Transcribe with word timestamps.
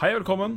Hei 0.00 0.14
og 0.14 0.22
velkommen. 0.22 0.54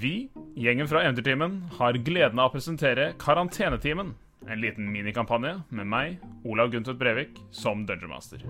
Vi, 0.00 0.30
gjengen 0.56 0.88
fra 0.88 1.02
Eventyrtimen, 1.04 1.58
har 1.76 1.98
gleden 2.00 2.38
av 2.40 2.48
å 2.48 2.52
presentere 2.54 3.10
Karantenetimen. 3.20 4.14
En 4.48 4.62
liten 4.62 4.86
minikampanje 4.88 5.50
med 5.68 5.88
meg, 5.92 6.14
Olav 6.48 6.70
Guntvedt 6.72 6.96
Brevik, 7.02 7.42
som 7.52 7.82
Dungeon 7.84 8.14
Master. 8.14 8.40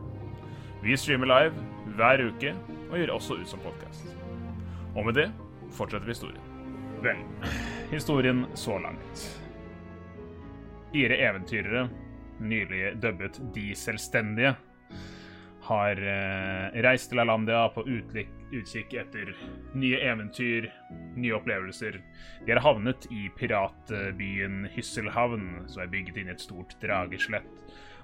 Vi 0.85 0.95
streamer 0.95 1.27
live 1.27 1.64
hver 1.98 2.22
uke 2.22 2.53
og 2.93 2.95
gjør 3.01 3.14
også 3.16 3.40
ut 3.40 3.51
som 3.51 3.64
podkast. 3.64 4.06
Og 4.95 5.08
med 5.08 5.19
det 5.19 5.27
fortsetter 5.74 6.06
vi 6.06 6.15
historien. 6.15 6.47
Vel, 7.03 7.26
historien 7.90 8.47
så 8.54 8.78
langt. 8.87 9.26
Fire 10.94 11.19
eventyrere, 11.26 11.88
nylig 12.38 13.01
dubbet 13.03 13.42
De 13.58 13.72
selvstendige, 13.74 14.54
har 15.71 16.01
eh, 16.02 16.80
reist 16.84 17.12
til 17.12 17.23
Alandia 17.23 17.62
på 17.75 17.84
utkikk 17.87 18.97
etter 18.98 19.30
nye 19.79 20.01
eventyr, 20.02 20.66
nye 21.16 21.37
opplevelser. 21.38 22.01
De 22.47 22.52
har 22.52 22.62
havnet 22.65 23.06
i 23.15 23.28
piratbyen 23.38 24.64
Hysselhavn, 24.75 25.69
som 25.70 25.84
er 25.84 25.92
bygget 25.92 26.20
inn 26.20 26.33
i 26.33 26.34
et 26.34 26.42
stort 26.42 26.75
drageslett. 26.83 27.47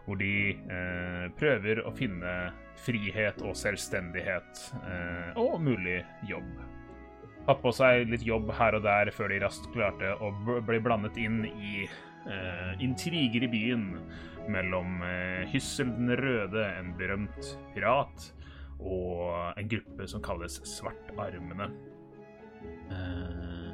hvor 0.07 0.21
de 0.21 0.55
eh, 0.55 1.24
prøver 1.34 1.80
å 1.83 1.91
finne 1.91 2.33
frihet 2.79 3.41
og 3.43 3.57
selvstendighet 3.59 4.60
eh, 4.87 5.33
og 5.35 5.59
mulig 5.66 6.05
jobb. 6.29 6.60
Hatt 7.48 7.59
på 7.62 7.73
seg 7.74 8.07
litt 8.12 8.23
jobb 8.27 8.52
her 8.55 8.79
og 8.79 8.85
der 8.87 9.10
før 9.15 9.33
de 9.35 9.41
raskt 9.43 9.66
klarte 9.74 10.15
å 10.23 10.30
bli 10.62 10.79
blandet 10.83 11.19
inn 11.19 11.43
i 11.46 11.88
eh, 11.88 12.73
intriger 12.83 13.48
i 13.48 13.51
byen 13.51 13.88
mellom 14.52 15.00
eh, 15.05 15.46
Hyssel 15.52 15.91
den 15.96 16.12
røde, 16.18 16.64
en 16.78 16.92
berømt 16.98 17.52
pirat, 17.74 18.30
og 18.77 19.56
en 19.56 19.68
gruppe 19.70 20.06
som 20.10 20.23
kalles 20.24 20.60
Svartarmene. 20.68 21.70
Eh, 22.92 23.68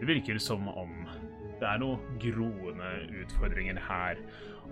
det 0.00 0.08
virker 0.08 0.40
som 0.42 0.68
om 0.70 0.92
det 1.60 1.68
er 1.70 1.78
noen 1.80 2.18
groende 2.20 2.90
utfordringer 3.22 3.78
her. 3.86 4.20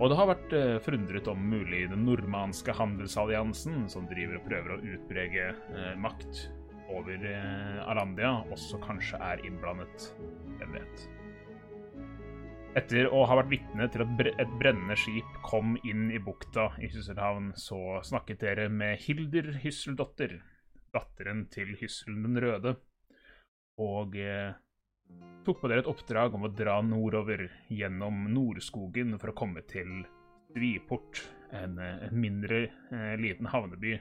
Og 0.01 0.09
det 0.09 0.17
har 0.19 0.29
vært 0.33 0.55
eh, 0.57 0.75
forundret 0.83 1.29
om 1.31 1.47
mulig 1.53 1.85
den 1.91 2.05
nordmanske 2.07 2.75
handelsalliansen, 2.75 3.87
som 3.91 4.09
driver 4.11 4.39
og 4.39 4.47
prøver 4.49 4.75
å 4.75 4.81
utbrege 4.95 5.49
makt 6.01 6.47
over 6.93 7.23
Alandia, 7.87 8.35
også 8.53 8.77
kanskje 8.83 9.17
er 9.23 9.41
innblandet. 9.47 10.11
Hvem 10.59 10.75
vet. 10.77 11.07
Etter 12.73 13.05
å 13.13 13.19
ha 13.29 13.35
vært 13.37 13.51
vitne 13.51 13.85
til 13.93 14.01
at 14.01 14.21
et 14.41 14.53
brennende 14.57 14.95
skip 14.97 15.35
kom 15.45 15.75
inn 15.85 16.07
i 16.09 16.17
bukta 16.17 16.71
i 16.81 16.87
Hysselhavn, 16.89 17.51
så 17.53 17.99
snakket 18.01 18.41
dere 18.41 18.65
med 18.73 18.97
Hilder 19.03 19.51
Hysseldotter, 19.61 20.39
datteren 20.95 21.43
til 21.53 21.75
Hysselen 21.77 22.23
den 22.25 22.39
røde, 22.41 22.73
og 23.77 24.17
eh, 24.17 24.57
tok 25.45 25.61
på 25.61 25.69
dere 25.69 25.83
et 25.85 25.91
oppdrag 25.91 26.33
om 26.33 26.47
å 26.47 26.53
dra 26.57 26.79
nordover 26.81 27.45
gjennom 27.69 28.25
Nordskogen 28.33 29.19
for 29.21 29.29
å 29.29 29.37
komme 29.37 29.61
til 29.69 30.01
Sviport, 30.55 31.21
en, 31.53 31.77
en 31.77 32.17
mindre 32.17 32.63
eh, 32.89 33.13
liten 33.21 33.53
havneby 33.53 33.99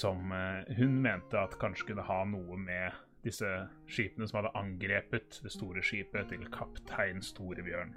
som 0.00 0.32
eh, 0.32 0.72
hun 0.80 1.02
mente 1.04 1.36
at 1.36 1.60
kanskje 1.60 1.90
kunne 1.90 2.08
ha 2.08 2.22
noe 2.32 2.56
med 2.64 2.96
disse 3.24 3.48
skipene 3.90 4.28
som 4.28 4.40
hadde 4.40 4.54
angrepet 4.58 5.40
det 5.44 5.52
store 5.52 5.82
skipet 5.84 6.30
til 6.32 6.44
kaptein 6.54 7.22
Storebjørn. 7.24 7.96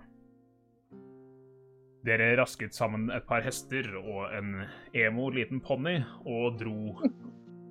Dere 2.05 2.31
rasket 2.39 2.73
sammen 2.73 3.11
et 3.13 3.27
par 3.29 3.43
hester 3.45 3.91
og 3.99 4.31
en 4.33 4.63
emo 4.97 5.27
liten 5.29 5.61
ponni 5.61 5.99
og 6.25 6.57
dro 6.57 6.97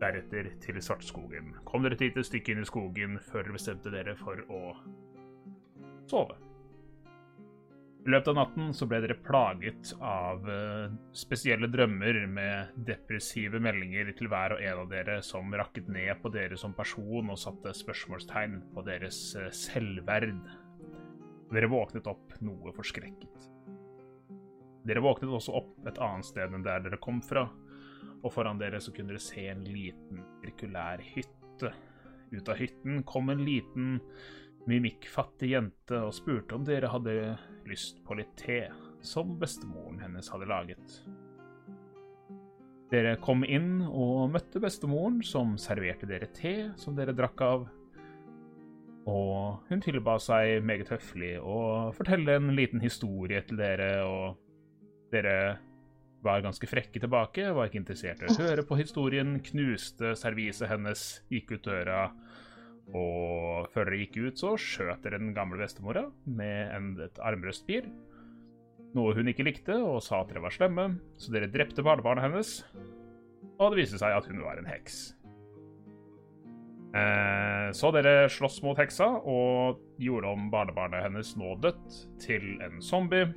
deretter 0.01 0.53
til 0.63 0.79
Svartskogen. 0.83 1.57
Kom 1.67 1.83
dere 1.83 1.99
et 1.99 2.07
lite 2.07 2.25
stykke 2.25 2.55
inn 2.55 2.63
i 2.63 2.69
skogen 2.69 3.19
før 3.27 3.43
dere 3.43 3.57
bestemte 3.59 3.91
dere 3.93 4.15
for 4.21 4.45
å 4.47 4.63
sove. 6.11 6.39
I 8.01 8.09
løpet 8.09 8.31
av 8.33 8.37
natten 8.39 8.71
så 8.73 8.87
ble 8.89 9.03
dere 9.05 9.19
plaget 9.21 9.91
av 10.01 10.47
uh, 10.49 10.93
spesielle 11.13 11.69
drømmer 11.69 12.23
med 12.33 12.79
depressive 12.89 13.61
meldinger 13.61 14.15
til 14.17 14.31
hver 14.33 14.55
og 14.57 14.63
en 14.65 14.81
av 14.87 14.89
dere 14.89 15.19
som 15.27 15.53
rakket 15.53 15.91
ned 15.93 16.15
på 16.23 16.33
dere 16.33 16.57
som 16.61 16.73
person 16.77 17.29
og 17.29 17.41
satte 17.41 17.75
spørsmålstegn 17.77 18.57
på 18.73 18.85
deres 18.89 19.21
uh, 19.37 19.51
selvverd. 19.53 20.41
Dere 21.53 21.69
våknet 21.69 22.09
opp 22.09 22.39
noe 22.41 22.73
forskrekket. 22.73 23.51
Dere 24.89 25.05
våknet 25.05 25.37
også 25.37 25.59
opp 25.61 25.91
et 25.91 26.01
annet 26.01 26.31
sted 26.31 26.57
enn 26.57 26.65
der 26.65 26.81
dere 26.87 27.01
kom 27.05 27.21
fra, 27.21 27.45
og 28.25 28.33
foran 28.33 28.61
dere 28.61 28.81
så 28.81 28.95
kunne 28.97 29.13
dere 29.13 29.21
se 29.21 29.45
en 29.51 29.67
liten 29.69 30.25
sirkulær 30.41 31.05
hytte. 31.13 31.75
Ut 32.33 32.49
av 32.49 32.57
hytten 32.57 33.03
kom 33.05 33.29
en 33.29 33.45
liten 33.45 33.99
mimikkfattig 34.69 35.55
jente 35.55 36.03
og 36.05 36.15
spurte 36.15 36.57
om 36.57 36.67
dere 36.67 36.91
hadde 36.93 37.17
lyst 37.69 38.03
på 38.05 38.17
litt 38.19 38.33
te, 38.41 38.67
som 39.01 39.37
bestemoren 39.41 40.01
hennes 40.03 40.29
hadde 40.33 40.49
laget. 40.51 41.01
Dere 42.91 43.15
kom 43.23 43.45
inn 43.47 43.85
og 43.87 44.33
møtte 44.35 44.61
bestemoren, 44.63 45.21
som 45.23 45.55
serverte 45.63 46.09
dere 46.11 46.27
te 46.35 46.73
som 46.81 46.97
dere 46.99 47.15
drakk 47.15 47.45
av. 47.47 47.69
Og 49.11 49.71
hun 49.71 49.83
tilba 49.83 50.19
seg 50.21 50.59
meget 50.67 50.91
høflig 50.93 51.37
å 51.39 51.91
fortelle 51.97 52.37
en 52.37 52.51
liten 52.57 52.83
historie 52.83 53.41
til 53.47 53.63
dere, 53.63 53.93
og 54.05 55.15
dere 55.15 55.37
var 56.21 56.43
ganske 56.45 56.69
frekke 56.69 57.01
tilbake, 57.01 57.47
var 57.57 57.71
ikke 57.71 57.81
interessert 57.81 58.21
i 58.21 58.29
å 58.29 58.37
høre 58.43 58.67
på 58.67 58.77
historien, 58.77 59.39
knuste 59.45 60.13
serviset 60.19 60.69
hennes, 60.69 61.05
gikk 61.33 61.55
ut 61.57 61.71
døra 61.71 62.11
og 62.97 63.69
før 63.71 63.87
dere 63.87 64.01
gikk 64.03 64.19
ut, 64.19 64.41
så 64.41 64.55
skjøt 64.59 65.05
dere 65.05 65.21
den 65.21 65.35
gamle 65.37 65.61
bestemora 65.61 66.09
med 66.27 66.73
en, 66.75 66.93
et 67.07 67.21
armbrøstpil. 67.23 67.87
Noe 68.99 69.15
hun 69.15 69.31
ikke 69.31 69.47
likte, 69.47 69.77
og 69.79 70.01
sa 70.03 70.23
at 70.23 70.33
dere 70.33 70.43
var 70.43 70.55
slemme, 70.55 70.89
så 71.21 71.35
dere 71.35 71.51
drepte 71.53 71.85
barnebarnet 71.87 72.27
hennes. 72.27 72.57
Og 73.61 73.71
det 73.71 73.85
viste 73.85 74.01
seg 74.01 74.17
at 74.17 74.27
hun 74.27 74.43
var 74.43 74.59
en 74.59 74.71
heks. 74.71 75.03
Eh, 76.91 77.69
så 77.77 77.93
dere 77.95 78.27
sloss 78.33 78.59
mot 78.65 78.79
heksa 78.81 79.07
og 79.21 79.79
gjorde 80.03 80.33
om 80.35 80.49
barnebarnet 80.51 81.05
hennes 81.07 81.37
nå 81.39 81.55
dødt 81.63 82.01
til 82.23 82.57
en 82.65 82.83
zombie. 82.83 83.29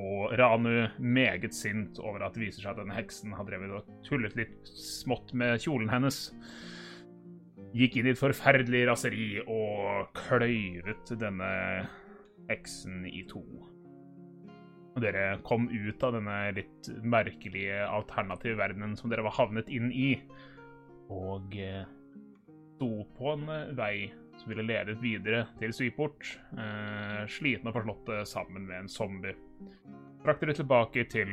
Og 0.00 0.32
Ranu 0.40 0.86
meget 0.96 1.52
sint 1.52 2.00
over 2.00 2.24
at 2.24 2.32
det 2.32 2.46
viser 2.46 2.64
seg 2.64 2.72
at 2.72 2.80
denne 2.80 2.96
heksen 2.96 3.34
har 3.36 3.44
drevet 3.44 3.74
og 3.76 3.90
tullet 4.06 4.38
litt 4.38 4.70
smått 4.72 5.34
med 5.36 5.60
kjolen 5.60 5.92
hennes 5.92 6.30
gikk 7.76 7.98
inn 7.98 8.08
i 8.08 8.12
et 8.12 8.20
forferdelig 8.20 8.86
raseri 8.90 9.26
og 9.42 10.12
kløyvet 10.16 11.14
denne 11.20 11.52
heksen 12.50 13.06
i 13.08 13.22
to. 13.30 13.42
Og 14.92 15.00
dere 15.00 15.38
kom 15.46 15.70
ut 15.72 16.04
av 16.04 16.18
denne 16.18 16.36
litt 16.58 16.90
merkelige 17.00 17.80
alternative 17.86 18.58
verdenen 18.60 18.96
som 18.98 19.12
dere 19.12 19.24
var 19.24 19.38
havnet 19.38 19.70
inn 19.72 19.88
i, 19.88 20.10
og 21.12 21.56
eh, 21.56 21.84
sto 22.76 23.06
på 23.16 23.32
en 23.32 23.48
eh, 23.52 23.72
vei 23.78 23.94
som 24.40 24.50
ville 24.50 24.64
ledet 24.66 24.98
videre 25.02 25.46
til 25.60 25.72
Sviport, 25.76 26.26
eh, 26.58 27.22
slitne 27.30 27.70
og 27.70 27.78
forslåtte 27.78 28.22
sammen 28.28 28.66
med 28.68 28.82
en 28.82 28.90
zombie. 28.92 29.36
Trakk 30.24 30.42
dere 30.42 30.56
tilbake 30.56 31.04
til 31.10 31.30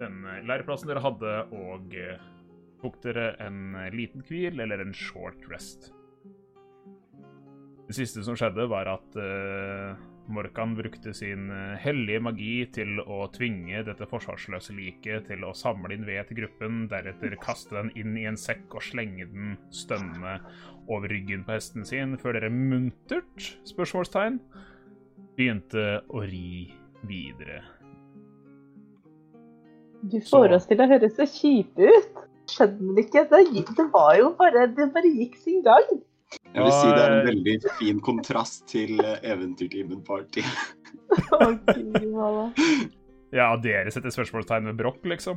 den 0.00 0.22
læreplassen 0.46 0.90
dere 0.90 1.02
hadde, 1.04 1.34
og 1.54 1.96
eh, 1.98 2.22
tok 2.84 3.00
dere 3.04 3.32
en 3.40 3.76
liten 3.94 4.24
hvil 4.28 4.60
eller 4.60 4.84
en 4.84 4.96
short 4.96 5.48
rest. 5.48 5.94
Det 7.88 7.96
siste 7.96 8.24
som 8.24 8.36
skjedde, 8.36 8.64
var 8.68 8.88
at 8.88 9.16
uh, 9.20 9.96
Morkan 10.32 10.72
brukte 10.76 11.12
sin 11.16 11.50
uh, 11.52 11.76
hellige 11.80 12.22
magi 12.24 12.54
til 12.72 13.00
å 13.00 13.26
tvinge 13.32 13.82
dette 13.84 14.08
forsvarsløse 14.08 14.72
liket 14.76 15.28
til 15.28 15.44
å 15.44 15.52
samle 15.56 15.92
inn 15.96 16.06
ved 16.08 16.30
til 16.30 16.40
gruppen, 16.42 16.86
deretter 16.88 17.36
kaste 17.42 17.76
den 17.76 17.92
inn 18.00 18.16
i 18.16 18.24
en 18.30 18.40
sekk 18.40 18.78
og 18.78 18.86
slenge 18.86 19.28
den 19.32 19.58
stønnende 19.72 20.38
over 20.88 21.12
ryggen 21.12 21.44
på 21.44 21.56
hesten 21.56 21.84
sin, 21.88 22.16
før 22.20 22.38
dere 22.38 22.52
muntert 22.52 23.52
spørsmålstegn, 23.68 24.40
begynte 25.36 25.86
å 26.08 26.24
ri 26.24 26.72
videre. 27.04 27.62
Du 30.04 30.20
får 30.24 30.52
oss 30.56 30.68
til 30.68 30.80
å 30.80 30.88
høres 30.88 31.16
så 31.16 31.24
kjipe 31.28 31.88
ut 31.88 32.24
skjønner 32.50 32.98
ikke. 33.04 33.20
Det, 33.30 33.38
det, 33.76 33.86
var 33.92 34.16
jo 34.18 34.34
bare 34.38 34.66
Det 34.72 34.92
bare 34.94 35.10
gikk 35.10 35.36
sin 35.42 35.62
gang. 35.64 35.84
Jeg 36.54 36.62
vil 36.62 36.72
si 36.72 36.88
det 36.90 37.02
er 37.02 37.12
en 37.12 37.26
veldig 37.26 37.54
fin 37.78 38.00
kontrast 38.02 38.66
til 38.70 39.00
eh, 39.02 39.18
Eventyrtimen 39.26 40.02
Party. 40.06 40.42
ja, 43.38 43.56
dere 43.62 43.90
setter 43.94 44.10
spørsmålstegn 44.14 44.66
ved 44.70 44.76
brokk, 44.78 45.02
liksom? 45.10 45.36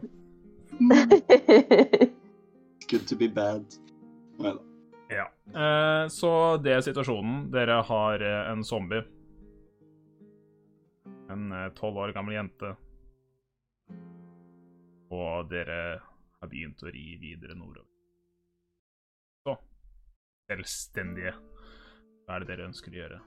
Good 2.89 3.05
to 3.09 3.15
be 3.19 3.27
bad. 3.29 3.65
Well. 4.39 4.59
Ja. 5.09 5.25
Eh, 5.53 6.07
så 6.13 6.57
det 6.63 6.73
er 6.77 6.81
situasjonen. 6.85 7.51
Dere 7.53 7.75
har 7.89 8.15
eh, 8.21 8.51
en 8.53 8.63
zombie. 8.65 9.03
En 11.33 11.43
tolv 11.75 11.97
år 12.05 12.11
gammel 12.15 12.33
jente. 12.37 12.69
Og 15.11 15.49
dere 15.51 15.99
har 16.41 16.51
begynt 16.51 16.83
å 16.83 16.91
ri 16.93 17.05
videre 17.21 17.55
nordover. 17.57 17.89
Så 19.45 19.55
selvstendige. 20.51 21.33
Hva 22.27 22.35
er 22.37 22.43
det 22.43 22.51
dere 22.51 22.67
ønsker 22.67 22.93
å 22.93 22.99
gjøre? 23.01 23.19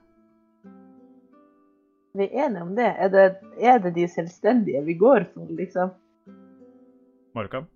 Vi 2.19 2.27
er 2.27 2.47
enige 2.47 2.63
om 2.67 2.73
det. 2.75 2.89
Er 2.99 3.11
det, 3.13 3.27
er 3.63 3.79
det 3.83 3.95
de 3.97 4.07
selvstendige 4.11 4.83
vi 4.87 4.97
går 4.99 5.29
for, 5.35 5.51
liksom? 5.57 5.93
Markan? 7.39 7.69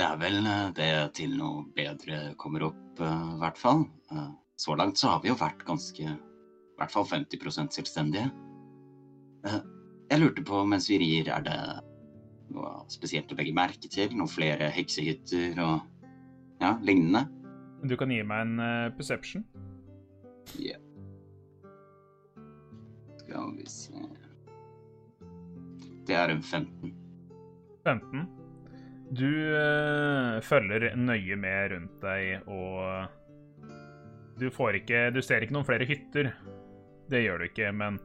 Det 0.00 0.06
er 0.06 0.16
vel 0.20 0.38
eh, 0.48 0.70
det 0.76 0.92
til 1.18 1.34
noe 1.36 1.66
bedre 1.76 2.32
kommer 2.40 2.64
opp, 2.70 3.00
eh, 3.04 3.26
i 3.34 3.40
hvert 3.42 3.60
fall. 3.60 3.84
Eh, 4.12 4.30
Så 4.60 4.74
langt 4.76 4.98
så 5.00 5.08
har 5.08 5.20
vi 5.22 5.30
jo 5.30 5.36
vært 5.40 5.62
ganske 5.64 6.04
I 6.04 6.80
hvert 6.80 6.92
fall 6.92 7.06
50 7.08 7.70
selvstendige. 7.72 8.28
Jeg 10.10 10.20
lurte 10.20 10.42
på, 10.44 10.64
mens 10.68 10.88
vi 10.90 10.98
rir, 11.00 11.30
er 11.32 11.40
det 11.44 11.56
noe 12.54 12.72
spesielt 12.92 13.32
å 13.32 13.38
legge 13.38 13.54
merke 13.56 13.90
til? 13.90 14.12
Noen 14.16 14.30
flere 14.30 14.70
heksehytter 14.74 15.60
og 15.64 15.80
ja, 16.60 16.74
lignende? 16.84 17.26
Du 17.86 17.96
kan 17.96 18.12
gi 18.12 18.20
meg 18.26 18.44
en 18.44 18.60
uh, 18.60 18.92
perception. 18.96 19.44
Skal 23.20 23.54
vi 23.56 23.66
se 23.70 24.02
Det 26.08 26.16
er 26.18 26.32
en 26.34 26.42
15. 26.42 26.92
15. 27.86 28.26
Du 29.16 29.30
uh, 29.30 30.40
følger 30.44 30.90
nøye 30.98 31.36
med 31.40 31.72
rundt 31.72 32.02
deg, 32.02 32.44
og 32.50 33.08
du 34.40 34.50
får 34.54 34.80
ikke 34.80 35.10
Du 35.14 35.20
ser 35.24 35.44
ikke 35.44 35.56
noen 35.56 35.68
flere 35.68 35.88
hytter. 35.88 36.32
Det 37.10 37.24
gjør 37.24 37.42
du 37.42 37.48
ikke, 37.48 37.72
men 37.74 37.98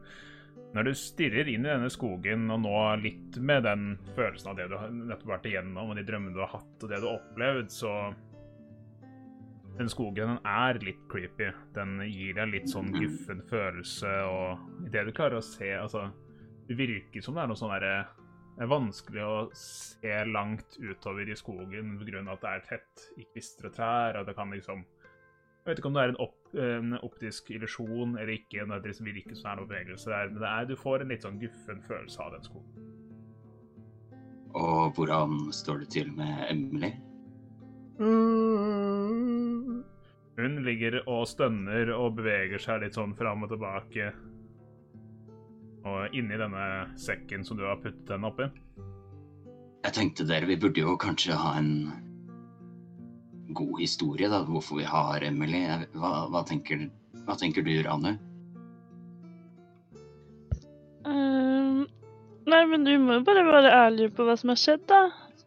når 0.74 0.88
du 0.88 0.92
stirrer 0.98 1.48
inn 1.48 1.64
i 1.64 1.70
denne 1.70 1.90
skogen, 1.92 2.48
og 2.52 2.62
nå 2.64 2.76
litt 3.00 3.38
med 3.38 3.64
den 3.64 3.84
følelsen 4.16 4.52
av 4.52 4.58
det 4.58 4.68
du 4.70 4.76
har 4.76 4.92
nettopp 4.92 5.30
vært 5.36 5.48
igjennom, 5.50 5.92
og 5.92 5.98
de 5.98 6.04
drømmene 6.08 6.36
du 6.36 6.42
har 6.42 6.52
hatt, 6.56 6.74
og 6.82 6.90
det 6.90 7.00
du 7.00 7.08
har 7.08 7.20
opplevd, 7.20 7.72
så 7.72 7.96
Den 9.76 9.90
skogen 9.92 10.30
den 10.30 10.38
er 10.48 10.78
litt 10.80 11.02
creepy. 11.12 11.50
Den 11.76 11.98
gir 12.08 12.38
deg 12.38 12.48
litt 12.48 12.70
sånn 12.72 12.94
guffen 12.94 13.42
følelse, 13.44 14.08
og 14.24 14.86
idet 14.88 15.02
du 15.04 15.12
klarer 15.12 15.36
å 15.36 15.44
se 15.44 15.68
Altså, 15.76 16.06
det 16.64 16.78
virker 16.78 17.20
som 17.20 17.36
det 17.36 17.42
er 17.42 17.50
noe 17.50 17.60
sånn 17.60 17.74
derre 17.74 18.06
det 18.56 18.64
er 18.64 18.70
vanskelig 18.72 19.20
å 19.20 19.40
se 19.52 20.14
langt 20.30 20.78
utover 20.80 21.28
i 21.28 21.36
skogen 21.36 21.98
pga. 22.00 22.22
at 22.32 22.40
det 22.40 22.52
er 22.52 22.62
tett 22.70 23.02
i 23.20 23.26
kvister 23.28 23.68
og 23.68 23.74
trær. 23.76 24.16
og 24.16 24.26
det 24.26 24.34
kan 24.34 24.50
liksom 24.50 24.84
Jeg 25.66 25.72
vet 25.72 25.80
ikke 25.80 25.88
om 25.90 25.96
det 25.96 26.02
er 26.04 26.12
en, 26.12 26.20
opp, 26.22 26.52
en 26.62 26.92
optisk 27.02 27.48
illusjon 27.50 28.12
eller 28.14 28.36
ikke. 28.36 28.62
Det 28.70 28.86
liksom 28.86 29.08
virker 29.08 29.34
som 29.34 29.48
det 29.48 29.50
er 29.50 29.56
noen 29.58 29.70
bevegelse 29.72 30.12
der, 30.12 30.28
men 30.30 30.38
det 30.44 30.50
er, 30.52 30.68
du 30.68 30.76
får 30.78 31.02
en 31.02 31.10
litt 31.10 31.26
sånn 31.26 31.40
guffen 31.40 31.80
følelse 31.88 32.20
av 32.22 32.36
den 32.36 32.46
skoen. 32.46 32.68
Og 34.54 34.94
hvordan 34.94 35.34
står 35.50 35.82
det 35.82 35.88
til 35.96 36.14
med 36.14 36.44
Emily? 36.46 36.92
Hun 40.38 40.56
ligger 40.70 41.00
og 41.02 41.26
stønner 41.26 41.90
og 41.98 42.14
beveger 42.22 42.62
seg 42.62 42.86
litt 42.86 42.94
sånn 42.94 43.18
fram 43.18 43.42
og 43.42 43.50
tilbake. 43.50 44.12
Og 45.82 46.14
inni 46.14 46.38
denne 46.38 46.94
sekken 46.94 47.42
som 47.42 47.58
du 47.58 47.66
har 47.66 47.82
puttet 47.82 48.06
den 48.06 48.30
oppi. 48.30 48.46
Jeg 49.82 49.98
tenkte 49.98 50.30
dere, 50.30 50.46
vi 50.46 50.62
burde 50.62 50.86
jo 50.86 50.94
kanskje 50.94 51.34
ha 51.42 51.56
en 51.58 52.05
god 53.48 53.80
historie, 53.80 54.28
da, 54.28 54.42
hvorfor 54.44 54.80
vi 54.80 54.86
har 54.88 55.24
Emily. 55.24 55.62
Hva, 55.94 56.26
hva, 56.32 56.42
tenker, 56.46 56.88
hva 57.26 57.36
tenker 57.38 57.66
du, 57.66 57.74
Ranu? 57.86 58.16
Um, 61.06 61.84
nei, 62.50 62.62
men 62.70 62.86
du 62.86 62.96
må 63.02 63.20
jo 63.20 63.26
bare 63.28 63.44
være 63.46 63.74
ærlig 63.84 64.10
på 64.16 64.26
hva 64.26 64.36
som 64.40 64.52
har 64.54 64.60
skjedd, 64.62 64.86
da. 64.90 65.04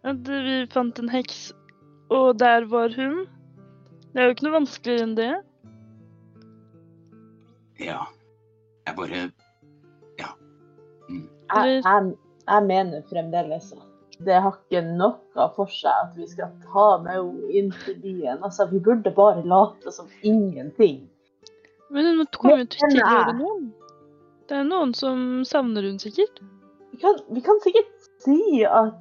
At 0.07 0.23
vi 0.31 0.61
fant 0.71 0.99
en 1.01 1.11
heks, 1.11 1.49
og 2.15 2.39
der 2.39 2.69
var 2.71 2.93
hun. 2.95 3.25
Det 4.13 4.21
er 4.21 4.29
jo 4.29 4.37
ikke 4.37 4.47
noe 4.47 4.57
vanskeligere 4.61 5.05
enn 5.05 5.17
det. 5.19 5.33
Ja. 7.83 7.99
Jeg 8.87 8.95
bare 8.97 9.19
Ja. 10.19 10.31
Mm. 11.09 11.27
Jeg, 11.55 11.83
jeg, 11.83 12.15
jeg 12.47 12.65
mener 12.65 13.05
fremdeles 13.11 13.71
at 13.75 13.88
det 14.25 14.39
har 14.43 14.55
ikke 14.57 14.81
noe 14.83 15.47
for 15.55 15.71
seg 15.71 15.91
at 15.93 16.15
vi 16.17 16.27
skal 16.27 16.51
ta 16.67 16.87
med 17.03 17.15
henne 17.15 17.51
inn 17.55 17.69
til 17.85 17.95
byen. 18.03 18.41
Altså, 18.43 18.67
vi 18.71 18.81
burde 18.83 19.13
bare 19.15 19.45
late 19.47 19.93
som 19.95 20.09
ingenting. 20.21 21.05
Men 21.89 22.09
hun 22.17 22.27
kommer 22.35 22.63
jo 22.63 22.69
til 22.73 22.83
å 22.83 22.89
gjøre 22.89 22.97
tilhøre 22.97 23.35
noen. 23.39 23.69
Det 24.49 24.57
er 24.57 24.65
noen 24.67 24.91
som 24.97 25.45
savner 25.47 25.87
hun 25.87 25.99
sikkert. 26.01 26.41
Vi 26.91 26.99
kan, 27.01 27.21
vi 27.29 27.43
kan 27.45 27.61
sikkert 27.63 28.09
si 28.25 28.65
at 28.65 28.97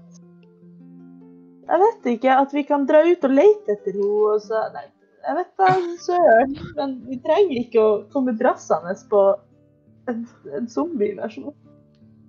Jeg 1.69 1.81
vet 1.83 2.07
ikke. 2.15 2.37
At 2.45 2.55
vi 2.55 2.63
kan 2.69 2.87
dra 2.89 3.03
ut 3.05 3.27
og 3.27 3.35
lete 3.35 3.75
etter 3.75 3.97
henne. 3.97 4.23
Og 4.31 4.45
så, 4.45 4.63
nei, 4.77 4.87
jeg 5.27 5.37
vet 5.41 5.51
da 5.61 5.73
søren. 6.05 6.55
Men 6.79 6.95
vi 7.11 7.19
trenger 7.27 7.65
ikke 7.65 7.83
å 7.83 7.99
komme 8.15 8.37
drassende 8.39 8.95
på 9.11 9.25
en, 10.09 10.25
en 10.57 10.71
zombieversjon, 10.73 11.53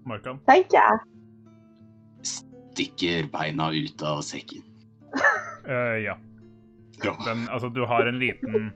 Markan. 0.10 0.42
tenker 0.50 0.82
jeg. 0.82 1.09
Stikker 2.80 3.28
beina 3.34 3.72
ut 3.76 4.02
av 4.08 4.22
sekken. 4.24 4.64
Uh, 5.68 6.00
ja. 6.00 6.16
Ja. 7.04 7.16
Den, 7.26 7.50
altså, 7.50 7.70
du 7.70 7.84
har 7.86 8.08
en 8.08 8.20
liten 8.20 8.70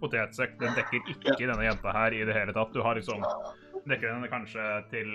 potetsekk. 0.00 0.56
Den 0.60 0.76
dekker 0.76 1.10
ikke 1.12 1.36
denne 1.42 1.66
jenta 1.66 1.92
her 1.92 2.16
i 2.16 2.22
det 2.24 2.36
hele 2.36 2.54
tatt. 2.56 2.72
Du 2.72 2.80
har 2.84 2.96
liksom 2.96 3.20
dekker 3.88 4.14
den 4.14 4.28
kanskje 4.32 4.64
til 4.92 5.10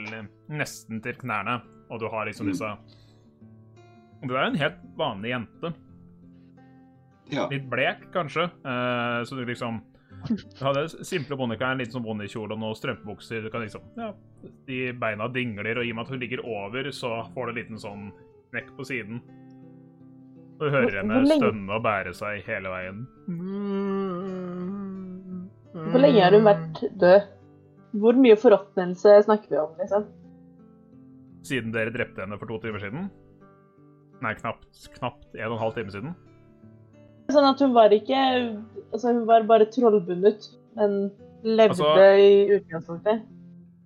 nesten 0.54 1.02
til 1.04 1.18
knærne, 1.22 1.60
og 1.90 2.02
du 2.02 2.08
har 2.10 2.30
liksom 2.30 2.50
disse 2.50 2.70
Du 4.24 4.36
er 4.38 4.46
en 4.46 4.60
helt 4.62 4.78
vanlig 4.98 5.34
jente. 5.34 5.74
Ja. 7.34 7.48
Litt 7.50 7.66
blek, 7.72 8.06
kanskje. 8.14 8.46
Uh, 8.62 9.24
så 9.26 9.40
du 9.40 9.46
liksom 9.48 9.82
Du 10.30 10.62
hadde 10.62 10.86
simple 11.04 11.36
bondeklær, 11.40 11.74
en 11.74 11.82
liten 11.82 11.98
sånn 11.98 12.06
bondekjole 12.06 12.54
og 12.54 12.62
noen 12.62 12.78
strømpebukser. 12.78 13.42
Du 13.44 13.50
kan 13.50 13.66
liksom 13.66 13.84
Ja, 13.98 14.14
de 14.68 14.80
beina 15.00 15.28
dingler, 15.32 15.78
og 15.80 15.86
i 15.86 15.92
og 15.92 15.98
med 15.98 16.06
at 16.06 16.14
hun 16.14 16.20
ligger 16.24 16.44
over, 16.46 16.90
så 16.92 17.12
får 17.34 17.46
du 17.46 17.52
en 17.54 17.60
liten 17.60 17.80
sånn 17.82 18.10
knekk 18.52 18.74
på 18.78 18.86
siden. 18.88 19.22
Og 20.60 20.68
du 20.68 20.70
hører 20.74 21.00
henne 21.02 21.22
stønne 21.28 21.78
og 21.78 21.84
bære 21.84 22.14
seg 22.16 22.44
hele 22.48 22.72
veien. 22.72 23.04
Hvor 25.74 26.00
lenge 26.04 26.22
har 26.24 26.36
hun 26.38 26.46
vært 26.48 26.84
død? 27.02 27.32
Hvor 28.04 28.18
mye 28.18 28.38
forråtnelse 28.42 29.20
snakker 29.28 29.52
vi 29.54 29.60
om, 29.62 29.74
liksom? 29.82 30.06
Siden 31.46 31.74
dere 31.76 31.94
drepte 31.94 32.24
henne 32.24 32.38
for 32.40 32.50
to 32.50 32.58
timer 32.64 32.82
siden? 32.82 33.10
Nei, 34.24 34.32
knapt, 34.40 34.70
knapt 34.96 35.36
en 35.36 35.50
og 35.50 35.58
en 35.58 35.62
halv 35.62 35.76
time 35.78 35.94
siden. 35.94 36.14
Sånn 37.34 37.48
at 37.50 37.62
hun 37.64 37.74
var 37.76 37.94
ikke 37.96 38.20
Altså, 38.94 39.10
hun 39.10 39.24
var 39.26 39.46
bare 39.50 39.66
trollbundet, 39.74 40.52
men 40.78 41.10
levde 41.42 41.82
Altså- 41.82 42.18
i 42.22 42.58
utgangspunktet. 42.60 43.24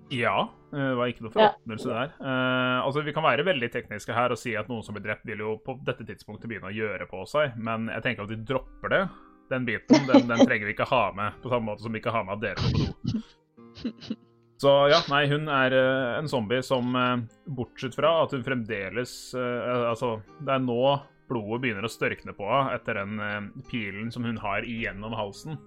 Ja, 0.10 0.50
eh, 0.74 0.78
det 0.78 0.96
var 0.96 1.10
ikke 1.12 1.26
noe 1.26 1.32
Ja. 1.36 1.50
forråtnelse 1.52 1.88
der. 1.92 2.12
Uh, 2.22 2.86
altså, 2.86 3.04
Vi 3.04 3.14
kan 3.14 3.24
være 3.24 3.46
veldig 3.46 3.72
tekniske 3.72 4.14
her 4.14 4.32
og 4.32 4.38
si 4.38 4.56
at 4.56 4.68
noen 4.68 4.84
som 4.84 4.96
blir 4.96 5.04
drept, 5.04 5.26
vil 5.26 5.40
jo 5.40 5.58
på 5.58 5.78
dette 5.84 6.06
tidspunktet 6.06 6.48
begynne 6.48 6.72
å 6.72 6.76
gjøre 6.76 7.08
på 7.08 7.26
seg, 7.28 7.58
men 7.58 7.88
jeg 7.88 8.04
tenker 8.04 8.24
at 8.24 8.30
vi 8.30 8.36
dropper 8.36 8.90
det. 8.90 9.10
Den 9.50 9.66
biten 9.66 10.08
den, 10.08 10.28
den 10.28 10.46
trenger 10.46 10.68
vi 10.68 10.74
ikke 10.76 10.90
ha 10.90 11.12
med, 11.16 11.34
på 11.42 11.50
samme 11.50 11.72
måte 11.72 11.82
som 11.82 11.92
vi 11.92 12.00
ikke 12.00 12.12
har 12.12 12.24
med 12.24 12.36
at 12.36 12.42
dere 12.42 12.56
går 12.56 12.72
på 12.72 13.12
do. 13.12 14.16
Så 14.58 14.72
ja, 14.90 15.04
nei, 15.12 15.28
hun 15.30 15.48
er 15.48 15.72
uh, 15.72 16.18
en 16.18 16.28
zombie 16.28 16.64
som, 16.64 16.96
uh, 16.96 17.20
bortsett 17.46 17.94
fra 17.94 18.24
at 18.24 18.32
hun 18.34 18.42
fremdeles 18.44 19.36
Altså, 19.36 20.18
det 20.42 20.56
er 20.56 20.64
nå 20.64 20.98
blodet 21.30 21.62
begynner 21.62 21.86
å 21.86 21.92
størkne 21.92 22.34
på 22.34 22.48
henne 22.48 22.74
etter 22.74 22.96
den 22.96 23.52
pilen 23.68 24.10
som 24.12 24.24
hun 24.24 24.38
har 24.40 24.64
igjennom 24.64 25.12
halsen. 25.12 25.58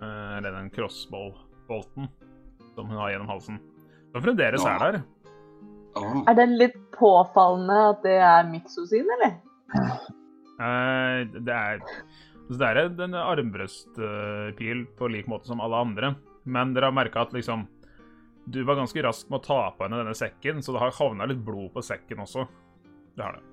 Eller 0.00 0.52
den 0.52 0.68
crossbow-bolten 0.70 2.10
som 2.74 2.88
hun 2.88 3.00
har 3.00 3.10
gjennom 3.10 3.28
halsen. 3.28 3.58
Som 4.10 4.24
fremdeles 4.24 4.64
er 4.66 4.84
der. 4.84 5.02
Å, 5.98 6.06
Er 6.30 6.38
det 6.38 6.46
litt 6.54 6.78
påfallende 6.94 7.76
at 7.92 8.02
det 8.06 8.18
er 8.22 8.48
Mikso-sin, 8.50 9.08
eller? 9.18 9.38
Eh, 10.60 11.22
det 11.40 11.54
er 11.54 11.80
så 12.50 12.56
det 12.58 12.66
er 12.66 12.78
en 13.04 13.14
armbrøstpil 13.14 14.80
på 14.98 15.08
lik 15.12 15.28
måte 15.30 15.46
som 15.46 15.60
alle 15.62 15.78
andre. 15.84 16.08
Men 16.42 16.72
dere 16.74 16.88
har 16.88 16.96
merka 16.96 17.22
at 17.22 17.34
liksom 17.36 17.68
Du 18.50 18.64
var 18.64 18.74
ganske 18.80 19.02
rask 19.04 19.28
med 19.30 19.38
å 19.38 19.44
ta 19.44 19.58
på 19.76 19.84
henne 19.84 20.00
denne 20.00 20.16
sekken, 20.16 20.62
så 20.64 20.72
det 20.74 20.80
har 20.82 20.96
havna 20.96 21.28
litt 21.28 21.42
blod 21.46 21.68
på 21.74 21.82
sekken 21.84 22.24
også. 22.24 22.46
Det 23.14 23.22
har 23.22 23.36
det. 23.36 23.44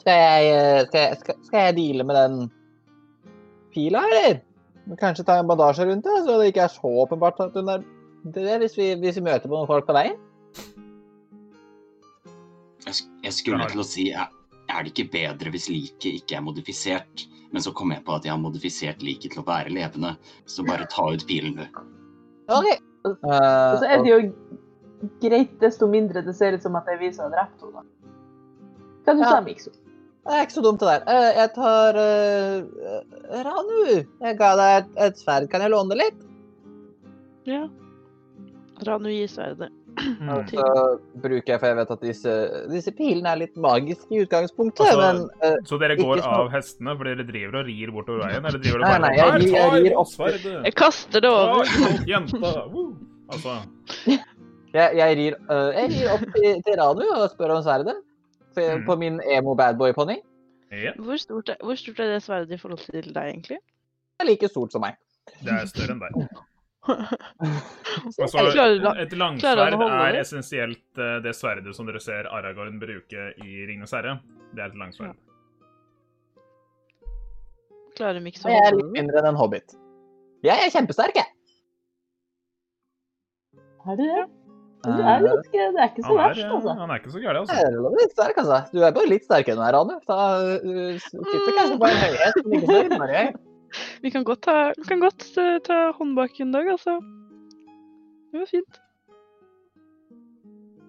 Skal 0.00 0.18
jeg, 0.18 0.48
eh, 0.56 0.80
skal, 0.88 1.04
jeg, 1.04 1.18
skal, 1.20 1.38
skal 1.46 1.66
jeg 1.68 1.76
deale 1.76 2.06
med 2.08 2.18
den 2.18 2.38
pila, 3.76 4.02
eller? 4.08 4.40
Kanskje 4.96 5.24
ta 5.28 5.38
en 5.38 5.48
bandasje 5.50 5.84
rundt 5.84 6.06
det, 6.06 6.16
så 6.24 6.38
det 6.40 6.48
ikke 6.52 6.64
er 6.64 6.72
så 6.72 6.90
åpenbart 7.04 7.40
at 7.44 7.56
hun 7.58 7.68
er 7.68 7.84
det 8.34 8.56
hvis 8.62 8.76
vi, 8.78 8.94
hvis 8.98 9.18
vi 9.20 9.26
møter 9.26 9.46
på 9.46 9.54
noen 9.54 9.68
folk 9.68 9.86
på 9.86 9.94
veien? 9.96 10.16
jeg, 12.88 13.08
jeg 13.24 13.34
skulle 13.36 13.68
til 13.70 13.82
å 13.82 13.86
si 13.86 14.06
er, 14.16 14.30
er 14.68 14.84
det 14.84 14.92
ikke 14.94 15.12
bedre 15.14 15.52
hvis 15.54 15.68
liket 15.72 16.22
ikke 16.22 16.38
er 16.38 16.44
modifisert? 16.46 17.26
Men 17.52 17.64
så 17.64 17.72
kom 17.72 17.92
jeg 17.94 18.04
på 18.04 18.16
at 18.18 18.26
jeg 18.26 18.34
har 18.34 18.40
modifisert 18.40 19.04
liket 19.04 19.32
til 19.32 19.40
å 19.40 19.46
være 19.48 19.72
levende. 19.72 20.12
Så 20.44 20.64
bare 20.68 20.88
ta 20.92 21.06
ut 21.14 21.24
pilen, 21.28 21.56
du. 21.56 21.80
OK. 22.52 22.68
Og 23.08 23.14
så 23.24 23.86
er 23.88 24.02
Uh, 24.02 24.04
det 24.04 24.10
jo 24.10 24.18
greit 25.22 25.54
desto 25.62 25.88
mindre 25.88 26.20
det 26.26 26.34
ser 26.36 26.58
ut 26.58 26.64
som 26.64 26.76
at 26.76 26.88
det 26.90 26.98
viser 27.00 27.24
å 27.24 27.28
ha 27.30 27.36
drept 27.36 27.62
henne. 27.64 27.84
Hva 29.06 29.14
du 29.16 29.22
Ja. 29.22 29.30
sa 29.30 29.40
Mikso? 29.40 29.72
Det 30.28 30.36
er 30.36 30.44
ikke 30.44 30.56
så 30.58 30.62
dumt, 30.64 30.82
det 30.82 30.88
der. 30.92 31.04
Eh, 31.08 31.38
Jeg 31.38 31.50
tar 31.56 31.96
uh, 31.96 33.42
Ranu. 33.46 33.78
Jeg 34.20 34.36
ga 34.36 34.50
deg 34.60 34.72
et, 34.82 34.90
et 35.08 35.20
sverd. 35.22 35.46
Kan 35.52 35.62
jeg 35.64 35.72
låne 35.72 35.94
det 35.94 36.02
litt? 36.02 36.18
Ja. 37.48 37.62
Ranu 38.84 39.08
gir 39.12 39.30
sverdet. 39.32 39.72
Mm. 39.98 40.44
Så 40.46 40.62
bruker 41.18 41.50
jeg, 41.50 41.58
for 41.58 41.66
jeg 41.66 41.76
vet 41.80 41.88
at 41.90 42.02
disse, 42.06 42.32
disse 42.70 42.92
pilene 42.94 43.32
er 43.32 43.40
litt 43.40 43.56
magiske 43.58 44.06
i 44.14 44.20
utgangspunktet, 44.22 44.84
Altså, 44.86 45.00
men 45.02 45.24
uh, 45.42 45.56
Så 45.66 45.78
dere 45.82 45.96
går 45.98 46.20
av 46.22 46.52
hestene 46.52 46.94
for 46.94 47.08
dere 47.08 47.24
driver 47.26 47.56
og 47.58 47.66
rir 47.66 47.90
bortover 47.96 48.22
veien? 48.28 48.46
Eller 48.46 48.62
driver 48.62 48.84
Nei, 48.84 48.92
dere 48.92 49.00
bare 49.00 49.02
nei, 49.02 49.10
jeg 49.18 49.48
jeg, 49.48 49.56
jeg 49.56 49.82
rir 49.88 49.96
opp. 49.98 50.12
sverdet! 50.12 50.52
Jeg 50.68 50.76
kaster 50.78 51.24
det 51.24 51.32
over. 51.34 51.72
imot 51.80 52.12
jenta! 52.12 52.52
Woo! 52.76 52.84
Altså 53.34 53.56
jeg, 54.78 54.86
jeg, 55.00 55.18
rir, 55.18 55.38
uh, 55.50 55.70
jeg 55.80 55.90
rir 55.96 56.12
opp 56.14 56.24
til, 56.36 56.62
til 56.68 56.78
Ranu 56.84 57.04
og 57.08 57.26
spør 57.34 57.56
om 57.56 57.64
sverdet. 57.66 57.96
Mm. 58.58 58.84
På 58.86 58.96
min 59.00 59.20
emo 59.20 59.54
badboy-ponni. 59.58 60.18
ja, 60.72 60.92
Hvor 60.98 61.16
stort, 61.16 61.48
er, 61.48 61.56
hvor 61.64 61.78
stort 61.78 62.00
er 62.04 62.14
det 62.14 62.22
sverdet 62.22 62.56
i 62.56 62.60
forhold 62.60 62.82
til 62.84 63.08
deg, 63.12 63.24
egentlig? 63.24 63.58
Det 64.18 64.24
er 64.24 64.30
like 64.30 64.48
stort 64.50 64.72
som 64.74 64.84
meg. 64.84 64.98
det 65.44 65.52
er 65.54 65.66
større 65.70 65.94
enn 65.96 66.02
deg. 66.02 66.12
Så 68.14 68.24
Altså, 68.24 68.92
et 68.96 69.12
langsverd 69.12 69.74
er 69.82 70.18
essensielt 70.22 71.00
eh, 71.02 71.18
det 71.24 71.34
sverdet 71.36 71.74
som 71.76 71.88
dere 71.88 72.00
ser 72.00 72.28
Aragorn 72.32 72.78
bruke 72.80 73.32
i 73.44 73.64
Ringenes 73.68 73.92
herre. 73.92 74.18
Det 74.54 74.62
er 74.64 74.70
et 74.72 74.78
langsverd. 74.78 75.18
Klarer 77.98 78.22
Mix 78.24 78.44
å 78.46 78.52
jeg 78.52 78.62
er 78.70 78.76
litt 78.78 78.92
mindre 78.94 79.20
enn 79.20 79.32
en 79.32 79.38
hobbit. 79.40 79.74
Jeg 80.46 80.54
er 80.54 80.70
kjempesterk, 80.72 81.18
jeg. 81.18 81.34
Er 83.88 83.98
du 83.98 84.04
det? 84.04 84.26
Du 84.84 84.90
er 84.94 85.24
ganske, 85.24 85.58
det 85.74 85.80
er 85.82 85.88
ikke 85.90 86.04
så 86.04 86.12
er, 86.14 86.18
verst, 86.20 86.40
eh, 86.44 86.50
altså. 86.54 86.72
han 86.78 86.90
er 86.90 87.00
ikke 87.00 87.10
så 87.10 87.20
gæren, 87.22 87.34
Jeg 87.34 87.64
altså. 87.66 87.86
er 87.90 87.96
litt 87.98 88.12
sterk, 88.14 88.36
altså. 88.42 88.58
Du 88.70 88.82
er 88.86 88.92
bare 88.94 89.10
litt 89.10 89.24
sterkere 89.26 89.56
enn 89.56 89.62
meg, 89.62 89.72
Ranu. 89.74 89.94
Da 90.06 90.18
uh, 90.38 90.98
sitter 91.02 91.56
kanskje 91.56 91.78
på 91.82 91.88
en 91.88 92.02
høyhet, 92.04 92.38
som 92.38 92.54
ikke 92.58 92.76
innmari. 92.86 93.22
Vi 94.04 94.12
kan 94.14 94.26
godt, 94.28 94.42
ta, 94.46 94.56
vi 94.78 94.86
kan 94.88 95.02
godt 95.02 95.24
eh, 95.36 95.56
ta 95.66 95.78
håndbak 95.98 96.38
en 96.40 96.54
dag, 96.54 96.70
altså. 96.76 96.94
Det 98.30 98.44
var 98.44 98.48
fint. 98.48 98.78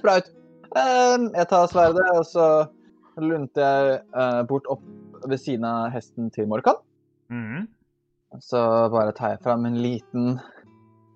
Bra 0.04 0.20
ut. 0.22 0.30
Um, 0.70 1.26
jeg 1.34 1.50
tar 1.50 1.66
sverdet, 1.74 2.06
og 2.14 2.24
så 2.30 2.46
lunter 3.20 3.66
jeg 3.66 4.00
eh, 4.22 4.42
bort 4.48 4.70
opp 4.72 4.86
ved 5.26 5.42
siden 5.42 5.66
av 5.68 5.90
hesten 5.96 6.30
til 6.36 6.48
Morkan. 6.48 6.80
Mhm. 7.34 7.68
Så 8.46 8.62
bare 8.94 9.12
tar 9.18 9.34
jeg 9.34 9.42
fram 9.42 9.66
en 9.66 9.80
liten 9.82 10.36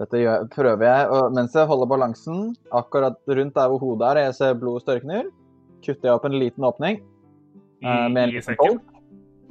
Dette 0.02 0.20
gjør, 0.24 0.46
prøver 0.52 0.86
jeg, 0.88 1.10
og 1.14 1.36
mens 1.38 1.54
jeg 1.56 1.70
holder 1.70 1.90
balansen 1.92 2.40
akkurat 2.74 3.20
rundt 3.30 3.54
der 3.56 3.70
hvor 3.70 3.82
hodet 3.84 4.10
er, 4.10 4.22
jeg 4.28 4.38
ser 4.40 4.56
blodet 4.60 4.84
størkner, 4.88 5.28
kutter 5.86 6.10
jeg 6.10 6.18
opp 6.18 6.26
en 6.26 6.38
liten 6.40 6.66
åpning. 6.66 7.02
I, 7.84 7.86
eh, 7.86 8.08
med 8.10 8.24
en 8.24 8.38
I 8.40 8.42
sekken. 8.42 8.80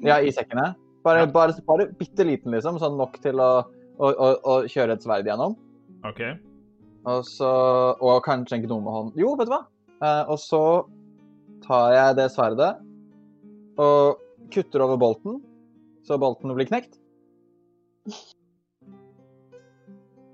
Ja, 0.03 0.19
i 0.19 0.33
sekkene. 0.35 0.73
Bare, 1.05 1.27
Ja. 1.27 1.27
bare, 1.27 1.55
bare 1.67 1.87
bitte 1.99 2.25
liten, 2.27 2.51
liksom. 2.55 2.79
Sånn 2.79 2.97
nok 2.99 3.21
til 3.23 3.39
å, 3.43 3.65
å, 3.99 4.09
å, 4.11 4.29
å 4.43 4.55
kjøre 4.71 4.97
et 4.97 5.05
sverd 5.05 5.27
gjennom. 5.27 5.57
OK. 6.07 6.23
Og 7.07 7.25
så 7.27 7.53
Og 8.01 8.23
kanskje 8.25 8.59
en 8.59 8.67
gnomehånd. 8.67 9.15
Jo, 9.19 9.35
vet 9.39 9.51
du 9.51 9.55
hva? 9.55 9.65
Uh, 10.03 10.25
og 10.35 10.39
så 10.43 10.63
tar 11.63 11.93
jeg 11.95 12.17
det 12.19 12.31
sverdet 12.35 12.73
og 13.79 14.19
kutter 14.53 14.83
over 14.83 14.99
bolten, 14.99 15.41
så 16.07 16.19
bolten 16.19 16.51
blir 16.55 16.67
knekt. 16.67 16.99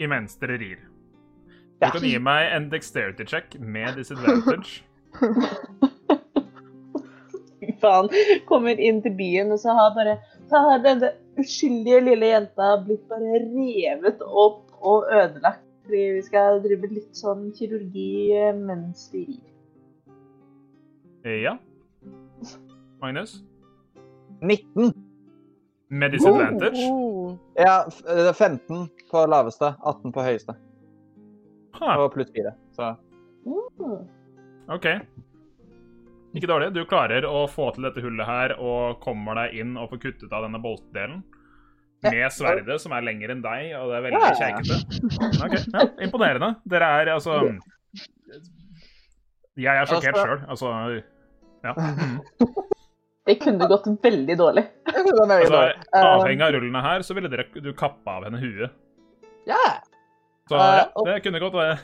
Imens 0.03 0.37
dere 0.41 0.59
rir. 0.61 0.79
Du 1.79 1.87
kan 1.95 2.03
gi 2.03 2.19
meg 2.19 2.53
en 2.57 2.69
dexterity 2.73 3.25
check 3.27 3.55
med 3.61 3.95
disadvantage. 3.99 4.83
Faen. 7.83 8.09
Kommer 8.49 8.81
inn 8.83 8.99
til 9.05 9.15
byen, 9.19 9.53
og 9.55 9.61
så 9.63 9.75
har 9.79 9.93
bare 9.95 10.17
så 10.49 10.61
har 10.65 10.81
denne 10.83 11.11
uskyldige 11.39 12.01
lille 12.07 12.31
jenta 12.33 12.71
blitt 12.83 13.05
bare 13.11 13.43
revet 13.45 14.23
opp 14.27 14.65
og 14.81 15.07
ødelagt. 15.13 15.63
Fordi 15.89 16.03
vi 16.19 16.23
skal 16.27 16.59
drive 16.65 16.89
litt 16.93 17.17
sånn 17.17 17.47
kirurgi 17.57 18.09
eh, 18.37 18.51
mens 18.57 19.07
vi 19.13 19.23
rir. 19.29 19.45
Eh, 21.25 21.39
Ja. 21.47 21.55
Magnus? 23.03 23.39
19. 24.43 24.93
Med 25.91 26.13
disadvantage? 26.13 26.83
Oh. 26.91 27.18
Ja, 27.59 27.85
f- 27.89 28.03
eh, 28.07 28.33
15 28.33 28.89
på 29.11 29.23
laveste, 29.29 29.73
18 29.83 30.13
på 30.15 30.23
høyeste. 30.23 30.55
Ha, 31.79 31.97
Og 32.03 32.13
pluss 32.15 32.31
4. 32.35 32.53
Så 32.77 32.97
Mm. 33.49 34.07
OK. 34.69 34.87
Ikke 36.37 36.47
dårlig. 36.51 36.73
Du 36.75 36.85
klarer 36.85 37.25
å 37.25 37.47
få 37.49 37.71
til 37.75 37.85
dette 37.87 38.03
hullet 38.05 38.27
her 38.27 38.53
og 38.61 39.01
kommer 39.01 39.35
deg 39.35 39.55
inn 39.63 39.77
og 39.81 39.89
får 39.91 39.99
kuttet 40.03 40.33
av 40.33 40.43
denne 40.45 40.61
boltdelen. 40.61 41.23
Med 42.03 42.31
sverdet, 42.31 42.77
som 42.81 42.93
er 42.93 43.03
lengre 43.03 43.33
enn 43.35 43.41
deg, 43.43 43.73
og 43.75 43.89
det 43.91 43.97
er 43.97 44.05
veldig 44.05 44.21
kjeikete. 44.39 44.77
Okay, 45.45 45.47
Ok, 45.47 45.55
ja, 45.73 45.87
Imponerende. 46.05 46.51
Dere 46.69 46.91
er 47.01 47.07
altså 47.15 47.39
Jeg 49.57 49.75
er 49.75 49.87
sjokkert 49.87 50.15
Altså- 50.15 50.27
sjøl. 50.27 50.41
Altså 50.49 51.03
Ja. 51.65 51.73
Det 53.29 53.35
kunne 53.43 53.69
gått 53.69 53.85
veldig 54.03 54.37
dårlig. 54.41 54.65
det 54.89 54.95
kunne 54.97 55.19
vært 55.19 55.29
veldig 55.35 55.45
altså 55.45 55.59
dårlig. 55.59 55.87
Eh, 55.93 56.07
avhengig 56.15 56.45
av 56.47 56.55
rullene 56.55 56.83
her, 56.87 57.03
så 57.05 57.17
ville 57.19 57.29
dere, 57.33 57.45
du 57.61 57.71
kappa 57.77 58.15
av 58.17 58.25
henne 58.25 58.41
huet. 58.41 58.77
Ja. 59.49 59.65
Så 60.49 60.57
Eh, 60.57 60.77
ja, 60.79 61.03
det 61.05 61.19
kunne 61.27 61.43
gått 61.43 61.59
være 61.59 61.77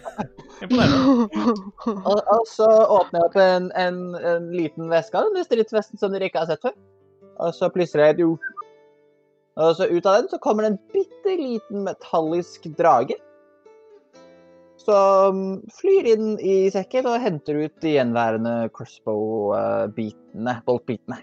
imponerende. 0.64 1.52
Og, 2.08 2.16
og 2.16 2.46
så 2.48 2.68
åpner 2.96 3.20
jeg 3.20 3.28
opp 3.28 3.36
en, 3.42 3.66
en, 3.76 3.98
en 4.16 4.46
liten 4.56 4.88
veske 4.88 5.20
av 5.20 5.28
denne 5.28 5.44
stridsvesten 5.44 6.00
som 6.00 6.14
dere 6.14 6.30
ikke 6.30 6.40
har 6.40 6.48
sett 6.48 6.64
før. 6.64 6.72
Og 7.44 7.52
så 7.56 7.68
plystrer 7.74 8.06
jeg 8.06 8.16
et 8.16 8.24
jord. 8.24 8.48
Og 9.60 9.76
så 9.76 9.90
ut 9.90 10.08
av 10.08 10.16
den 10.16 10.30
så 10.32 10.40
kommer 10.42 10.64
det 10.64 10.72
en 10.72 10.80
bitte 10.94 11.36
liten 11.38 11.84
metallisk 11.84 12.66
drage. 12.78 13.18
Som 14.80 15.44
flyr 15.76 16.08
inn 16.14 16.32
i 16.40 16.56
sekken 16.72 17.06
og 17.08 17.20
henter 17.22 17.60
ut 17.66 17.76
de 17.84 17.94
gjenværende 17.98 18.56
crossbow-bitene, 18.74 20.58
boltbitene. 20.66 21.20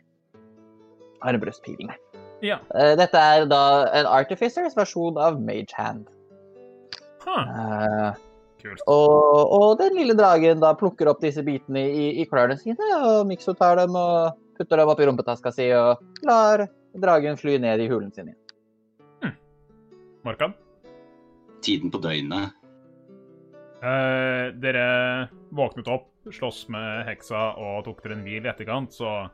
Armbrøstpilene. 1.27 1.95
Ja. 2.41 2.57
Eh, 2.73 2.95
Dette 2.97 3.17
er 3.21 3.45
da 3.49 3.61
en 3.93 4.07
Artificers 4.09 4.73
versjon 4.77 5.17
av 5.21 5.39
Mage 5.41 5.75
Hand. 5.77 6.07
Ha, 7.25 7.37
Eh, 7.45 8.13
kult. 8.63 8.81
og, 8.87 9.51
og 9.57 9.77
den 9.79 9.93
lille 9.97 10.13
dragen 10.17 10.59
da 10.61 10.73
plukker 10.77 11.09
opp 11.11 11.21
disse 11.21 11.43
bitene 11.45 11.83
i, 11.89 12.07
i 12.21 12.25
klærne 12.29 12.57
sine, 12.57 12.87
og 13.05 13.27
Mikso 13.29 13.53
tar 13.57 13.77
dem 13.77 13.95
og 13.97 14.33
putter 14.57 14.77
dem 14.81 14.89
opp 14.89 14.99
i 15.01 15.05
rumpetaska 15.09 15.51
si 15.53 15.69
og 15.77 16.01
lar 16.25 16.65
dragen 16.97 17.37
fly 17.37 17.57
ned 17.61 17.79
i 17.81 17.87
hulen 17.89 18.11
sin 18.13 18.31
igjen. 18.31 18.37
Markan? 20.25 20.53
Tiden 21.65 21.89
på 21.93 21.97
døgnet. 22.01 22.51
Eh, 23.81 24.51
dere 24.61 25.29
våknet 25.57 25.87
opp, 25.89 26.07
sloss 26.29 26.67
med 26.69 27.05
heksa 27.07 27.55
og 27.57 27.85
tok 27.87 28.03
dere 28.03 28.17
en 28.19 28.25
hvil 28.27 28.45
i 28.45 28.49
etterkant, 28.51 28.93
så 28.93 29.29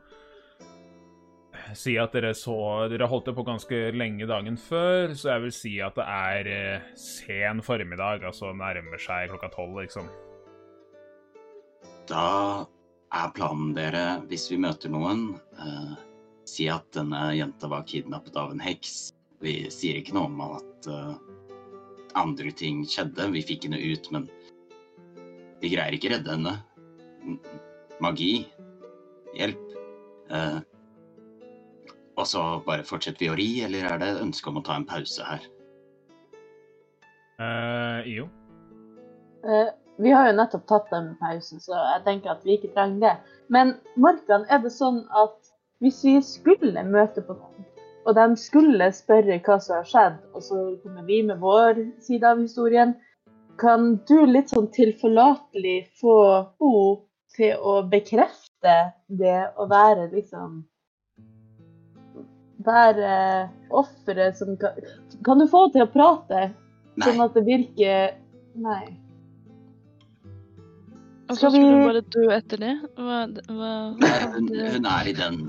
Si 1.75 1.97
at 1.99 2.13
dere 2.15 2.33
så 2.37 2.55
Dere 2.91 3.09
holdt 3.09 3.27
det 3.29 3.35
på 3.35 3.45
ganske 3.47 3.81
lenge 3.95 4.27
dagen 4.29 4.57
før, 4.61 5.13
så 5.17 5.33
jeg 5.33 5.43
vil 5.45 5.55
si 5.55 5.73
at 5.83 5.97
det 5.97 6.05
er 6.07 6.49
eh, 6.53 6.87
sen 6.99 7.61
formiddag, 7.65 8.23
altså 8.27 8.53
nærmer 8.55 9.01
seg 9.01 9.31
klokka 9.31 9.49
tolv, 9.55 9.81
liksom. 9.81 10.07
Da 12.07 12.67
er 13.15 13.33
planen 13.35 13.73
dere, 13.75 14.05
hvis 14.29 14.47
vi 14.51 14.59
møter 14.63 14.91
noen, 14.93 15.29
eh, 15.59 15.95
si 16.47 16.69
at 16.71 16.87
denne 16.95 17.33
jenta 17.35 17.69
var 17.71 17.87
kidnappet 17.87 18.39
av 18.39 18.53
en 18.53 18.63
heks. 18.63 19.11
Vi 19.43 19.59
sier 19.73 19.99
ikke 19.99 20.15
noe 20.15 20.29
om 20.31 20.39
at 20.47 20.87
eh, 20.91 21.13
andre 22.17 22.53
ting 22.55 22.85
skjedde. 22.87 23.27
Vi 23.35 23.43
fikk 23.45 23.67
henne 23.67 23.81
ut, 23.81 24.07
men 24.15 24.29
vi 25.61 25.73
greier 25.73 25.97
ikke 25.97 26.13
redde 26.15 26.37
henne. 26.37 26.55
Magi. 28.03 28.47
Hjelp. 29.35 29.63
Eh, 30.31 30.59
og 32.17 32.27
så 32.27 32.43
bare 32.65 32.85
fortsetter 32.87 33.25
vi 33.25 33.29
å 33.31 33.37
ri, 33.37 33.49
eller 33.67 33.91
er 33.91 34.01
det 34.01 34.13
ønske 34.23 34.49
om 34.49 34.59
å 34.59 34.65
ta 34.65 34.77
en 34.77 34.87
pause 34.89 35.25
her? 35.25 35.43
Uh, 37.37 38.01
jo. 38.09 38.25
Uh, 39.45 39.69
vi 40.01 40.13
har 40.13 40.29
jo 40.29 40.37
nettopp 40.37 40.65
tatt 40.69 40.89
den 40.93 41.11
pausen, 41.21 41.61
så 41.61 41.77
jeg 41.77 42.03
tenker 42.07 42.33
at 42.33 42.45
vi 42.45 42.57
ikke 42.57 42.73
trenger 42.73 43.03
det. 43.03 43.15
Men 43.53 43.75
Markan, 44.01 44.45
er 44.49 44.61
det 44.63 44.73
sånn 44.73 45.03
at 45.13 45.37
hvis 45.81 46.01
vi 46.05 46.15
skulle 46.25 46.83
møte 46.89 47.21
på 47.25 47.37
noen, 47.37 47.65
og 48.07 48.15
de 48.17 48.25
skulle 48.39 48.87
spørre 48.95 49.37
hva 49.45 49.57
som 49.61 49.77
har 49.77 49.89
skjedd, 49.89 50.21
og 50.33 50.45
så 50.45 50.61
kommer 50.81 51.05
vi 51.05 51.21
med 51.27 51.41
vår 51.43 51.83
side 52.05 52.25
av 52.25 52.41
historien, 52.41 52.95
kan 53.61 53.95
du 54.09 54.17
litt 54.29 54.53
sånn 54.53 54.69
tilforlatelig 54.73 55.79
få 56.01 56.17
henne 56.61 57.03
til 57.37 57.59
å 57.61 57.83
bekrefte 57.85 58.73
det 59.19 59.39
å 59.61 59.67
være 59.69 60.07
liksom 60.09 60.63
Være 62.67 63.11
offeret 63.71 64.37
som 64.39 64.55
kan 64.59 64.77
Kan 65.25 65.39
du 65.39 65.47
få 65.47 65.65
henne 65.65 65.75
til 65.75 65.85
å 65.85 65.91
prate, 65.91 66.47
Nei, 66.97 67.05
sånn 67.05 67.23
at 67.23 67.35
det 67.37 67.45
virker 67.47 68.17
Nei. 68.57 68.85
Og 71.27 71.35
så 71.35 71.41
Skal 71.41 71.51
skulle 71.51 71.73
vi- 71.73 71.87
bare 71.87 72.03
dø 72.15 72.27
etter 72.31 72.63
det? 72.63 72.75
Hva, 72.95 73.17
hva, 73.51 73.71
nei 73.99 74.19
hun, 74.35 74.47
hun 74.75 74.85
er 74.93 75.09
i 75.11 75.15
den 75.15 75.41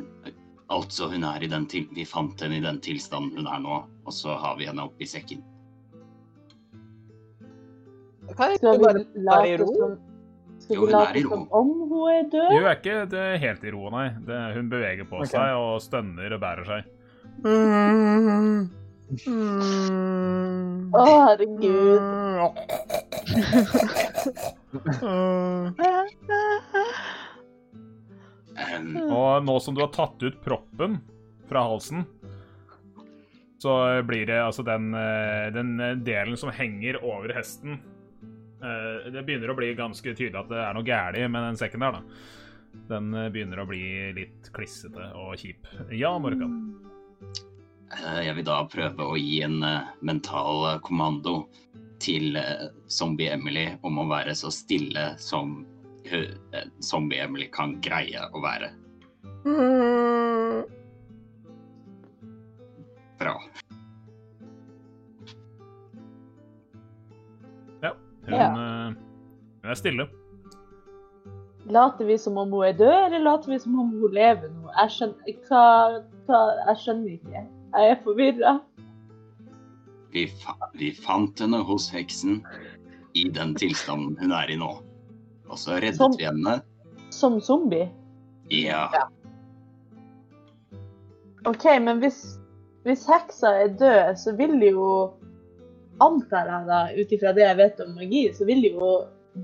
Altså, 0.69 1.09
hun 1.09 1.25
er 1.25 1.45
i 1.45 1.49
den 1.49 1.65
til... 1.67 1.87
Vi 1.97 2.05
fant 2.05 2.43
henne 2.45 2.59
i 2.59 2.65
den 2.65 2.81
tilstanden 2.85 3.39
hun 3.39 3.47
er 3.49 3.63
nå, 3.63 3.79
og 4.05 4.13
så 4.13 4.35
har 4.37 4.59
vi 4.59 4.67
henne 4.69 4.85
oppi 4.85 5.07
sekken. 5.09 5.41
Kan 8.37 8.53
ikke 8.53 8.59
Skal 8.59 8.77
vi 8.77 8.85
bare 8.85 9.05
la 9.25 9.39
det 9.47 9.55
i 9.55 9.57
ro? 9.63 9.69
som 9.73 9.97
Skal 10.59 10.77
Jo, 10.77 10.85
vi 10.85 10.93
late 10.93 11.23
som 11.23 11.47
om 11.57 11.73
hun 11.89 12.11
er 12.13 12.29
død? 12.29 12.51
Hun 12.53 12.67
er 12.67 12.77
ikke 12.77 12.99
det 13.15 13.25
er 13.25 13.41
helt 13.47 13.65
i 13.65 13.73
ro, 13.73 13.89
nei. 13.95 14.07
Det, 14.29 14.39
hun 14.59 14.69
beveger 14.69 15.09
på 15.09 15.23
okay. 15.23 15.33
seg 15.33 15.57
og 15.57 15.81
stønner 15.81 16.37
og 16.37 16.43
bærer 16.45 16.69
seg. 16.69 16.95
Å, 20.93 21.03
herregud. 21.05 22.03
Og 29.07 29.45
nå 29.47 29.55
som 29.63 29.77
du 29.77 29.85
har 29.85 29.93
tatt 29.95 30.19
ut 30.23 30.41
proppen 30.43 30.99
fra 31.49 31.63
halsen, 31.69 32.03
så 33.63 34.03
blir 34.07 34.27
det 34.27 34.41
altså 34.43 34.63
den, 34.67 34.91
eh, 34.95 35.47
den 35.55 36.03
delen 36.07 36.37
som 36.39 36.51
henger 36.55 37.01
over 37.03 37.33
hesten 37.35 37.73
eh, 38.63 39.09
Det 39.11 39.25
begynner 39.27 39.51
å 39.51 39.57
bli 39.59 39.73
ganske 39.75 40.15
tydelig 40.15 40.39
at 40.39 40.51
det 40.53 40.61
er 40.63 40.77
noe 40.77 40.87
galt 40.87 41.19
med 41.31 41.43
den 41.43 41.59
sekken 41.59 41.83
der, 41.83 41.99
da. 41.99 42.03
Den 42.91 43.11
eh, 43.15 43.31
begynner 43.35 43.63
å 43.63 43.67
bli 43.67 44.13
litt 44.15 44.53
klissete 44.55 45.11
og 45.19 45.35
kjip. 45.43 45.67
Ja, 45.91 46.15
Morkan. 46.23 46.55
Eh, 47.23 48.21
jeg 48.27 48.35
vil 48.39 48.47
da 48.49 48.61
prøve 48.71 49.07
å 49.07 49.17
gi 49.19 49.41
en 49.47 49.63
eh, 49.67 49.89
mental 50.01 50.65
eh, 50.73 50.81
kommando 50.87 51.41
til 51.99 52.39
Zombie-Emily 52.95 53.73
om 53.83 53.99
å 53.99 54.07
være 54.11 54.35
så 54.39 54.53
stille 54.55 55.11
som 55.19 55.65
Zombie-Emily 56.81 57.49
kan 57.53 57.75
greie 57.85 58.23
å 58.33 58.43
være. 58.45 58.71
Bra. 63.19 63.35
Hun, 68.29 68.37
Ja. 68.37 68.47
eh, 68.53 68.95
hun 69.63 69.71
er 69.71 69.75
stille. 69.75 70.09
Later 71.69 72.05
vi 72.05 72.19
som 72.19 72.37
om 72.39 72.53
hun 72.53 72.65
er 72.65 72.73
død, 72.77 73.07
eller 73.07 73.19
later 73.25 73.53
vi 73.53 73.59
som 73.59 73.79
om 73.81 73.91
hun 73.91 74.13
lever 74.13 74.49
nå? 74.53 74.69
Jeg 74.77 74.93
skjønner, 74.97 75.39
hva, 75.49 75.63
hva, 76.29 76.41
jeg 76.69 76.81
skjønner 76.83 77.15
ikke. 77.17 77.45
Jeg 77.75 77.93
er 77.93 78.03
forvirra. 78.05 78.55
Vi, 80.15 80.25
fa 80.41 80.55
vi 80.81 80.93
fant 80.97 81.41
henne 81.43 81.61
hos 81.69 81.91
heksen 81.93 82.43
i 83.19 83.27
den 83.35 83.55
tilstanden 83.59 84.17
hun 84.21 84.33
er 84.33 84.51
i 84.53 84.57
nå. 84.61 84.71
Og 85.49 85.61
så 85.61 85.77
reddet 85.81 85.97
Som- 86.01 86.17
vi 86.19 86.29
henne. 86.29 86.61
Som 87.11 87.41
zombie. 87.41 87.89
Ja. 88.53 88.89
OK, 91.49 91.65
men 91.81 92.01
hvis, 92.03 92.39
hvis 92.85 93.07
heksa 93.09 93.55
er 93.65 93.73
død, 93.81 94.17
så 94.17 94.37
vil 94.37 94.61
jo 94.71 95.15
Antar 96.01 96.47
jeg 96.47 96.67
da, 96.69 96.77
ut 96.95 97.13
ifra 97.13 97.33
det 97.35 97.43
jeg 97.43 97.57
vet 97.59 97.81
om 97.83 97.97
magi, 97.99 98.21
så 98.31 98.45
vil 98.47 98.63
jo 98.69 98.91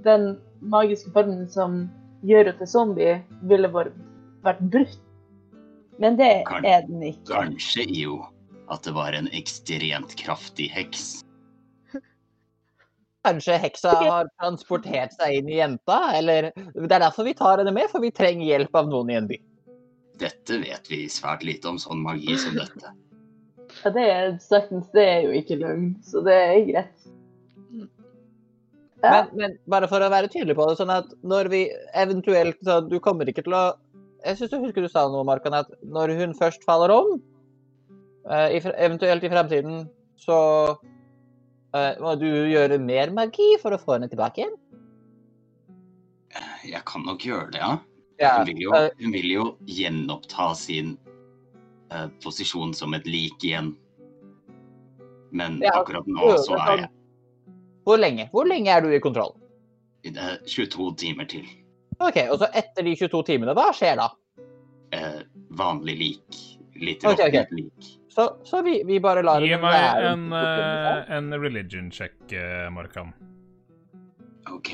den 0.04 0.36
magiske 0.62 1.10
formen 1.10 1.48
som 1.50 1.88
gjør 2.22 2.44
henne 2.46 2.58
til 2.60 2.70
zombie, 2.70 3.16
ville 3.42 3.70
vært 3.74 4.62
brutt. 4.70 5.03
Men 5.98 6.16
det 6.16 6.44
Kan- 6.46 6.64
er 6.64 6.82
den 6.86 7.02
ikke. 7.02 7.30
Kanskje 7.32 7.86
jo 7.94 8.26
at 8.72 8.82
det 8.82 8.94
var 8.96 9.12
en 9.12 9.28
ekstremt 9.36 10.16
kraftig 10.18 10.70
heks. 10.72 11.20
Kanskje 13.24 13.56
heksa 13.56 13.92
har 13.96 14.28
transportert 14.40 15.14
seg 15.16 15.38
inn 15.38 15.48
i 15.48 15.56
jenta? 15.56 16.12
Eller 16.18 16.50
Det 16.56 16.90
er 16.92 17.00
derfor 17.06 17.24
vi 17.24 17.32
tar 17.34 17.58
henne 17.62 17.72
med, 17.72 17.88
for 17.90 18.00
vi 18.04 18.10
trenger 18.12 18.44
hjelp 18.44 18.74
av 18.76 18.88
noen 18.90 19.10
i 19.10 19.14
en 19.16 19.28
by. 19.30 19.38
Dette 20.20 20.58
vet 20.60 20.90
vi 20.90 21.06
svært 21.08 21.42
lite 21.42 21.66
om 21.70 21.78
sånn 21.80 22.02
magi 22.04 22.36
som 22.38 22.54
dette. 22.54 22.92
Ja, 23.82 23.90
det 23.90 24.04
er 24.10 24.36
saktens, 24.44 24.90
det 24.94 25.02
er 25.08 25.22
jo 25.24 25.32
ikke 25.40 25.56
løgn, 25.58 25.88
så 26.04 26.20
det 26.24 26.34
er 26.36 26.60
greit. 26.68 27.00
Ja. 29.04 29.24
Men, 29.32 29.32
men 29.36 29.56
bare 29.68 29.88
for 29.90 30.00
å 30.00 30.10
være 30.12 30.30
tydelig 30.32 30.54
på 30.56 30.68
det, 30.68 30.76
sånn 30.78 30.92
at 30.94 31.10
når 31.26 31.50
vi 31.52 31.64
eventuelt 31.94 32.56
så 32.64 32.78
Du 32.88 32.94
kommer 33.04 33.28
ikke 33.28 33.42
til 33.44 33.52
å 33.56 33.64
Jeg 34.24 34.38
syns 34.38 34.52
du 34.52 34.58
husker 34.62 34.84
du 34.84 34.88
sa 34.88 35.04
noe, 35.12 35.24
Markan, 35.28 35.56
at 35.58 35.70
når 35.84 36.14
hun 36.20 36.34
først 36.38 36.64
faller 36.64 36.92
om, 36.94 37.14
eh, 38.30 38.56
i, 38.56 38.60
eventuelt 38.86 39.24
i 39.24 39.30
fremtiden, 39.32 39.84
så 40.20 40.38
eh, 41.76 42.00
må 42.00 42.14
du 42.20 42.28
gjøre 42.28 42.80
mer 42.80 43.12
magi 43.12 43.50
for 43.62 43.76
å 43.76 43.80
få 43.80 43.98
henne 43.98 44.08
tilbake 44.12 44.44
igjen? 44.44 44.56
Jeg 46.64 46.82
kan 46.88 47.04
nok 47.06 47.22
gjøre 47.22 47.52
det, 47.54 47.60
ja. 47.60 48.38
Hun 48.38 48.48
vil 48.48 48.62
jo, 48.64 48.72
hun 48.72 49.14
vil 49.14 49.28
jo 49.28 49.44
gjenoppta 49.68 50.52
sin 50.56 50.94
uh, 51.92 52.06
posisjon 52.22 52.72
som 52.74 52.94
et 52.96 53.06
lik 53.10 53.42
igjen. 53.44 53.72
Men 55.34 55.58
Ja, 55.62 55.80
akkurat 55.82 56.06
nå 56.06 56.32
så 56.46 56.56
er 56.62 56.84
jeg 56.86 56.92
Hvor 57.84 57.98
lenge? 58.00 58.28
Hvor 58.32 58.46
lenge 58.48 58.70
er 58.70 58.86
du 58.86 58.94
i 58.94 59.02
kontroll? 59.02 59.34
i 60.04 60.10
det 60.12 60.38
22 60.46 60.94
timer 61.00 61.24
til. 61.24 61.46
OK, 61.98 62.18
og 62.30 62.38
så 62.42 62.48
etter 62.56 62.86
de 62.86 62.94
22 62.98 63.22
timene, 63.28 63.54
hva 63.56 63.68
skjer 63.76 63.98
da? 64.00 64.08
Eh, 64.94 65.20
vanlig 65.58 65.96
lik. 65.98 66.40
Litt 66.74 67.04
råttent 67.06 67.28
okay, 67.28 67.44
okay. 67.44 67.60
lik. 67.60 67.90
Så, 68.14 68.28
så 68.46 68.60
vi, 68.62 68.76
vi 68.86 69.00
bare 69.02 69.22
lar 69.26 69.42
Gi 69.42 69.56
meg 69.58 70.06
en, 70.06 70.28
eh, 70.34 71.16
en 71.16 71.34
religion 71.42 71.90
check, 71.94 72.16
Markan. 72.74 73.10
OK. 74.50 74.72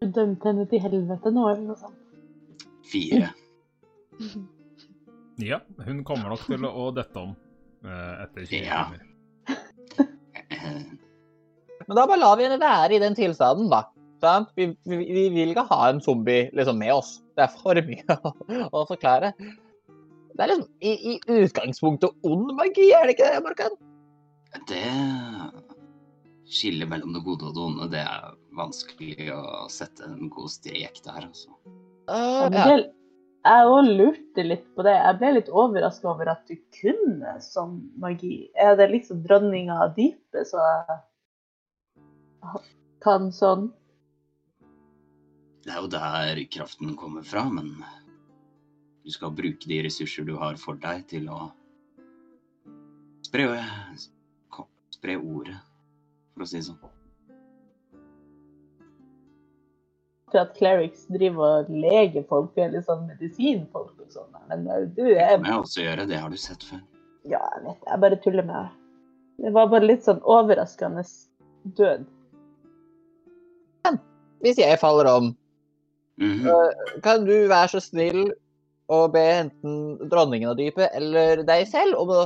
Du 0.00 0.10
dømte 0.12 0.50
henne 0.50 0.66
til 0.68 0.82
helvete 0.84 1.32
nå, 1.32 1.46
eller 1.52 1.68
noe 1.70 1.80
sånt. 1.80 2.18
Fire. 2.90 3.32
Ja, 5.42 5.58
hun 5.82 6.04
kommer 6.06 6.30
nok 6.30 6.44
til 6.46 6.62
å 6.62 6.90
dette 6.94 7.18
om 7.18 7.32
eh, 7.82 8.22
etter 8.22 8.44
20 8.46 8.60
Ja. 8.68 8.84
timer. 8.84 9.02
Eh, 10.54 10.82
Men 11.86 11.98
da 11.98 12.06
bare 12.06 12.22
lar 12.22 12.38
vi 12.38 12.46
henne 12.46 12.60
være 12.62 12.96
i 12.96 13.02
den 13.02 13.16
tilstanden, 13.18 13.68
da. 13.72 13.84
Vi, 14.56 14.70
vi, 14.88 14.96
vi 14.96 15.24
vil 15.34 15.52
ikke 15.52 15.66
ha 15.68 15.90
en 15.90 16.00
zombie 16.00 16.48
liksom, 16.56 16.78
med 16.80 16.94
oss. 16.94 17.18
Det 17.36 17.44
er 17.44 17.56
for 17.60 17.80
mye 17.84 18.16
å, 18.30 18.32
å 18.70 18.84
forklare. 18.88 19.34
Det 20.34 20.42
er 20.42 20.50
liksom 20.50 20.70
i, 20.80 20.94
i 20.94 21.42
utgangspunktet 21.44 22.26
ond 22.26 22.54
magi, 22.56 22.88
er 22.96 23.06
det 23.06 23.18
ikke 23.18 23.28
det, 23.34 23.42
Morkan? 23.44 23.76
det 24.70 24.86
skillet 26.54 26.86
mellom 26.88 27.14
det 27.14 27.22
gode 27.26 27.48
og 27.48 27.54
det 27.56 27.62
onde, 27.64 27.86
det 27.90 28.02
er 28.06 28.34
vanskelig 28.54 29.28
å 29.34 29.64
sette 29.72 30.06
en 30.06 30.30
god 30.32 30.52
strek 30.52 31.00
der, 31.04 31.26
altså. 31.26 31.56
Uh, 32.10 32.46
Jeg 32.52 32.54
ja. 32.54 32.82
Jeg 33.44 33.64
òg 33.68 33.88
lurte 33.98 34.44
litt 34.46 34.64
på 34.72 34.84
det. 34.86 34.94
Jeg 34.96 35.16
ble 35.20 35.30
litt 35.34 35.48
overraska 35.52 36.08
over 36.14 36.30
at 36.32 36.46
du 36.48 36.54
kunne 36.78 37.34
sånn 37.44 37.74
magi. 38.00 38.46
Er 38.56 38.72
det 38.78 38.86
liksom 38.88 39.18
dronninga 39.26 39.76
av 39.84 39.92
dypet 39.98 40.48
som 40.48 40.62
kan 43.04 43.30
sånn? 43.34 43.68
Det 45.64 45.72
er 45.72 45.80
jo 45.80 45.90
der 45.92 46.40
kraften 46.52 46.96
kommer 46.96 47.24
fra, 47.24 47.46
men 47.48 47.70
du 49.04 49.12
skal 49.12 49.32
bruke 49.36 49.68
de 49.68 49.82
ressurser 49.84 50.26
du 50.28 50.34
har 50.40 50.58
for 50.60 50.76
deg 50.80 51.06
til 51.08 51.28
å 51.32 51.46
spre, 53.24 53.48
spre 54.92 55.16
ordet, 55.20 55.56
for 56.34 56.44
å 56.44 56.48
si 56.48 56.60
det 56.60 56.66
sånn. 56.68 56.92
Til 60.34 60.40
at 60.42 60.54
clerics 60.58 61.04
driver 61.14 61.60
og 61.62 61.68
leger 61.70 62.24
folk, 62.28 62.56
eller 62.58 62.82
sånn 62.84 63.04
medisinfolk 63.06 64.00
og 64.02 64.08
sånn. 64.10 64.32
Men 64.50 64.64
du 64.66 64.88
du 64.96 65.04
Det 65.12 65.20
er 65.22 65.36
kan 65.36 65.50
jeg 65.52 65.60
også 65.66 65.84
gjøre, 65.84 66.08
det 66.10 66.20
har 66.20 66.32
du 66.32 66.40
sett 66.40 66.64
før. 66.66 66.82
Ja, 67.24 67.40
jeg 67.54 67.64
vet 67.64 67.78
det. 67.80 67.90
Jeg 67.92 68.00
bare 68.04 68.20
tuller 68.24 68.48
med 68.48 68.56
deg. 68.58 68.80
Det 69.44 69.52
var 69.54 69.70
bare 69.72 69.88
litt 69.88 70.04
sånn 70.06 70.20
overraskende 70.22 71.04
død. 71.78 72.04
Hvis 74.44 74.60
jeg 74.60 74.78
faller 74.80 75.08
om, 75.10 75.32
Mhm. 76.20 76.46
kan 77.02 77.24
du 77.26 77.48
være 77.50 77.68
så 77.72 77.80
snill 77.82 78.28
å 78.92 78.98
be 79.10 79.22
enten 79.40 80.08
dronningen 80.10 80.50
av 80.52 80.56
dypet 80.60 80.92
eller 80.94 81.42
deg 81.42 81.66
selv 81.66 81.96
om 81.98 82.08
å, 82.12 82.20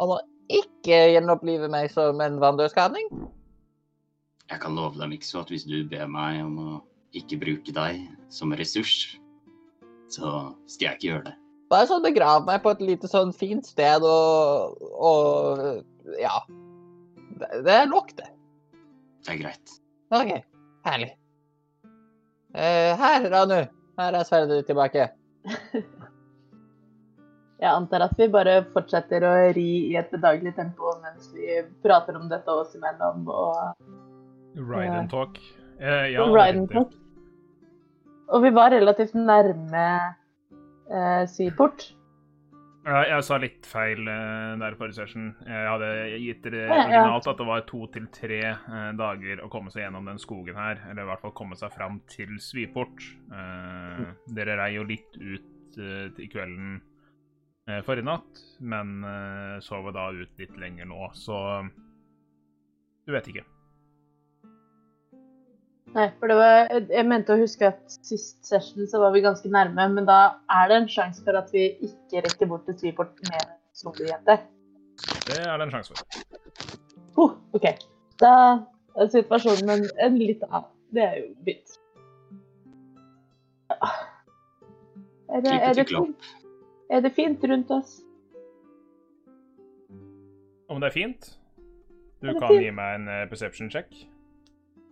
om 0.00 0.14
å 0.16 0.18
ikke 0.48 1.12
gjenopplive 1.12 1.68
meg 1.70 1.90
som 1.92 2.18
en 2.24 2.38
vanndød 2.40 2.72
skapning? 2.72 3.06
Jeg 4.48 4.60
kan 4.62 4.74
love 4.74 4.96
deg, 4.98 5.10
Mikso, 5.12 5.42
at 5.44 5.52
hvis 5.52 5.66
du 5.68 5.84
ber 5.84 6.08
meg 6.08 6.40
om 6.42 6.56
å 6.58 6.82
ikke 7.14 7.38
bruke 7.38 7.72
deg 7.76 8.00
som 8.32 8.50
ressurs, 8.56 9.18
så 10.08 10.54
skal 10.66 10.88
jeg 10.88 10.96
ikke 10.96 11.08
gjøre 11.10 11.24
det. 11.28 11.34
Bare 11.68 11.86
sånn 11.86 12.02
begrav 12.02 12.46
meg 12.48 12.62
på 12.64 12.72
et 12.72 12.80
lite 12.80 13.10
sånn 13.12 13.30
fint 13.36 13.66
sted 13.68 14.02
og, 14.02 14.78
og 14.96 15.84
ja. 16.18 16.40
Det, 17.38 17.62
det 17.66 17.74
er 17.84 17.86
nok, 17.86 18.14
det. 18.16 18.30
Det 19.22 19.34
er 19.34 19.42
greit. 19.44 19.74
OK, 20.16 20.32
herlig. 20.88 21.12
Eh, 22.54 22.96
her, 22.96 23.30
Ranu. 23.30 23.66
Her 23.98 24.14
er 24.14 24.24
sverdet 24.24 24.60
ditt 24.60 24.70
tilbake. 24.70 25.08
Jeg 27.58 27.70
antar 27.74 28.04
at 28.06 28.14
vi 28.14 28.28
bare 28.30 28.60
fortsetter 28.70 29.24
å 29.26 29.32
ri 29.56 29.90
i 29.90 29.96
et 29.98 30.12
bedagelig 30.14 30.52
tempo 30.54 30.92
mens 31.02 31.32
vi 31.34 31.58
prater 31.82 32.14
om 32.14 32.28
dette 32.30 32.54
oss 32.54 32.76
imellom. 32.78 33.26
Og 33.26 33.56
Ride 34.58 34.94
and 35.00 35.10
talk. 35.10 35.40
Eh, 35.80 36.12
ja, 36.14 36.26
Ride 36.30 36.62
and 36.62 36.70
talk. 36.70 36.94
Og 38.28 38.44
vi 38.44 38.52
var 38.54 38.70
relativt 38.70 39.16
nærme 39.18 39.88
eh, 40.86 41.24
Sviport. 41.26 41.97
Ja, 42.88 43.02
jeg 43.04 43.24
sa 43.26 43.36
litt 43.36 43.66
feil 43.68 44.06
eh, 44.08 44.54
der 44.56 44.76
forrige 44.78 44.96
session. 45.02 45.26
Jeg 45.44 45.66
hadde 45.68 45.88
gitt 46.22 46.46
dere 46.46 46.62
originalt 46.72 47.26
at 47.28 47.40
det 47.40 47.46
var 47.50 47.64
to 47.68 47.82
til 47.92 48.06
tre 48.14 48.38
eh, 48.54 48.86
dager 48.96 49.42
å 49.44 49.50
komme 49.52 49.72
seg 49.74 49.84
gjennom 49.84 50.08
den 50.08 50.20
skogen 50.22 50.56
her. 50.56 50.80
Eller 50.88 51.04
i 51.04 51.10
hvert 51.10 51.24
fall 51.26 51.34
komme 51.36 51.58
seg 51.60 51.74
fram 51.74 51.98
til 52.08 52.38
Sviport. 52.40 53.04
Eh, 53.28 54.00
dere 54.38 54.56
rei 54.62 54.70
jo 54.78 54.86
litt 54.88 55.18
ut 55.20 55.78
i 55.78 56.26
kvelden 56.32 56.78
forrige 57.84 58.06
natt, 58.08 58.40
men 58.64 59.04
sover 59.60 59.92
sov 59.92 59.94
da 59.94 60.06
ut 60.16 60.40
litt 60.40 60.56
lenger 60.58 60.88
nå, 60.88 61.10
så 61.14 61.36
du 63.04 63.12
vet 63.12 63.28
ikke. 63.30 63.44
Nei, 65.94 66.04
for 66.20 66.30
det 66.30 66.36
var, 66.36 66.68
jeg 66.92 67.06
mente 67.08 67.32
å 67.32 67.40
huske 67.40 67.70
at 67.70 67.94
sist 68.04 68.44
session 68.46 68.86
så 68.90 69.00
var 69.02 69.14
vi 69.14 69.22
ganske 69.24 69.48
nærme, 69.50 69.86
men 69.96 70.06
da 70.08 70.18
er 70.52 70.68
det 70.70 70.76
en 70.82 70.88
sjanse 70.92 71.24
for 71.24 71.38
at 71.38 71.48
vi 71.54 71.70
ikke 71.86 72.22
rekker 72.26 72.50
bort 72.50 72.66
til 72.68 72.76
Sviport 72.78 73.14
med 73.30 73.46
zombiejente. 73.78 74.36
Det 75.26 75.38
er 75.40 75.56
det 75.56 75.66
en 75.68 75.72
sjanse 75.72 75.94
for. 75.96 76.04
Oh, 77.18 77.32
OK. 77.56 77.66
Da 78.20 78.32
er 78.98 79.08
situasjonen 79.14 79.72
en, 79.78 79.86
en 80.06 80.18
litt 80.20 80.44
annen. 80.50 80.68
Det 80.94 81.02
er 81.04 81.16
jo 81.20 81.32
bitt. 81.44 81.74
Er 85.28 85.42
det, 85.44 85.52
er, 85.52 85.74
det 85.76 85.84
fint? 85.90 86.28
er 86.90 87.02
det 87.04 87.10
fint 87.16 87.42
rundt 87.50 87.72
oss? 87.74 87.98
Om 90.68 90.80
det 90.80 90.88
er 90.88 90.94
fint? 90.94 91.32
Du 92.20 92.28
Er 92.28 92.32
det 92.32 92.40
kan 92.40 92.54
fint? 92.54 92.64
gi 92.64 92.70
meg 92.76 92.94
en 93.00 93.10
eh, 93.12 93.26
perception 93.28 93.68
check. 93.72 93.92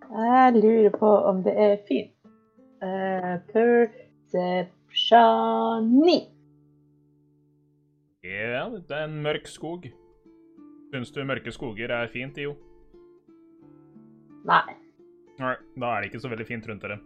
Jeg 0.07 0.53
lurer 0.61 0.91
på 0.95 1.11
om 1.31 1.43
det 1.43 1.55
er 1.59 1.77
fint. 1.89 2.13
Uh, 2.83 3.35
Persepsjoni. 3.51 4.71
9. 6.23 6.37
Ja, 8.27 8.65
det 8.71 8.91
er 8.97 9.05
en 9.07 9.23
mørk 9.23 9.47
skog. 9.51 9.87
Syns 10.93 11.13
du 11.15 11.25
mørke 11.27 11.53
skoger 11.55 11.93
er 11.95 12.09
fint, 12.11 12.39
Jo? 12.39 12.55
Nei. 14.47 14.63
Nei, 15.37 15.55
da 15.77 15.91
er 15.93 16.01
det 16.01 16.09
ikke 16.11 16.23
så 16.23 16.31
veldig 16.33 16.47
fint 16.49 16.67
rundt 16.69 16.85
dere. 16.87 16.97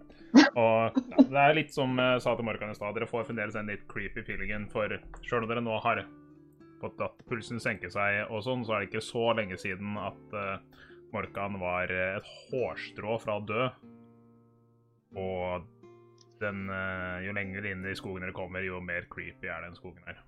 Og 0.54 0.98
ja, 1.00 1.24
det 1.32 1.40
er 1.42 1.56
litt 1.56 1.72
som 1.74 1.96
jeg 1.98 2.20
sa 2.22 2.36
til 2.36 2.46
Morkan 2.46 2.70
i 2.70 2.76
stad, 2.76 2.94
dere 2.94 3.08
får 3.10 3.26
fremdeles 3.26 3.56
den 3.56 3.70
litt 3.72 3.86
creepy 3.90 4.22
feelingen, 4.26 4.68
for 4.70 4.92
sjøl 5.26 5.44
om 5.44 5.50
dere 5.50 5.64
nå 5.64 5.78
har 5.82 6.04
fått 6.80 7.02
at 7.04 7.24
pulsen 7.28 7.60
senker 7.60 7.90
seg 7.92 8.30
og 8.30 8.44
sånn, 8.46 8.62
så 8.64 8.76
er 8.76 8.84
det 8.84 8.90
ikke 8.90 9.04
så 9.04 9.32
lenge 9.36 9.58
siden 9.60 9.98
at 10.00 10.36
uh, 10.36 10.86
Morkan 11.12 11.58
var 11.60 11.90
eh, 11.92 12.16
et 12.20 12.28
hårstrå 12.50 13.18
fra 13.22 13.38
å 13.40 13.44
dø. 13.46 13.68
Og 15.20 15.66
den 16.40 16.68
eh, 16.70 17.16
Jo 17.26 17.34
lenger 17.36 17.66
inn 17.72 17.86
i 17.90 17.96
skogen 17.98 18.24
dere 18.24 18.36
kommer, 18.36 18.64
jo 18.64 18.80
mer 18.84 19.08
creepy 19.12 19.50
er 19.50 19.66
den 19.66 19.76
skogen 19.78 20.04
her. 20.06 20.20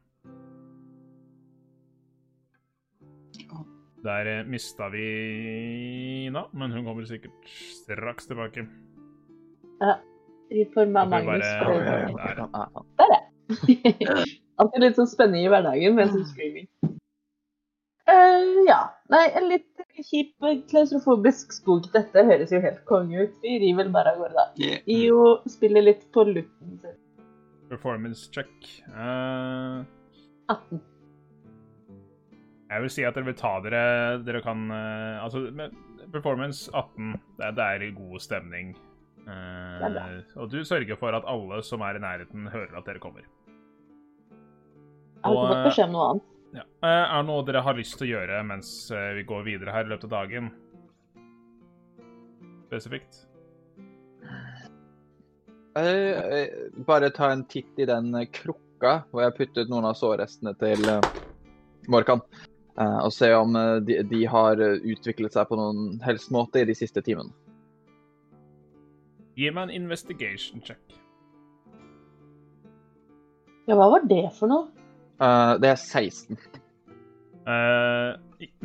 Der 4.02 4.26
uh, 4.26 4.46
mista 4.50 4.88
vi 4.90 5.02
Ina, 6.26 6.48
men 6.52 6.72
hun 6.74 6.84
kommer 6.84 7.04
sikkert 7.06 7.44
straks 7.46 8.26
tilbake. 8.26 8.64
I 10.50 10.64
form 10.74 10.96
av 10.98 11.06
får 11.06 11.10
med 11.10 11.24
Magnus. 11.24 11.46
bare- 11.62 11.84
Der. 11.86 12.34
Der, 12.98 13.12
ja. 13.14 13.20
Alltid 14.62 14.82
litt 14.84 14.98
sånn 14.98 15.08
spenning 15.10 15.46
i 15.46 15.50
hverdagen 15.50 15.94
med 15.96 16.10
sånn 16.12 16.26
screaming. 16.28 16.66
Uh, 18.10 18.58
ja. 18.66 18.80
Nei, 19.10 19.22
en 19.38 19.48
litt 19.48 19.71
kjip 20.06 20.46
klaustrofobisk 20.70 21.54
skog. 21.56 21.88
Dette 21.94 22.24
høres 22.28 22.52
jo 22.54 22.60
helt 22.62 22.82
konge 22.88 23.26
ut. 23.26 23.34
Vi 23.44 23.58
rir 23.62 23.76
vel 23.78 23.92
bare 23.94 24.14
av 24.14 24.22
gårde, 24.22 24.34
da. 24.36 24.46
Yeah. 24.60 24.82
IO 24.90 25.24
spiller 25.50 25.86
litt 25.86 26.06
på 26.14 26.24
lutten 26.28 26.78
sin. 26.82 26.96
Performance 27.72 28.28
check. 28.34 28.52
Uh... 28.92 29.82
18. 30.50 30.80
jeg 32.72 32.82
vil 32.84 32.90
si 32.92 33.04
at 33.08 33.14
dere 33.16 33.28
vil 33.30 33.36
ta 33.38 33.52
dere 33.64 33.82
Dere 34.26 34.40
kan 34.44 34.66
uh, 34.68 35.22
Altså, 35.22 35.46
med 35.54 35.72
performance 36.12 36.66
18, 36.74 37.14
det 37.38 37.46
er, 37.46 37.54
det 37.56 37.68
er 37.68 37.94
god 37.96 38.20
stemning. 38.20 38.74
Uh, 39.22 40.18
og 40.36 40.50
du 40.50 40.58
sørger 40.66 40.98
for 40.98 41.14
at 41.16 41.24
alle 41.30 41.62
som 41.64 41.80
er 41.86 41.96
i 41.96 42.02
nærheten, 42.02 42.50
hører 42.52 42.76
at 42.76 42.90
dere 42.90 43.00
kommer. 43.00 43.24
Jeg 45.22 45.30
har 45.30 45.38
ikke 45.38 45.54
fått 45.54 45.68
beskjed 45.70 45.88
om 45.88 45.96
noe 45.96 46.06
annet. 46.10 46.31
Ja. 46.52 46.64
Eh, 46.84 46.88
er 46.88 47.22
det 47.22 47.28
noe 47.30 47.44
dere 47.48 47.62
har 47.64 47.76
lyst 47.78 47.96
til 47.96 48.10
å 48.10 48.12
gjøre 48.12 48.42
mens 48.44 48.70
eh, 48.92 49.12
vi 49.16 49.24
går 49.28 49.44
videre 49.46 49.72
her 49.72 49.86
i 49.86 49.92
løpet 49.92 50.10
av 50.10 50.16
dagen? 50.18 50.50
Spesifikt? 52.68 53.22
Eh, 55.80 56.52
bare 56.84 57.08
ta 57.16 57.30
en 57.32 57.46
titt 57.48 57.80
i 57.80 57.88
den 57.88 58.12
krukka 58.36 58.98
hvor 59.08 59.24
jeg 59.24 59.36
puttet 59.38 59.72
noen 59.72 59.88
av 59.88 59.96
sårrestene 59.96 60.52
til 60.60 60.84
Morkan. 61.88 62.20
eh, 62.76 62.98
og 63.00 63.12
se 63.16 63.32
om 63.32 63.56
de, 63.88 64.02
de 64.04 64.24
har 64.28 64.60
utviklet 64.60 65.32
seg 65.32 65.48
på 65.48 65.56
noen 65.56 65.96
helst 66.04 66.32
måte 66.34 66.60
i 66.60 66.68
de 66.68 66.76
siste 66.76 67.00
timene. 67.00 67.32
Gi 69.40 69.48
meg 69.48 69.70
en 69.70 69.76
investigation 69.86 70.60
check. 70.60 71.00
Ja, 73.64 73.78
hva 73.78 73.88
var 73.94 74.04
det 74.04 74.26
for 74.36 74.52
noe? 74.52 74.81
Eh, 75.20 75.54
det 75.62 75.72
er 75.72 75.80
16. 75.80 76.38
Uh, 77.42 78.14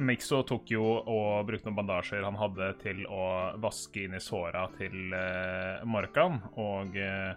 Mixo 0.05 0.43
tok 0.45 0.69
jo 0.69 0.83
og 0.85 1.47
brukte 1.47 1.65
noen 1.65 1.79
bandasjer 1.79 2.21
han 2.21 2.35
hadde 2.37 2.67
til 2.83 2.99
å 3.09 3.23
vaske 3.61 4.03
inn 4.05 4.13
i 4.13 4.21
såra 4.21 4.67
til 4.75 5.15
uh, 5.17 5.81
Markan, 5.89 6.37
og 6.61 6.93
uh, 6.93 7.31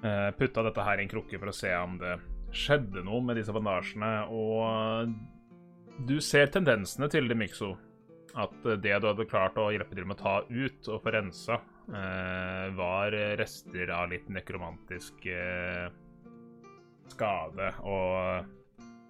uh, 0.00 0.30
putta 0.38 0.64
dette 0.64 0.86
her 0.86 1.02
i 1.02 1.04
en 1.04 1.12
krukke 1.12 1.40
for 1.40 1.52
å 1.52 1.56
se 1.56 1.72
om 1.76 1.98
det 2.00 2.14
skjedde 2.56 3.04
noe 3.04 3.20
med 3.28 3.36
disse 3.36 3.52
bandasjene. 3.52 4.12
Og 4.32 5.12
du 6.08 6.16
ser 6.24 6.48
tendensene 6.52 7.10
til 7.12 7.28
det, 7.28 7.36
Mixo. 7.36 7.74
At 8.36 8.56
uh, 8.64 8.72
det 8.72 8.96
du 8.96 9.10
hadde 9.10 9.28
klart 9.28 9.60
å 9.60 9.68
hjelpe 9.74 9.96
til 9.96 10.08
med 10.08 10.16
å 10.16 10.22
ta 10.22 10.36
ut 10.48 10.92
og 10.92 11.04
få 11.04 11.12
rensa, 11.12 11.60
uh, 11.92 12.64
var 12.80 13.20
rester 13.36 13.92
av 13.92 14.08
litt 14.16 14.32
nekromantisk 14.32 15.28
uh, 15.28 15.92
skade. 17.14 17.72
og 17.82 18.52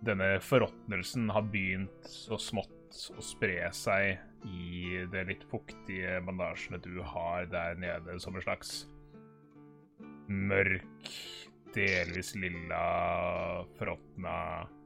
denne 0.06 0.36
forråtnelsen 0.44 1.30
har 1.32 1.46
begynt 1.50 2.08
så 2.10 2.38
smått 2.38 2.98
å 3.16 3.22
spre 3.24 3.70
seg 3.74 4.20
i 4.46 5.00
de 5.10 5.24
litt 5.26 5.42
fuktige 5.50 6.20
bandasjene 6.26 6.78
du 6.84 7.00
har 7.02 7.48
der 7.50 7.78
nede, 7.80 8.18
som 8.22 8.36
en 8.36 8.44
slags 8.44 8.84
mørk, 10.28 11.10
delvis 11.74 12.34
lilla, 12.38 12.84
forråtna 13.78 14.36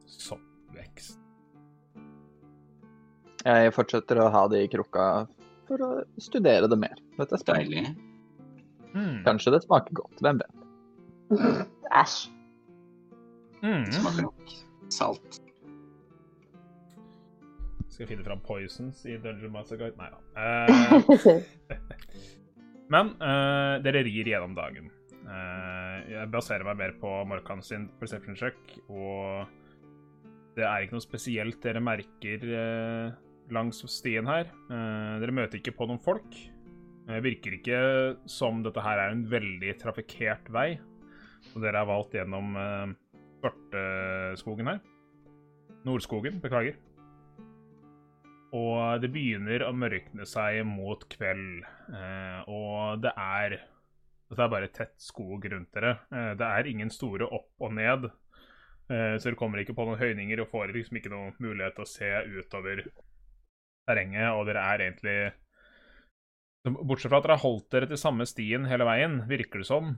soppvekst. 0.08 1.18
Jeg 3.40 3.72
fortsetter 3.72 4.20
å 4.20 4.30
ha 4.32 4.46
det 4.52 4.64
i 4.66 4.72
krukka 4.72 5.04
for 5.68 5.84
å 5.84 5.90
studere 6.20 6.68
det 6.68 6.76
mer. 6.80 6.98
Dette 7.16 7.38
er 7.38 7.44
spennende. 7.44 7.94
Mm. 8.92 9.22
Kanskje 9.24 9.54
det 9.54 9.62
smaker 9.64 9.96
godt. 10.02 10.20
Hvem 10.20 10.42
vet. 10.42 10.60
Æsj. 12.02 12.39
Mm. 13.62 13.86
Smaker 13.92 14.26
nok 14.26 14.54
salt. 14.90 15.40
Skal 17.90 18.08
finne 18.08 18.24
fram 18.24 18.40
poisons 18.44 19.04
i 19.06 19.18
Dungeon 19.20 19.52
Master 19.54 19.80
Guide? 19.80 19.98
Nei 20.00 20.10
da. 20.10 20.20
Uh, 20.34 21.40
Men 22.94 23.14
uh, 23.20 23.78
dere 23.84 24.02
rir 24.06 24.30
gjennom 24.32 24.56
dagen. 24.56 24.88
Uh, 25.26 26.00
jeg 26.10 26.30
baserer 26.32 26.66
meg 26.66 26.78
mer 26.80 26.94
på 26.98 27.10
Morkan 27.28 27.60
sin 27.62 27.88
perception 28.00 28.38
check, 28.38 28.58
og 28.88 29.46
det 30.56 30.64
er 30.66 30.86
ikke 30.86 30.96
noe 30.96 31.04
spesielt 31.04 31.60
dere 31.62 31.82
merker 31.84 32.48
langs 33.54 33.82
stien 33.90 34.28
her. 34.30 34.48
Eh, 34.70 35.12
dere 35.22 35.34
møter 35.34 35.60
ikke 35.60 35.74
på 35.76 35.88
noen 35.90 36.00
folk. 36.02 36.38
Det 37.10 37.22
virker 37.24 37.56
ikke 37.56 37.80
som 38.30 38.62
dette 38.62 38.82
her 38.84 39.00
er 39.02 39.14
en 39.14 39.24
veldig 39.30 39.74
trafikkert 39.80 40.50
vei, 40.54 40.68
og 41.54 41.64
dere 41.64 41.80
har 41.80 41.88
valgt 41.88 42.14
gjennom 42.14 42.52
uh, 42.54 42.92
Svarteskogen 43.40 44.68
her. 44.68 44.80
Nordskogen, 45.86 46.40
beklager. 46.42 46.76
Og 48.52 49.00
det 49.00 49.12
begynner 49.14 49.62
å 49.64 49.72
mørkne 49.72 50.26
seg 50.28 50.60
mot 50.66 51.04
kveld, 51.12 51.62
eh, 51.94 52.40
og 52.50 53.04
det 53.04 53.14
er 53.16 53.60
Det 54.30 54.38
er 54.38 54.46
bare 54.48 54.68
tett 54.70 54.92
skog 55.02 55.42
rundt 55.50 55.72
dere. 55.74 55.90
Eh, 56.14 56.34
det 56.38 56.46
er 56.46 56.66
ingen 56.70 56.90
store 56.94 57.26
opp 57.26 57.50
og 57.58 57.72
ned, 57.74 58.04
eh, 58.86 59.16
så 59.18 59.24
dere 59.24 59.34
kommer 59.34 59.58
ikke 59.58 59.74
på 59.74 59.82
noen 59.82 59.98
høyninger 59.98 60.40
og 60.40 60.52
får 60.52 60.70
liksom 60.70 61.00
ikke 61.00 61.10
noen 61.10 61.34
mulighet 61.42 61.74
til 61.74 61.82
å 61.82 61.90
se 61.90 62.10
utover 62.38 62.84
terrenget, 63.88 64.30
og 64.30 64.46
dere 64.46 64.62
er 64.62 64.84
egentlig 64.86 65.32
Bortsett 66.62 67.08
fra 67.10 67.18
at 67.18 67.24
dere 67.24 67.38
har 67.40 67.42
holdt 67.42 67.70
dere 67.72 67.86
til 67.88 67.98
samme 67.98 68.26
stien 68.28 68.66
hele 68.68 68.84
veien, 68.84 69.26
virker 69.26 69.64
det 69.64 69.66
som, 69.66 69.96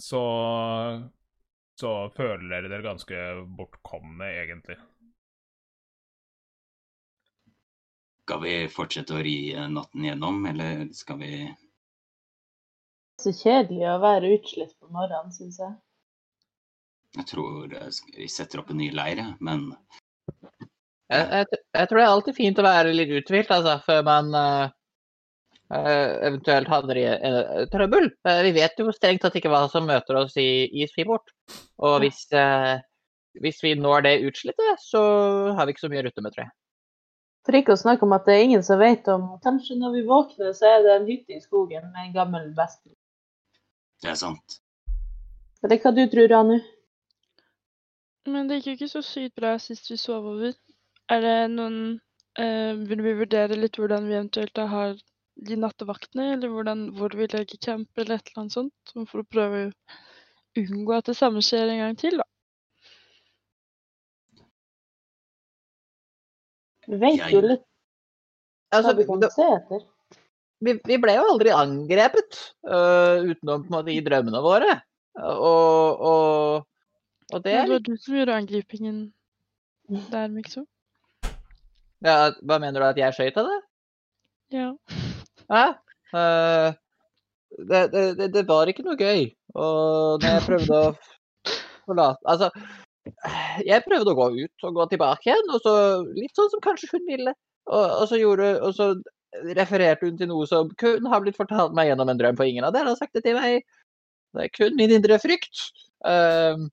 så 0.00 0.22
så 1.80 2.10
føler 2.16 2.48
dere 2.50 2.70
dere 2.70 2.82
ganske 2.82 3.24
bortkomne, 3.58 4.26
egentlig. 4.42 4.78
Skal 8.26 8.42
vi 8.42 8.54
fortsette 8.72 9.14
å 9.16 9.22
ri 9.24 9.38
natten 9.72 10.04
gjennom, 10.04 10.42
eller 10.50 10.88
skal 10.96 11.20
vi 11.22 11.32
Så 13.22 13.32
kjedelig 13.34 13.86
å 13.90 14.00
være 14.02 14.34
utslitt 14.36 14.74
på 14.78 14.90
morgenen, 14.94 15.32
syns 15.34 15.60
jeg. 15.62 15.76
Jeg 17.16 17.26
tror 17.30 17.72
vi 18.14 18.28
setter 18.30 18.60
opp 18.60 18.74
en 18.74 18.82
ny 18.82 18.90
leir, 18.94 19.22
men 19.40 19.70
Jeg, 21.08 21.24
jeg, 21.24 21.62
jeg 21.72 21.88
tror 21.88 21.98
det 21.98 22.04
er 22.04 22.10
alltid 22.12 22.36
fint 22.36 22.58
å 22.60 22.66
være 22.66 22.92
litt 22.92 23.14
uthvilt, 23.16 23.54
altså, 23.54 23.78
før 23.86 24.02
man 24.04 24.34
eh, 24.36 24.74
eventuelt 25.68 26.68
havner 26.72 26.96
i 26.96 27.04
eh, 27.08 27.64
trøbbel. 27.72 28.10
Eh, 28.28 28.42
vi 28.46 28.52
vet 28.56 28.78
jo 28.80 28.92
strengt 28.94 29.24
tatt 29.24 29.36
ikke 29.36 29.50
hva 29.52 29.66
som 29.72 29.88
møter 29.88 30.16
oss 30.22 30.36
i, 30.40 30.68
i. 30.72 30.86
Og 31.08 31.98
hvis, 32.02 32.22
eh, 32.32 32.78
hvis 33.42 33.60
vi 33.64 33.74
når 33.76 34.06
det 34.06 34.14
utslittet, 34.30 34.80
så 34.80 35.02
har 35.56 35.66
vi 35.66 35.76
ikke 35.76 35.86
så 35.86 35.92
mye 35.92 36.04
å 36.04 36.06
rutte 36.08 36.24
med, 36.24 36.36
tror 36.36 36.46
jeg. 36.46 36.54
For 37.48 37.56
ikke 37.56 37.76
å 37.76 37.80
snakke 37.80 38.04
om 38.04 38.12
at 38.12 38.26
det 38.28 38.34
er 38.36 38.46
ingen 38.46 38.64
som 38.64 38.80
vet 38.80 39.06
om 39.08 39.28
Kanskje 39.44 39.78
når 39.80 39.94
vi 39.94 40.06
våkner, 40.08 40.50
så 40.56 40.68
er 40.68 40.82
det 40.84 40.96
en 40.96 41.06
hytte 41.08 41.36
i 41.36 41.44
skogen 41.44 41.86
med 41.94 42.08
en 42.08 42.16
gammel 42.16 42.50
bestemor. 42.56 42.96
det 44.02 44.10
er 44.12 44.18
sant. 44.20 44.58
Eller 45.64 45.80
hva 45.82 45.92
du 45.96 46.04
tror, 46.12 46.34
Anu? 46.38 46.58
Men 48.28 48.50
det 48.50 48.58
gikk 48.58 48.66
jo 48.68 48.76
ikke 48.76 48.90
så 48.92 49.02
sykt 49.04 49.38
bra 49.40 49.54
sist 49.62 49.88
vi 49.90 49.96
sov 49.96 50.26
over. 50.28 50.52
Er 51.08 51.24
det 51.24 51.36
noen 51.54 51.78
eh, 52.36 52.76
Vil 52.90 53.00
vi 53.00 53.14
vurdere 53.16 53.56
litt 53.56 53.78
hvordan 53.80 54.04
vi 54.10 54.18
eventuelt 54.18 54.60
har 54.74 54.98
de 55.46 55.58
nattevaktene, 55.60 56.32
eller 56.34 56.50
hvordan, 56.52 56.88
hvor 56.98 57.14
vi 57.14 57.28
legger 57.30 57.60
camp, 57.62 57.88
eller 57.96 58.18
et 58.18 58.30
eller 58.30 58.42
annet 58.42 58.56
sånt? 58.56 58.94
For 59.10 59.22
å 59.22 59.28
prøve 59.28 59.68
å 59.68 59.70
unngå 60.58 60.96
at 60.96 61.10
det 61.10 61.16
samme 61.18 61.42
skjer 61.44 61.70
en 61.70 61.82
gang 61.84 61.98
til, 62.00 62.18
da. 62.18 62.26
Vi 66.88 66.98
vet 67.02 67.24
jo 67.30 67.44
litt 67.44 67.64
Altså, 68.72 68.90
hva 68.90 68.98
vi 68.98 69.04
kan 69.08 69.22
se 69.32 69.44
etter. 69.48 69.84
vi, 70.64 70.74
vi 70.84 70.96
ble 71.00 71.14
jo 71.16 71.28
aldri 71.30 71.52
angrepet 71.56 72.40
uh, 72.68 73.24
utenom 73.24 73.62
på 73.64 73.70
en 73.70 73.76
måte 73.78 73.94
i 73.94 74.02
drømmene 74.04 74.42
våre. 74.44 74.74
Og, 75.18 76.02
og, 76.08 76.66
og 77.32 77.44
det 77.46 77.54
er 77.56 77.64
det 77.64 77.78
var 77.78 77.86
du 77.86 77.94
som 77.96 78.18
gjorde 78.18 78.36
angripingen 78.42 78.98
der, 80.12 80.28
liksom. 80.36 80.68
ja, 82.04 82.28
Hva 82.44 82.60
mener 82.60 82.84
du 82.84 82.90
at 82.90 83.00
jeg 83.00 83.16
skøyt 83.16 83.40
av 83.40 83.48
det? 83.48 83.60
Ja. 84.58 84.68
Øh, 86.14 86.74
det, 87.68 87.82
det, 87.92 88.28
det, 88.34 88.44
var 88.48 88.70
ikke 88.70 88.84
noe 88.86 88.98
gøy. 88.98 89.28
Og 89.56 90.22
når 90.22 90.34
jeg 90.34 90.46
prøvde 90.46 90.78
å 90.78 90.92
forlate 91.88 92.28
Altså, 92.28 92.50
jeg 93.64 93.84
prøvde 93.86 94.12
å 94.12 94.18
gå 94.18 94.28
ut 94.44 94.66
og 94.68 94.80
gå 94.80 94.88
tilbake 94.92 95.30
igjen, 95.30 95.52
og 95.54 95.62
så 95.64 95.74
litt 96.12 96.36
sånn 96.36 96.50
som 96.52 96.64
kanskje 96.64 96.90
hun 96.92 97.06
ville. 97.08 97.34
Og, 97.68 97.84
og, 97.84 98.04
så, 98.10 98.18
gjorde, 98.20 98.52
og 98.64 98.74
så 98.76 98.92
refererte 99.56 100.08
hun 100.08 100.16
til 100.20 100.30
noe 100.30 100.48
som 100.48 100.70
kun 100.80 101.08
har 101.08 101.24
blitt 101.24 101.36
fortalt 101.36 101.74
meg 101.76 101.90
gjennom 101.90 102.12
en 102.12 102.20
drøm, 102.20 102.36
for 102.38 102.48
ingen 102.48 102.64
av 102.68 102.74
dere 102.76 102.92
har 102.92 103.00
sagt 103.00 103.16
det 103.16 103.24
til 103.26 103.36
meg. 103.36 103.64
Det 104.36 104.46
er 104.46 104.52
kun 104.54 104.76
min 104.76 104.92
indre 104.92 105.18
frykt. 105.20 105.68
øhm, 106.06 106.68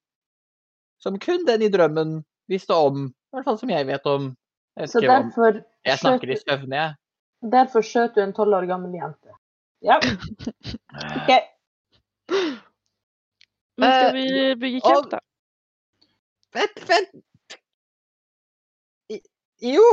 som 1.00 1.20
kun 1.20 1.46
den 1.46 1.62
i 1.62 1.70
drømmen 1.70 2.24
visste 2.50 2.74
om. 2.74 3.08
I 3.08 3.38
hvert 3.38 3.48
fall 3.48 3.60
som 3.62 3.70
jeg 3.70 3.88
vet 3.88 4.06
om. 4.10 4.32
Jeg, 4.76 4.90
om, 5.08 5.60
jeg 5.86 6.00
snakker 6.02 6.32
i 6.34 6.38
søvne, 6.40 6.76
jeg. 6.76 6.96
Derfor 7.52 7.84
skjøt 7.86 8.16
du 8.16 8.22
en 8.24 8.34
tolv 8.34 8.54
år 8.58 8.68
gammel 8.70 8.94
jente. 8.98 9.34
Ja, 9.86 10.00
OK. 11.20 11.32
Men 13.78 13.92
skal 13.92 14.10
Eh, 14.10 14.14
vi 14.16 14.56
bygge 14.62 14.82
og- 14.84 14.92
camp, 14.94 15.12
da? 15.12 15.20
Vent, 16.56 16.82
vent! 16.90 17.24
I- 19.12 19.22
Jo! 19.62 19.84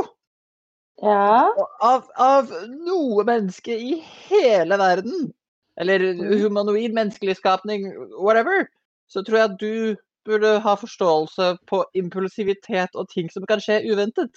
Ja. 1.03 1.49
Av, 1.81 2.05
av 2.17 2.51
noe 2.69 3.23
menneske 3.27 3.75
i 3.75 3.97
hele 4.29 4.77
verden, 4.79 5.33
eller 5.77 5.99
humanoid 6.39 6.93
menneskelig 6.95 7.35
skapning, 7.41 7.89
whatever, 8.21 8.67
så 9.09 9.23
tror 9.25 9.37
jeg 9.37 9.49
at 9.51 9.59
du 9.59 9.95
burde 10.25 10.59
ha 10.63 10.75
forståelse 10.79 11.57
på 11.67 11.81
impulsivitet 11.99 12.95
og 12.95 13.09
ting 13.11 13.27
som 13.33 13.43
kan 13.49 13.59
skje 13.59 13.81
uventet. 13.91 14.31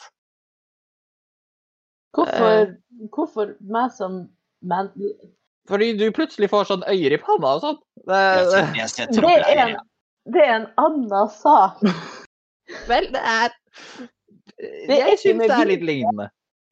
Hvorfor, 2.16 2.70
hvorfor 3.12 3.50
meg 3.60 3.92
som 3.92 4.22
men, 4.66 4.88
Fordi 5.68 5.92
du 5.98 6.06
plutselig 6.16 6.48
får 6.50 6.70
sånn 6.70 6.86
øyer 6.88 7.14
i 7.14 7.20
panna 7.20 7.56
og 7.58 7.64
sånn. 7.64 7.78
Det, 8.06 8.22
det, 8.52 8.86
det, 9.12 9.34
er 9.52 9.62
en, 9.66 9.76
det 10.32 10.44
er 10.44 10.54
en 10.54 10.68
annen 10.80 11.30
sak. 11.34 11.82
vel, 12.90 13.10
det 13.12 13.22
er 13.22 13.52
er 14.56 15.02
Jeg 15.02 15.20
syns 15.20 15.44
det 15.44 15.52
er 15.52 15.68
litt 15.68 15.84
lignende. 15.84 16.30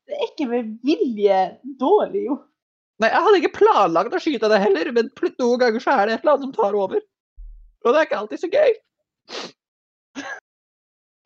Det 0.08 0.16
er 0.16 0.26
ikke 0.30 0.46
med 0.50 0.74
vilje 0.84 1.38
dårlig 1.80 2.26
gjort. 2.28 2.46
Nei, 3.02 3.10
jeg 3.10 3.26
hadde 3.26 3.38
ikke 3.40 3.56
planlagt 3.56 4.14
å 4.14 4.20
skyte 4.22 4.48
det 4.52 4.60
heller, 4.62 4.90
men 4.94 5.08
noen 5.40 5.60
ganger 5.60 5.82
så 5.82 5.96
er 5.96 6.06
det 6.06 6.16
et 6.16 6.24
eller 6.24 6.36
annet 6.36 6.46
som 6.46 6.54
tar 6.54 6.76
over. 6.78 7.02
Og 7.84 7.90
det 7.90 8.00
er 8.00 8.06
ikke 8.06 8.20
alltid 8.20 8.42
så 8.44 8.50
gøy. 8.52 8.76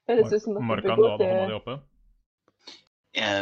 Høres 0.09 0.33
ut 0.33 0.45
som 0.47 0.57
hadde 0.57 0.95
hånda 0.95 1.11
til. 1.21 1.75
Eh, 1.75 1.83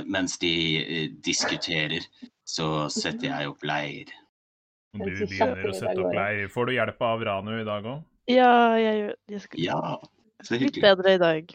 Mens 0.07 0.39
de 0.39 0.53
eh, 0.81 1.09
diskuterer, 1.25 2.05
så 2.47 2.87
setter 2.93 3.31
jeg 3.33 3.51
opp 3.51 3.65
leir. 3.67 4.13
Og 4.97 5.03
du 5.05 5.25
begynner 5.27 5.69
å 5.69 5.75
sette 5.77 5.97
opp 6.01 6.15
leir. 6.15 6.47
Får 6.53 6.69
du 6.69 6.77
hjelp 6.77 7.03
av 7.03 7.25
Ranu 7.29 7.57
i 7.59 7.67
dag 7.67 7.89
òg? 7.91 8.05
Ja, 8.31 8.53
jeg 8.81 9.01
gjør 9.01 9.17
det. 9.31 9.41
skal 9.43 9.63
Ja, 9.63 9.81
så 10.45 10.59
Litt 10.61 10.79
bedre 10.83 11.17
i 11.17 11.19
dag. 11.21 11.53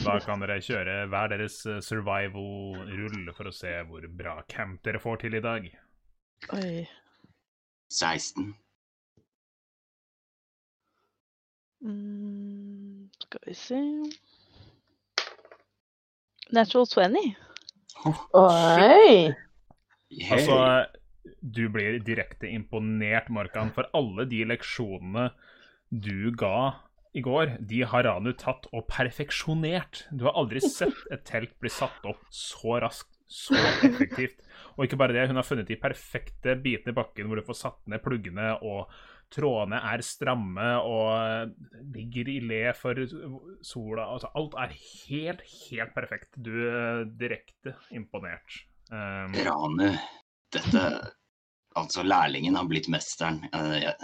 Da 0.00 0.18
kan 0.24 0.42
dere 0.42 0.58
kjøre 0.64 0.98
hver 1.12 1.30
deres 1.32 1.60
eh, 1.68 1.80
survival-rull 1.84 3.32
for 3.36 3.50
å 3.50 3.54
se 3.54 3.72
hvor 3.88 4.06
bra 4.18 4.38
camp 4.50 4.82
dere 4.86 5.00
får 5.02 5.24
til 5.24 5.38
i 5.38 5.42
dag. 5.44 5.66
Oi. 6.56 6.84
16. 7.94 8.54
Mm, 11.84 13.10
skal 13.20 13.40
vi 13.44 13.54
se 13.60 13.80
Natural 16.52 16.86
20. 16.86 17.36
Oi! 18.36 19.32
Altså, 20.30 20.58
du 21.40 21.68
blir 21.72 22.00
direkte 22.04 22.50
imponert, 22.50 23.30
Markan, 23.32 23.72
for 23.74 23.88
alle 23.96 24.26
de 24.28 24.42
leksjonene 24.48 25.30
du 25.88 26.30
ga 26.36 26.80
i 27.14 27.22
går, 27.24 27.56
de 27.62 27.84
har 27.86 28.04
Ranu 28.08 28.32
tatt 28.36 28.66
og 28.74 28.88
perfeksjonert. 28.90 30.04
Du 30.10 30.26
har 30.26 30.36
aldri 30.36 30.60
sett 30.64 31.04
et 31.14 31.24
telt 31.28 31.54
bli 31.62 31.70
satt 31.72 32.04
opp 32.10 32.24
så 32.34 32.80
raskt, 32.82 33.13
så 33.30 33.56
effektivt. 33.86 34.40
Og 34.74 34.86
ikke 34.86 34.98
bare 35.00 35.14
det, 35.16 35.26
hun 35.30 35.38
har 35.38 35.46
funnet 35.46 35.68
de 35.70 35.78
perfekte 35.80 36.56
bitene 36.60 36.92
i 36.94 36.96
bakken 36.96 37.28
hvor 37.28 37.40
du 37.40 37.46
får 37.46 37.58
satt 37.60 37.82
ned 37.90 38.02
pluggene, 38.04 38.52
og 38.66 38.90
trådene 39.34 39.80
er 39.90 40.02
stramme 40.04 40.66
og 40.86 41.54
ligger 41.94 42.30
i 42.30 42.36
le 42.44 42.62
for 42.78 42.98
sola. 43.64 44.06
Altså, 44.12 44.30
alt 44.38 44.54
er 44.60 44.76
helt, 44.76 45.42
helt 45.70 45.94
perfekt. 45.96 46.30
Du 46.36 46.52
er 46.68 47.04
direkte 47.18 47.74
imponert. 47.94 48.62
Um, 48.92 49.32
Ranu, 49.46 49.88
dette 50.52 50.82
Altså, 51.74 52.04
lærlingen 52.06 52.54
har 52.54 52.68
blitt 52.70 52.86
mesteren. 52.92 53.40
Eh, 53.50 53.80
Jeg, 53.82 53.94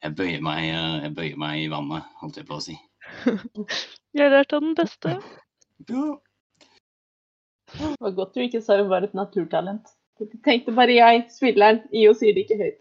jeg, 0.00 0.14
bøyer 0.16 0.40
meg, 0.40 0.70
eh, 0.70 0.94
jeg 1.04 1.14
bøyer 1.18 1.40
meg 1.42 1.64
i 1.66 1.68
vannet, 1.68 2.06
holdt 2.22 2.38
jeg 2.40 2.46
på 2.48 2.56
å 2.56 2.62
si. 2.64 2.76
Jeg 4.16 4.24
har 4.24 4.32
lært 4.32 4.54
av 4.56 4.64
den 4.64 4.72
beste. 4.78 5.12
Ja. 5.90 6.04
Det 7.76 7.96
var 8.00 8.14
godt 8.16 8.36
du 8.36 8.42
ikke 8.44 8.62
sa 8.64 8.78
hun 8.80 8.90
var 8.90 9.06
et 9.06 9.16
naturtalent. 9.16 9.92
Jeg 10.20 10.40
tenkte 10.44 10.74
bare 10.76 10.92
jeg, 10.92 11.24
spilleren, 11.32 11.80
i 11.96 12.04
og 12.10 12.16
sier 12.18 12.36
det 12.36 12.44
ikke 12.44 12.60
høyt. 12.60 12.80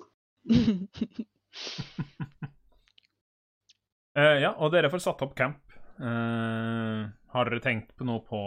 uh, 4.18 4.38
ja, 4.44 4.52
og 4.58 4.74
dere 4.74 4.92
får 4.92 5.06
satt 5.06 5.24
opp 5.26 5.38
camp. 5.40 5.62
Uh, 6.00 7.08
har 7.36 7.50
dere 7.50 7.64
tenkt 7.64 7.94
på 7.96 8.08
noe 8.08 8.24
på 8.28 8.40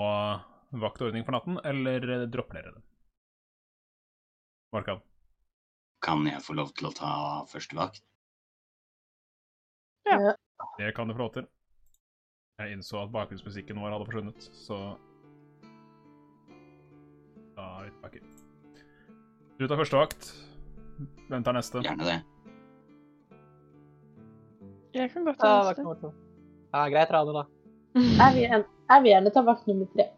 vaktordning 0.82 1.24
for 1.24 1.36
natten, 1.36 1.58
eller 1.68 2.26
dropper 2.32 2.60
dere 2.60 2.74
det? 2.76 2.84
Markan. 4.72 5.02
Kan 6.02 6.26
jeg 6.26 6.42
få 6.42 6.56
lov 6.58 6.72
til 6.76 6.88
å 6.88 6.94
ta 6.96 7.12
første 7.48 7.76
vakt? 7.78 8.02
Ja. 10.08 10.34
Det 10.78 10.92
kan 10.96 11.08
du 11.08 11.14
få 11.14 11.26
lov 11.26 11.34
til. 11.36 11.48
Jeg 12.60 12.76
innså 12.76 13.00
at 13.02 13.12
bakgrunnsmusikken 13.14 13.80
vår 13.80 13.94
hadde 13.94 14.08
forsvunnet, 14.08 14.48
så 14.56 14.78
Da 17.62 17.68
er 17.78 17.84
vi 17.86 17.90
tilbake. 17.94 18.20
Du 19.60 19.66
tar 19.70 19.78
første 19.78 19.98
vakt. 20.00 20.28
Hvem 21.30 21.44
tar 21.46 21.54
neste? 21.54 21.82
Gjerne 21.84 22.06
det. 22.08 22.18
Jeg 24.92 25.10
kan 25.12 25.24
godt 25.24 25.38
Ja, 25.38 25.42
ta 25.46 25.52
vakt 25.68 25.78
neste. 25.78 25.82
nummer 25.86 26.00
to. 26.00 26.10
Ja, 26.74 26.88
greit, 26.92 27.10
Rane, 27.14 27.32
da. 27.36 27.44
Jeg 27.94 28.34
vil, 28.34 28.42
gjerne- 28.42 28.66
jeg 28.90 29.02
vil 29.02 29.10
gjerne 29.12 29.32
ta 29.32 29.42
vakt 29.46 29.66
nummer 29.68 29.86
tre. 29.94 30.08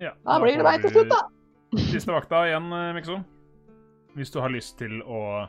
Ja, 0.00 0.10
Da 0.26 0.38
blir 0.40 0.56
det 0.56 0.64
meg 0.64 0.80
til 0.82 0.90
slutt, 0.90 1.08
da. 1.08 1.20
Siste 1.92 2.12
vakta 2.12 2.42
igjen, 2.48 2.72
eh, 2.72 2.92
Mikso. 2.94 3.20
Hvis 4.16 4.30
du 4.32 4.40
har 4.40 4.48
lyst 4.50 4.76
til 4.78 5.00
å 5.02 5.48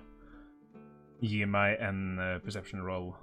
gi 1.21 1.45
meg 1.45 1.77
en 1.81 2.19
eh, 2.19 2.39
perception 2.39 2.81
roll. 2.85 3.13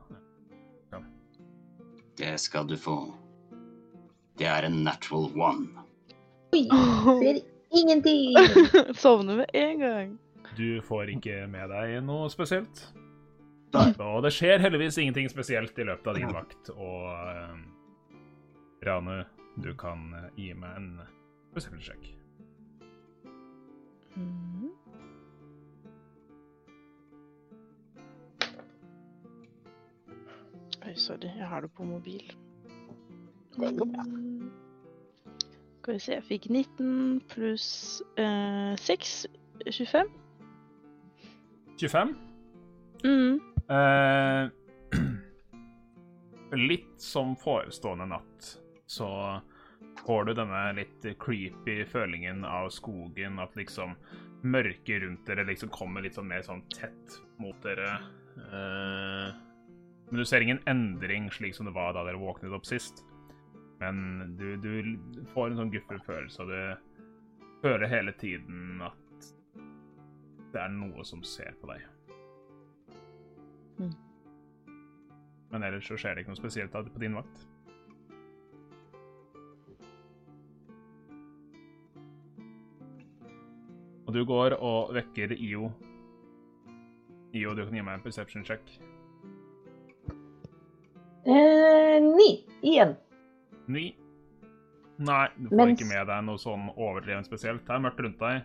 Det 2.17 2.39
skal 2.41 2.67
du 2.67 2.77
få. 2.77 3.15
Det 4.37 4.47
er 4.47 4.67
en 4.67 4.83
natural 4.85 5.31
one. 5.41 5.69
Oi, 6.53 6.67
ser 7.23 7.41
ingenting! 7.71 8.37
Sovner 8.95 9.37
med 9.37 9.51
en 9.53 9.79
gang. 9.79 10.19
Du 10.57 10.81
får 10.83 11.11
ikke 11.15 11.47
med 11.51 11.71
deg 11.71 12.01
noe 12.05 12.31
spesielt. 12.33 12.83
Og 13.75 14.23
det 14.25 14.33
skjer 14.35 14.63
heldigvis 14.63 14.99
ingenting 14.99 15.31
spesielt 15.31 15.79
i 15.79 15.87
løpet 15.87 16.11
av 16.11 16.19
din 16.19 16.33
vakt. 16.35 16.73
Og 16.75 17.05
uh, 17.07 17.55
Ranu, 18.87 19.23
du 19.63 19.71
kan 19.79 20.11
eh, 20.17 20.31
gi 20.41 20.53
meg 20.59 20.77
en 20.79 20.91
perception 21.55 21.83
sjekk. 21.85 22.11
Mhm. 24.17 24.71
Oi, 30.81 30.95
sorry. 30.97 31.29
Jeg 31.37 31.47
har 31.47 31.61
det 31.61 31.71
på 31.77 31.85
mobil. 31.85 32.25
Det 33.55 33.77
går 33.77 33.87
bra. 33.93 34.05
Skal 35.81 35.97
vi 35.97 36.01
se. 36.05 36.17
Jeg 36.19 36.27
fikk 36.29 36.47
19 36.53 37.21
pluss 37.33 37.69
eh, 38.21 38.75
6. 38.77 39.13
25. 39.65 40.11
25. 41.81 42.13
Mm. 43.05 43.41
Eh, 43.73 45.01
litt 46.69 47.01
som 47.01 47.33
forestående 47.41 48.11
natt, 48.13 48.51
så 48.85 49.09
får 50.05 50.29
du 50.29 50.35
denne 50.37 50.63
litt 50.77 51.09
creepy 51.21 51.79
følingen 51.89 52.45
av 52.45 52.69
skogen, 52.77 53.41
at 53.41 53.57
liksom 53.57 53.97
mørket 54.45 55.01
rundt 55.01 55.25
dere 55.29 55.49
liksom 55.49 55.73
kommer 55.73 56.05
litt 56.05 56.17
sånn 56.17 56.29
mer 56.29 56.45
sånn 56.45 56.61
tett 56.77 57.21
mot 57.41 57.57
dere. 57.65 57.95
Eh, 58.37 59.33
men 60.11 60.21
du 60.21 60.29
ser 60.29 60.45
ingen 60.45 60.61
endring 60.69 61.33
slik 61.33 61.57
som 61.57 61.69
det 61.69 61.77
var 61.77 61.97
da 61.97 62.05
dere 62.05 62.21
våknet 62.21 62.53
opp 62.53 62.69
sist. 62.69 63.01
Men 63.81 64.37
du, 64.37 64.57
du 64.61 65.25
får 65.33 65.51
en 65.51 65.63
sånn 65.63 65.73
guffen 65.73 66.03
følelse, 66.05 66.45
og 66.45 66.51
du 66.53 67.61
føler 67.63 67.89
hele 67.89 68.13
tiden 68.21 68.83
at 68.85 69.31
det 70.53 70.61
er 70.61 70.73
noe 70.75 71.05
som 71.07 71.23
ser 71.25 71.55
på 71.61 71.71
deg. 71.71 71.87
Men 75.51 75.65
ellers 75.67 75.89
så 75.89 75.97
skjer 75.99 76.15
det 76.15 76.25
ikke 76.25 76.35
noe 76.35 76.43
spesielt 76.43 76.77
av 76.77 76.85
det 76.87 76.93
på 76.95 77.03
din 77.03 77.17
vakt. 77.19 77.47
Og 84.11 84.15
du 84.15 84.25
går 84.27 84.57
og 84.59 84.93
vekker 84.95 85.37
IO. 85.39 85.71
IO, 87.31 87.53
du 87.55 87.63
kan 87.63 87.77
gi 87.79 87.83
meg 87.87 87.99
en 87.99 88.03
perception 88.03 88.45
check. 88.47 88.73
Eh, 91.31 91.97
ni 92.03 92.31
igjen. 92.67 92.97
Ni. 93.71 93.91
Nei, 95.01 95.27
du 95.37 95.49
får 95.49 95.57
Mens- 95.57 95.79
ikke 95.79 95.89
med 95.89 96.09
deg 96.11 96.25
noe 96.27 96.41
sånn 96.41 96.67
overdrevent 96.75 97.29
spesielt. 97.29 97.63
Det 97.65 97.75
er 97.75 97.85
mørkt 97.85 98.03
rundt 98.05 98.19
deg. 98.21 98.43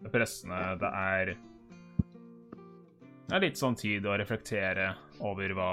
Det 0.00 0.10
er 0.10 0.14
pressende. 0.14 0.60
Det 0.80 0.90
er 0.90 1.36
Det 3.30 3.36
er 3.36 3.42
litt 3.44 3.58
sånn 3.58 3.76
tid 3.78 4.06
å 4.06 4.16
reflektere 4.18 4.94
over 5.22 5.52
hva 5.54 5.72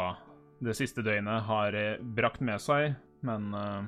det 0.61 0.75
siste 0.77 1.01
døgnet 1.01 1.45
har 1.47 1.73
eh, 1.73 1.97
brakt 2.01 2.41
med 2.41 2.61
seg, 2.61 2.93
men 3.25 3.53
uh... 3.53 3.85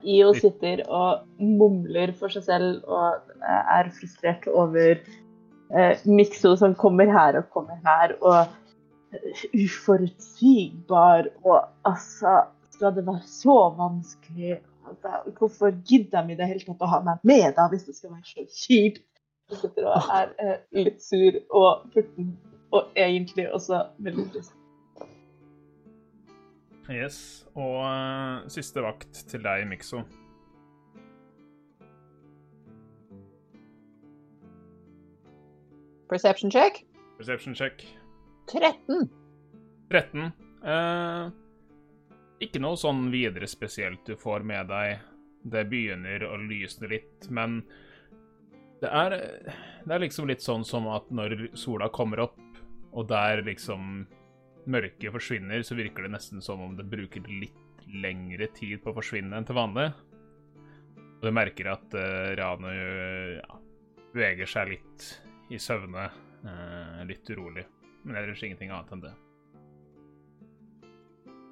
IO 0.00 0.30
sitter 0.32 0.80
og 0.86 1.26
mumler 1.40 2.12
for 2.16 2.32
seg 2.32 2.44
selv 2.46 2.84
og 2.86 3.32
er 3.42 3.90
frustrert 3.96 4.46
over 4.48 4.94
eh, 4.94 6.04
Mikso 6.06 6.54
som 6.56 6.76
kommer 6.78 7.10
her 7.12 7.40
og 7.40 7.48
kommer 7.52 7.80
her, 7.84 8.14
og 8.22 8.46
eh, 9.12 9.44
uforutsigbar, 9.52 11.28
og 11.44 11.68
altså 11.88 12.46
Skal 12.78 12.94
det 12.94 13.06
være 13.06 13.22
så 13.26 13.74
vanskelig? 13.74 14.60
Hvorfor 15.38 15.88
gidder 15.88 16.26
de 16.26 16.32
i 16.32 16.36
det 16.38 16.46
hele 16.46 16.62
tatt 16.62 16.82
å 16.86 16.88
ha 16.92 17.00
meg 17.02 17.24
med, 17.26 17.48
da, 17.56 17.64
hvis 17.72 17.88
det 17.88 17.96
skal 17.96 18.12
være 18.12 18.28
så 18.28 18.44
kjipt? 18.54 19.02
Jeg 19.50 19.58
sitter 19.64 19.88
og 19.90 20.12
er 20.14 20.30
eh, 20.44 20.60
litt 20.78 21.00
sur 21.02 21.40
og 21.58 21.88
furten, 21.90 22.28
og 22.70 22.92
egentlig 22.94 23.48
også 23.50 23.80
veldig 24.06 24.28
trist. 24.30 24.54
Yes. 26.86 27.18
Og 27.58 27.82
uh, 27.82 28.46
siste 28.52 28.86
vakt 28.86 29.24
til 29.32 29.42
deg, 29.42 29.66
Mikso. 29.66 30.04
Perception 36.08 36.54
check. 36.54 36.84
Perception 37.18 37.58
check. 37.58 37.82
13. 38.54 39.10
13. 39.90 40.30
Eh, 40.62 41.47
ikke 42.42 42.60
noe 42.62 42.78
sånn 42.78 43.08
videre 43.12 43.48
spesielt 43.50 44.06
du 44.06 44.16
får 44.18 44.46
med 44.46 44.70
deg. 44.70 45.04
Det 45.48 45.64
begynner 45.70 46.24
å 46.26 46.36
lysne 46.42 46.90
litt, 46.90 47.28
men 47.34 47.60
det 48.82 48.90
er, 48.94 49.16
det 49.84 49.94
er 49.94 50.02
liksom 50.04 50.28
litt 50.30 50.44
sånn 50.44 50.64
som 50.66 50.86
at 50.92 51.08
når 51.14 51.50
sola 51.58 51.88
kommer 51.94 52.22
opp, 52.28 52.38
og 52.94 53.08
der 53.10 53.42
liksom 53.46 54.06
mørket 54.68 55.14
forsvinner, 55.14 55.62
så 55.64 55.76
virker 55.78 56.04
det 56.04 56.12
nesten 56.14 56.42
som 56.44 56.62
om 56.62 56.76
det 56.78 56.86
bruker 56.88 57.24
litt 57.30 57.86
lengre 57.88 58.50
tid 58.54 58.82
på 58.82 58.92
å 58.92 58.98
forsvinne 58.98 59.36
enn 59.36 59.46
til 59.48 59.56
vanlig. 59.58 59.88
Og 61.18 61.24
du 61.26 61.34
merker 61.34 61.72
at 61.72 61.94
uh, 61.98 62.34
Ranu 62.38 62.68
ja, 62.70 63.60
beveger 64.12 64.50
seg 64.50 64.74
litt 64.74 65.08
i 65.50 65.58
søvne, 65.62 66.06
uh, 66.44 67.00
litt 67.08 67.26
urolig. 67.32 67.64
Men 68.04 68.20
ellers 68.20 68.44
ingenting 68.44 68.70
annet 68.70 68.92
enn 68.94 69.06
det. 69.08 69.14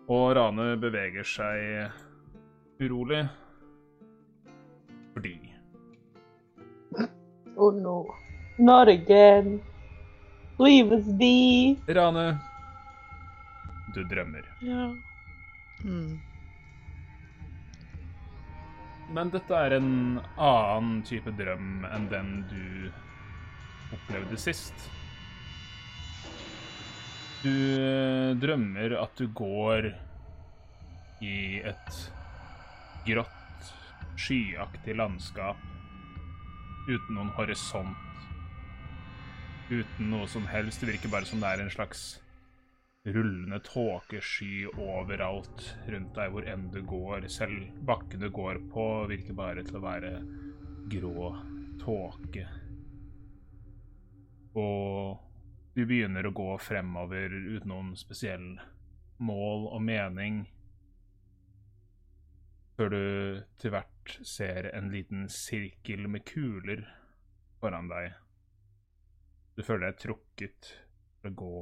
Og 0.07 0.37
Rane 0.39 0.77
beveger 0.79 1.27
seg 1.27 1.91
urolig 2.79 3.25
fordi 5.17 5.35
Oh 7.57 7.73
no. 7.73 8.05
Not 8.59 8.89
again. 8.89 9.63
Leave 10.59 10.93
us 10.93 11.07
be. 11.19 11.77
Rane, 11.89 12.39
du 13.95 14.03
drømmer. 14.05 14.45
Ja. 14.61 14.95
Mm. 15.85 16.21
Men 19.13 19.31
dette 19.33 19.55
er 19.55 19.77
en 19.79 19.91
annen 20.37 21.01
type 21.09 21.33
drøm 21.39 21.87
enn 21.89 22.09
den 22.13 22.31
du 22.51 22.63
opplevde 23.97 24.39
sist. 24.41 24.89
Du 27.43 27.53
eh, 27.53 28.33
drømmer 28.41 28.97
at 29.01 29.19
du 29.19 29.29
går 29.37 29.91
i 31.25 31.61
et 31.65 31.99
grått, 33.07 33.73
skyaktig 34.17 34.97
landskap 34.97 35.61
uten 36.87 37.17
noen 37.17 37.33
horisont. 37.37 38.03
Uten 39.71 40.13
noe 40.13 40.29
som 40.31 40.47
helst. 40.49 40.81
Det 40.81 40.93
virker 40.93 41.13
bare 41.13 41.29
som 41.29 41.43
det 41.43 41.51
er 41.51 41.65
en 41.65 41.73
slags 41.75 42.07
rullende 43.07 43.59
tåkesky 43.63 44.67
overalt 44.73 45.63
rundt 45.91 46.15
deg 46.17 46.33
hvor 46.33 46.47
enn 46.49 46.69
du 46.75 46.81
går. 46.87 47.29
Selv 47.31 47.69
bakken 47.87 48.23
du 48.23 48.31
går 48.35 48.63
på, 48.73 48.87
virker 49.11 49.39
bare 49.39 49.67
til 49.67 49.79
å 49.79 49.85
være 49.85 50.15
grå 50.91 51.31
tåke. 51.83 52.47
Og 54.57 55.26
du 55.77 55.83
begynner 55.85 56.25
å 56.25 56.33
gå 56.33 56.53
fremover 56.57 57.35
uten 57.37 57.69
noen 57.69 57.89
spesiell 58.01 58.55
mål 59.21 59.67
og 59.77 59.83
mening, 59.85 60.39
før 62.77 62.93
du 62.95 63.03
til 63.61 63.75
hvert 63.75 64.15
ser 64.25 64.71
en 64.73 64.89
liten 64.93 65.27
sirkel 65.33 66.09
med 66.09 66.25
kuler 66.29 66.81
foran 67.61 67.91
deg. 67.93 68.15
Du 69.57 69.61
føler 69.65 69.91
deg 69.91 70.01
trukket 70.01 70.71
til 70.71 71.29
å 71.29 71.35
gå 71.43 71.61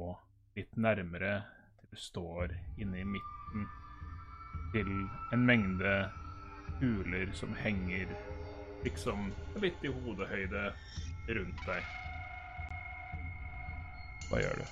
litt 0.61 0.79
nærmere 0.79 1.33
til 1.81 1.91
du 1.91 1.99
står 1.99 2.55
inne 2.79 3.03
i 3.03 3.09
midten 3.17 3.67
til 4.71 4.95
en 5.35 5.43
mengde 5.47 5.93
kuler 6.79 7.35
som 7.35 7.51
henger 7.59 8.15
liksom 8.87 9.27
litt 9.59 9.83
i 9.83 9.91
hodehøyde 9.91 10.69
rundt 11.35 11.67
deg. 11.67 11.95
Hva 14.29 14.41
gjør 14.41 14.61
du? 14.61 14.65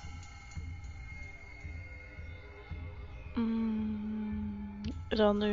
Mm, 3.40 4.88
Ranu 5.18 5.50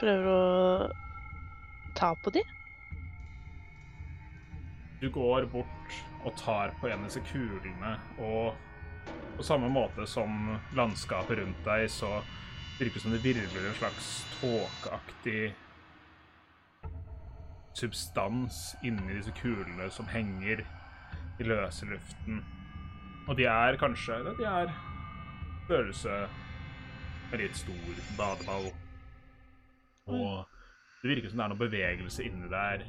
prøver 0.00 0.28
å 0.32 0.42
ta 1.98 2.12
på 2.24 2.32
de. 2.34 2.42
Du 5.02 5.08
går 5.10 5.48
bort 5.50 5.96
og 6.22 6.36
tar 6.38 6.76
på 6.78 6.88
en 6.88 7.02
av 7.02 7.08
disse 7.08 7.24
kulene, 7.26 7.96
og 8.22 8.54
på 9.36 9.46
samme 9.46 9.68
måte 9.72 10.06
som 10.06 10.54
landskapet 10.76 11.40
rundt 11.40 11.64
deg, 11.66 11.88
så 11.90 12.20
virker 12.78 12.94
det 12.94 13.02
som 13.02 13.14
det 13.14 13.24
virvler 13.24 13.68
en 13.68 13.78
slags 13.80 14.12
tåkeaktig 14.38 15.52
substans 17.74 18.76
inni 18.86 19.16
disse 19.16 19.34
kulene 19.40 19.88
som 19.90 20.06
henger 20.12 20.62
i 21.40 21.46
løse 21.46 21.88
luften. 21.88 22.42
Og 23.28 23.36
de 23.38 23.44
er 23.46 23.78
kanskje 23.78 24.18
De 24.38 24.46
er 24.48 24.72
størrelse 25.66 26.16
med 27.30 27.40
litt 27.40 27.56
stor 27.56 28.00
badeball. 28.18 28.66
Og 30.10 30.42
det 31.02 31.10
virker 31.14 31.30
som 31.30 31.38
det 31.40 31.44
er 31.44 31.52
noe 31.52 31.62
bevegelse 31.62 32.26
inni 32.26 32.50
der 32.50 32.84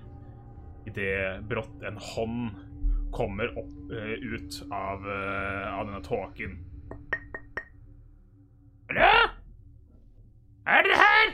idet 0.89 1.45
brått 1.47 1.86
en 1.88 1.99
hånd 2.01 2.57
kommer 3.13 3.53
opp 3.61 3.93
uh, 3.93 4.15
ut 4.19 4.57
av, 4.73 5.05
uh, 5.05 5.69
av 5.77 5.86
denne 5.88 6.01
tåken. 6.03 6.57
Hallo? 8.89 9.11
Er 10.73 10.88
dere 10.88 10.97
her? 10.99 11.31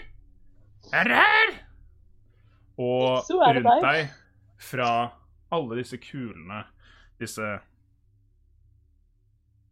Er 0.91 1.07
dere 1.07 1.23
her? 1.23 1.55
Og 2.79 3.31
rundt 3.31 3.83
deg, 3.83 4.11
fra 4.59 4.91
alle 5.55 5.79
disse 5.79 5.97
kulene, 6.03 6.61
disse 7.19 7.57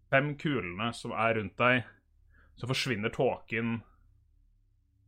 fem 0.09 0.33
kulene 0.39 0.91
som 0.95 1.13
er 1.15 1.37
rundt 1.37 1.57
deg, 1.59 1.83
så 2.57 2.69
forsvinner 2.69 3.13
tåken, 3.13 3.77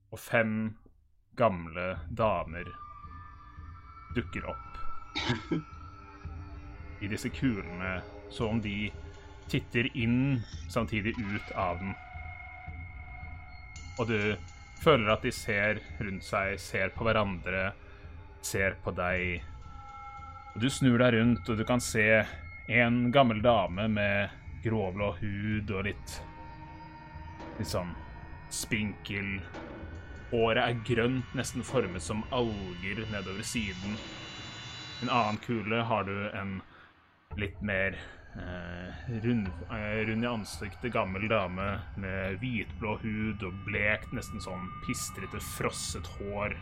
og 0.10 0.20
fem 0.20 0.54
gamle 1.38 1.92
damer 2.10 2.68
dukker 4.16 4.50
opp 4.50 5.60
i 7.00 7.08
disse 7.08 7.30
kulene, 7.32 8.00
som 8.30 8.56
om 8.56 8.62
de 8.62 8.90
titter 9.50 9.88
inn 9.98 10.42
samtidig 10.70 11.14
ut 11.18 11.52
av 11.58 11.80
den. 11.82 11.94
Og 14.00 14.10
du 14.10 14.20
føler 14.84 15.14
at 15.14 15.24
de 15.26 15.32
ser 15.34 15.80
rundt 16.00 16.26
seg, 16.26 16.58
ser 16.62 16.92
på 16.96 17.08
hverandre, 17.08 17.72
ser 18.46 18.78
på 18.84 18.94
deg. 18.96 19.40
Og 20.54 20.62
du 20.64 20.70
snur 20.72 21.00
deg 21.02 21.18
rundt, 21.18 21.50
og 21.50 21.60
du 21.60 21.66
kan 21.68 21.82
se 21.84 22.06
en 22.70 23.00
gammel 23.14 23.42
dame 23.44 23.88
med 23.92 24.39
gråblå 24.64 25.14
hud 25.22 25.72
og 25.72 25.88
litt 25.90 26.20
Litt 27.60 27.68
sånn 27.74 27.90
spinkel. 28.56 29.42
Håret 30.30 30.62
er 30.64 30.78
grønt, 30.88 31.34
nesten 31.36 31.66
formet 31.68 32.04
som 32.06 32.22
alger 32.32 33.02
nedover 33.12 33.44
siden. 33.44 33.98
En 35.04 35.12
annen 35.12 35.40
kule 35.44 35.82
har 35.90 36.08
du 36.08 36.30
en 36.30 36.54
litt 37.36 37.60
mer 37.62 37.98
eh, 38.40 39.04
rund, 39.26 39.50
eh, 39.76 40.02
rund 40.08 40.24
i 40.24 40.30
ansiktet 40.32 40.94
gammel 40.94 41.28
dame 41.28 41.68
med 42.00 42.40
hvitblå 42.40 42.96
hud 43.04 43.44
og 43.48 43.64
blekt, 43.68 44.12
nesten 44.16 44.40
sånn 44.44 44.72
pistrete, 44.88 45.44
frosset 45.58 46.08
hår. 46.20 46.56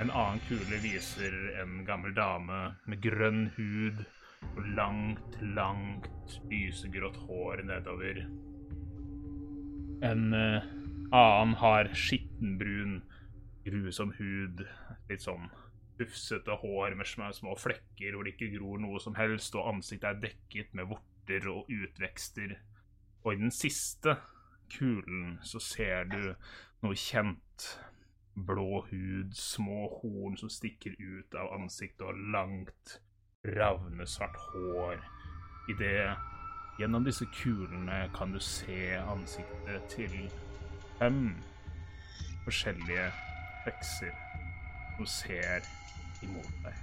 En 0.00 0.10
annen 0.10 0.40
kule 0.48 0.82
viser 0.82 1.34
en 1.62 1.84
gammel 1.86 2.14
dame 2.16 2.62
med 2.90 3.02
grønn 3.04 3.50
hud 3.58 4.02
langt, 4.76 5.38
langt 5.40 6.40
lysegrått 6.50 7.16
hår 7.26 7.62
nedover. 7.68 8.22
En 10.02 10.32
uh, 10.34 10.62
annen 11.12 11.54
har 11.60 11.90
skittenbrun, 11.94 13.00
grusom 13.66 14.14
hud, 14.16 14.64
litt 15.10 15.26
sånn 15.26 15.50
rufsete 16.00 16.56
hår 16.62 16.96
med 16.96 17.10
små, 17.36 17.54
flekker 17.60 18.14
hvor 18.14 18.24
det 18.24 18.34
ikke 18.34 18.54
gror 18.56 18.80
noe 18.80 19.00
som 19.02 19.16
helst, 19.18 19.54
og 19.58 19.68
ansiktet 19.74 20.08
er 20.08 20.22
dekket 20.24 20.74
med 20.78 20.88
vorter 20.88 21.48
og 21.52 21.68
utvekster. 21.68 22.56
Og 23.24 23.34
i 23.34 23.42
den 23.42 23.52
siste 23.52 24.16
kulen 24.72 25.36
så 25.44 25.60
ser 25.60 26.08
du 26.08 26.22
noe 26.80 26.96
kjent. 26.96 27.68
Blå 28.40 28.86
hud, 28.88 29.34
små 29.36 29.90
horn 30.00 30.38
som 30.40 30.48
stikker 30.48 30.94
ut 30.96 31.34
av 31.36 31.50
ansiktet, 31.58 32.06
og 32.06 32.30
langt, 32.32 33.00
ravnesvart 33.44 34.36
hår. 34.36 35.10
I 35.68 35.72
det 35.78 36.16
Gjennom 36.80 37.04
disse 37.04 37.26
kulene 37.36 38.08
kan 38.16 38.32
du 38.32 38.38
se 38.40 38.96
ansiktet 39.12 39.82
til 39.92 40.14
fem 40.98 41.34
forskjellige 42.46 43.10
hekser 43.66 44.14
som 44.96 45.06
ser 45.06 45.66
imot 46.24 46.48
deg. 46.64 46.78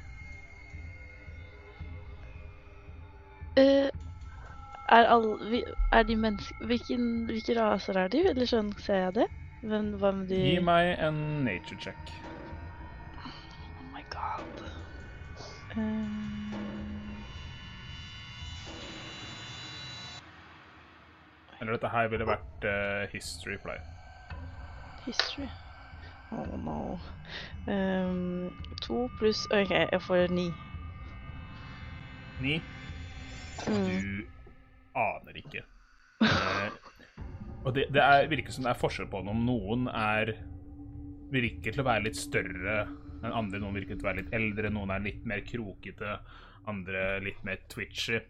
Uh, 3.58 3.89
er, 4.93 5.10
alle, 5.10 5.64
er 5.91 6.03
de 6.03 6.16
mennesker 6.16 6.66
Hvilken, 6.70 7.26
Hvilke 7.26 7.58
raser 7.58 7.97
er 7.97 8.14
de? 8.14 8.22
Eller 8.30 8.45
sånn 8.45 8.70
ser 8.78 9.01
jeg 9.08 9.16
det? 9.18 9.28
Hvem, 9.64 9.95
hva 9.97 10.14
med 10.14 10.30
de 10.30 10.43
Gi 10.43 10.62
meg 10.62 10.93
en 11.01 11.18
nature 11.47 11.80
check. 11.82 12.14
Oh 13.26 13.89
my 13.95 14.05
god. 14.14 14.62
Eh, 15.74 16.16
Eller 21.60 21.74
dette 21.74 21.89
her 21.89 22.10
ville 22.12 22.28
vært 22.28 22.68
uh, 22.70 23.08
history 23.14 23.58
play. 23.62 23.80
history. 25.08 25.49
Oh 26.32 26.58
no. 26.60 26.99
Um, 27.68 28.51
to 28.82 29.08
pluss 29.20 29.47
OK, 29.55 29.72
jeg 29.72 30.01
får 30.01 30.28
ni. 30.32 30.49
Ni. 32.43 32.60
Mm. 33.68 33.88
Du 33.88 34.26
aner 34.99 35.39
ikke. 35.39 35.64
Uh, 36.22 36.70
og 37.66 37.74
det, 37.76 37.88
det 37.95 38.03
er, 38.03 38.28
virker 38.30 38.53
som 38.53 38.68
det 38.68 38.74
er 38.74 38.82
forskjell 38.82 39.10
på 39.12 39.24
dem. 39.26 39.43
Noen 39.47 39.88
er 39.91 40.36
virker 41.32 41.74
til 41.74 41.84
å 41.84 41.88
være 41.88 42.08
litt 42.08 42.20
større 42.20 42.80
enn 43.24 43.34
andre. 43.34 43.62
Noen 43.64 43.80
virker 43.80 43.97
til 43.97 44.05
å 44.05 44.12
være 44.12 44.22
litt 44.22 44.36
eldre, 44.36 44.72
noen 44.72 44.93
er 44.95 45.03
litt 45.03 45.26
mer 45.28 45.43
krokete, 45.47 46.20
andre 46.70 47.08
litt 47.24 47.39
mer 47.47 47.64
twitchy. 47.72 48.22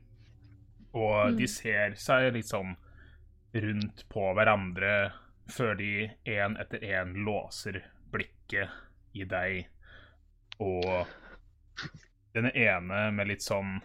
Og 0.97 1.37
de 1.37 1.49
ser 1.51 1.97
seg 1.99 2.31
litt 2.37 2.49
sånn 2.49 2.73
rundt 3.63 4.03
på 4.11 4.31
hverandre 4.37 4.91
før 5.51 5.77
de 5.79 5.91
én 6.27 6.57
etter 6.59 6.83
én 6.83 7.13
låser 7.25 7.79
blikket 8.11 8.71
i 9.17 9.25
deg. 9.27 9.67
Og 10.63 11.07
denne 12.35 12.51
ene 12.57 13.07
med 13.13 13.29
litt 13.29 13.45
sånn 13.45 13.77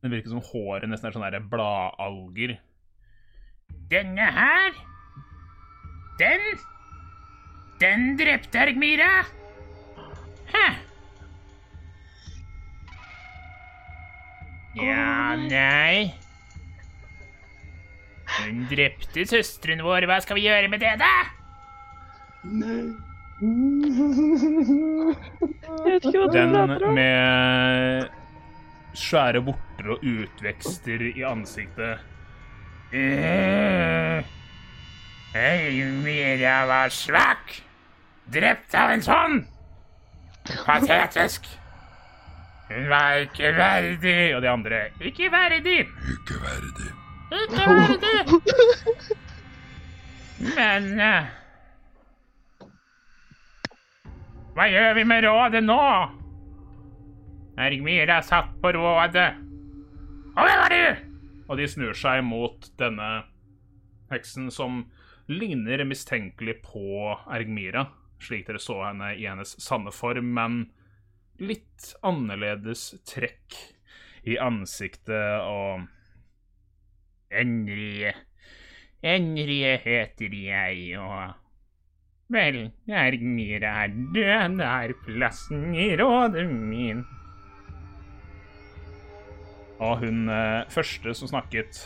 Det 0.00 0.10
virker 0.12 0.32
som 0.32 0.42
håret 0.44 0.88
nesten 0.88 1.08
er 1.08 1.16
sånne 1.16 1.40
bladalger. 1.52 2.54
Denne 3.90 4.28
her 4.36 4.76
Den 6.20 6.46
Den 7.80 8.06
drepte 8.20 8.60
Ergmira. 8.60 9.10
Hæ? 10.52 10.64
Ja, 14.80 15.36
nei 15.36 16.12
Hun 18.38 18.66
drepte 18.70 19.24
søsteren 19.28 19.82
vår. 19.84 20.06
Hva 20.08 20.18
skal 20.24 20.36
vi 20.38 20.46
gjøre 20.46 20.68
med 20.72 20.80
det, 20.82 20.94
da? 21.00 21.14
Nei. 22.44 22.94
Jeg 23.40 23.48
vet 25.86 26.04
ikke 26.04 26.20
hva 26.20 26.26
du 26.28 26.34
Den 26.36 26.50
prater 26.54 26.82
om. 26.86 26.92
med 26.98 28.08
svære 29.00 29.40
vorter 29.46 29.86
og 29.94 29.98
utvekster 30.04 31.00
i 31.08 31.22
ansiktet. 31.24 31.94
Eh, 32.92 34.18
Mira 36.04 36.56
var 36.68 36.88
svak. 36.92 37.46
Drept 38.30 38.74
av 38.76 38.90
en 38.94 39.02
sånn. 39.02 39.40
Patetisk. 40.66 41.42
Hun 42.70 42.88
var 42.90 43.16
ikke 43.24 43.54
verdig. 43.56 44.34
Og 44.36 44.42
de 44.44 44.48
andre 44.50 44.84
ikke 45.00 45.30
verdig. 45.32 45.80
Ikke 46.14 46.36
verdig. 46.44 46.90
Ikke 47.30 47.66
verdig. 47.78 48.20
Men 50.40 50.88
eh, 51.00 51.28
Hva 54.56 54.66
gjør 54.66 54.96
vi 54.98 55.04
med 55.06 55.24
rådet 55.28 55.62
nå? 55.64 55.82
Ergmira 57.60 58.18
satt 58.24 58.50
på 58.62 58.72
rådet. 58.74 59.28
Og 60.34 60.42
hvem 60.46 60.64
er 60.64 60.74
du? 60.74 61.06
Og 61.50 61.58
de 61.58 61.68
snur 61.68 61.94
seg 61.98 62.22
mot 62.24 62.66
denne 62.80 63.10
heksen 64.10 64.50
som 64.54 64.84
ligner 65.30 65.84
mistenkelig 65.86 66.56
på 66.64 67.14
Ergmira, 67.30 67.86
slik 68.22 68.48
dere 68.48 68.62
så 68.62 68.80
henne 68.82 69.12
i 69.18 69.26
hennes 69.28 69.54
sanne 69.62 69.92
form, 69.94 70.32
men 70.34 70.60
litt 71.40 71.92
annerledes 72.06 72.90
trekk 73.08 73.56
i 74.28 74.36
ansiktet 74.42 75.46
og 75.46 75.86
Enrie 77.30 78.12
Henry 79.02 79.62
heter 79.80 80.34
jeg, 80.34 80.98
og 81.00 81.36
Vel, 82.30 82.68
Ergmira 82.86 83.70
er 83.84 83.94
død, 84.14 84.58
det 84.58 84.66
er 84.66 84.92
plassen 85.06 85.74
i 85.74 85.88
rådet 85.98 86.44
min. 86.50 87.02
Og 89.80 89.98
hun 90.04 90.28
eh, 90.28 90.68
første 90.70 91.14
som 91.16 91.30
snakket 91.30 91.80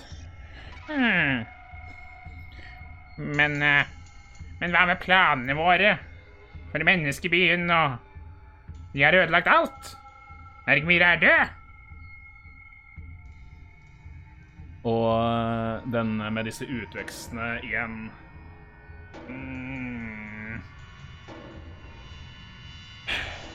hmm. 0.89 1.45
Men 3.39 3.61
eh, 3.63 3.93
Men 4.59 4.75
hva 4.75 4.83
med 4.91 5.01
planene 5.01 5.55
våre? 5.57 5.95
For 6.73 6.83
menneskebyen 6.85 7.71
og 7.71 7.95
De 8.93 9.03
har 9.03 9.15
ødelagt 9.15 9.49
alt. 9.51 9.95
Ergmira 10.69 11.15
er 11.15 11.23
død. 11.23 11.64
Og 14.85 15.87
denne 15.89 16.27
den 16.29 16.35
med 16.37 16.45
disse 16.45 16.67
utvekstene 16.69 17.55
igjen 17.65 18.11
mm. 19.29 20.61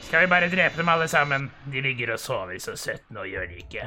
Skal 0.10 0.24
vi 0.26 0.30
bare 0.32 0.50
drepe 0.50 0.78
dem 0.78 0.90
alle 0.90 1.08
sammen? 1.08 1.52
De 1.70 1.82
ligger 1.86 2.16
og 2.16 2.20
sover 2.20 2.58
så 2.58 2.74
søtt, 2.74 3.06
nå 3.14 3.28
gjør 3.30 3.46
de 3.52 3.60
ikke. 3.62 3.84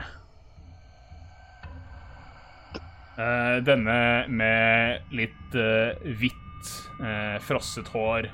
Uh, 3.18 3.58
denne 3.66 3.96
med 4.30 5.10
litt 5.10 5.56
uh, 5.58 5.98
hvitt, 6.22 6.70
uh, 7.02 7.42
frosset 7.42 7.90
hår. 7.90 8.30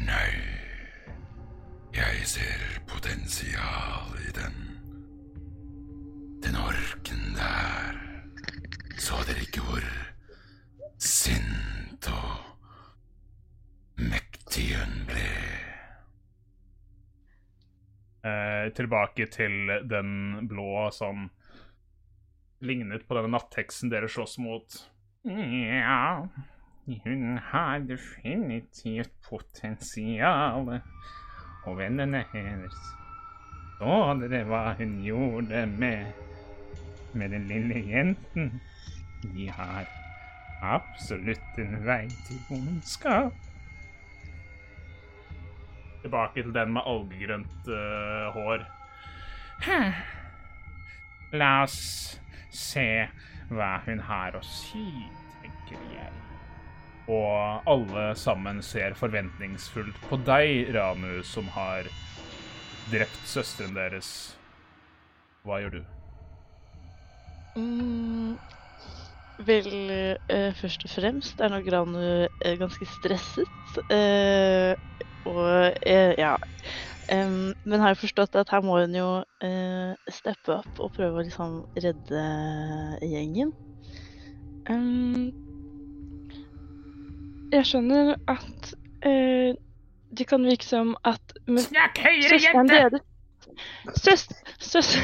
Nei, 0.00 0.26
jeg 2.00 2.26
ser 2.32 2.59
potensial 3.30 4.16
i 4.28 4.30
den. 4.32 4.54
Den 6.42 6.56
orken 6.56 7.34
der. 7.36 7.94
Så 8.98 9.14
dere 9.26 9.44
ikke 9.44 9.62
hvor 9.62 9.84
sint 10.98 12.08
og 12.10 14.02
mektig 14.02 14.74
hun 14.74 15.06
ble? 15.06 15.28
Eh, 18.26 18.72
tilbake 18.74 19.26
til 19.30 19.78
den 19.88 20.48
blå 20.48 20.90
som 20.92 21.30
lignet 22.60 23.06
på 23.06 23.14
denne 23.16 23.30
nattheksen 23.36 23.92
dere 23.92 24.10
slåss 24.10 24.38
mot. 24.42 24.82
Ja, 25.24 26.26
hun 27.04 27.38
har 27.38 27.78
definitivt 27.86 29.14
potensial. 29.22 30.80
Og 31.68 31.76
vennene 31.78 32.24
hennes 32.32 32.99
Så 33.80 34.00
dere 34.20 34.42
hva 34.44 34.74
hun 34.76 34.98
gjorde 35.00 35.62
med, 35.80 36.10
med 37.16 37.32
den 37.32 37.46
lille 37.48 37.80
jenten? 37.88 38.50
De 39.22 39.46
har 39.56 39.86
absolutt 40.60 41.60
en 41.62 41.78
vei 41.86 42.02
til 42.26 42.42
ondskap. 42.58 43.32
Tilbake 46.02 46.42
til 46.42 46.52
den 46.52 46.74
med 46.76 46.84
algegrønt 46.92 47.70
uh, 47.72 48.28
hår. 48.36 48.66
Hæ. 49.64 49.80
La 51.40 51.50
oss 51.62 51.80
se 52.52 52.86
hva 53.48 53.70
hun 53.86 54.04
har 54.10 54.36
å 54.36 54.44
si, 54.44 54.84
tenker 55.40 55.80
jeg. 55.94 56.12
Og 57.08 57.64
alle 57.72 58.10
sammen 58.12 58.60
ser 58.60 58.92
forventningsfullt 59.00 60.04
på 60.10 60.20
deg, 60.28 60.68
Ranu, 60.76 61.22
som 61.24 61.48
har 61.56 61.88
drept 62.90 63.26
søsteren 63.28 63.74
deres. 63.76 64.10
Hva 65.46 65.60
gjør 65.62 65.78
du? 65.78 65.80
Mm, 67.56 68.36
vel, 69.46 69.70
eh, 70.28 70.52
først 70.58 70.84
og 70.86 70.92
fremst 70.92 71.40
er 71.40 71.52
nok 71.52 71.66
Granu 71.66 71.98
eh, 72.00 72.56
ganske 72.60 72.86
stresset. 72.98 73.80
eh, 73.90 74.74
og 75.28 75.72
eh, 75.86 76.14
ja. 76.18 76.36
Um, 77.10 77.54
men 77.64 77.80
har 77.82 77.90
jo 77.90 78.04
forstått 78.04 78.36
at 78.38 78.52
her 78.54 78.62
må 78.62 78.76
hun 78.78 78.94
jo 78.94 79.08
eh, 79.42 79.96
steppe 80.14 80.60
opp 80.60 80.78
og 80.78 80.92
prøve 80.94 81.18
å 81.18 81.24
liksom 81.26 81.56
redde 81.74 82.20
gjengen. 83.02 83.50
Um, 84.70 85.32
jeg 87.50 87.66
skjønner 87.66 88.14
at 88.30 88.70
eh, 89.02 89.58
det 90.16 90.26
kan 90.30 90.44
virke 90.46 90.66
som 90.66 90.94
at 91.06 91.34
men, 91.46 91.62
Snakk 91.64 92.00
høyere. 92.04 93.00
Søs... 93.98 94.28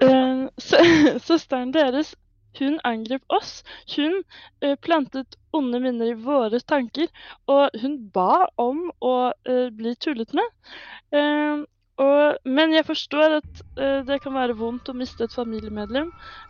Eh, 0.00 0.46
sø- 0.56 1.18
Søsteren 1.26 1.74
deres, 1.74 2.14
hun 2.56 2.78
angrep 2.88 3.20
oss. 3.28 3.58
Hun 3.96 4.22
uh, 4.64 4.72
plantet 4.80 5.36
onde 5.52 5.80
minner 5.82 6.14
i 6.14 6.16
våre 6.16 6.56
tanker, 6.64 7.10
og 7.52 7.76
hun 7.82 7.98
ba 8.14 8.46
om 8.56 8.86
å 9.04 9.12
uh, 9.28 9.68
bli 9.76 9.92
tullet 10.00 10.32
med. 10.32 10.72
Uh, 11.12 11.66
og, 12.00 12.40
men 12.48 12.72
jeg 12.72 12.86
forstår 12.88 13.36
at 13.42 13.62
det 14.08 14.22
kan 14.24 14.32
være 14.32 14.56
vondt 14.56 14.88
å 14.88 14.94
miste 14.96 15.26
et 15.26 15.34
familiemedlem. 15.36 16.06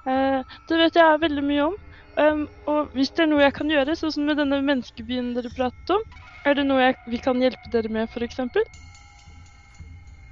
Det 0.07 0.77
vet 0.79 0.95
jeg 0.95 1.23
veldig 1.25 1.43
mye 1.43 1.65
om. 1.65 1.75
Um, 2.21 2.45
og 2.71 2.95
hvis 2.95 3.11
det 3.17 3.25
er 3.25 3.31
noe 3.33 3.43
jeg 3.43 3.57
kan 3.57 3.71
gjøre, 3.73 3.97
sånn 3.99 4.13
som 4.15 4.31
med 4.31 4.39
denne 4.39 4.61
menneskebyen 4.63 5.33
dere 5.35 5.51
pratet 5.57 5.91
om, 5.97 6.05
er 6.45 6.55
det 6.55 6.67
noe 6.67 6.81
jeg, 6.83 6.97
vi 7.07 7.21
kan 7.23 7.41
hjelpe 7.43 7.73
dere 7.73 7.89
med, 7.93 8.09
f.eks.? 8.09 8.41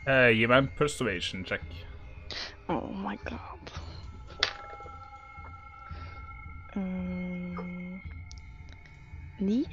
Eh, 0.08 0.30
gi 0.32 0.46
meg 0.48 0.58
en 0.64 0.70
persuasion 0.78 1.44
check. 1.44 1.64
Oh 2.68 2.88
my 2.92 3.16
god. 3.24 3.72
Um, 6.76 8.00
Ni? 9.40 9.64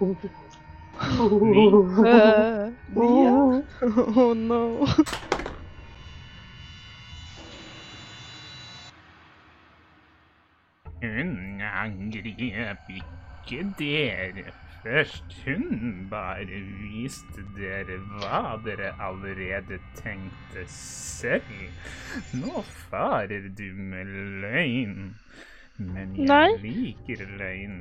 Uh, 0.00 0.16
ni, 2.96 3.24
ja. 3.24 3.62
Oh 4.16 4.34
no. 4.34 4.86
Hun 11.02 11.60
angriper 11.60 12.76
ikke 12.90 13.72
dere 13.78 14.52
først. 14.86 15.36
Hun 15.44 16.06
bare 16.10 16.60
viste 16.80 17.42
dere 17.56 17.98
hva 18.16 18.42
dere 18.64 18.92
allerede 19.02 19.78
tenkte 19.98 20.64
selv. 20.70 21.42
Nå 22.38 22.62
farer 22.86 23.48
du 23.58 23.66
med 23.74 24.12
løgn. 24.44 25.14
Men 25.78 26.14
jeg 26.16 26.28
Nei. 26.30 26.50
liker 26.62 27.24
løgn. 27.38 27.80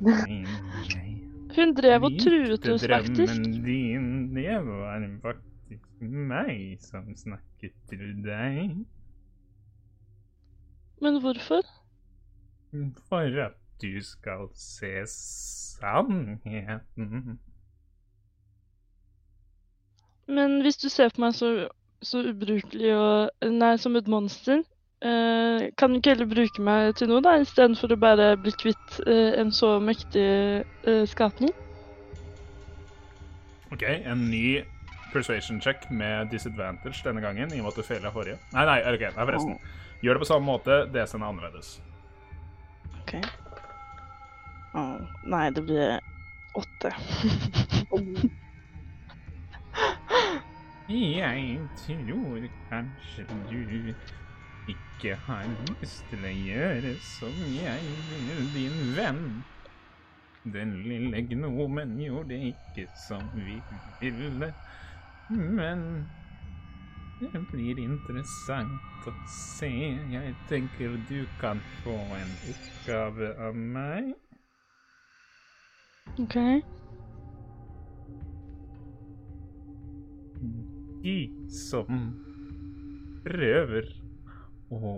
løgn. 0.00 0.46
Jeg 0.88 1.16
Hun 1.56 1.72
drev 1.74 2.04
og 2.06 2.14
truet 2.22 2.66
oss 2.70 2.84
faktisk. 2.86 3.34
drømmen 3.34 3.64
din. 3.64 4.04
Det 4.34 4.58
var 4.68 5.02
faktisk 5.24 6.04
meg 6.30 6.78
som 6.84 7.10
snakket 7.18 7.74
til 7.90 8.04
deg. 8.24 8.76
Men 11.02 11.18
hvorfor? 11.24 11.66
For 13.08 13.40
at 13.42 13.58
du 13.82 14.02
skal 14.04 14.48
se 14.54 14.92
sannheten. 15.06 17.38
Men 20.28 20.60
hvis 20.62 20.76
du 20.76 20.88
ser 20.88 21.10
på 21.14 21.24
meg 21.24 21.34
så, 21.34 21.68
så 22.02 22.22
ubrukelig 22.30 22.92
og 22.94 23.48
Nei, 23.50 23.72
som 23.82 23.96
et 23.98 24.08
monster, 24.08 24.62
eh, 25.02 25.70
kan 25.78 25.90
du 25.90 25.98
ikke 25.98 26.14
heller 26.14 26.30
bruke 26.30 26.62
meg 26.62 26.94
til 27.00 27.10
noe, 27.10 27.22
da, 27.24 27.34
istedenfor 27.42 27.94
å 27.94 28.00
bare 28.00 28.28
bli 28.38 28.54
kvitt 28.62 29.00
eh, 29.06 29.34
en 29.40 29.50
så 29.52 29.78
mektig 29.82 30.28
eh, 30.86 31.02
skapning? 31.10 31.50
OK, 33.74 33.82
en 33.82 34.28
ny 34.30 34.62
persuasion 35.12 35.60
check 35.60 35.90
med 35.90 36.30
disadvantage 36.30 37.02
denne 37.04 37.20
gangen, 37.20 37.50
i 37.50 37.58
og 37.58 37.66
med 37.66 37.72
at 37.72 37.82
du 37.82 37.86
feila 37.86 38.14
forrige. 38.14 38.38
Nei, 38.54 38.64
nei, 38.68 38.80
ok, 38.86 39.08
nei, 39.10 39.26
forresten. 39.26 39.58
Gjør 40.00 40.16
det 40.16 40.24
på 40.24 40.30
samme 40.30 40.46
måte, 40.46 40.82
DC-en 40.94 41.22
er 41.22 41.32
annerledes. 41.34 41.76
OK. 43.02 43.18
Å, 44.70 44.82
nei, 45.26 45.46
det 45.50 45.62
blir 45.66 45.96
åtte. 46.54 46.92
Jeg 50.90 51.68
tror 51.78 52.44
kanskje 52.70 53.24
du 53.50 53.92
ikke 54.70 55.16
har 55.26 55.50
lyst 55.50 56.06
til 56.10 56.26
å 56.26 56.32
gjøre 56.34 56.94
som 57.02 57.44
jeg 57.50 57.92
vil, 58.08 58.40
din 58.54 58.80
venn. 58.96 59.20
Den 60.42 60.72
lille 60.86 61.20
gnomen 61.30 61.94
gjorde 62.00 62.38
ikke 62.48 62.88
som 62.98 63.22
vi 63.34 63.60
ville, 64.00 64.52
men 65.28 65.84
det 67.20 67.42
blir 67.52 67.78
interessant 67.84 69.06
å 69.06 69.14
se. 69.30 69.70
Jeg 70.14 70.34
tenker 70.50 70.98
du 71.10 71.20
kan 71.38 71.62
få 71.84 71.98
en 72.18 72.34
oppgave 72.50 73.34
av 73.46 73.54
meg. 73.78 74.14
OK. 76.18 76.36
De 81.02 81.16
som 81.48 82.02
prøver 83.24 83.88
å 84.72 84.92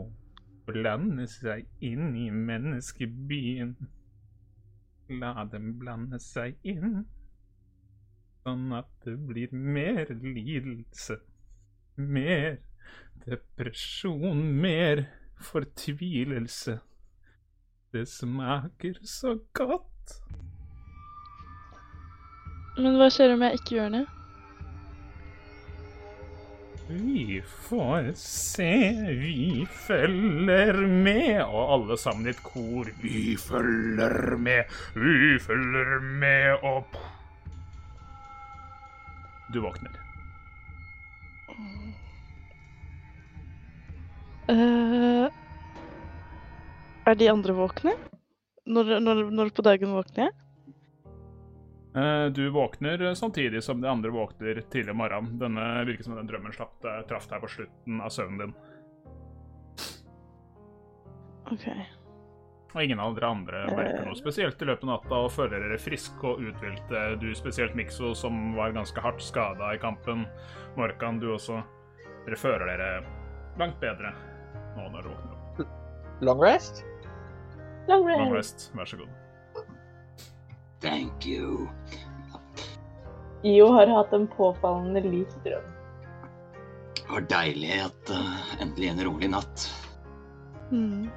blande 0.66 1.26
seg 1.30 1.66
inn 1.84 2.14
i 2.18 2.28
menneskebyen. 2.30 3.74
La 5.22 5.44
dem 5.52 5.74
blande 5.80 6.18
seg 6.22 6.56
inn, 6.64 7.02
sånn 8.42 8.70
at 8.78 8.90
det 9.04 9.18
blir 9.28 9.52
mer 9.52 10.08
lidelse, 10.22 11.18
mer 11.96 12.62
depresjon, 13.26 14.46
mer 14.62 15.04
fortvilelse. 15.42 16.78
Det 17.92 18.06
smaker 18.08 19.02
så 19.04 19.36
godt. 19.52 19.91
Men 22.78 22.96
hva 22.96 23.08
skjer 23.12 23.34
om 23.34 23.42
jeg 23.44 23.60
ikke 23.60 23.74
gjør 23.76 23.94
det? 23.98 24.04
Vi 26.92 27.42
får 27.68 28.10
se, 28.18 28.72
vi 29.16 29.66
følger 29.86 30.76
med. 30.86 31.42
Og 31.44 31.72
alle 31.76 31.98
sammen 32.00 32.26
i 32.26 32.32
et 32.32 32.42
kor. 32.44 32.88
Vi 33.02 33.36
følger 33.40 34.36
med, 34.36 34.72
vi 34.96 35.38
følger 35.40 36.00
med 36.20 36.64
opp. 36.68 36.96
Du 39.52 39.60
våkner. 39.64 39.98
Uh, 44.52 45.28
er 47.06 47.16
de 47.16 47.30
andre 47.30 47.56
våkne? 47.56 47.94
Når, 48.66 48.98
når, 49.00 49.26
når 49.30 49.52
på 49.54 49.64
dagen 49.64 49.94
våkner 49.96 50.26
jeg? 50.26 50.41
Eh, 51.94 52.26
Du 52.32 52.50
våkner 52.50 53.14
samtidig 53.14 53.62
som 53.62 53.80
de 53.80 53.88
andre 53.88 54.10
våkner 54.10 54.62
tidlig 54.70 54.90
om 54.94 54.96
morgenen. 55.02 55.38
Denne 55.38 55.66
virker 55.84 56.04
som 56.06 56.14
den 56.16 56.26
drømmen 56.30 56.52
slapp 56.56 56.78
deg, 56.82 57.06
traff 57.10 57.26
deg 57.28 57.40
på 57.44 57.50
slutten 57.56 58.00
av 58.00 58.08
søvnen 58.14 58.38
din. 58.46 58.54
OK. 61.52 61.66
Og 62.72 62.80
ingen 62.86 63.00
av 63.04 63.12
dere 63.18 63.28
andre 63.28 63.58
merker 63.76 64.06
noe 64.08 64.16
spesielt 64.16 64.62
i 64.64 64.68
løpet 64.70 64.86
av 64.86 64.88
natta 64.94 65.18
og 65.26 65.32
føler 65.34 65.60
dere 65.60 65.76
friske 65.82 66.24
og 66.24 66.40
uthvilte. 66.40 67.02
Du 67.20 67.28
spesielt 67.36 67.74
Mikso, 67.76 68.14
som 68.16 68.54
var 68.56 68.72
ganske 68.72 69.00
hardt 69.04 69.20
skada 69.20 69.74
i 69.74 69.80
kampen. 69.82 70.24
Morkan, 70.78 71.18
du 71.20 71.28
også. 71.34 71.58
Dere 72.24 72.38
føler 72.40 72.70
dere 72.72 73.02
langt 73.60 73.76
bedre 73.82 74.14
nå 74.78 74.86
når 74.88 75.02
dere 75.02 75.12
våkner 75.12 75.36
opp. 75.36 76.22
Long 76.24 76.40
rest? 76.40 76.80
Long 77.90 78.06
Long 78.08 78.32
rest. 78.32 78.70
rest, 78.70 78.70
vær 78.78 78.88
så 78.88 78.96
god. 79.02 79.12
Thank 80.82 81.26
you. 81.26 81.68
Io 83.46 83.68
har 83.74 83.90
hatt 83.90 84.12
en 84.14 84.26
påfallende 84.30 85.02
lik 85.06 85.30
drøm. 85.44 85.68
Det 86.98 87.08
var 87.10 87.26
deilig 87.30 87.76
at 87.84 88.12
uh, 88.14 88.54
endelig 88.62 88.88
en 88.92 89.04
rolig 89.06 89.30
natt. 89.32 89.66
Mm. 90.70 91.10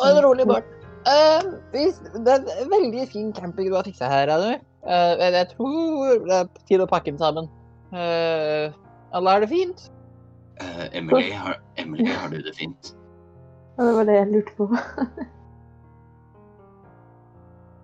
Og 0.00 0.04
en 0.08 0.20
rolig 0.24 0.46
bart. 0.48 0.68
Uh, 1.06 1.56
det 1.72 2.34
er 2.34 2.44
en 2.60 2.72
veldig 2.72 3.06
fin 3.12 3.30
camping 3.36 3.70
du 3.70 3.78
har 3.78 3.86
fiksa 3.86 4.08
her, 4.10 4.32
Anu. 4.32 4.58
Uh, 4.84 5.14
jeg, 5.20 5.32
jeg 5.36 5.48
tror 5.54 6.24
det 6.26 6.36
er 6.40 6.52
på 6.52 6.68
tide 6.68 6.86
å 6.86 6.90
pakke 6.90 7.12
den 7.12 7.20
sammen. 7.20 7.50
Uh, 7.92 8.72
alle 9.16 9.34
har 9.34 9.44
det 9.44 9.50
fint? 9.52 9.90
Eh, 10.60 10.96
Emily, 10.98 11.30
har, 11.30 11.60
Emily, 11.76 12.06
har 12.06 12.28
du 12.28 12.42
det 12.42 12.54
fint? 12.56 12.94
Ja, 13.76 13.84
det 13.84 13.92
var 13.96 14.04
det 14.04 14.16
jeg 14.16 14.32
lurte 14.34 14.56
på. 14.56 14.68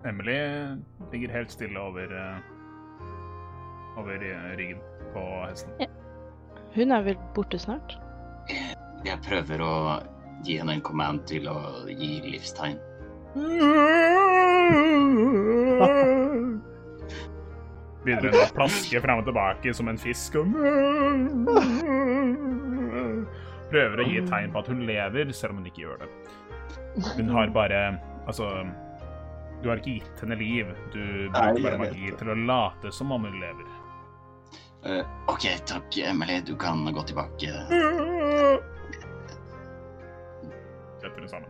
Emily 0.07 0.37
ligger 1.11 1.33
helt 1.35 1.51
stille 1.51 1.79
over 1.79 2.11
eh, 2.15 2.37
over 3.97 4.13
eh, 4.23 4.57
ryggen 4.57 4.79
på 5.13 5.23
hesten. 5.49 5.89
Hun 6.75 6.91
er 6.91 7.01
vel 7.03 7.17
borte 7.35 7.59
snart? 7.59 7.97
Jeg 9.05 9.19
prøver 9.25 9.63
å 9.63 9.73
gi 10.45 10.59
henne 10.61 10.77
en 10.77 10.85
command 10.85 11.25
til 11.29 11.49
å 11.51 11.57
gi 11.89 12.21
livstegn. 12.23 12.77
Begynner 18.05 18.31
hun 18.31 18.39
å 18.39 18.47
plaske 18.55 19.01
fram 19.03 19.21
og 19.21 19.27
tilbake 19.27 19.73
som 19.75 19.91
en 19.91 19.99
fisk 19.99 20.37
og 20.39 20.55
Prøver 23.67 23.99
å 23.99 24.07
gi 24.07 24.21
tegn 24.29 24.53
på 24.53 24.61
at 24.61 24.69
hun 24.71 24.85
lever, 24.87 25.31
selv 25.35 25.51
om 25.51 25.59
hun 25.59 25.67
ikke 25.67 25.83
gjør 25.83 26.05
det. 26.05 26.11
Hun 27.17 27.33
har 27.35 27.51
bare 27.55 27.81
Altså 28.27 28.47
Du 29.63 29.69
har 29.69 29.79
ikke 29.81 29.97
gitt 29.97 30.21
henne 30.21 30.37
liv. 30.39 30.69
Du 30.93 31.01
Nei, 31.01 31.29
bruker 31.31 31.63
bare 31.65 31.81
magi 31.81 32.09
det. 32.11 32.17
til 32.19 32.29
å 32.29 32.37
late 32.47 32.91
som 32.93 33.11
om 33.15 33.25
hun 33.25 33.39
lever. 33.41 33.75
Uh, 34.85 35.01
OK, 35.33 35.47
takk, 35.67 35.97
Emily. 35.97 36.39
Du 36.45 36.53
kan 36.55 36.85
gå 36.93 37.03
tilbake. 37.09 37.49
Setter 41.01 41.21
det 41.21 41.29
sammen. 41.29 41.49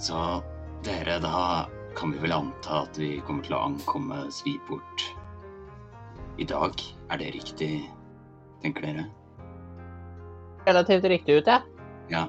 Så 0.00 0.18
dere, 0.84 1.18
da 1.22 1.68
kan 1.96 2.12
vi 2.12 2.18
vel 2.24 2.32
anta 2.34 2.82
at 2.86 2.98
vi 2.98 3.14
kommer 3.26 3.44
til 3.46 3.54
å 3.54 3.64
ankomme 3.68 4.24
Sviport 4.34 5.04
i 6.40 6.46
dag. 6.48 6.72
Er 7.12 7.20
det 7.20 7.34
riktig, 7.36 7.72
tenker 8.64 8.88
dere? 8.88 9.04
Relativt 10.66 11.04
riktig 11.12 11.36
ut, 11.42 11.46
ja. 11.50 11.60
Ja. 12.10 12.24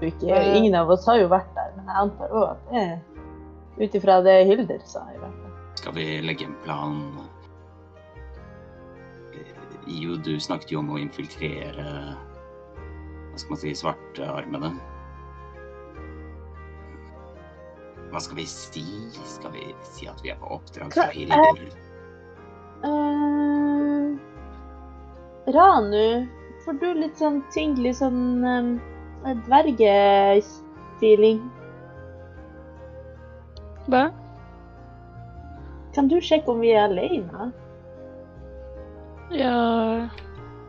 Ikke, 0.00 0.36
ingen 0.56 0.74
av 0.74 0.88
oss 0.90 1.04
har 1.06 1.18
jo 1.20 1.26
vært 1.28 1.50
der, 1.54 1.72
men 1.76 1.86
jeg 1.90 1.96
antar 2.00 2.30
òg 2.32 2.46
at 2.54 2.70
det 2.70 2.80
er 2.80 3.84
ut 3.84 3.94
ifra 3.98 4.20
det 4.24 4.36
Hilder 4.48 4.80
sa. 4.88 5.02
i 5.14 5.18
hvert 5.20 5.34
fall. 5.42 5.52
Skal 5.80 5.94
vi 5.96 6.06
legge 6.24 6.44
en 6.48 6.56
plan? 6.64 6.96
jo, 9.34 9.44
Io, 9.90 10.16
du 10.16 10.34
snakket 10.40 10.72
jo 10.72 10.78
om 10.82 10.90
å 10.94 10.98
infiltrere 11.00 11.84
Hva 13.30 13.38
skal 13.40 13.50
man 13.54 13.60
si 13.62 13.74
svartearmene. 13.78 14.72
Hva 18.10 18.20
skal 18.20 18.36
vi 18.40 18.46
si? 18.50 18.84
Skal 19.36 19.52
vi 19.54 19.68
si 19.92 20.08
at 20.10 20.20
vi 20.24 20.32
er 20.32 20.38
på 20.40 20.50
oppdrag 20.56 20.92
fra 20.96 21.06
Hva- 21.06 21.14
Hilder? 21.14 21.70
uh, 22.84 24.16
Ranu, 25.54 26.26
får 26.64 26.72
du 26.80 26.88
litt 27.00 27.16
sånn 27.20 27.40
ting 27.54 27.74
litt 27.80 27.96
sånn 28.00 28.44
um, 28.44 28.72
dvergefeeling? 29.24 31.40
Hva? 33.90 34.04
Kan 35.94 36.08
du 36.08 36.20
sjekke 36.22 36.48
om 36.52 36.60
vi 36.62 36.70
er 36.72 36.82
alene? 36.88 37.52
Ja 39.34 39.56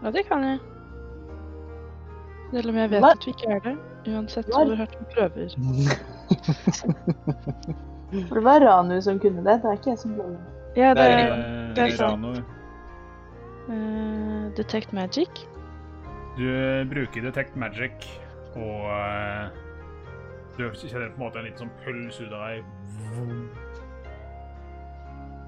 Ja, 0.01 0.07
det 0.11 0.23
kan 0.29 0.43
jeg. 0.45 0.59
Selv 2.51 2.69
om 2.73 2.77
jeg 2.81 2.89
vet 2.91 3.01
Hva? 3.03 3.11
at 3.15 3.23
vi 3.25 3.31
ikke 3.35 3.47
er 3.55 3.59
det. 3.67 3.75
Uansett 4.11 4.47
Hva? 4.49 4.59
hvor 4.65 4.75
hardt 4.79 4.95
vi 4.97 5.03
prøver. 5.13 5.47
For 8.27 8.35
det 8.35 8.43
var 8.43 8.59
Ranu 8.65 8.97
som 9.01 9.19
kunne 9.23 9.41
det. 9.45 9.55
Det 9.61 9.67
er 9.69 9.73
ikke 9.77 9.89
jeg 9.93 9.99
som 10.01 10.11
ble 10.17 10.25
med. 10.33 10.43
Ja, 10.75 10.89
det 10.97 11.05
er 11.05 11.09
Eh, 11.21 11.27
det 11.75 11.81
er 11.85 11.89
sant. 11.95 12.25
Eh, 13.71 14.43
Detect 14.57 14.91
magic. 14.93 15.31
du 16.37 16.45
bruker 16.89 17.21
Detect 17.21 17.55
Magic, 17.55 17.91
og 18.59 19.59
du 20.57 20.65
kjenner 20.75 21.11
på 21.13 21.19
en 21.19 21.23
måte 21.23 21.39
en 21.39 21.47
liten 21.47 21.63
sånn 21.63 21.77
puls 21.83 22.19
ut 22.21 22.33
av 22.35 22.41
deg. 22.47 22.57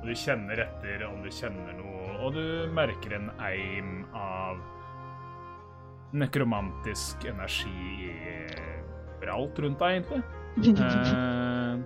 Og 0.02 0.08
du 0.08 0.14
kjenner 0.20 0.64
etter 0.66 1.04
om 1.08 1.20
du 1.24 1.30
kjenner 1.32 1.76
noe, 1.78 2.08
og 2.24 2.36
du 2.36 2.46
merker 2.76 3.18
en 3.18 3.30
eim 3.44 3.92
av 4.18 4.60
nekromantisk 6.14 7.26
energi 7.26 8.14
overalt 9.24 9.60
rundt 9.64 9.80
deg, 9.82 10.02
egentlig. 10.02 10.24
Eh, 11.14 11.78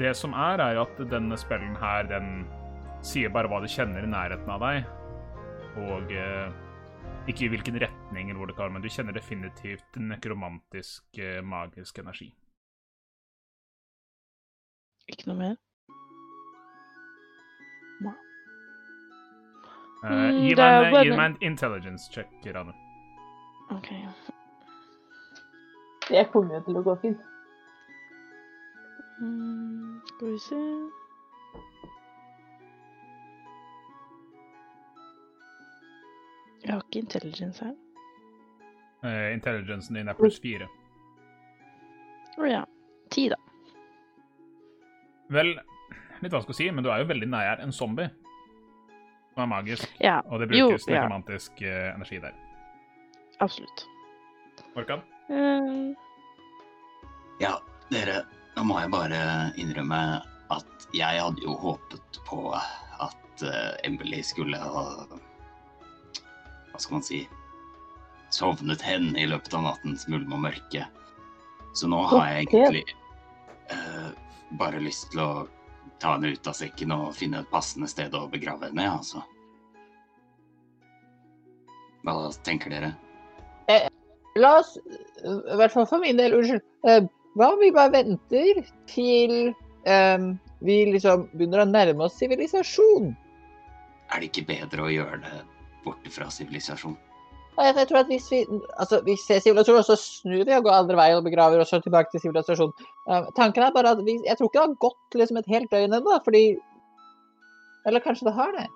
det 0.00 0.14
som 0.18 0.34
er, 0.36 0.60
er 0.60 0.80
at 0.82 1.02
denne 1.10 1.38
spellen 1.40 1.76
her, 1.80 2.08
den 2.10 2.44
sier 3.06 3.32
bare 3.32 3.48
hva 3.48 3.62
du 3.62 3.68
kjenner 3.70 4.04
i 4.04 4.10
nærheten 4.10 4.50
av 4.50 4.64
deg. 4.64 4.90
Og 5.80 6.12
eh, 6.12 6.50
ikke 7.28 7.44
i 7.44 7.48
hvilken 7.48 7.80
retning 7.80 8.30
eller 8.30 8.38
hvor 8.38 8.46
det 8.46 8.56
kan, 8.56 8.72
men 8.72 8.82
du 8.82 8.88
kjenner 8.88 9.12
definitivt 9.12 9.96
nekromantisk, 9.96 11.04
eh, 11.18 11.42
magisk 11.44 11.98
energi. 11.98 12.30
Ikke 15.10 15.26
noe 15.28 15.36
mer. 15.36 15.56
Nei. 18.00 18.14
Mm, 20.04 20.38
gi, 20.40 20.54
meg 20.56 20.86
en, 20.86 20.94
gi 21.04 21.16
meg 21.16 21.26
en 21.26 21.36
intelligence 21.50 22.12
check, 22.12 22.30
Rane. 22.54 22.72
OK. 23.70 23.90
Det 26.08 26.24
kommer 26.32 26.56
jo 26.56 26.62
til 26.66 26.80
å 26.80 26.86
gå 26.86 26.96
fint. 27.02 27.26
Mm, 29.20 30.00
skal 30.08 30.32
vi 30.32 30.38
se 30.46 30.60
Jeg 36.64 36.74
har 36.74 36.82
ikke 36.84 37.02
intelligence 37.04 37.64
her. 37.64 37.74
Uh, 39.00 39.32
intelligensen 39.32 39.96
din 39.96 40.10
er 40.12 40.16
pluss 40.18 40.40
fire. 40.42 40.68
Å 42.40 42.48
ja. 42.48 42.64
Ti, 43.10 43.28
da. 43.32 43.38
Vel, 45.34 45.54
litt 46.20 46.34
vanskelig 46.34 46.54
å 46.54 46.58
si, 46.58 46.68
men 46.74 46.84
du 46.84 46.90
er 46.92 47.02
jo 47.02 47.08
veldig 47.10 47.28
nær 47.30 47.62
en 47.64 47.72
zombie. 47.74 48.10
Som 49.32 49.44
er 49.44 49.50
magisk, 49.50 49.86
Ja, 50.02 50.18
og 50.26 50.42
det 50.42 50.50
Jo, 50.52 50.68
brukes 50.68 50.86
ja. 50.88 51.00
nekromantisk 51.00 51.62
eh, 51.62 51.94
energi 51.94 52.18
der. 52.20 52.34
absolutt. 53.38 53.86
Orkan? 54.76 55.00
Uh... 55.30 55.94
Ja, 57.40 57.54
dere, 57.90 58.24
nå 58.56 58.66
må 58.68 58.80
jeg 58.82 58.90
bare 58.92 59.20
innrømme 59.56 60.00
at 60.52 60.88
jeg 60.92 61.22
hadde 61.22 61.42
jo 61.46 61.54
håpet 61.62 62.20
på 62.26 62.40
at 62.52 63.44
eh, 63.46 63.72
Emily 63.86 64.20
skulle 64.26 64.58
ha 64.60 64.84
Hva 66.80 66.84
skal 66.86 66.96
man 66.96 67.04
si 67.04 67.18
Sovnet 68.30 68.82
hen 68.82 69.16
i 69.18 69.26
løpet 69.26 69.52
av 69.58 69.66
nattens 69.66 70.06
mulm 70.08 70.30
og 70.32 70.40
mørke. 70.46 70.86
Så 71.76 71.90
nå 71.90 71.98
har 72.08 72.30
jeg 72.30 72.46
egentlig 72.46 72.84
uh, 73.74 74.14
bare 74.56 74.80
lyst 74.80 75.10
til 75.12 75.20
å 75.20 75.30
ta 76.00 76.14
henne 76.14 76.30
ut 76.32 76.48
av 76.48 76.56
sekken 76.56 76.94
og 76.94 77.10
finne 77.18 77.42
et 77.42 77.50
passende 77.50 77.90
sted 77.90 78.14
å 78.16 78.22
begrave 78.32 78.70
henne, 78.70 78.86
altså. 78.86 79.20
Hva 82.06 82.16
tenker 82.46 82.72
dere? 82.72 82.94
La 84.40 84.56
oss, 84.62 84.76
i 84.78 85.60
hvert 85.60 85.74
fall 85.74 85.90
for 85.90 86.00
min 86.00 86.16
del, 86.16 86.38
unnskyld. 86.38 86.64
eh, 86.88 87.04
Hva 87.36 87.52
om 87.52 87.60
vi 87.60 87.74
bare 87.74 87.92
venter 87.98 88.64
til 88.88 89.52
eh, 89.84 90.28
vi 90.64 90.82
liksom 90.94 91.28
begynner 91.34 91.66
å 91.66 91.70
nærme 91.74 92.06
oss 92.06 92.16
sivilisasjon? 92.22 93.12
Er 94.14 94.22
det 94.22 94.30
ikke 94.30 94.48
bedre 94.54 94.86
å 94.86 94.94
gjøre 94.94 95.20
det 95.26 95.46
borte 95.84 96.12
fra 96.12 96.28
sivilisasjon. 96.32 96.96
Jeg, 97.60 97.74
jeg 97.76 97.88
tror 97.90 98.00
at 98.00 98.10
hvis 98.10 98.28
vi 98.32 98.40
altså, 98.78 99.00
vi 99.04 99.16
ser 99.20 99.42
sivilisasjon, 99.42 99.84
så 99.84 99.96
snur 100.00 100.44
vi 100.48 100.56
og 100.56 100.64
går 100.64 100.76
andre 100.78 100.98
veien 101.00 101.20
og 101.20 101.26
begraver 101.26 101.62
oss 101.62 101.74
tilbake 101.74 102.12
til 102.12 102.24
sivilisasjon. 102.24 102.72
Uh, 103.08 103.28
tanken 103.36 103.66
er 103.66 103.74
bare 103.74 103.94
at 103.96 104.02
vi, 104.06 104.18
jeg 104.26 104.38
tror 104.38 104.48
ikke 104.50 104.60
det 104.60 104.66
har 104.66 104.82
gått 104.86 105.18
liksom 105.22 105.40
et 105.40 105.52
helt 105.54 105.72
døgn 105.72 105.98
ennå, 106.00 106.18
fordi 106.24 106.44
Eller 107.88 108.02
kanskje 108.04 108.26
det 108.26 108.36
har 108.36 108.50
det? 108.52 108.66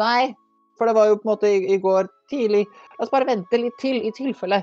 Nei, 0.00 0.32
for 0.78 0.88
det 0.88 0.94
var 0.96 1.10
jo 1.10 1.18
på 1.20 1.26
en 1.26 1.30
måte 1.34 1.48
i, 1.52 1.58
i 1.74 1.76
går 1.76 2.06
tidlig. 2.32 2.62
La 2.96 3.04
oss 3.04 3.12
bare 3.12 3.28
vente 3.28 3.58
litt 3.60 3.76
til, 3.82 3.98
i 4.00 4.12
tilfelle. 4.16 4.62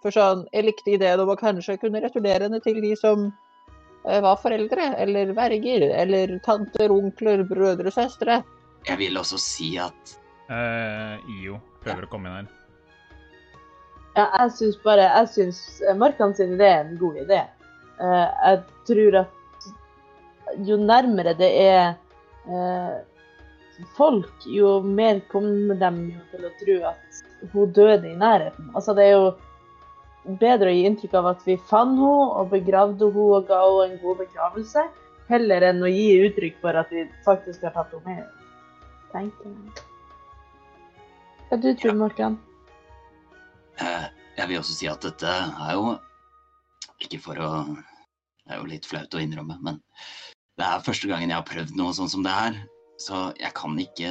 For 0.00 0.14
sånn, 0.14 0.46
jeg 0.54 0.64
likte 0.64 0.94
ideen 0.94 1.20
om 1.20 1.28
å 1.28 1.36
kanskje 1.36 1.76
kunne 1.82 2.00
returnere 2.00 2.48
henne 2.48 2.62
til 2.64 2.80
de 2.80 2.94
som 2.96 3.26
eh, 3.28 4.22
var 4.24 4.40
foreldre, 4.40 4.88
eller 5.04 5.34
verger, 5.36 5.84
eller 6.00 6.38
tanter, 6.46 6.94
onkler, 6.94 7.44
brødre, 7.50 7.92
søstre. 7.92 8.40
Jeg 8.88 8.98
vil 8.98 9.20
også 9.20 9.38
si 9.38 9.74
at 9.78 10.16
Eh, 10.52 11.30
IO 11.40 11.60
prøver 11.82 12.06
å 12.06 12.10
komme 12.12 12.28
inn 12.28 12.42
her. 12.42 12.50
Ja, 14.12 14.26
jeg 14.42 14.50
syns 14.58 14.80
bare 14.84 15.06
Jeg 15.06 15.28
syns 15.32 15.60
Markan 15.96 16.34
sin 16.36 16.56
idé 16.58 16.68
er 16.68 16.82
en 16.84 16.98
god 17.00 17.20
idé. 17.22 17.38
Uh, 18.02 18.26
jeg 18.26 18.58
tror 18.88 19.16
at 19.22 19.68
jo 20.66 20.76
nærmere 20.80 21.32
det 21.38 21.48
er 21.62 21.94
uh, 22.50 22.98
folk, 23.96 24.32
jo 24.44 24.80
mer 24.84 25.20
kommer 25.30 25.78
de 25.80 26.18
til 26.32 26.48
å 26.48 26.50
tro 26.60 26.76
at 26.90 27.22
hun 27.52 27.72
døde 27.76 28.10
i 28.10 28.18
nærheten. 28.18 28.72
Altså, 28.74 28.96
det 28.98 29.06
er 29.06 29.14
jo 29.14 30.34
bedre 30.42 30.72
å 30.72 30.74
gi 30.74 30.82
inntrykk 30.88 31.14
av 31.20 31.30
at 31.32 31.46
vi 31.46 31.56
fant 31.70 31.96
henne 31.96 32.26
og 32.42 32.50
begravde 32.52 33.08
henne 33.08 33.38
og 33.38 33.48
ga 33.48 33.62
henne 33.62 33.86
en 33.86 34.02
god 34.02 34.20
begravelse, 34.24 34.84
heller 35.30 35.68
enn 35.70 35.80
å 35.86 35.94
gi 35.94 36.10
uttrykk 36.26 36.60
for 36.64 36.82
at 36.82 36.92
vi 36.92 37.06
faktisk 37.24 37.64
har 37.68 37.76
tatt 37.78 37.96
henne 37.96 38.20
med. 38.20 38.28
tenker 39.14 39.48
jeg. 39.48 39.91
Hva 41.52 41.58
du 41.60 41.74
tror 41.76 41.92
Morkan? 42.00 42.38
eh, 43.76 44.06
Jeg 44.38 44.48
vil 44.48 44.56
også 44.56 44.72
si 44.72 44.86
at 44.88 45.02
dette 45.04 45.28
er 45.28 45.74
jo 45.76 45.98
Ikke 47.04 47.18
for 47.20 47.36
å 47.36 47.50
Det 47.76 48.54
er 48.54 48.56
jo 48.56 48.70
litt 48.70 48.88
flaut 48.88 49.12
å 49.12 49.20
innrømme, 49.20 49.58
men 49.60 49.76
det 50.56 50.64
er 50.64 50.80
første 50.86 51.10
gangen 51.10 51.28
jeg 51.28 51.36
har 51.36 51.44
prøvd 51.44 51.74
noe 51.76 51.92
sånn 51.94 52.08
som 52.10 52.24
det 52.24 52.32
her. 52.32 52.56
Så 53.00 53.20
jeg 53.38 53.52
kan 53.54 53.76
ikke 53.78 54.08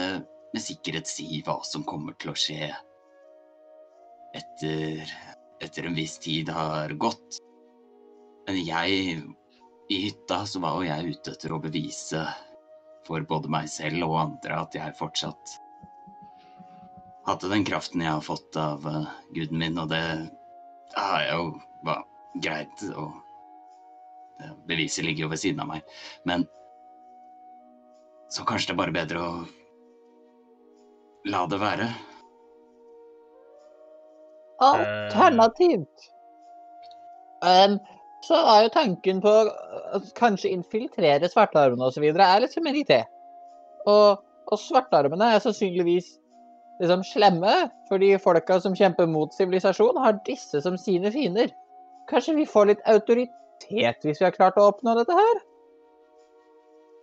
med 0.53 0.63
sikkerhet 0.63 1.09
si 1.09 1.25
hva 1.45 1.57
som 1.67 1.83
kommer 1.83 2.13
til 2.21 2.31
å 2.31 2.37
skje 2.37 2.69
etter, 4.37 5.11
etter 5.61 5.89
en 5.89 5.97
viss 5.97 6.15
tid 6.23 6.49
har 6.53 6.93
gått. 7.01 7.41
Men 8.47 8.61
jeg 8.61 9.19
I 9.91 9.99
hytta 10.05 10.43
så 10.45 10.61
var 10.63 10.77
jo 10.79 10.87
jeg 10.87 11.17
ute 11.17 11.35
etter 11.35 11.57
å 11.57 11.61
bevise 11.65 12.23
for 13.09 13.25
både 13.27 13.51
meg 13.51 13.67
selv 13.69 14.07
og 14.07 14.19
andre 14.21 14.61
at 14.61 14.77
jeg 14.79 14.97
fortsatt 15.01 15.57
hadde 17.27 17.49
den 17.51 17.65
kraften 17.67 18.03
jeg 18.03 18.11
har 18.11 18.23
fått 18.25 18.57
av 18.59 18.85
uh, 18.87 19.09
guden 19.35 19.61
min, 19.61 19.79
og 19.81 19.91
det 19.91 20.01
har 20.95 21.25
jeg 21.25 21.35
jo 21.37 21.51
bare 21.85 22.05
greit 22.43 22.87
å 22.95 23.11
Beviset 24.65 25.05
ligger 25.05 25.27
jo 25.27 25.27
ved 25.29 25.37
siden 25.37 25.59
av 25.61 25.67
meg. 25.69 25.89
Men 26.25 26.47
så 28.33 28.41
kanskje 28.41 28.71
det 28.71 28.73
er 28.73 28.79
bare 28.79 28.95
bedre 28.95 29.21
å 29.21 29.31
la 31.29 31.43
det 31.51 31.59
være. 31.61 31.85
Alternativt. 34.65 36.07
Um, 37.45 37.77
så 38.25 38.37
er 38.37 38.65
jo 38.65 38.73
tanken 38.73 39.21
på 39.21 39.31
å 39.33 40.01
kanskje 40.17 40.53
infiltrere 40.53 41.29
svartarmene 41.29 41.89
osv. 41.89 42.05
er 42.09 42.43
litt 42.43 42.53
som 42.53 42.67
en 42.69 42.81
idé. 42.81 43.01
Og, 43.89 44.21
og 44.21 44.61
svartarmene 44.61 45.33
er 45.35 45.41
sannsynligvis 45.43 46.15
liksom 46.81 47.03
slemme, 47.07 47.55
fordi 47.89 48.15
folka 48.21 48.59
som 48.61 48.75
kjemper 48.77 49.07
mot 49.09 49.33
sivilisasjon, 49.35 49.99
har 50.01 50.19
disse 50.27 50.61
som 50.63 50.77
sine 50.81 51.11
fiender. 51.13 51.53
Kanskje 52.09 52.35
vi 52.39 52.45
får 52.49 52.71
litt 52.71 52.85
autoritet 52.89 54.05
hvis 54.05 54.21
vi 54.21 54.25
har 54.25 54.35
klart 54.35 54.57
å 54.59 54.67
oppnå 54.71 54.95
dette 54.97 55.15
her? 55.15 55.41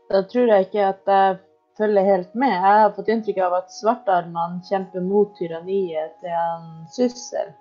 Da 0.09 0.23
tror 0.29 0.51
jeg 0.51 0.69
ikke 0.69 0.89
at 0.89 1.13
jeg 1.13 1.39
følger 1.79 2.05
helt 2.05 2.35
med. 2.35 2.55
Jeg 2.55 2.83
har 2.83 2.95
fått 2.97 3.11
inntrykk 3.13 3.41
av 3.47 3.59
at 3.61 3.73
svartarmene 3.73 4.63
kjemper 4.69 5.05
mot 5.05 5.35
tyranniet 5.39 6.17
til 6.23 6.35
en 6.35 6.71
Syssel. 6.93 7.53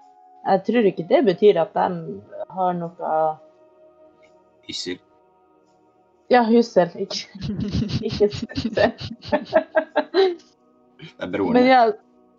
Jeg 0.48 0.64
tror 0.68 0.88
ikke 0.88 1.08
det 1.10 1.22
betyr 1.28 1.60
at 1.62 1.76
de 1.76 1.88
har 2.56 2.78
noe 2.78 3.12
Hyssel. 4.68 5.00
Ja, 6.32 6.42
Hyssel, 6.48 6.92
ikke, 7.00 7.28
ikke 8.08 8.30
Syssel. 8.34 8.74
Det 10.98 11.24
er 11.24 11.32
broren. 11.32 11.54
Men 11.54 11.68
ja, 11.68 11.82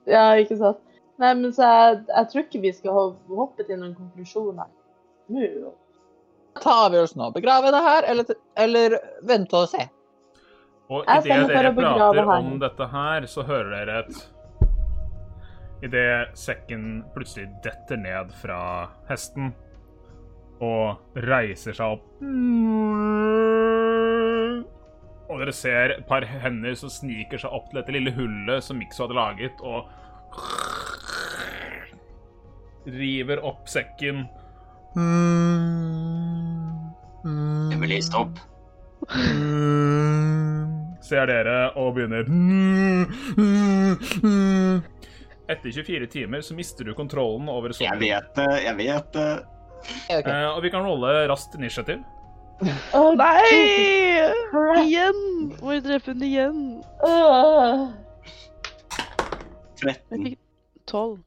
ja, 0.16 0.24
ikke 0.40 0.56
sant. 0.60 0.80
Nei, 1.18 1.32
men 1.34 1.50
så 1.54 1.66
jeg, 1.66 2.00
jeg 2.12 2.30
tror 2.30 2.44
ikke 2.44 2.60
vi 2.62 2.72
skal 2.76 2.94
ho- 2.94 3.36
hoppe 3.40 3.64
til 3.66 3.80
noen 3.80 3.94
konklusjoner 3.98 4.68
nå. 5.34 5.72
Ta 6.62 6.74
avgjørelsen 6.86 7.20
nå. 7.22 7.30
Begrave 7.34 7.70
det 7.74 7.80
her, 7.84 8.06
eller, 8.12 8.38
eller 8.58 8.96
vente 9.26 9.58
og 9.58 9.68
se. 9.72 9.84
Og 10.88 11.04
idet 11.04 11.50
dere 11.50 11.72
prater 11.76 12.22
her. 12.22 12.38
om 12.38 12.58
dette 12.62 12.86
her, 12.94 13.26
så 13.28 13.44
hører 13.44 13.74
dere 13.76 14.02
et 14.06 14.26
Idet 15.78 16.32
sekken 16.34 17.04
plutselig 17.14 17.44
detter 17.62 18.00
ned 18.02 18.32
fra 18.40 18.88
hesten 19.06 19.52
og 20.58 20.96
reiser 21.22 21.76
seg 21.78 21.98
opp 21.98 22.08
Og 25.28 25.42
dere 25.42 25.52
ser 25.52 25.92
et 25.98 26.06
par 26.08 26.24
hender 26.24 26.76
som 26.78 26.90
sniker 26.92 27.40
seg 27.42 27.52
opp 27.52 27.68
til 27.68 27.82
dette 27.82 27.92
lille 27.92 28.14
hullet 28.16 28.64
som 28.64 28.78
Mikso 28.80 29.04
hadde 29.04 29.18
laget, 29.18 29.60
og 29.60 29.88
river 32.88 33.42
opp 33.44 33.68
sekken. 33.68 34.24
Emily, 37.74 38.00
stopp. 38.00 38.40
ser 41.08 41.28
dere 41.30 41.70
og 41.80 41.94
begynner 41.96 42.26
Etter 45.48 45.70
24 45.72 46.08
timer 46.12 46.42
så 46.44 46.56
mister 46.56 46.84
du 46.84 46.92
kontrollen 46.98 47.48
over 47.48 47.72
Jeg 47.80 48.00
vet 48.00 48.34
det, 48.36 48.50
jeg 48.66 48.76
vet 48.76 49.12
det. 49.14 49.30
Okay. 50.10 50.32
Eh, 50.32 50.48
og 50.50 50.60
vi 50.64 50.72
kan 50.74 50.84
rolle 50.84 51.28
raskt 51.30 51.54
initiativ. 51.56 52.02
Å, 52.58 53.00
Nei! 53.14 53.58
Igjen! 54.82 55.18
Må 55.62 55.74
jeg 55.76 55.84
drepe 55.84 56.10
henne 56.10 56.26
igjen? 56.26 56.58
Uh. 57.06 57.84
13. 59.78 59.94
Jeg 60.10 60.22
fikk 60.24 60.38
tolv. 60.90 61.20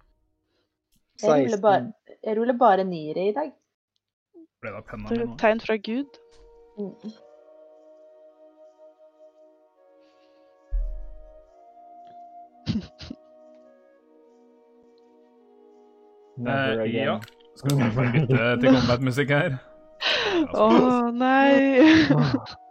Jeg 1.21 1.45
ruller 1.45 1.61
bare, 1.63 1.85
jeg 2.25 2.37
ruller 2.39 2.57
bare 2.59 2.83
nyere 2.89 3.27
i 3.29 3.33
dag. 3.37 3.51
Ble 4.61 4.73
det 4.75 4.83
penna 4.89 5.09
mi 5.13 5.21
nå? 5.23 5.29
tegn 5.41 5.61
fra 5.63 5.77
Gud. 5.87 6.19
Mm. 6.77 7.13
Never 16.37 16.79
Eh, 16.79 16.83
again. 16.83 17.03
ja. 17.05 17.19
Skal 17.55 17.77
vi 17.77 17.83
bare 17.95 18.11
bytte 18.11 18.61
til 18.61 18.69
combat-musikk 18.75 19.29
her? 19.29 19.57
Å 20.63 20.67
nei! 21.13 22.07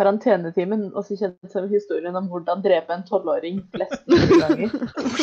Karantenetimen, 0.00 0.86
også 0.96 1.16
kjent 1.18 1.52
som 1.52 1.66
historien 1.70 2.16
om 2.16 2.28
hvordan 2.30 2.62
drepe 2.64 2.94
en 2.94 3.04
tolvåring 3.04 3.58
flest 3.74 4.06
ganger. 4.08 4.72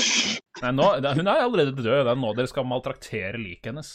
Nei, 0.61 0.72
nå, 0.74 0.86
hun 1.18 1.30
er 1.30 1.41
allerede 1.41 1.74
død. 1.78 1.86
Det 1.88 2.11
er 2.11 2.20
nå 2.20 2.30
dere 2.38 2.49
skal 2.51 2.65
maltraktere 2.68 3.38
liket 3.41 3.72
hennes. 3.72 3.89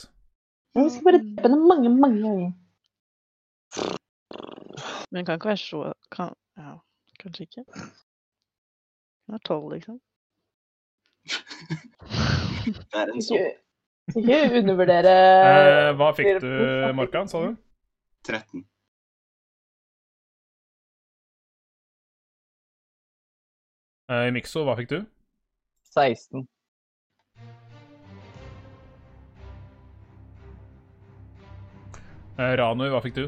Men 0.74 0.86
vi 0.86 0.94
skal 0.94 1.06
bare 1.06 1.20
drepe 1.22 1.48
henne 1.48 1.60
mange, 1.70 1.90
mange 1.92 2.20
ganger. 2.24 2.52
Men 5.12 5.26
kan 5.28 5.38
ikke 5.38 5.52
være 5.52 5.62
så 5.62 5.80
kan, 6.10 6.34
Ja, 6.58 6.76
kanskje 7.20 7.46
ikke. 7.46 7.64
Hun 9.26 9.38
er 9.38 9.42
tolv, 9.46 9.66
liksom. 9.76 10.00
Det 12.66 12.98
er 12.98 13.12
en 13.12 13.22
sånn 13.22 13.52
ikke 14.11 14.38
undervurdere 14.59 15.12
Eh, 15.48 15.92
hva 15.98 16.09
fikk 16.16 16.40
du, 16.42 16.50
Markan, 16.98 17.28
sa 17.30 17.42
du? 17.46 17.57
13. 18.26 18.64
Eh, 24.12 24.28
Mikso, 24.34 24.64
hva 24.66 24.76
fikk 24.78 24.90
du? 24.92 24.98
16. 25.94 26.46
Eh, 32.38 32.55
Ranu, 32.59 32.88
hva 32.92 33.00
fikk 33.05 33.16
du? 33.18 33.26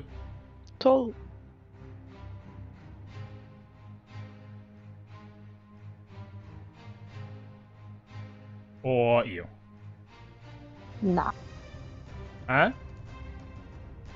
Tolv. 0.81 1.15
Og 8.85 9.27
Io. 9.27 9.47
Nei. 11.05 11.33
Hæ? 12.49 12.73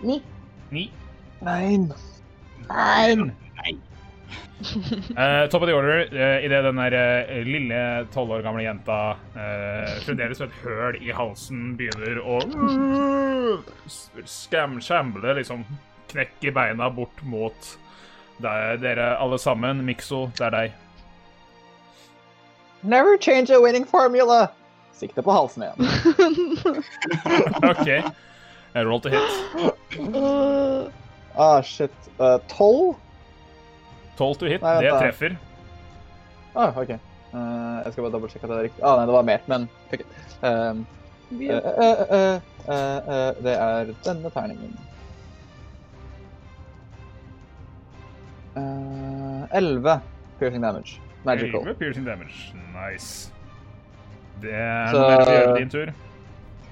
Nie. 0.01 0.22
Nie. 0.70 0.91
Nein. 1.41 1.93
Nei. 2.68 3.14
Nei. 3.14 3.78
Eh, 5.16 5.49
top 5.49 5.62
of 5.62 5.68
the 5.68 5.74
order. 5.74 6.09
Uh, 6.12 6.45
Idet 6.45 6.64
den 6.64 6.76
der 6.76 6.97
uh, 7.28 7.47
lille 7.47 8.07
tolv 8.14 8.30
år 8.30 8.43
gamle 8.43 8.64
jenta 8.64 9.16
uh, 9.36 9.93
fremdeles 10.05 10.41
med 10.41 10.49
et 10.49 10.57
høl 10.64 10.99
i 10.99 11.12
halsen 11.14 11.76
begynner 11.78 12.18
å 12.24 12.41
skam, 14.26 14.80
shamble, 14.80 15.36
liksom 15.39 15.62
knekke 16.11 16.53
beina 16.57 16.89
bort 16.91 17.22
mot 17.22 17.72
der, 18.43 18.80
dere 18.82 19.12
alle 19.20 19.39
sammen. 19.39 19.84
Mikso, 19.86 20.26
det 20.39 20.49
er 20.49 20.57
deg. 20.57 20.72
Never 22.82 23.18
change 23.18 23.51
a 23.51 23.61
winning 23.61 23.84
formula! 23.84 24.49
Sikte 24.99 25.22
på 25.22 25.30
halsen 25.34 25.62
igjen. 25.62 25.78
OK. 27.70 27.86
Jeg 27.88 28.86
roll 28.86 29.01
to 29.01 29.12
hit. 29.12 29.30
Ah, 31.38 31.61
shit. 31.62 31.94
Eh, 32.18 32.38
Tolv? 32.51 32.96
12 34.18 34.38
to 34.40 34.46
hit, 34.51 34.62
Nei, 34.64 34.72
det 34.82 34.90
da. 34.90 34.99
treffer. 34.99 35.36
ah, 36.59 36.74
OK. 36.74 36.90
Uh, 37.30 37.78
jeg 37.84 37.92
skal 37.92 38.03
bare 38.03 38.12
dobbeltsjekke 38.16 38.49
at 38.49 38.51
det 38.51 38.57
er 38.59 38.64
riktig. 38.66 38.82
Ah, 38.82 38.96
nei, 38.99 39.05
det 39.07 39.14
var 39.14 39.26
mer, 39.28 39.42
men 39.46 39.66
fuck 39.90 40.01
it. 40.03 40.14
Um, 40.42 40.80
uh, 41.30 41.42
eh, 41.44 42.01
eh, 42.16 42.40
eh, 42.66 43.11
eh, 43.14 43.42
det 43.44 43.55
er 43.55 43.92
denne 44.07 44.32
terningen. 44.34 44.72
Eh, 48.59 49.57
Elleve 49.61 50.01
piercing 50.40 50.62
damage. 50.62 50.99
Magical. 51.24 51.61
11 51.62 51.74
piercing 51.78 52.05
damage. 52.05 52.53
Nice. 52.74 53.30
Det 54.43 54.53
er 54.55 54.93
Så- 54.93 55.01
Nervi, 55.09 55.32
gjør 55.32 55.47
det 55.55 55.59
din 55.62 55.70
tur. 55.70 55.93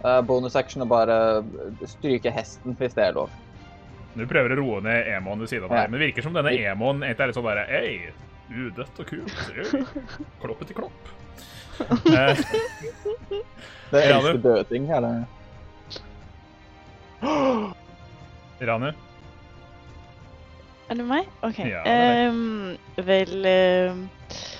Uh, 0.05 0.21
bonus 0.23 0.55
action 0.57 0.83
og 0.83 0.89
bare 0.89 1.17
stryke 1.89 2.31
hesten, 2.31 2.77
hvis 2.79 2.95
det 2.95 3.05
er 3.09 3.13
lov. 3.17 3.31
Du 4.17 4.25
prøver 4.27 4.55
å 4.55 4.61
roe 4.61 4.81
ned 4.81 5.07
emoen 5.13 5.41
ved 5.41 5.49
siden 5.51 5.65
av 5.65 5.71
deg, 5.71 5.79
Ja. 5.83 5.87
men 5.89 6.01
det 6.01 6.07
virker 6.09 6.23
som 6.23 6.33
denne 6.37 6.53
emoen 6.57 7.03
egentlig 7.03 7.21
er 7.21 7.27
litt 7.27 7.37
sånn 7.37 7.45
bare 7.45 7.67
Hei, 7.69 8.13
udødt 8.51 9.01
og 9.01 9.07
kult. 9.07 9.35
klopp 10.41 10.63
etter 10.63 10.75
klopp. 10.75 11.03
Eh, 11.81 12.37
Det 13.91 14.01
er 14.03 14.15
elsker 14.17 14.39
døde 14.43 14.65
ting, 14.71 14.89
eller? 14.91 15.25
Ranu, 18.67 18.93
Er 20.89 20.95
det 21.01 21.05
meg? 21.07 21.27
OK. 21.43 21.59
Ja, 21.59 21.83
det 21.83 21.93
er 21.93 22.29
Ehm, 22.29 22.77
vel 22.97 23.47
ehm, 23.51 24.09
det- 24.31 24.56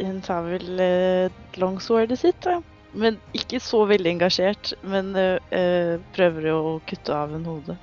Hun 0.00 0.20
tar 0.24 0.42
vel 0.48 0.80
uh, 0.80 1.40
longswordet 1.60 2.18
sitt, 2.18 2.40
da. 2.44 2.58
Men 2.94 3.16
ikke 3.32 3.60
så 3.62 3.84
veldig 3.88 4.10
engasjert. 4.18 4.74
Men 4.84 5.14
eh, 5.16 5.38
eh, 5.56 5.94
prøver 6.12 6.50
å 6.52 6.58
kutte 6.86 7.14
av 7.16 7.32
en 7.34 7.44
hode. 7.48 7.76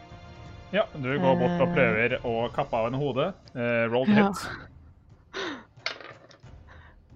ja, 0.71 0.84
du 0.93 1.07
går 1.17 1.39
bort 1.39 1.61
og 1.63 1.67
Eh. 1.67 1.73
prøver 1.73 2.17
å 2.30 2.34
kappe 2.53 2.77
av 2.77 2.91
en 2.91 2.99
hode. 3.01 3.25
Eh, 3.55 3.88
roll 3.89 4.05
Ja. 4.13 4.27
hit. 4.30 5.47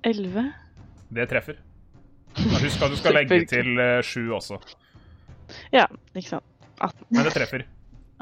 Elleve. 0.03 0.47
Det 1.13 1.27
treffer. 1.29 1.59
Husk 2.35 2.81
at 2.81 2.89
du 2.91 2.97
skal 2.97 3.13
legge 3.13 3.43
til 3.47 3.77
eh, 3.79 4.01
sju 4.01 4.31
også. 4.33 4.57
Ja, 5.71 5.85
ikke 6.17 6.29
sant. 6.33 6.43
18. 6.81 7.05
Men 7.13 7.23
det 7.29 7.33
treffer. 7.35 7.63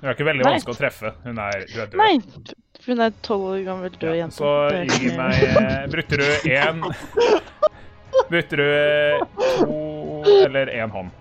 Det 0.01 0.09
er 0.09 0.15
ikke 0.17 0.27
veldig 0.27 0.43
Nei. 0.45 0.51
vanskelig 0.57 0.75
å 0.75 0.79
treffe. 0.81 1.13
Hun 1.23 1.39
er, 1.39 1.63
du 1.71 1.79
er 1.79 1.87
død. 1.87 1.97
Nei! 2.01 2.19
For 2.81 2.95
hun 2.95 3.03
er 3.05 3.13
tolv 3.21 3.43
år 3.51 3.63
gammel 3.65 3.97
død 4.01 4.15
jente. 4.17 4.37
så 4.41 4.51
gi 4.89 5.11
meg 5.13 5.37
eh, 5.45 5.83
Brukte 5.91 6.17
du 6.17 6.25
én 6.49 6.79
du 8.57 8.63
eh, 8.65 9.21
to 9.59 10.23
eller 10.45 10.71
én 10.73 10.89
hånd? 10.89 11.11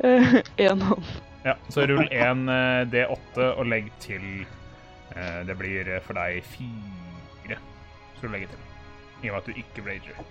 Én 0.00 0.70
En 0.70 0.82
hånd. 0.82 1.10
Ja, 1.44 1.54
så 1.68 1.84
rull 1.86 2.08
en 2.08 2.48
eh, 2.48 2.86
D8 2.88 3.50
og 3.52 3.66
legg 3.68 3.90
til 4.00 4.24
eh, 5.12 5.40
Det 5.44 5.56
blir 5.60 5.90
eh, 5.92 6.00
for 6.06 6.16
deg 6.16 6.40
fire. 6.48 7.58
Skal 8.16 8.30
du 8.30 8.32
legge 8.32 8.48
til. 8.48 8.62
I 9.24 9.28
og 9.28 9.34
med 9.34 9.42
at 9.42 9.50
du 9.50 9.60
ikke 9.60 9.84
rager. 9.84 10.24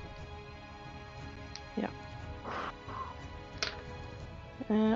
Ja. 1.78 1.92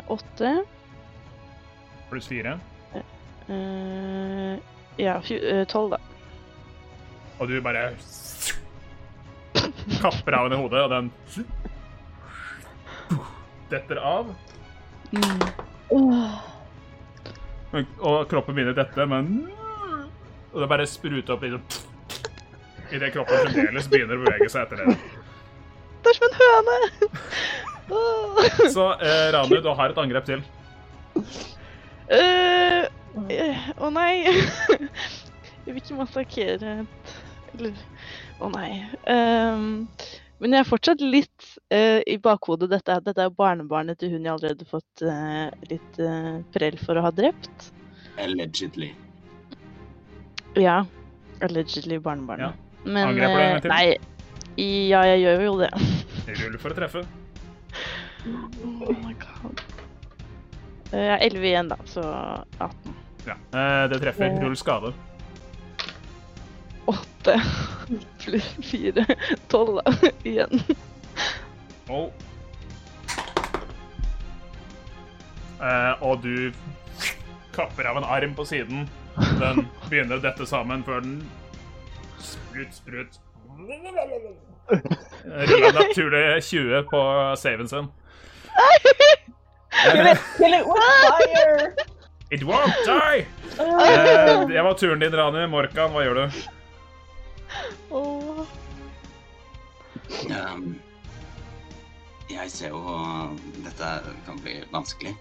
Åtte. 0.10 0.56
Pluss 2.10 2.32
fire. 2.32 2.58
Eh, 3.48 4.58
Ja, 4.98 5.18
eh, 5.30 5.64
tolv, 5.70 5.90
da. 5.94 6.00
Og 7.40 7.48
du 7.50 7.60
bare 7.62 7.92
kapper 10.02 10.34
av 10.38 10.48
henne 10.48 10.58
hodet, 10.62 10.82
og 10.84 10.90
den 10.90 11.12
detter 13.72 14.00
av. 14.02 14.32
Mm. 15.12 15.44
Men- 17.72 17.88
Og 18.00 18.28
kroppen 18.30 18.56
begynner 18.56 18.74
å 18.74 18.80
dette, 18.82 19.06
men 19.08 19.52
Og 20.54 20.60
det 20.62 20.68
bare 20.70 20.88
spruter 20.88 21.34
opp 21.34 21.44
i 21.44 21.50
det 21.54 21.62
Idet 22.92 23.14
kroppen 23.14 23.36
fremdeles 23.52 23.88
begynner 23.92 24.16
å 24.18 24.24
bevege 24.26 24.50
seg 24.50 24.64
etter 24.64 24.78
det. 24.82 24.98
Det 26.04 26.10
er 26.10 26.16
som 26.18 26.28
en 26.28 26.38
høne! 26.40 26.76
Så 28.72 28.86
eh, 29.02 29.28
Ranu, 29.36 29.58
du 29.64 29.70
har 29.76 29.90
et 29.92 29.98
angrep 30.00 30.26
til. 30.28 30.42
Eh, 32.08 32.77
Å 33.28 33.90
nei. 33.94 34.14
Jeg 35.68 35.74
vil 35.74 35.82
ikke 35.82 35.98
massakrere 36.00 36.76
et 36.86 37.16
Eller 37.58 37.80
Å 38.40 38.50
nei. 38.54 38.70
Um, 39.10 39.88
men 40.38 40.54
jeg 40.54 40.62
er 40.62 40.68
fortsatt 40.70 41.02
litt 41.02 41.48
uh, 41.74 42.00
i 42.06 42.14
bakhodet 42.22 42.70
dette, 42.70 43.00
dette 43.08 43.24
er 43.26 43.34
barnebarnet 43.34 43.98
til 43.98 44.12
hun 44.14 44.22
jeg 44.28 44.36
allerede 44.36 44.62
har 44.62 44.70
fått 44.70 45.02
uh, 45.02 45.48
litt 45.72 45.98
uh, 45.98 46.38
prell 46.54 46.78
for 46.78 47.00
å 47.00 47.08
ha 47.08 47.12
drept. 47.18 47.72
Allegedly. 48.22 48.92
Ja. 50.62 50.84
Allegedly 51.42 51.98
barnebarnet. 52.06 52.54
Men 52.86 53.10
Angreper 53.16 53.34
du 53.34 53.42
en 53.42 53.50
gang 53.50 53.58
eh, 53.58 53.64
til? 53.66 53.74
nei. 53.74 54.14
Ja, 54.94 55.02
jeg 55.10 55.24
gjør 55.26 55.44
jo 55.48 55.56
det. 55.64 55.72
Rull 56.44 56.62
for 56.62 56.74
å 56.74 56.78
treffe. 56.78 57.04
Oh 58.30 58.94
my 59.02 59.18
god. 59.22 59.66
Eh, 60.94 61.02
Jeg 61.02 61.18
er 61.18 61.26
11 61.32 61.50
igjen, 61.50 61.74
da, 61.74 61.78
så 61.90 62.06
18. 62.62 62.96
Ja, 63.28 63.36
eh, 63.60 63.90
det 63.90 64.00
treffer. 64.00 64.42
Rull 64.42 64.58
skade. 64.58 64.94
8 66.86 67.42
pluss 68.20 68.56
4. 68.64 69.06
12. 69.48 69.82
Igjen. 70.24 70.64
Oh. 71.90 72.10
Eh, 75.62 76.04
og 76.04 76.22
du 76.24 76.52
kapper 77.56 77.90
av 77.90 77.98
en 77.98 78.04
arm 78.04 78.36
på 78.36 78.46
siden. 78.46 78.90
Den 79.42 79.66
begynner 79.90 80.20
å 80.20 80.24
dette 80.24 80.46
sammen 80.48 80.84
før 80.88 81.02
den 81.04 81.18
sprut, 82.22 82.76
sprut. 82.76 83.20
Rulla 85.28 85.72
naturlig 85.74 86.44
20 86.44 86.84
på 86.92 87.02
saven 87.42 87.68
sin. 87.68 87.92
Kill 89.78 90.08
it, 90.08 90.20
kill 90.38 91.94
it 92.30 92.44
won't 92.44 92.86
die! 92.86 93.26
Eh, 93.60 94.48
det 94.48 94.62
var 94.62 94.74
turen 94.80 95.00
din, 95.00 95.16
Rani. 95.16 95.48
Morkan, 95.48 95.92
hva 95.92 96.04
gjør 96.06 96.22
du? 96.22 96.40
Oh. 97.92 98.46
Um, 100.30 100.76
jeg 102.32 102.52
ser 102.52 102.76
jo 102.76 102.82
dette 103.64 103.92
kan 104.28 104.40
bli 104.44 104.60
vanskelig. 104.72 105.16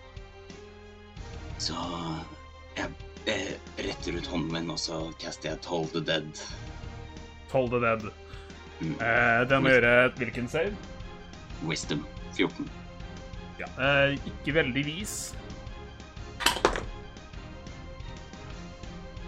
Så 1.63 1.77
jeg 2.77 2.91
jeg 3.27 3.57
retter 3.83 4.15
ut 4.15 4.29
hånden 4.31 4.53
min, 4.55 4.69
og 4.71 4.79
så 4.79 5.01
caster 5.19 5.51
jeg 5.51 5.63
Toll 5.65 5.89
the 5.91 6.03
Dead. 6.05 6.29
Toll 7.51 7.69
the 7.73 7.81
dead. 7.83 8.07
Mm. 8.79 8.95
Eh, 9.03 9.41
den 9.51 9.65
må 9.65 9.73
gjøre 9.73 9.95
hvilken 10.21 10.49
save? 10.51 10.77
Wisdom 11.67 12.05
14. 12.37 12.69
Ja. 13.59 13.69
Eh, 13.81 14.19
ikke 14.31 14.55
veldig 14.61 14.85
vis. 14.87 15.17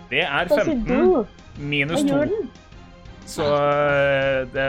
Det 0.08 0.22
er 0.24 0.48
15 0.48 1.26
minus 1.58 2.02
2. 2.08 2.24
Så 3.28 3.44
eh, 3.44 4.46
det, 4.54 4.68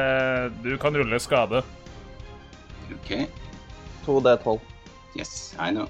du 0.64 0.78
kan 0.78 0.98
rulle 0.98 1.20
skade. 1.20 1.62
OK. 2.92 3.14
2D12. 4.06 4.60
Yes, 5.16 5.56
I 5.60 5.72
know. 5.72 5.88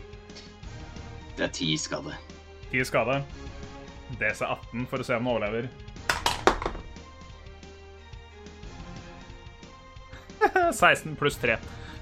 Det 1.38 1.44
er 1.48 1.54
10 1.54 1.78
skade. 1.78 2.14
10 2.72 2.86
skade. 2.86 3.24
DC 4.20 4.46
18 4.46 4.86
for 4.90 5.02
å 5.02 5.06
se 5.06 5.18
om 5.18 5.26
den 5.26 5.34
overlever. 5.34 5.70
16 10.74 11.16
pluss 11.20 11.38
3. 11.42 11.58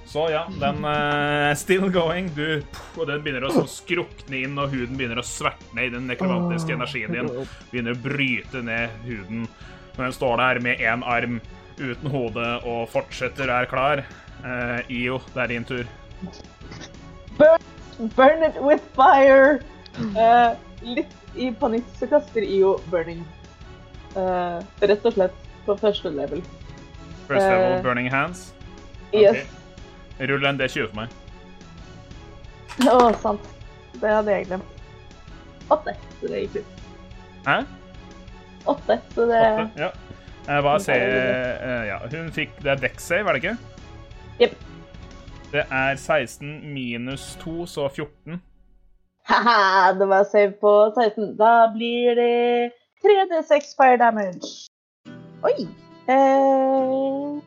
Så 0.08 0.30
ja, 0.32 0.46
den 0.62 0.86
uh, 0.86 1.52
still 1.60 1.90
going. 1.92 2.30
Du, 2.36 2.62
og 2.96 3.10
den 3.10 3.24
begynner 3.26 3.48
å 3.48 3.52
så 3.52 3.66
skrukne 3.70 4.40
inn, 4.40 4.56
og 4.60 4.72
huden 4.72 4.96
begynner 5.00 5.20
å 5.20 5.26
sverte 5.28 5.84
i 5.84 5.90
den 5.92 6.08
nekromantiske 6.08 6.78
energien 6.78 7.16
din. 7.16 7.30
Begynner 7.72 7.98
å 7.98 8.02
bryte 8.06 8.64
ned 8.64 8.94
huden. 9.08 9.46
Når 9.98 10.06
den 10.06 10.16
står 10.16 10.42
der 10.44 10.62
med 10.64 10.84
én 10.84 11.04
arm 11.04 11.40
uten 11.78 12.12
hode 12.14 12.50
og 12.66 12.88
fortsetter 12.94 13.52
og 13.52 13.58
er 13.60 13.72
klar. 13.72 14.04
Uh, 14.46 14.80
Io, 14.94 15.20
det 15.34 15.44
er 15.44 15.54
din 15.56 15.68
tur. 15.68 15.88
Burn 18.16 18.46
it 18.46 18.62
with 18.62 18.86
fire! 18.96 19.60
Uh, 20.14 20.54
litt 20.86 21.14
i 21.36 21.50
panikk 21.58 21.86
så 21.98 22.08
kaster 22.10 22.46
IO 22.46 22.78
burning 22.92 23.26
Eh, 24.18 24.60
rett 24.80 25.06
og 25.06 25.14
slett 25.14 25.36
på 25.66 25.76
første 25.78 26.10
level. 26.10 26.42
First 27.28 27.44
level, 27.44 27.82
burning 27.84 28.10
hands. 28.10 28.54
Yes. 29.14 29.46
Rull 30.20 30.46
en 30.50 30.58
D20 30.60 30.88
for 30.90 30.98
meg. 31.02 31.16
Å, 32.88 33.12
sant. 33.22 33.48
Det 33.98 34.10
hadde 34.12 34.34
jeg 34.34 34.48
glemt. 34.50 34.84
Åtte, 35.74 35.94
så 36.20 36.30
det 36.32 36.44
gikk 36.46 36.60
ut. 36.62 36.84
Hæ? 37.48 37.58
Åtte, 38.68 39.00
så 39.16 39.26
det 39.30 39.42
Åtte? 39.46 39.70
Ja. 39.82 39.90
Eh, 40.48 40.60
Hva 40.64 40.78
ser 40.80 41.02
eh, 41.04 41.82
Ja, 41.90 41.98
hun 42.08 42.30
fikk 42.32 42.54
Det 42.64 42.70
er 42.72 42.80
deck 42.80 43.02
save, 43.04 43.28
er 43.28 43.36
det 43.36 43.42
ikke? 43.44 43.58
Jepp. 44.40 44.54
Det 45.52 45.64
er 45.64 45.96
16 45.96 46.54
minus 46.74 47.34
2, 47.44 47.66
så 47.72 47.88
14. 47.90 48.40
Haha, 49.28 49.94
det 50.00 50.08
var 50.08 50.24
save 50.28 50.54
på 50.62 50.74
16. 50.96 51.34
Da 51.40 51.68
blir 51.74 52.16
det 52.20 52.72
3D6 53.04 53.74
fire 53.80 53.98
damage. 54.00 54.54
Oi! 55.48 55.68
Eh, 56.08 57.42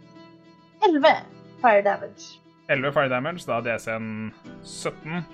11 0.88 1.14
fire 1.62 1.82
damage. 1.84 2.39
11 2.70 2.92
fire 2.94 3.10
damage, 3.10 3.46
da 3.48 3.58
DC-en 3.64 4.30
17. 4.62 5.24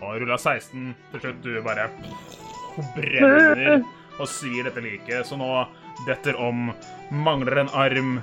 Og 0.00 0.20
rulla 0.22 0.38
16 0.38 0.94
til 1.12 1.20
slutt. 1.20 1.42
Du 1.44 1.58
bare 1.64 1.90
brenner 2.96 3.84
og 4.18 4.28
svir 4.30 4.64
dette 4.64 4.80
liket. 4.84 5.28
Så 5.28 5.36
nå 5.40 5.50
detter 6.08 6.38
om. 6.40 6.70
Mangler 7.12 7.64
en 7.64 7.72
arm, 7.76 8.16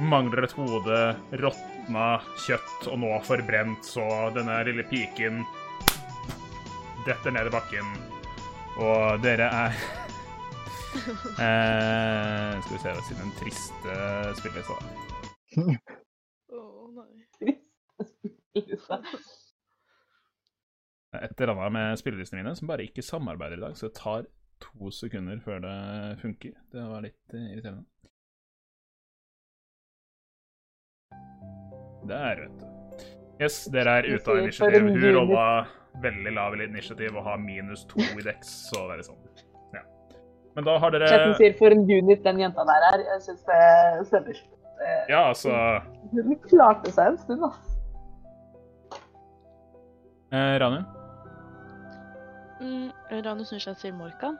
mangler 0.00 0.46
et 0.48 0.56
hode, 0.56 1.00
råtna 1.42 2.06
kjøtt 2.46 2.88
og 2.88 3.02
nå 3.04 3.12
forbrent. 3.28 3.84
Så 3.84 4.06
denne 4.36 4.56
lille 4.68 4.86
piken 4.88 5.44
detter 7.04 7.34
ned 7.34 7.52
i 7.52 7.54
bakken. 7.58 7.92
Og 8.80 9.20
dere 9.20 9.52
er 9.52 9.76
eh, 10.92 12.60
Skal 12.62 12.74
vi 12.74 12.80
se, 12.82 12.94
siden 13.08 13.24
en 13.26 13.34
triste 13.40 13.96
spilleliste, 14.38 14.72
da. 14.72 14.82
Nei. 16.92 17.12
Et 21.12 21.40
eller 21.40 21.52
annet 21.52 21.72
med 21.72 21.98
spillelistene 22.00 22.40
mine 22.42 22.54
som 22.56 22.68
bare 22.70 22.86
ikke 22.88 23.04
samarbeider 23.04 23.56
i 23.60 23.64
dag, 23.66 23.76
så 23.76 23.88
det 23.88 23.96
tar 23.98 24.28
to 24.62 24.90
sekunder 24.94 25.40
før 25.44 25.58
det 25.64 25.76
funker. 26.22 26.54
Det 26.72 26.84
var 26.88 27.04
litt 27.04 27.34
eh, 27.36 27.48
irriterende. 27.52 27.84
Der, 32.08 32.40
vet 32.42 32.56
du. 32.60 32.66
Yes, 33.42 33.64
dere 33.74 33.98
er 33.98 34.08
ute 34.12 34.30
av 34.30 34.38
initiativ. 34.42 34.88
Hun 34.88 35.04
rolla 35.16 35.46
veldig 36.02 36.32
lav 36.34 36.56
i 36.56 36.64
initiativ 36.64 37.16
og 37.16 37.26
har 37.26 37.40
minus 37.42 37.84
to 37.90 38.00
i 38.00 38.24
dex, 38.24 38.52
så 38.70 38.86
det 38.90 39.00
er 39.00 39.08
sånn. 39.10 39.51
Men 40.56 40.64
da 40.68 40.76
har 40.78 40.92
dere 40.92 41.08
Chatten 41.08 41.34
sier 41.38 41.54
for 41.56 41.72
en 41.72 41.84
unit 41.88 42.24
den 42.24 42.40
jenta 42.42 42.64
der 42.68 42.86
er. 42.92 43.04
Jeg 43.08 43.22
syns 43.24 43.44
det 43.48 44.06
stemmer. 44.10 44.40
Ja, 45.08 45.28
altså 45.30 45.52
Hun 46.12 46.34
klarte 46.48 46.90
seg 46.92 47.12
en 47.12 47.18
stund, 47.22 47.44
ass. 47.46 47.76
eh, 50.32 50.56
Ranu? 50.60 50.80
Mm, 52.62 52.88
Ranu 53.24 53.44
snur 53.46 53.62
seg 53.62 53.78
til 53.80 53.94
Morkan. 53.94 54.36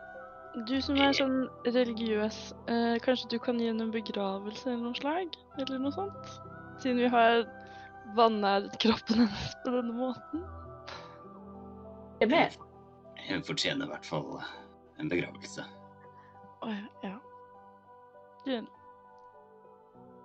Du 0.68 0.74
som 0.84 0.98
er 1.00 1.14
sånn 1.16 1.46
religiøs, 1.64 2.38
eh, 2.68 2.98
kanskje 3.04 3.30
du 3.32 3.38
kan 3.40 3.60
gi 3.60 3.70
henne 3.70 3.86
en 3.86 3.94
begravelse 3.94 4.66
eller 4.68 4.82
noe 4.90 4.98
slag? 4.98 5.38
Eller 5.62 5.80
noe 5.80 5.94
sånt? 5.94 6.32
Siden 6.82 7.00
vi 7.00 7.08
har 7.08 7.46
vannet 8.18 8.74
kroppen 8.82 9.22
hennes 9.24 9.54
på 9.64 9.72
denne 9.72 9.94
måten. 9.96 10.42
Jeg 12.20 12.28
med. 12.34 12.58
Hun 13.30 13.46
fortjener 13.46 13.86
i 13.86 13.94
hvert 13.94 14.04
fall 14.06 14.42
en 15.00 15.08
begravelse. 15.08 15.64
Ja. 17.02 17.18
Du 18.44 18.66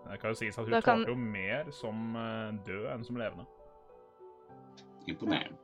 Det 0.07 0.19
kan 0.21 0.29
jo 0.31 0.35
sies 0.39 0.57
at 0.57 0.63
hun 0.65 0.71
Da 0.71 0.81
kan- 0.81 0.97
tålte 1.05 1.11
jo 1.11 1.15
mer 1.17 1.71
som 1.71 2.15
eh, 2.15 2.51
død 2.65 2.85
enn 2.93 3.03
som 3.05 3.15
levende. 3.19 3.45
Imponerende. 5.07 5.57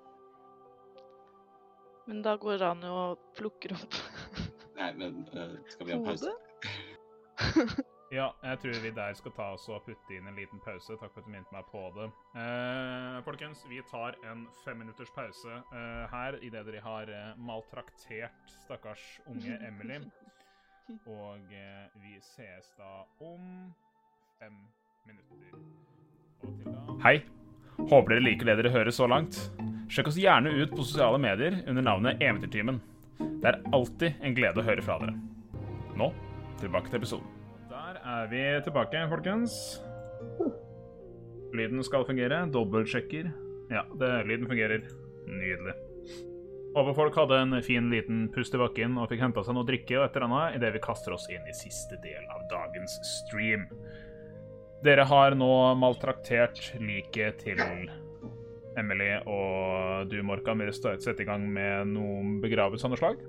Men 2.08 2.22
da 2.22 2.36
går 2.38 2.58
Ranu 2.60 2.88
og 2.92 3.20
plukker 3.38 3.74
opp 3.78 3.94
Nei, 4.78 4.90
men 5.00 5.22
uh, 5.38 5.56
skal 5.72 5.88
vi 5.88 5.94
ha 5.94 6.00
pause? 6.04 6.34
Ja, 8.14 8.28
jeg 8.44 8.60
tror 8.62 8.76
vi 8.84 8.90
der 8.94 9.14
skal 9.18 9.32
ta 9.34 9.46
oss 9.56 9.64
og 9.74 9.80
putte 9.88 10.14
inn 10.14 10.28
en 10.30 10.36
liten 10.38 10.60
pause. 10.62 10.94
Takk 11.02 11.14
for 11.16 11.24
at 11.24 11.26
du 11.26 11.32
minnet 11.34 11.50
meg 11.56 11.64
på 11.72 11.80
det. 11.96 12.12
Uh, 12.36 13.18
folkens, 13.26 13.64
vi 13.72 13.80
tar 13.90 14.14
en 14.30 14.44
femminutters 14.62 15.10
pause 15.16 15.50
uh, 15.72 16.04
her 16.12 16.38
idet 16.46 16.62
dere 16.68 16.82
har 16.86 17.10
maltraktert 17.42 18.54
stakkars 18.68 19.02
unge 19.26 19.58
Emily. 19.70 19.98
Og 20.92 21.54
eh, 21.56 21.86
vi 22.04 22.18
ses 22.20 22.72
da 22.78 23.04
om 23.24 23.44
fem 24.40 24.56
minutter. 25.08 25.62
Og 26.44 26.58
til 26.60 26.68
da 26.68 26.98
Hei. 27.06 27.22
Håper 27.74 28.14
dere 28.14 28.24
liker 28.24 28.48
det 28.48 28.58
dere 28.60 28.72
hører 28.74 28.94
så 28.94 29.08
langt. 29.10 29.40
Sjekk 29.92 30.12
oss 30.12 30.20
gjerne 30.20 30.52
ut 30.54 30.76
på 30.76 30.84
sosiale 30.86 31.20
medier 31.22 31.62
under 31.68 31.86
navnet 31.86 32.22
Eventyrtimen. 32.22 32.82
Det 33.18 33.50
er 33.50 33.62
alltid 33.76 34.20
en 34.22 34.36
glede 34.38 34.62
å 34.62 34.68
høre 34.68 34.86
fra 34.86 35.00
dere. 35.02 35.16
Nå 36.00 36.12
tilbake 36.62 36.92
til 36.92 37.02
episoden. 37.02 37.32
Der 37.72 37.98
er 38.04 38.28
vi 38.32 38.44
tilbake, 38.64 39.08
folkens. 39.10 39.56
Lyden 41.54 41.84
skal 41.84 42.06
fungere. 42.08 42.44
Dobbeltsjekker. 42.54 43.32
Ja, 43.72 43.84
det, 44.00 44.12
lyden 44.28 44.48
fungerer. 44.48 44.88
Nydelig. 45.28 45.76
Håper 46.74 46.96
folk 46.98 47.16
hadde 47.20 47.38
en 47.38 47.58
fin 47.62 47.90
liten 47.92 48.24
pust 48.34 48.56
i 48.56 48.60
bakken 48.62 48.96
og 48.98 49.10
fikk 49.12 49.22
henta 49.22 49.44
seg 49.46 49.54
noe 49.54 49.68
drikke 49.68 50.00
og 50.00 50.08
et 50.08 50.16
eller 50.18 50.26
annet 50.30 50.56
idet 50.58 50.72
vi 50.74 50.82
kaster 50.82 51.14
oss 51.14 51.28
inn 51.30 51.46
i 51.46 51.54
siste 51.54 52.00
del 52.02 52.24
av 52.34 52.48
dagens 52.50 52.96
stream. 53.06 53.68
Dere 54.84 55.06
har 55.08 55.36
nå 55.38 55.52
maltraktert 55.80 56.58
liket 56.82 57.44
til 57.46 57.62
Emily, 58.76 59.12
og 59.30 60.10
du, 60.10 60.18
Morkan, 60.26 60.58
vil 60.64 60.74
sette 60.74 61.22
i 61.22 61.28
gang 61.30 61.46
med 61.54 61.92
noen 61.94 62.40
begravelse 62.44 62.88
av 62.90 62.96
noe 62.96 63.00
slag? 63.04 63.22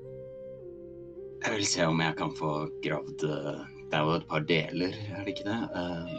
Jeg 1.44 1.58
vil 1.58 1.66
se 1.68 1.84
om 1.84 2.00
jeg 2.00 2.16
kan 2.16 2.30
få 2.32 2.50
gravd 2.80 3.26
eh, 3.28 3.58
Det 3.90 3.98
er 3.98 4.06
jo 4.08 4.14
et 4.16 4.24
par 4.30 4.46
deler, 4.48 4.94
er 5.12 5.26
det 5.26 5.34
ikke 5.34 5.44
det? 5.50 5.58
Eh, 5.76 6.14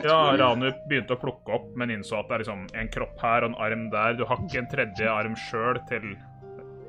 jeg 0.00 0.08
Ja, 0.08 0.16
tror- 0.16 0.40
Ranu 0.40 0.70
begynte 0.88 1.12
å 1.18 1.20
plukke 1.20 1.52
opp, 1.58 1.68
men 1.76 1.92
innså 1.92 2.16
at 2.22 2.30
det 2.30 2.34
er 2.38 2.42
liksom 2.46 2.64
en 2.80 2.88
kropp 2.96 3.20
her 3.20 3.44
og 3.44 3.52
en 3.52 3.60
arm 3.66 3.84
der. 3.92 4.16
Du 4.16 4.24
har 4.24 4.40
ikke 4.40 4.62
en 4.64 4.72
tredje 4.72 5.12
arm 5.12 5.36
sjøl 5.46 5.78
til 5.92 6.16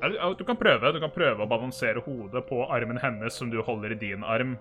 du- 0.02 0.34
Du 0.38 0.44
kan 0.44 0.56
prøve 0.56 0.92
Du 0.92 1.00
kan 1.00 1.10
prøve 1.10 1.40
å 1.44 1.48
balansere 1.48 2.00
hodet 2.04 2.46
på 2.48 2.66
armen 2.70 2.98
hennes 2.98 3.32
som 3.34 3.50
du 3.50 3.62
holder 3.62 3.92
i 3.92 3.94
din 3.98 4.22
arm. 4.24 4.56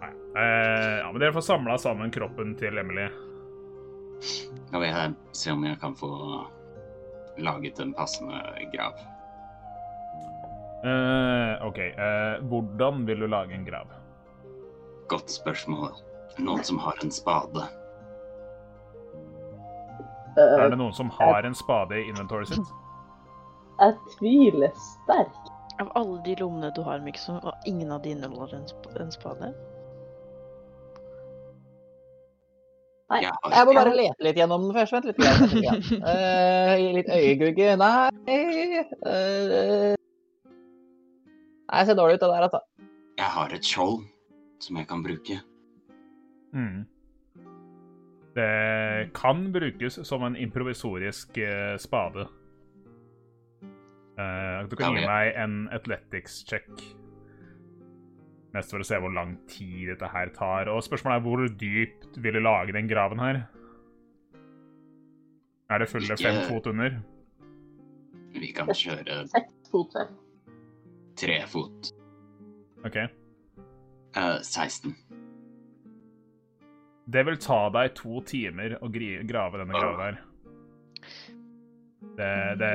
Nei. 0.00 0.10
Eh, 0.36 0.98
ja, 1.00 1.10
men 1.12 1.20
dere 1.20 1.32
får 1.32 1.42
samla 1.46 1.78
sammen 1.78 2.10
kroppen 2.10 2.54
til 2.58 2.78
Emily. 2.78 3.08
Da 4.72 4.78
vil 4.78 4.88
jeg 4.88 5.14
se 5.32 5.50
om 5.52 5.64
jeg 5.64 5.78
kan 5.80 5.94
få 5.94 6.46
laget 7.38 7.80
en 7.80 7.94
passende 7.94 8.38
grav. 8.72 8.94
Eh, 10.84 11.66
OK. 11.66 11.78
Eh, 11.78 12.38
hvordan 12.48 13.06
vil 13.06 13.18
du 13.20 13.26
lage 13.26 13.52
en 13.54 13.64
grav? 13.64 13.86
Godt 15.08 15.28
spørsmål. 15.30 15.92
Noen 16.38 16.62
som 16.64 16.78
har 16.78 16.94
en 17.02 17.10
spade. 17.10 17.64
Er 20.36 20.68
det 20.70 20.78
noen 20.78 20.92
som 20.94 21.08
har 21.10 21.46
en 21.48 21.54
spade 21.56 21.96
i 21.96 22.08
inventoret 22.10 22.48
sitt? 22.52 22.72
Jeg 23.76 23.96
tviler 24.16 24.72
sterkt. 24.80 25.52
Av 25.76 25.90
alle 25.98 26.22
de 26.24 26.34
lommene 26.40 26.70
du 26.72 26.80
har, 26.86 27.02
Mikson, 27.04 27.36
og 27.44 27.66
ingen 27.68 27.90
av 27.92 28.00
de 28.04 28.14
inneholder 28.14 28.54
en, 28.56 28.68
sp 28.70 28.86
en 28.96 29.12
spade? 29.12 29.50
Nei. 33.12 33.20
Jeg 33.22 33.66
må 33.68 33.74
bare 33.76 33.92
lete 33.94 34.24
litt 34.24 34.40
gjennom 34.40 34.64
den 34.66 34.72
først. 34.74 34.96
Vent 34.96 35.10
litt. 35.10 35.20
Gi 35.20 35.98
uh, 36.00 36.72
litt. 36.96 37.10
Eh, 37.12 37.20
øyegugge. 37.20 37.76
Nei 37.78 38.08
uh, 39.04 39.94
Nei, 41.66 41.78
jeg 41.82 41.86
ser 41.88 41.98
dårlig 41.98 42.16
ut, 42.16 42.24
det 42.24 42.30
der, 42.30 42.46
altså. 42.46 42.60
Jeg 43.18 43.30
har 43.36 43.54
et 43.54 43.68
skjold 43.68 44.02
som 44.62 44.78
jeg 44.80 44.88
kan 44.88 45.02
bruke. 45.04 45.38
Mm. 46.56 46.84
Det 48.36 49.10
kan 49.16 49.46
brukes 49.52 49.98
som 50.06 50.24
en 50.26 50.36
improvisorisk 50.36 51.38
eh, 51.38 51.76
spade. 51.80 52.26
Eh, 54.16 54.68
du 54.68 54.76
kan 54.76 54.94
Ja, 54.94 55.00
gi 55.00 55.06
meg 55.06 55.34
en 55.36 55.56
athletics 55.76 56.40
check. 56.48 56.70
Mest 58.56 58.72
for 58.72 58.80
å 58.80 58.86
se 58.88 58.96
hvor 59.02 59.12
lang 59.12 59.36
tid 59.50 59.90
dette 59.92 60.08
her 60.08 60.30
tar. 60.36 60.70
Og 60.72 60.80
spørsmålet 60.86 61.20
er 61.20 61.26
hvor 61.26 61.44
dypt 61.60 62.16
vil 62.16 62.38
du 62.38 62.40
lage 62.40 62.72
den 62.72 62.88
graven 62.88 63.20
her? 63.20 63.42
Er 65.68 65.82
det 65.82 65.90
fulle 65.90 66.16
fem 66.16 66.40
fot 66.48 66.68
under? 66.70 66.96
Vi 68.36 68.52
kan 68.54 68.68
kjøre 68.68 69.26
Seks 69.32 69.70
fot 69.72 69.96
tre 71.16 71.40
fot. 71.48 71.92
OK. 72.84 72.96
Uh, 74.16 74.40
16. 74.42 74.94
Det 77.06 77.22
vil 77.26 77.38
ta 77.38 77.58
deg 77.74 77.94
to 77.98 78.20
timer 78.26 78.76
å 78.82 78.88
grave 78.90 79.60
denne 79.60 79.76
graven 79.76 80.02
her. 80.02 80.20
Det, 82.16 82.32
det 82.60 82.72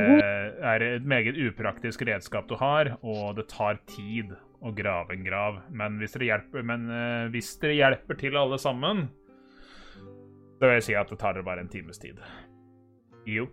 er 0.69 0.83
et 0.85 1.05
meget 1.07 1.37
upraktisk 1.47 2.03
redskap 2.05 2.49
du 2.49 2.55
har, 2.59 2.93
og 3.01 3.35
det 3.39 3.47
tar 3.49 3.79
tid 3.89 4.35
å 4.61 4.73
grave 4.77 5.15
en 5.15 5.23
grav. 5.25 5.57
Men 5.73 5.97
hvis 6.01 6.13
dere 6.15 6.29
hjelper, 6.29 6.65
men, 6.67 6.85
uh, 6.91 7.31
hvis 7.33 7.55
dere 7.61 7.79
hjelper 7.79 8.19
til 8.19 8.37
alle 8.37 8.59
sammen, 8.61 9.07
så 10.61 10.67
vil 10.67 10.77
jeg 10.77 10.85
si 10.91 10.97
at 10.99 11.09
det 11.09 11.17
tar 11.17 11.33
dere 11.33 11.47
bare 11.47 11.65
en 11.65 11.71
times 11.73 11.97
tid. 12.01 12.21
Jo. 13.25 13.47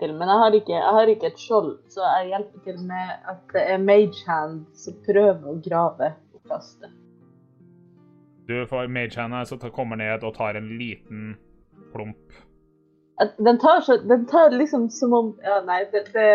men 0.00 0.28
jeg 0.30 0.40
har, 0.40 0.54
ikke, 0.54 0.74
jeg 0.76 0.94
har 0.94 1.10
ikke 1.10 1.30
et 1.32 1.40
skjold, 1.40 1.72
så 1.90 2.04
jeg 2.04 2.28
hjelper 2.34 2.64
til 2.66 2.82
med 2.86 3.14
at 3.32 3.40
det 3.54 3.64
er 3.72 3.80
magehand 3.82 4.60
som 4.78 4.98
prøver 5.06 5.48
å 5.50 5.56
grave 5.64 6.12
og 6.36 6.52
kaste. 6.52 6.92
Du 8.48 8.54
får 8.68 8.92
magehand 8.92 9.34
her, 9.34 9.48
så 9.48 9.58
kommer 9.72 9.98
ned 10.00 10.24
og 10.24 10.36
tar 10.36 10.60
en 10.60 10.70
liten 10.78 11.34
plump. 11.92 12.36
Den 13.18 13.58
tar, 13.58 13.80
så, 13.82 13.96
den 13.96 14.26
tar 14.30 14.52
liksom 14.54 14.90
som 14.94 15.12
om 15.16 15.30
Ja, 15.42 15.58
nei, 15.66 15.80
det, 15.92 16.04
det 16.14 16.26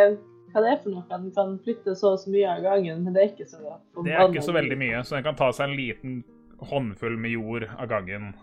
hva 0.54 0.62
det 0.62 0.70
er 0.70 0.82
for 0.84 0.94
noe? 0.94 1.04
Den 1.10 1.32
kan 1.34 1.54
flytte 1.66 1.96
så 1.98 2.14
og 2.14 2.20
så 2.22 2.30
mye 2.30 2.46
av 2.46 2.62
gangen, 2.62 3.02
men 3.02 3.16
det 3.16 3.22
er 3.24 3.32
ikke 3.32 3.48
så 3.50 3.58
Det 4.04 4.14
er 4.14 4.28
ikke 4.28 4.46
så 4.46 4.54
veldig 4.54 4.78
mye, 4.78 5.00
så 5.02 5.18
den 5.18 5.26
kan 5.26 5.38
ta 5.40 5.50
seg 5.56 5.72
en 5.72 5.78
liten 5.80 6.20
håndfull 6.64 7.16
med 7.18 7.34
jord 7.34 7.66
av 7.74 7.88
gangen. 7.90 8.34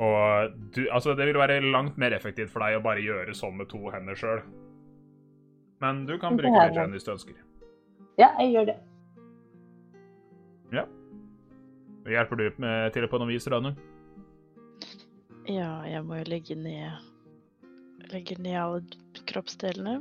Og 0.00 0.54
du, 0.74 0.86
altså, 0.88 1.12
det 1.18 1.28
vil 1.28 1.38
være 1.38 1.60
langt 1.60 2.00
mer 2.00 2.16
effektivt 2.16 2.50
for 2.50 2.64
deg 2.64 2.78
å 2.78 2.84
bare 2.84 3.04
gjøre 3.04 3.36
sånn 3.36 3.58
med 3.60 3.68
to 3.70 3.82
hender 3.92 4.16
sjøl. 4.18 4.40
Men 5.84 6.06
du 6.08 6.16
kan 6.22 6.38
bruke 6.38 6.48
det. 6.48 6.72
Magehand 6.72 6.96
hvis 6.96 7.04
du 7.06 7.12
ønsker. 7.12 7.36
Ja, 8.16 8.32
jeg 8.40 8.54
gjør 8.56 8.72
det. 8.72 8.78
Ja. 10.72 10.88
Hjelper 12.08 12.40
du 12.40 12.62
med, 12.62 12.92
til 12.96 13.06
på 13.10 13.20
noe 13.20 13.30
vis, 13.30 13.46
Ranu? 13.52 13.74
Ja, 15.50 15.82
jeg 15.88 16.04
må 16.06 16.20
jo 16.20 16.28
legge 16.30 16.54
ned 16.58 16.92
Legge 18.12 18.36
ned 18.42 18.56
alle 18.58 18.82
kroppsdelene. 19.30 19.96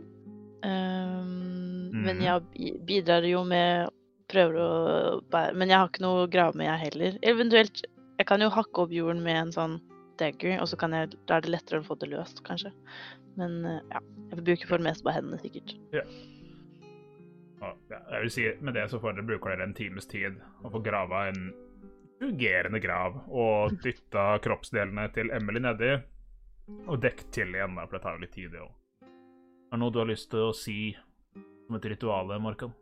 Um, 0.61 1.89
mm. 1.91 2.03
Men 2.05 2.17
Mhm. 2.17 2.21
jeg 2.21 2.75
bidrar 2.85 3.25
jo 3.25 3.43
med 3.43 3.89
Prøver 4.29 4.55
å 4.61 5.21
bære 5.31 5.55
Men 5.57 5.69
jeg 5.69 5.77
har 5.77 5.87
ikke 5.89 6.03
noe 6.05 6.25
å 6.25 6.29
grave 6.31 6.55
med, 6.55 6.67
jeg 6.67 6.91
heller. 6.91 7.17
Eventuelt 7.23 7.81
Jeg 8.19 8.27
kan 8.27 8.41
jo 8.41 8.49
hakke 8.49 8.83
opp 8.83 8.91
jorden 8.93 9.23
med 9.23 9.35
en 9.35 9.51
sånn 9.51 9.79
dagger, 10.19 10.59
og 10.61 10.67
så 10.69 10.77
kan 10.77 10.91
jeg 10.93 11.15
Da 11.27 11.37
er 11.37 11.41
det 11.41 11.49
lettere 11.49 11.81
å 11.81 11.83
få 11.87 11.97
det 11.99 12.09
løst, 12.11 12.43
kanskje. 12.45 12.71
Men 13.37 13.65
eh, 13.65 13.79
ja. 13.91 13.99
Jeg 14.31 14.43
bruker 14.45 14.67
for 14.67 14.77
det 14.77 14.85
meste 14.85 15.03
bare 15.03 15.17
hendene, 15.17 15.39
sikkert. 15.41 15.73
Og, 17.61 17.75
ja, 17.89 17.99
jeg 18.11 18.21
vil 18.21 18.31
si, 18.31 18.45
Med 18.61 18.73
det 18.75 18.89
så 18.91 18.99
får 19.01 19.17
dere 19.17 19.25
bruker 19.27 19.49
dere 19.55 19.63
en 19.67 19.73
times 19.73 20.05
tid 20.05 20.37
og 20.63 20.71
få 20.71 20.83
grava 20.85 21.27
en 21.29 21.51
fungerende 22.21 22.79
grav 22.79 23.15
og 23.27 23.77
dytta 23.81 24.35
kroppsdelene 24.43 25.07
til 25.15 25.31
Emily 25.33 25.61
nedi 25.63 25.95
og 26.87 27.01
dekket 27.01 27.31
til 27.33 27.55
igjen, 27.55 27.79
for 27.81 27.97
det 27.97 28.03
tar 28.03 28.17
jo 28.17 28.23
litt 28.23 28.35
tid, 28.35 28.51
det 28.53 28.61
òg. 28.61 28.69
Er 29.71 29.73
det 29.73 29.79
noe 29.81 29.93
du 29.93 29.99
har 30.01 30.09
lyst 30.11 30.29
til 30.31 30.45
å 30.45 30.53
si 30.55 30.77
som 31.65 31.79
et 31.79 31.87
ritual, 31.89 32.31
Markan? 32.43 32.75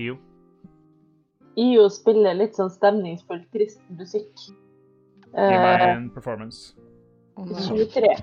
IO? 0.00 0.16
IO 1.60 1.86
spiller 1.92 2.36
litt 2.36 2.58
sånn 2.58 2.72
stemningsfull, 2.72 3.42
trist 3.54 3.82
musikk. 3.94 4.48
Gi 5.30 5.34
meg 5.36 5.84
Eh, 5.84 5.88
en 5.94 6.08
performance. 6.10 6.74
Å, 7.36 7.44
nei. 7.46 7.66
23. 7.68 8.14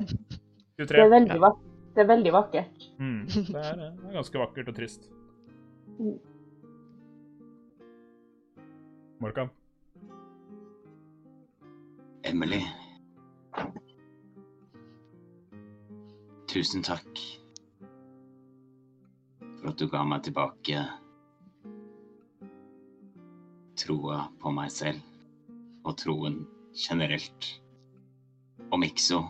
Det 0.78 0.88
23. 0.90 1.04
er 1.06 1.14
veldig, 1.14 1.40
vak 1.42 1.62
det 1.96 2.04
er 2.04 2.10
veldig 2.12 2.32
vakkert. 2.36 2.90
Mm. 3.02 3.22
Det 3.26 3.62
er, 3.62 3.78
det 3.80 4.10
er 4.10 4.18
ganske 4.20 4.42
vakkert 4.42 4.68
og 4.70 4.76
trist. 4.78 5.08
Morkan? 9.20 9.50
Emily. 12.24 12.62
Tusen 16.48 16.84
takk 16.86 17.20
for 19.58 19.72
at 19.72 19.80
du 19.82 19.88
ga 19.90 20.04
meg 20.06 20.22
tilbake 20.28 20.84
troa 23.78 24.20
på 24.42 24.54
meg 24.54 24.70
selv 24.74 25.02
og 25.88 25.98
troen 26.02 26.44
generelt. 26.78 27.50
Og 28.70 28.82
Mikso, 28.84 29.24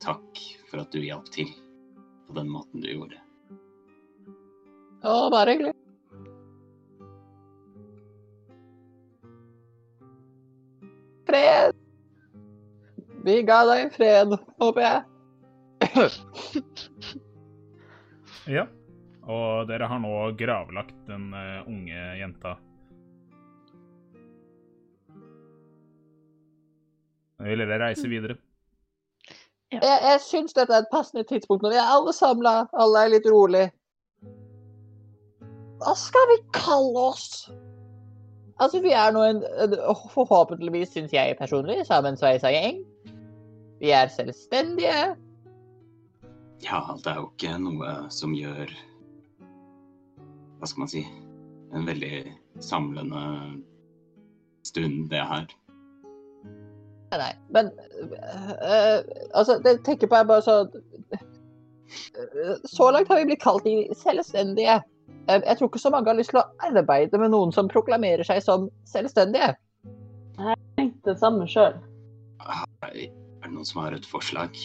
takk 0.00 0.40
for 0.70 0.84
at 0.86 0.94
du 0.94 1.02
hjalp 1.04 1.28
til 1.34 1.52
på 2.28 2.38
den 2.40 2.48
måten 2.48 2.80
du 2.80 2.88
gjorde. 2.94 3.20
Ja, 5.02 5.28
bare 5.34 5.52
hyggelig. 5.52 5.76
Fred! 11.32 11.72
Vi 13.24 13.38
ga 13.48 13.62
deg 13.64 13.94
fred, 13.94 14.34
håper 14.60 14.84
jeg. 14.84 15.00
Ja. 18.52 18.66
Og 19.22 19.68
dere 19.70 19.86
har 19.86 20.00
nå 20.02 20.10
gravlagt 20.36 20.96
den 21.06 21.30
eh, 21.38 21.62
unge 21.70 22.02
jenta. 22.18 22.56
Vil 27.46 27.62
dere 27.64 27.80
reise 27.86 28.10
videre? 28.10 28.36
Jeg, 29.72 29.80
jeg 29.80 30.20
syns 30.26 30.58
dette 30.58 30.74
er 30.74 30.84
et 30.84 30.92
passende 30.92 31.24
tidspunkt 31.30 31.64
når 31.64 31.78
vi 31.78 31.80
er 31.80 31.94
alle 31.96 32.12
samla, 32.12 32.56
alle 32.76 33.06
er 33.06 33.14
litt 33.14 33.30
rolig. 33.30 33.68
Hva 35.80 35.96
skal 35.96 36.28
vi 36.34 36.42
kalle 36.58 37.08
oss? 37.14 37.46
Altså, 38.60 38.80
vi 38.84 38.92
er 38.92 39.12
nå 39.14 39.22
en, 39.24 39.42
en 39.64 39.76
forhåpentligvis, 40.12 40.92
syns 40.92 41.12
jeg 41.14 41.36
personlig, 41.38 41.82
sammensveisa 41.86 42.52
gjeng. 42.52 42.82
Vi 43.80 43.90
er 43.90 44.10
selvstendige. 44.12 45.16
Ja, 46.62 46.80
det 47.04 47.10
er 47.10 47.18
jo 47.18 47.30
ikke 47.32 47.56
noe 47.58 47.92
som 48.14 48.34
gjør 48.38 48.70
Hva 50.60 50.68
skal 50.70 50.84
man 50.84 50.90
si 50.92 51.00
En 51.74 51.88
veldig 51.88 52.20
samlende 52.62 53.22
stund, 54.62 55.08
det 55.10 55.24
her. 55.26 55.48
Nei, 57.10 57.18
nei, 57.18 57.32
men 57.50 57.72
øh, 58.04 59.00
Altså, 59.34 59.58
det 59.64 59.80
tenker 59.84 60.06
på 60.06 60.20
er 60.20 60.28
bare 60.28 60.42
så 60.42 60.56
øh, 61.12 62.56
Så 62.64 62.90
langt 62.94 63.08
har 63.08 63.18
vi 63.18 63.30
blitt 63.32 63.42
kalt 63.42 63.64
de 63.64 63.88
selvstendige. 64.04 64.78
Eh, 65.28 65.40
Jeg 65.46 65.56
tror 65.58 65.68
ikke 65.70 65.78
så 65.82 65.90
mange 65.94 66.10
har 66.10 66.18
lyst 66.18 66.30
til 66.34 66.40
å 66.40 66.46
arbeide 66.66 67.18
med 67.20 67.30
noen 67.34 67.52
som 67.54 67.68
proklamerer 67.70 68.24
seg 68.26 68.42
som 68.42 68.68
selvstendige. 68.88 69.52
Tenk 70.76 70.94
det 71.06 71.18
samme 71.20 71.46
sjøl. 71.50 71.76
Er 72.42 72.64
det 72.94 73.10
noen 73.52 73.66
som 73.68 73.82
har 73.84 73.94
et 73.94 74.06
forslag? 74.08 74.56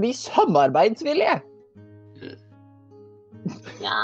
Vi 0.00 0.12
samarbeidsvillige. 0.16 1.40
Ja. 3.82 4.00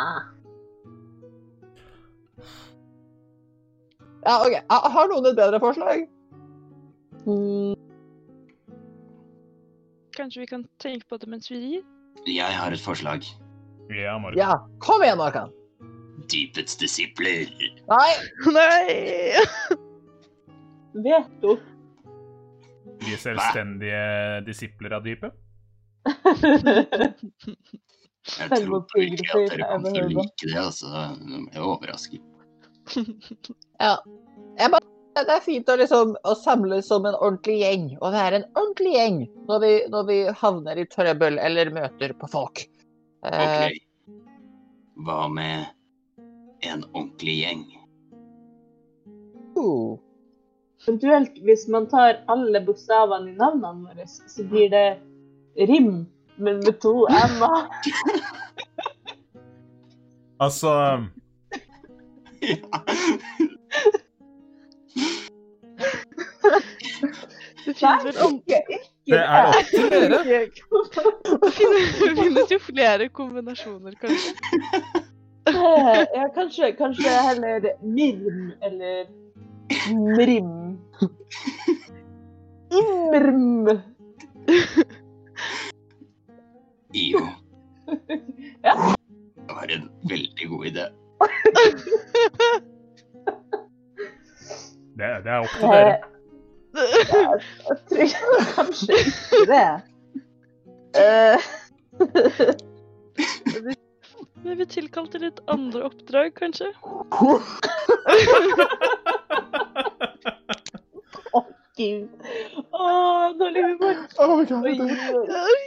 Ja, 4.27 4.37
ok. 4.43 4.57
Har 4.97 5.09
noen 5.13 5.29
et 5.31 5.37
bedre 5.39 5.61
forslag? 5.63 6.07
Mm, 7.27 7.75
Kanskje 10.17 10.41
vi 10.41 10.47
kan 10.49 10.63
tenke 10.81 11.05
på 11.11 11.19
det 11.21 11.29
mens 11.29 11.51
vi 11.53 11.59
rir? 11.61 11.83
Jeg 12.27 12.55
har 12.59 12.73
et 12.73 12.81
forslag. 12.83 13.23
Ja, 13.93 14.17
Markan. 14.19 14.39
Ja, 14.41 14.55
kom 14.83 15.03
igjen, 15.05 15.19
Morkan. 15.21 15.53
Dypets 16.33 16.77
disipler. 16.81 17.51
Nei, 17.91 18.13
Nei! 18.51 19.45
veto. 21.07 21.57
De 23.05 23.17
selvstendige 23.21 24.01
disipler 24.47 24.95
av 24.97 25.05
dypet. 25.05 25.35
Jeg 28.27 28.49
tror 28.51 29.03
ikke 29.05 29.37
at 29.37 29.53
dere 29.53 29.69
kommer 29.71 29.95
til 29.95 30.03
å 30.03 30.09
like 30.17 30.49
det, 30.49 30.57
altså. 30.59 30.87
Jeg 30.91 31.53
er 31.53 31.63
overrasket. 31.67 32.23
jeg 33.77 34.71
bare, 34.73 34.83
det 35.21 35.35
er 35.37 35.45
fint 35.45 35.71
å, 35.71 35.77
liksom, 35.79 36.17
å 36.27 36.35
samles 36.41 36.89
som 36.91 37.07
en 37.07 37.19
ordentlig 37.19 37.61
gjeng, 37.63 37.87
og 38.01 38.15
være 38.17 38.41
en 38.41 38.49
ordentlig 38.57 38.93
gjeng 38.97 39.21
når 39.51 39.63
vi, 39.63 39.73
når 39.95 40.09
vi 40.11 40.19
havner 40.43 40.81
i 40.83 40.89
trøbbel 40.91 41.39
eller 41.43 41.71
møter 41.75 42.17
på 42.19 42.31
folk. 42.33 42.65
Eh, 43.27 43.67
Ok. 43.67 43.83
Hva 45.07 45.27
med 45.29 45.67
en 46.61 46.85
ordentlig 46.93 47.37
gjeng? 47.43 47.65
uh, 49.57 49.99
Eventuelt, 50.87 51.39
hvis 51.43 51.69
man 51.69 51.89
tar 51.91 52.21
alle 52.29 52.61
bokstavene 52.67 53.33
i 53.33 53.37
navnene 53.37 53.89
våre, 53.89 54.07
så 54.07 54.45
blir 54.45 54.71
det 54.71 54.99
rim, 55.69 56.07
men 56.37 56.61
med 56.65 56.81
to 56.81 57.07
m-er. 57.11 57.69
Altså 60.39 61.01
Det 67.67 67.75
finnes 67.75 68.05
vel 68.05 68.19
ikke, 68.37 68.59
ikke 68.69 68.81
Det 69.07 69.21
er 69.23 69.47
opp 69.49 69.71
til 69.71 69.87
dere. 69.91 70.19
Det 72.05 72.13
finnes 72.19 72.53
jo 72.53 72.59
flere 72.59 73.09
kombinasjoner, 73.09 73.97
kanskje. 74.01 74.35
Eh, 75.47 76.05
Ja, 76.15 76.29
kanskje, 76.35 76.73
kanskje 76.79 77.09
heller 77.11 77.61
mirm 77.83 78.53
eller 78.61 79.07
mrim. 79.95 80.79
Imrm. 82.71 83.69
IO. 86.95 87.21
Ja. 88.63 88.95
Det 89.47 89.53
var 89.55 89.67
en 89.71 89.91
veldig 90.11 90.49
god 90.49 90.67
idé. 90.67 90.87
Det, 94.97 95.09
det 95.25 95.31
er 95.31 95.39
opp 95.39 95.55
til 95.57 95.69
dere. 95.69 95.97
Ja, 96.77 97.39
Jeg 97.97 98.09
tror 98.13 98.41
kanskje 98.57 98.93
ikke 99.07 99.43
det. 99.53 99.71
Eh, 104.47 104.55
blir 104.55 104.69
tilkalt 104.71 105.11
til 105.11 105.25
litt 105.27 105.41
andre 105.51 105.81
oppdrag, 105.89 106.31
kanskje? 106.39 106.69
Å, 111.35 111.41
Gud. 111.77 112.09
ligger 112.71 113.35
dårlig 113.41 113.65
humor. 113.67 113.97
Oh 114.23 114.37
my 114.39 114.45
god. 114.47 114.63
Oi, 115.43 115.63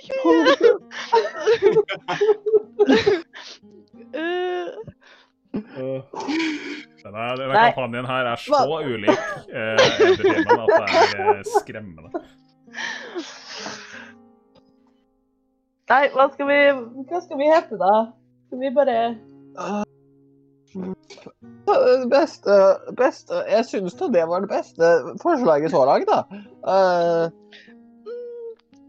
Eh, 4.09 4.67
Denne, 7.03 7.25
denne 7.37 7.53
kampanjen 7.73 8.07
her 8.09 8.27
er 8.31 8.41
så 8.41 8.59
ulik 8.85 9.09
eh, 9.53 9.81
Endertimen 10.05 10.61
at 10.63 10.69
det 10.71 10.79
er 10.85 11.29
eh, 11.33 11.41
skremmende. 11.57 12.21
Nei, 15.89 16.03
hva 16.13 16.25
skal 16.33 16.49
vi, 16.49 16.59
hva 17.09 17.21
skal 17.25 17.41
vi 17.41 17.49
hete 17.49 17.79
da? 17.81 17.93
Skal 18.49 18.59
vi 18.63 18.69
bare 18.73 18.95
Beste, 22.09 22.55
beste 22.97 23.41
Jeg 23.49 23.65
syns 23.67 23.93
da 23.99 24.07
det 24.13 24.23
var 24.29 24.41
det 24.41 24.49
beste 24.49 24.89
forslaget 25.21 25.73
så 25.73 25.83
langt, 25.85 26.09
da. 26.09 26.23
Eh, 26.73 27.25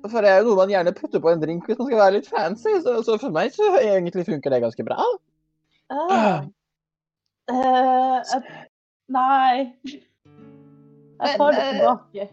for 0.08 0.24
det 0.24 0.30
er 0.30 0.38
jo 0.40 0.46
noe 0.48 0.60
man 0.62 0.72
gjerne 0.72 0.94
putter 0.96 1.20
på 1.20 1.28
en 1.32 1.42
drink 1.42 1.66
hvis 1.68 1.76
man 1.76 1.90
skal 1.90 2.00
være 2.00 2.14
litt 2.16 2.30
fancy, 2.30 2.72
så, 2.84 2.94
så 3.04 3.18
for 3.20 3.34
meg 3.36 3.52
så 3.52 3.68
egentlig 3.82 4.24
funker 4.30 4.54
det 4.54 4.62
ganske 4.64 4.86
bra. 4.86 4.96
ah. 5.92 6.40
Uh, 7.50 8.22
jeg- 8.30 8.66
Nei. 9.10 9.74
Jeg 11.20 11.36
tar 11.36 11.50
det 11.50 11.58
Men, 11.58 11.66
eh, 11.66 11.72
tilbake. 11.74 12.28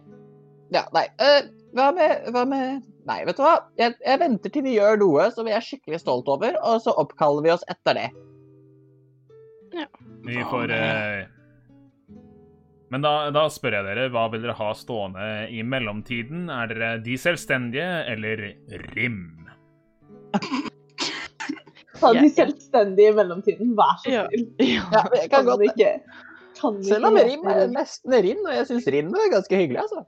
Ja, 0.71 0.83
nei. 0.93 1.07
Uh, 1.19 1.41
hva 1.75 1.87
med, 1.97 2.29
hva 2.31 2.43
med 2.45 2.83
Nei, 3.07 3.21
vet 3.27 3.37
du 3.39 3.43
hva? 3.45 3.53
Jeg, 3.79 3.95
jeg 4.03 4.19
venter 4.19 4.51
til 4.51 4.65
vi 4.65 4.73
gjør 4.75 4.97
noe 4.99 5.29
som 5.31 5.47
vi 5.47 5.53
er 5.55 5.63
skikkelig 5.63 6.01
stolt 6.03 6.27
over, 6.31 6.57
og 6.59 6.81
så 6.83 6.91
oppkaller 6.99 7.45
vi 7.45 7.53
oss 7.53 7.63
etter 7.71 7.95
det. 7.95 8.07
Ja. 9.77 9.85
Vi 10.27 10.41
får 10.49 10.71
eh, 10.75 11.25
Men 12.91 13.03
da, 13.03 13.11
da 13.35 13.45
spør 13.51 13.77
jeg 13.79 13.87
dere, 13.87 14.07
hva 14.11 14.25
vil 14.33 14.43
dere 14.43 14.55
ha 14.59 14.69
stående 14.75 15.27
i 15.53 15.63
mellomtiden? 15.63 16.47
Er 16.51 16.71
dere 16.71 16.91
De 17.03 17.15
selvstendige 17.19 17.87
eller 18.11 18.43
Rim? 18.95 19.19
Ta 21.97 22.11
de 22.13 22.27
selvstendige 22.29 23.09
i 23.11 23.17
mellomtiden, 23.17 23.71
vær 23.77 23.95
så 24.03 24.11
Ja. 24.13 24.23
snill. 24.29 24.47
Ja, 24.93 25.03
men 25.07 25.19
jeg 25.23 25.29
kan 25.33 25.47
godt, 25.47 25.63
ikke 25.71 25.91
kan 26.59 26.79
Selv 26.85 27.07
om 27.09 27.15
Rim 27.17 27.47
er 27.49 27.67
nesten 27.71 28.13
Rim, 28.23 28.43
og 28.45 28.53
jeg 28.55 28.67
syns 28.69 28.87
Rim 28.93 29.11
er 29.15 29.31
ganske 29.33 29.55
hyggelig, 29.63 29.83
altså. 29.85 30.03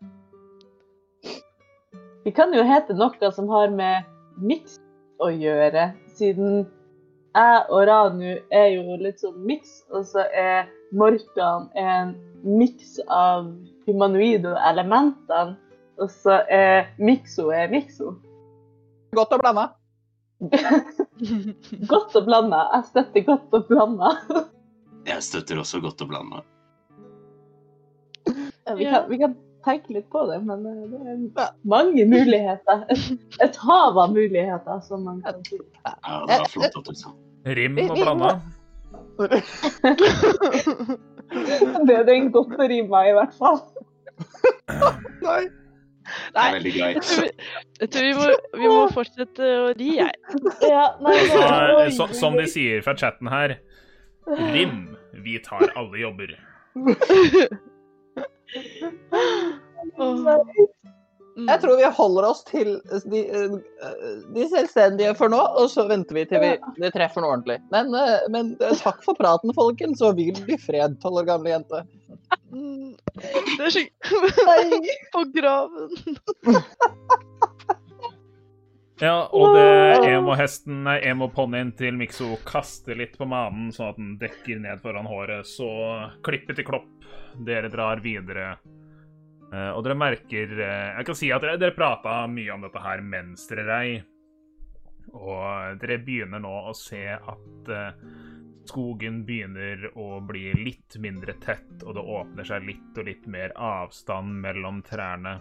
Vi 2.29 2.33
kan 2.37 2.51
jo 2.53 2.61
hete 2.61 2.93
noe 2.93 3.29
som 3.33 3.47
har 3.49 3.71
med 3.73 4.05
miks 4.37 4.75
å 5.17 5.31
gjøre, 5.33 5.87
siden 6.13 6.59
jeg 7.33 7.63
og 7.73 7.87
Ranu 7.89 8.35
er 8.53 8.67
jo 8.69 8.97
litt 9.01 9.23
sånn 9.23 9.39
miks, 9.49 9.79
og 9.89 10.05
så 10.11 10.27
er 10.37 10.69
Morkan 10.93 11.65
en 11.73 12.13
miks 12.45 12.99
av 13.09 13.49
humanoide 13.89 14.53
elementene, 14.69 15.57
og 15.97 16.13
så 16.19 16.37
er 16.53 16.93
Mikso 17.01 17.49
er 17.49 17.73
Mikso. 17.73 18.13
Godt 19.17 19.33
å 19.33 19.41
blande. 19.41 19.65
Godt 21.95 22.13
å 22.13 22.25
blande. 22.29 22.61
Jeg 22.75 22.89
støtter 22.93 23.27
godt 23.33 23.57
å 23.57 23.65
blande. 23.73 24.15
Jeg 25.09 25.29
støtter 25.31 25.65
også 25.65 25.81
godt 25.81 26.05
å 26.05 26.13
blande. 26.13 26.45
Ja, 28.29 28.77
vi, 28.77 28.85
kan, 28.85 29.09
vi 29.09 29.23
kan 29.25 29.39
tenke 29.69 29.95
litt 29.95 30.09
på 30.13 30.25
det, 30.29 30.39
men 30.47 30.65
eh, 30.67 30.85
det 31.35 31.45
er 31.45 31.53
mange 31.69 32.05
muligheter. 32.09 32.85
Et, 33.45 33.59
hav 33.69 33.97
av 33.97 34.13
muligheter, 34.15 34.81
som 34.85 35.05
man 35.07 35.21
kan 35.25 35.39
si. 35.47 35.59
Ja, 35.85 35.93
det 36.27 36.39
var 36.41 36.49
flott 36.55 36.79
at 36.81 36.89
du 36.89 36.97
sa. 36.97 37.13
Rim 37.59 37.79
og 37.85 37.95
blanda. 37.97 38.39
Det 41.29 41.93
er 41.93 42.05
den 42.07 42.31
godt 42.33 42.55
å 42.57 42.65
rime 42.71 42.99
i 43.05 43.11
hvert 43.13 43.35
fall. 43.37 43.59
Nei. 45.27 45.43
Det 46.33 46.45
veldig 46.55 46.71
Jeg 46.73 47.01
tror, 47.05 47.21
vi, 47.21 47.29
jeg 47.81 47.89
tror 47.93 48.05
vi, 48.07 48.13
må, 48.17 48.27
vi 48.57 48.69
må 48.71 48.79
fortsette 48.95 49.49
å 49.59 49.67
ri, 49.77 49.89
jeg. 49.99 50.15
Ja, 50.65 50.85
nei, 51.05 51.17
eh, 51.21 51.91
så, 51.93 52.09
som 52.17 52.37
de 52.39 52.47
sier 52.49 52.81
fra 52.85 52.95
chatten 52.97 53.29
her 53.29 53.59
Rim, 54.25 54.95
vi 55.21 55.37
tar 55.45 55.69
alle 55.77 56.01
jobber. 56.01 56.33
Mm. 61.39 61.47
Jeg 61.47 61.61
tror 61.61 61.77
vi 61.79 61.89
holder 61.95 62.25
oss 62.27 62.41
til 62.47 62.71
de, 63.07 63.19
de 64.35 64.47
selvstendige 64.51 65.13
for 65.15 65.31
nå, 65.31 65.39
og 65.39 65.69
så 65.71 65.85
venter 65.87 66.17
vi 66.17 66.25
til 66.27 66.41
vi, 66.43 66.49
vi 66.81 66.89
treffer 66.91 67.23
noe 67.23 67.37
ordentlig. 67.37 67.59
Men, 67.71 67.93
eh, 67.95 68.25
men 68.33 68.51
eh, 68.59 68.75
takk 68.81 68.99
for 69.05 69.15
praten, 69.15 69.53
folkens, 69.55 70.03
og 70.03 70.17
hvil 70.19 70.35
i 70.51 70.57
fred, 70.59 70.97
tolv 71.03 71.21
år 71.21 71.29
gamle 71.29 71.53
jente. 71.53 71.83
Mm. 72.51 72.97
Det 73.21 73.69
er 73.69 73.71
skikkelig 73.77 74.97
På 75.13 75.23
graven. 75.37 75.95
Ja, 78.99 79.29
og 79.31 79.53
det 79.55 80.09
emo-hesten, 80.09 80.81
nei, 80.83 80.97
emo-ponnien 81.07 81.69
til 81.79 81.95
Mikso 81.95 82.33
kaster 82.43 82.97
litt 82.99 83.13
på 83.15 83.23
manen, 83.31 83.69
sånn 83.71 83.93
at 83.93 83.99
den 83.99 84.09
dekker 84.19 84.59
ned 84.59 84.81
foran 84.83 85.07
håret. 85.07 85.47
Så 85.47 85.69
klippet 86.25 86.59
til 86.59 86.67
klopp. 86.67 86.89
Dere 87.47 87.69
drar 87.71 88.01
videre. 88.03 88.57
Uh, 89.49 89.71
og 89.71 89.81
dere 89.81 89.95
merker 89.97 90.51
uh, 90.59 90.97
Jeg 90.99 91.07
kan 91.07 91.17
si 91.17 91.31
at 91.33 91.41
dere, 91.41 91.57
dere 91.57 91.73
prata 91.73 92.19
mye 92.29 92.51
om 92.53 92.61
dette 92.61 92.81
her 92.83 93.01
mens 93.01 93.47
dere 93.49 93.63
rei. 93.69 93.93
Og 95.15 95.79
dere 95.79 95.97
begynner 96.03 96.43
nå 96.43 96.51
å 96.67 96.75
se 96.75 97.05
at 97.15 97.71
uh, 97.71 97.95
skogen 98.67 99.23
begynner 99.25 99.87
å 99.95 100.19
bli 100.27 100.51
litt 100.59 100.99
mindre 100.99 101.37
tett, 101.39 101.71
og 101.85 101.95
det 101.95 102.03
åpner 102.03 102.51
seg 102.51 102.67
litt 102.67 102.99
og 102.99 103.07
litt 103.07 103.31
mer 103.31 103.55
avstand 103.55 104.35
mellom 104.43 104.83
trærne. 104.85 105.37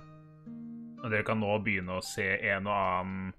Og 1.03 1.11
dere 1.11 1.27
kan 1.27 1.43
nå 1.43 1.59
begynne 1.67 1.99
å 1.99 2.07
se 2.07 2.31
en 2.55 2.71
og 2.71 2.79
annen 2.79 3.37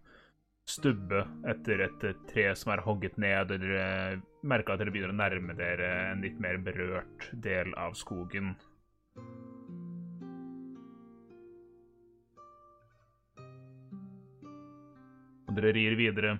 stubbe 0.69 1.23
etter 1.49 1.85
et 1.87 2.03
tre 2.29 2.49
som 2.57 2.73
er 2.73 2.83
hogget 2.85 3.17
ned, 3.21 3.53
og 3.53 3.63
dere 3.63 3.85
eh, 3.85 4.19
merker 4.45 4.75
at 4.75 4.83
dere 4.83 4.93
begynner 4.93 5.13
å 5.15 5.19
nærme 5.19 5.55
dere 5.57 5.87
en 6.11 6.21
litt 6.25 6.37
mer 6.41 6.59
berørt 6.63 7.29
del 7.45 7.73
av 7.79 7.95
skogen. 7.97 8.53
Og 15.49 15.57
dere 15.57 15.73
rir 15.73 15.97
videre. 15.97 16.37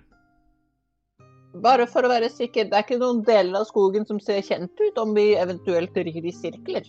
Bare 1.64 1.88
for 1.90 2.06
å 2.06 2.12
være 2.12 2.28
sikker, 2.30 2.68
det 2.70 2.78
er 2.78 2.86
ikke 2.86 3.00
noen 3.00 3.24
deler 3.26 3.58
av 3.58 3.66
skogen 3.66 4.06
som 4.06 4.20
ser 4.22 4.38
kjent 4.46 4.70
ut, 4.78 5.02
om 5.02 5.16
vi 5.16 5.32
eventuelt 5.34 5.98
rir 5.98 6.22
i 6.22 6.34
sirkler? 6.34 6.86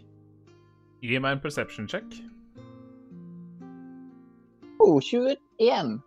Gi 1.02 1.18
meg 1.18 1.40
en 1.40 1.42
perception 1.42 1.90
check. 1.90 2.06
221. 4.78 5.98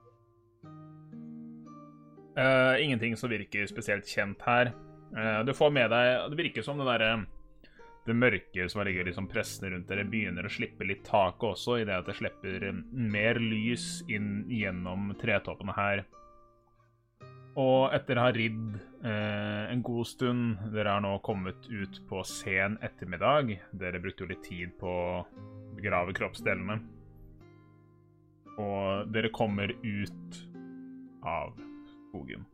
Uh, 2.35 2.75
ingenting 2.83 3.15
som 3.17 3.31
virker 3.31 3.69
spesielt 3.71 4.09
kjent 4.11 4.43
her. 4.47 4.73
Uh, 5.15 5.45
du 5.47 5.53
får 5.55 5.71
med 5.71 5.93
deg 5.93 6.31
Det 6.33 6.39
virker 6.41 6.65
som 6.67 6.81
det 6.81 6.89
derre 6.89 7.13
det 8.05 8.15
mørke 8.17 8.67
som 8.69 8.83
ligger 8.85 9.07
liksom 9.09 9.29
pressende 9.33 9.71
rundt 9.73 9.89
dere, 9.89 10.05
begynner 10.05 10.45
å 10.45 10.53
slippe 10.53 10.85
litt 10.85 11.07
taket 11.07 11.47
også, 11.55 11.79
i 11.81 11.87
det 11.89 11.97
at 11.97 12.09
det 12.09 12.19
slipper 12.19 12.67
eh, 12.69 12.83
mer 12.93 13.41
lys 13.41 14.03
inn 14.13 14.45
gjennom 14.53 15.15
tretoppene 15.21 15.77
her. 15.77 16.05
Og 17.61 17.95
etter 17.95 18.19
å 18.19 18.27
ha 18.27 18.35
ridd 18.35 18.75
eh, 19.07 19.71
en 19.71 19.83
god 19.87 20.09
stund 20.11 20.65
Dere 20.75 20.97
har 20.97 21.05
nå 21.05 21.13
kommet 21.23 21.69
ut 21.71 22.01
på 22.09 22.25
sen 22.27 22.75
ettermiddag. 22.83 23.55
Dere 23.71 24.01
brukte 24.03 24.27
jo 24.27 24.33
litt 24.33 24.43
tid 24.43 24.73
på 24.81 24.91
å 24.91 25.21
begrave 25.77 26.17
kroppsdelene. 26.19 26.81
Og 28.59 29.15
dere 29.15 29.31
kommer 29.35 29.71
ut 29.71 30.43
av 31.25 31.55
skogen. 32.15 32.47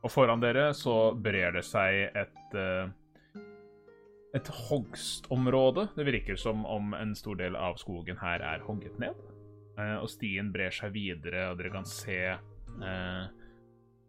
Og 0.00 0.08
foran 0.08 0.40
dere 0.40 0.70
så 0.72 1.12
brer 1.12 1.52
det 1.58 1.66
seg 1.68 2.16
et 2.16 2.56
eh, 2.56 2.88
et 4.34 4.46
hogstområde. 4.68 5.88
Det 5.96 6.06
virker 6.06 6.38
som 6.38 6.62
om 6.66 6.94
en 6.94 7.14
stor 7.18 7.38
del 7.40 7.56
av 7.58 7.80
skogen 7.82 8.20
her 8.20 8.42
er 8.46 8.62
hogget 8.66 8.98
ned. 9.02 9.18
Eh, 9.78 9.96
og 9.98 10.10
stien 10.10 10.52
brer 10.54 10.74
seg 10.74 10.94
videre, 10.94 11.48
og 11.50 11.58
dere 11.58 11.74
kan 11.74 11.88
se 11.88 12.20
eh, 12.30 13.24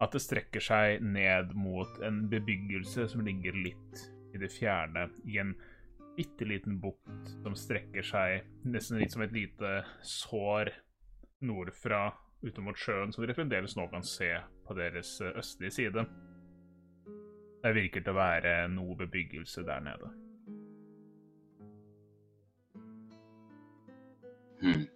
at 0.02 0.16
det 0.16 0.24
strekker 0.24 0.64
seg 0.64 1.04
ned 1.06 1.56
mot 1.58 2.02
en 2.06 2.26
bebyggelse 2.30 3.08
som 3.12 3.26
ligger 3.26 3.58
litt 3.58 4.06
i 4.32 4.42
det 4.42 4.52
fjerne, 4.54 5.10
i 5.28 5.42
en 5.42 5.56
bitte 6.18 6.46
liten 6.46 6.78
bukt 6.82 7.34
som 7.42 7.56
strekker 7.58 8.06
seg 8.06 8.48
nesten 8.68 9.00
litt 9.00 9.14
som 9.14 9.24
et 9.24 9.34
lite 9.36 9.82
sår 10.06 10.74
nordfra 11.48 12.10
ut 12.42 12.58
mot 12.66 12.78
sjøen, 12.78 13.12
som 13.14 13.24
dere 13.24 13.36
fremdeles 13.38 13.76
nå 13.78 13.86
kan 13.92 14.04
se 14.06 14.32
på 14.68 14.78
deres 14.78 15.14
eh, 15.22 15.34
østlige 15.38 15.76
side. 15.78 16.06
Det 17.62 17.74
virker 17.78 18.02
til 18.02 18.16
å 18.16 18.18
være 18.18 18.54
noe 18.74 18.96
bebyggelse 18.98 19.64
der 19.68 19.84
nede. 19.86 20.10
Hmm. 24.62 24.88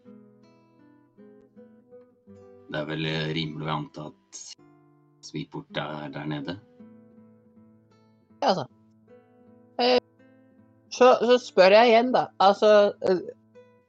Det 2.69 2.79
er 2.81 2.87
vel 2.89 3.05
eh, 3.09 3.27
rimelig 3.37 3.69
å 3.69 3.75
anta 3.75 4.07
at 4.09 4.41
Sviport 5.25 5.77
er 5.81 6.09
der 6.13 6.25
nede. 6.29 6.57
Ja, 8.41 8.51
altså. 8.51 8.65
Eh, 9.81 10.01
Så, 10.95 11.07
så 11.27 11.35
spør 11.41 11.73
jeg 11.75 11.89
igjen, 11.89 12.11
da. 12.13 12.27
Altså, 12.39 12.93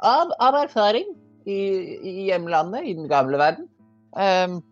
av, 0.02 0.32
av 0.42 0.56
erfaring 0.64 1.12
i, 1.46 1.60
i 1.96 2.14
hjemlandet, 2.28 2.84
i 2.90 2.94
den 2.98 3.08
gamle 3.10 3.38
verden, 3.40 3.68
Um, 4.16 4.62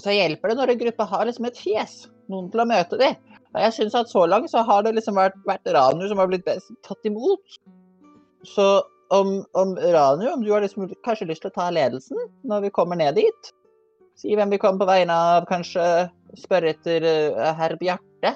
så 0.00 0.14
hjelper 0.14 0.50
det 0.50 0.58
når 0.58 0.72
en 0.72 0.80
gruppe 0.80 1.06
har 1.10 1.28
liksom 1.28 1.46
et 1.48 1.60
fjes, 1.60 1.94
noen 2.32 2.48
til 2.52 2.64
å 2.64 2.68
møte 2.68 2.98
dem. 3.00 3.18
Og 3.54 3.60
jeg 3.62 3.76
syns 3.76 3.96
at 3.98 4.10
så 4.10 4.24
langt 4.26 4.50
så 4.50 4.64
har 4.66 4.82
det 4.82 4.96
liksom 4.96 5.18
vært, 5.20 5.36
vært 5.46 5.70
Ranu 5.76 6.06
som 6.10 6.18
har 6.18 6.30
blitt 6.30 6.46
best 6.46 6.72
tatt 6.86 7.06
imot. 7.06 7.58
Så 8.48 8.66
om, 9.14 9.36
om 9.54 9.76
Ranu, 9.78 10.24
om 10.32 10.42
du 10.42 10.50
har 10.50 10.64
liksom 10.64 10.88
kanskje 11.06 11.28
lyst 11.30 11.44
til 11.44 11.52
å 11.52 11.58
ta 11.60 11.68
ledelsen 11.70 12.18
når 12.48 12.66
vi 12.66 12.72
kommer 12.74 12.98
ned 12.98 13.20
dit? 13.20 13.52
Si 14.18 14.34
hvem 14.34 14.50
vi 14.50 14.58
kommer 14.62 14.82
på 14.82 14.90
vegne 14.90 15.14
av, 15.14 15.46
kanskje 15.46 15.84
spørre 16.40 16.72
etter 16.74 17.06
uh, 17.06 17.52
herr 17.54 17.76
Bjarte. 17.78 18.34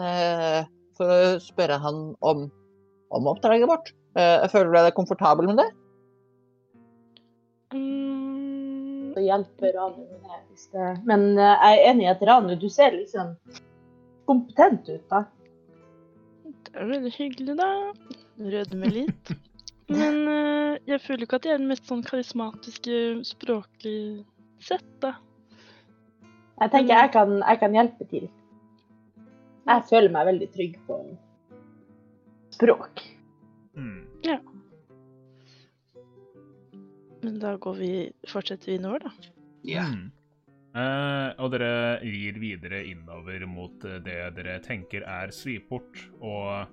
Uh, 0.00 0.64
for 0.96 1.10
å 1.10 1.38
spørre 1.42 1.76
han 1.82 2.06
om, 2.24 2.46
om 3.12 3.28
oppdraget 3.34 3.68
vårt. 3.68 3.92
Uh, 4.16 4.46
føler 4.48 4.70
du 4.70 4.78
deg 4.78 4.96
komfortabel 4.96 5.50
med 5.50 5.60
det? 5.60 5.68
Mm, 7.74 9.12
Det 9.14 9.22
hjelper 9.22 9.72
Ranu 9.76 10.02
med 10.02 10.20
det. 10.26 10.40
Hvis 10.50 10.66
det. 10.72 10.90
Men 11.06 11.26
eh, 11.38 11.54
jeg 11.54 11.78
er 11.80 11.88
enig 11.90 12.06
i 12.06 12.12
at 12.12 12.22
Ranu, 12.28 12.54
du 12.58 12.68
ser 12.70 12.94
liksom 12.94 13.34
kompetent 14.28 14.88
ut, 14.88 15.02
da. 15.10 15.24
det 16.44 16.78
er 16.80 16.88
veldig 16.88 17.12
hyggelig, 17.12 17.56
da. 17.58 17.70
Rødmer 18.54 18.94
litt. 18.94 19.34
Men 19.92 20.22
eh, 20.30 20.78
jeg 20.88 21.02
føler 21.04 21.26
ikke 21.26 21.42
at 21.42 21.48
jeg 21.48 21.56
er 21.56 21.60
den 21.60 21.70
mest 21.70 21.90
sånn 21.90 22.04
karismatiske 22.06 23.02
språklig 23.28 24.24
sett, 24.64 24.88
da. 25.04 25.16
Jeg 26.62 26.70
tenker 26.70 26.94
jeg 26.94 27.12
kan, 27.12 27.36
jeg 27.42 27.60
kan 27.60 27.76
hjelpe 27.76 28.08
til. 28.08 28.30
Jeg 29.64 29.86
føler 29.90 30.12
meg 30.14 30.28
veldig 30.30 30.48
trygg 30.54 30.74
på 30.86 30.98
språk. 32.54 33.02
Hmm. 33.74 34.04
Men 37.24 37.40
da 37.40 37.56
går 37.56 37.80
vi, 37.80 37.94
fortsetter 38.28 38.74
vi 38.74 38.82
nordover, 38.82 39.08
da. 39.08 39.32
Ja. 39.64 39.88
Mm. 39.88 40.12
Eh, 40.74 41.28
og 41.38 41.52
dere 41.54 42.00
rir 42.02 42.38
videre 42.42 42.80
innover 42.90 43.44
mot 43.46 43.84
eh, 43.86 44.00
det 44.02 44.16
dere 44.34 44.56
tenker 44.64 45.06
er 45.06 45.30
Sviport. 45.34 46.00
Og 46.18 46.66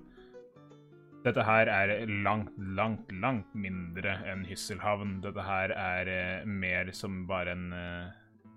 dette 1.22 1.44
her 1.46 1.70
er 1.70 1.92
langt, 2.10 2.50
langt, 2.58 3.12
langt 3.22 3.54
mindre 3.54 4.16
enn 4.26 4.42
Hysselhavn. 4.48 5.20
Dette 5.22 5.46
her 5.46 5.74
er 5.76 6.10
eh, 6.10 6.48
mer 6.50 6.90
som 6.98 7.22
bare 7.30 7.54
en, 7.54 7.68
eh, 7.78 8.50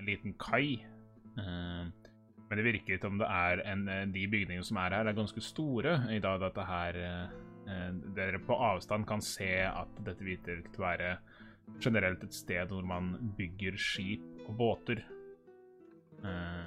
en 0.00 0.08
liten 0.08 0.32
kai. 0.40 0.80
Eh, 1.36 1.84
men 2.46 2.60
det 2.60 2.64
virker 2.64 3.02
som 3.02 3.20
det 3.20 3.28
er 3.28 3.60
en, 3.68 3.84
eh, 3.92 4.06
de 4.08 4.24
bygningene 4.32 4.64
som 4.64 4.80
er 4.80 4.96
her, 4.96 5.10
er 5.10 5.18
ganske 5.18 5.44
store. 5.44 5.98
I 6.14 6.22
dag 6.24 6.40
dette 6.44 6.70
her 6.70 7.02
Dere 8.14 8.38
på 8.46 8.54
avstand 8.62 9.02
kan 9.10 9.18
se 9.18 9.48
at 9.66 9.96
dette 10.06 10.22
virker 10.22 10.60
til 10.70 10.78
å 10.78 10.84
være 10.84 11.08
generelt 11.82 12.24
et 12.24 12.34
sted 12.34 12.72
hvor 12.72 12.86
man 12.86 13.14
bygger 13.38 13.76
skip 13.80 14.24
og 14.46 14.56
båter. 14.58 15.02
Eh, 16.24 16.66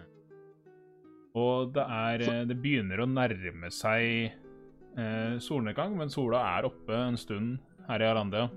og 1.40 1.74
det 1.76 1.86
er 1.86 2.24
eh, 2.26 2.46
Det 2.50 2.58
begynner 2.62 3.02
å 3.02 3.10
nærme 3.10 3.72
seg 3.74 4.30
eh, 4.30 5.36
solnedgang, 5.42 5.96
men 5.98 6.14
sola 6.14 6.44
er 6.58 6.70
oppe 6.70 6.96
en 6.96 7.18
stund 7.20 7.58
her 7.90 8.04
i 8.04 8.10
Arandia 8.10 8.50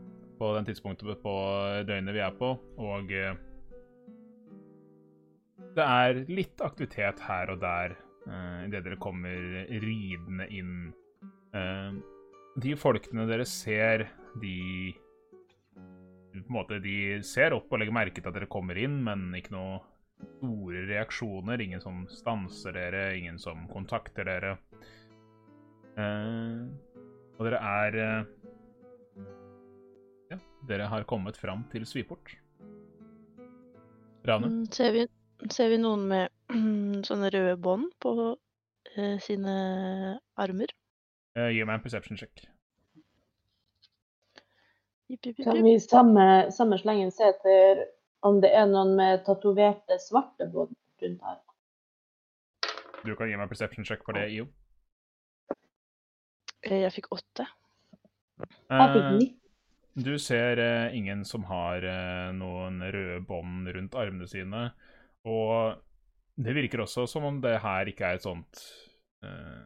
på 0.43 0.53
den 0.57 0.67
tidspunktet 0.67 1.23
på 1.23 1.35
døgnet 1.87 2.17
vi 2.17 2.23
er 2.25 2.33
på, 2.37 2.55
og 2.83 3.13
eh, 3.15 3.37
det 5.77 5.85
er 5.85 6.25
litt 6.29 6.65
aktivitet 6.65 7.23
her 7.25 7.53
og 7.55 7.61
der 7.63 7.95
eh, 8.27 8.65
idet 8.67 8.83
dere 8.85 8.99
kommer 9.01 9.63
ridende 9.85 10.49
inn. 10.53 10.75
Eh, 11.57 11.95
de 12.63 12.75
folkene 12.77 13.25
dere 13.31 13.47
ser, 13.49 14.09
de 14.43 14.93
på 16.41 16.49
en 16.49 16.57
måte, 16.57 16.81
De 16.83 17.23
ser 17.27 17.55
opp 17.57 17.73
og 17.73 17.81
legger 17.81 17.95
merke 17.95 18.21
til 18.21 18.31
at 18.31 18.37
dere 18.37 18.51
kommer 18.51 18.79
inn, 18.81 19.01
men 19.05 19.31
ikke 19.37 19.55
noe 19.55 19.81
store 20.39 20.85
reaksjoner. 20.89 21.61
Ingen 21.61 21.83
som 21.83 22.05
stanser 22.11 22.77
dere, 22.77 23.03
ingen 23.19 23.39
som 23.43 23.67
kontakter 23.73 24.29
dere. 24.29 24.57
Eh, 25.97 26.63
og 27.37 27.49
dere 27.49 27.59
er 27.61 27.99
eh, 28.01 28.31
Ja, 30.33 30.39
dere 30.69 30.87
har 30.89 31.05
kommet 31.09 31.37
fram 31.37 31.67
til 31.73 31.85
Sviport. 31.89 32.37
Rane? 34.25 34.49
Mm, 34.49 34.67
ser, 34.73 34.95
vi, 34.95 35.07
ser 35.51 35.73
vi 35.73 35.81
noen 35.83 36.07
med 36.09 36.31
sånne 37.09 37.33
røde 37.35 37.59
bånd 37.61 37.91
på 38.03 38.15
eh, 38.97 39.19
sine 39.21 39.57
armer? 40.39 40.73
Eh, 41.37 41.51
gi 41.57 41.65
meg 41.67 41.79
en 41.81 41.85
perception 41.85 42.21
check. 42.21 42.47
Jipp, 45.13 45.27
jipp, 45.27 45.39
jipp, 45.39 45.45
Kan 45.45 45.63
vi 45.63 45.75
i 45.77 45.81
samme, 45.81 46.27
samme 46.57 46.79
slengen 46.81 47.11
se 47.13 47.27
etter 47.35 47.83
om 48.25 48.39
det 48.41 48.49
er 48.57 48.65
noen 48.71 48.95
med 48.97 49.25
tatoverte 49.27 49.99
svarte 50.01 50.47
rundt 50.55 51.27
her? 51.27 51.41
Du 53.03 53.13
kan 53.19 53.29
gi 53.29 53.37
meg 53.37 53.51
perception 53.51 53.85
check 53.85 54.07
for 54.07 54.17
det, 54.17 54.31
IO. 54.33 54.47
Eh, 56.63 56.79
Jeg 56.87 56.95
fikk 56.95 57.11
åtte. 57.13 57.45
Jeg 58.41 58.93
fikk 58.95 59.05
Eh, 59.05 59.17
19. 59.19 59.39
Du 60.07 60.15
ser 60.19 60.57
eh, 60.63 60.95
ingen 60.97 61.27
som 61.29 61.45
har 61.45 61.85
eh, 61.85 62.31
noen 62.33 62.81
røde 62.81 63.21
bånd 63.29 63.69
rundt 63.75 63.99
armene 64.01 64.29
sine. 64.31 64.63
Og 65.29 65.77
det 66.41 66.55
virker 66.57 66.87
også 66.87 67.05
som 67.11 67.27
om 67.29 67.43
det 67.45 67.59
her 67.61 67.91
ikke 67.91 68.09
er 68.09 68.17
et 68.17 68.25
sånt 68.25 68.63
eh, 69.23 69.61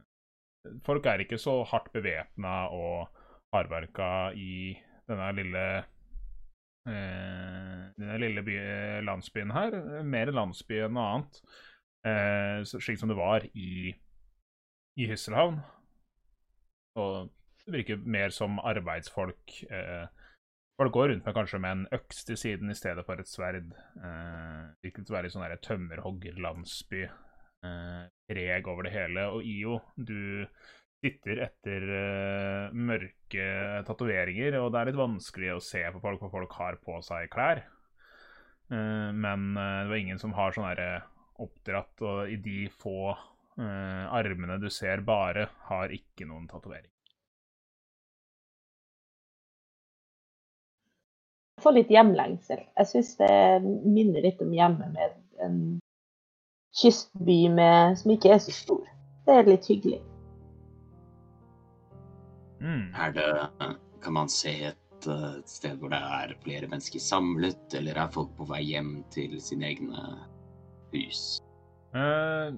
Folk 0.83 1.07
er 1.07 1.23
ikke 1.23 1.39
så 1.39 1.61
hardt 1.71 1.93
bevæpna 1.95 2.57
og 2.75 3.07
hardverka 3.55 4.33
i 4.35 4.75
denne 5.11 5.29
lille 5.39 5.67
eh, 6.87 7.87
denne 7.97 8.19
lille 8.23 8.43
by, 8.47 8.59
landsbyen 9.07 9.55
her. 9.55 9.79
Mer 10.07 10.33
landsby 10.35 10.83
enn 10.87 10.97
noe 10.97 11.07
annet. 11.15 11.41
Eh, 12.07 12.61
slik 12.67 13.01
som 13.01 13.11
det 13.11 13.19
var 13.19 13.47
i, 13.55 13.95
i 15.01 15.09
Hysselhavn. 15.11 15.59
Og 17.01 17.33
det 17.67 17.75
virker 17.75 18.07
mer 18.07 18.33
som 18.35 18.61
arbeidsfolk. 18.63 19.59
Eh, 19.71 20.07
folk 20.81 20.93
går 20.95 21.11
rundt 21.13 21.27
med 21.27 21.37
kanskje 21.37 21.61
med 21.63 21.73
en 21.73 21.87
øks 21.99 22.25
til 22.29 22.39
siden 22.41 22.71
i 22.71 22.79
stedet 22.79 23.05
for 23.07 23.21
et 23.21 23.31
sverd. 23.31 23.73
Eh, 23.99 24.63
virker 24.87 25.03
til 25.03 25.15
å 25.15 25.19
være 25.19 25.33
sånn 25.35 25.63
tømmerhoggerlandsby. 25.67 27.07
Eh, 27.67 28.03
preg 28.31 28.69
over 28.71 28.87
det 28.87 28.95
hele. 28.95 29.29
Og 29.35 29.45
IO, 29.45 29.81
du 29.97 30.47
titter 31.05 31.43
etter 31.47 31.87
uh, 31.91 32.75
mørke 32.75 33.47
tatoveringer, 33.87 34.59
og 34.61 34.73
det 34.73 34.81
er 34.81 34.91
litt 34.91 35.01
vanskelig 35.01 35.55
å 35.55 35.63
se 35.63 35.83
på 35.93 36.03
folk, 36.03 36.21
for 36.23 36.33
folk 36.33 36.57
har 36.61 36.79
på 36.83 36.99
seg 37.05 37.31
klær. 37.33 37.63
Uh, 38.73 39.13
men 39.15 39.53
eh, 39.55 39.83
det 39.85 39.93
var 39.93 40.01
ingen 40.01 40.19
som 40.19 40.35
har 40.35 40.55
sånn 40.55 40.67
derre 40.67 41.05
oppdratt, 41.43 41.95
og 42.03 42.33
i 42.33 42.39
de 42.43 42.67
få 42.83 43.15
armene 43.57 44.59
du 44.61 44.67
ser 44.69 45.01
bare, 45.01 45.47
har 45.71 45.93
ikke 45.95 46.27
noen 46.29 46.43
tatovering. 46.51 46.91
Jeg 51.57 51.65
får 51.65 51.75
litt 51.79 51.95
hjemlengsel. 51.95 52.61
Jeg 52.77 52.91
syns 52.91 53.15
det 53.23 53.31
minner 53.65 54.27
litt 54.29 54.45
om 54.45 54.53
hjemmet 54.53 54.93
med 54.93 55.17
en 55.47 55.57
kystby 56.77 57.47
med, 57.49 57.97
som 57.97 58.13
ikke 58.13 58.35
er 58.37 58.45
så 58.45 58.53
stor. 58.53 58.85
Det 59.25 59.39
er 59.39 59.49
litt 59.49 59.73
hyggelig. 59.73 60.03
Mm. 62.61 62.95
Er 62.95 63.13
det 63.13 63.71
Kan 64.03 64.13
man 64.13 64.29
se 64.29 64.53
et, 64.71 65.07
eh, 65.09 65.39
et 65.41 65.49
sted 65.51 65.79
hvor 65.81 65.91
det 65.91 65.99
er 65.99 66.35
flere 66.45 66.69
mennesker 66.71 67.03
samlet, 67.03 67.75
eller 67.75 67.99
er 67.99 68.13
folk 68.13 68.37
på 68.37 68.47
vei 68.47 68.63
hjem 68.63 69.01
til 69.11 69.41
sine 69.43 69.73
egne 69.73 70.05
hus? 70.93 71.41
Eh, 71.97 72.53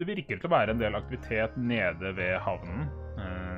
det 0.00 0.08
virker 0.08 0.40
til 0.40 0.48
å 0.48 0.54
være 0.56 0.74
en 0.74 0.80
del 0.82 0.96
aktivitet 0.98 1.56
nede 1.56 2.16
ved 2.16 2.40
havnen. 2.42 2.88
eh, 3.18 3.52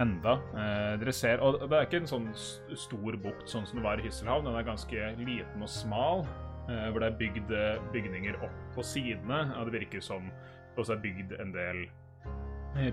enda. 0.00 0.38
Eh, 0.54 0.98
dere 1.00 1.12
ser, 1.12 1.40
og 1.44 1.60
Det 1.60 1.76
er 1.76 1.86
ikke 1.86 2.00
en 2.00 2.06
sånn 2.08 2.28
stor 2.76 3.16
bukt 3.20 3.48
sånn 3.50 3.66
som 3.66 3.78
det 3.80 3.84
var 3.84 4.00
i 4.00 4.06
Hysselhavn. 4.06 4.44
Den 4.44 4.56
er 4.56 4.64
ganske 4.64 5.16
liten 5.18 5.62
og 5.62 5.68
smal, 5.68 6.26
eh, 6.68 6.90
hvor 6.90 7.00
det 7.00 7.12
er 7.12 7.18
bygd 7.18 7.50
eh, 7.50 7.92
bygninger 7.92 8.42
opp 8.42 8.74
på 8.74 8.82
sidene. 8.82 9.54
og 9.58 9.70
Det 9.70 9.80
virker 9.80 10.00
som 10.00 10.30
det 10.30 10.78
også 10.78 10.96
er 10.96 11.02
bygd 11.02 11.40
en 11.40 11.52
del 11.52 11.86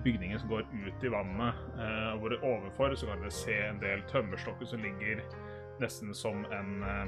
bygninger 0.03 0.37
som 0.41 0.49
går 0.49 0.65
ut 0.73 1.03
i 1.03 1.11
vannet. 1.13 1.55
eh, 1.77 2.13
Hvor 2.19 2.37
overfor 2.43 2.95
så 2.95 3.05
kan 3.07 3.21
dere 3.21 3.31
se 3.31 3.57
en 3.67 3.79
del 3.79 4.01
tømmerstokker 4.09 4.65
som 4.65 4.81
ligger 4.81 5.21
nesten 5.79 6.13
som 6.15 6.45
en 6.51 6.83
eh, 6.83 7.05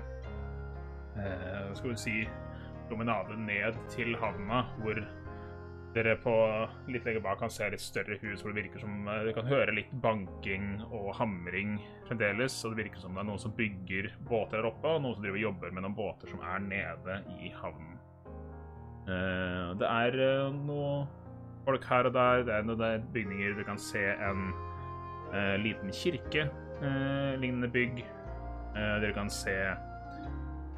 eh, 1.17 1.73
Skal 1.73 1.89
vi 1.89 1.95
si 1.97 2.27
promenade 2.89 3.37
ned 3.37 3.75
til 3.89 4.15
havna, 4.17 4.63
hvor 4.81 4.97
dere 5.93 6.15
på 6.21 6.33
litt 6.87 7.05
lenger 7.05 7.21
bak 7.25 7.39
kan 7.41 7.49
se 7.49 7.65
litt 7.69 7.81
større 7.81 8.17
hus 8.21 8.41
hvor 8.43 8.53
det 8.53 8.63
virker 8.63 8.79
som 8.83 9.07
eh, 9.07 9.23
Dere 9.23 9.33
kan 9.33 9.49
høre 9.49 9.73
litt 9.73 9.91
banking 10.01 10.83
og 10.91 11.15
hamring 11.17 11.79
fremdeles, 12.07 12.65
og 12.65 12.75
det 12.75 12.83
virker 12.85 13.01
som 13.01 13.13
det 13.17 13.23
er 13.23 13.29
noen 13.29 13.41
som 13.41 13.55
bygger 13.57 14.11
båter 14.29 14.57
der 14.61 14.69
oppe, 14.69 14.87
og 14.87 15.01
noen 15.01 15.15
som 15.17 15.23
driver 15.25 15.37
og 15.41 15.47
jobber 15.47 15.73
med 15.73 15.85
noen 15.85 15.97
båter 15.97 16.29
som 16.29 16.41
er 16.45 16.59
nede 16.65 17.21
i 17.41 17.49
havnen. 17.57 17.97
Eh, 19.09 19.73
Det 19.81 19.89
er 19.89 20.19
eh, 20.27 20.53
noe 20.53 21.07
folk 21.69 21.85
her 21.89 22.09
og 22.09 22.15
der, 22.15 22.43
det 22.47 22.55
er 22.55 22.65
noen 22.65 23.05
bygninger 23.13 23.57
Du 23.57 23.63
kan 23.67 23.79
se 23.81 24.01
en 24.01 24.49
uh, 25.33 25.55
liten 25.61 25.93
kirke, 25.93 26.47
uh, 26.81 27.35
lignende 27.37 27.69
bygg. 27.71 28.01
Uh, 28.73 28.97
dere 29.03 29.13
kan 29.13 29.29
se 29.33 29.55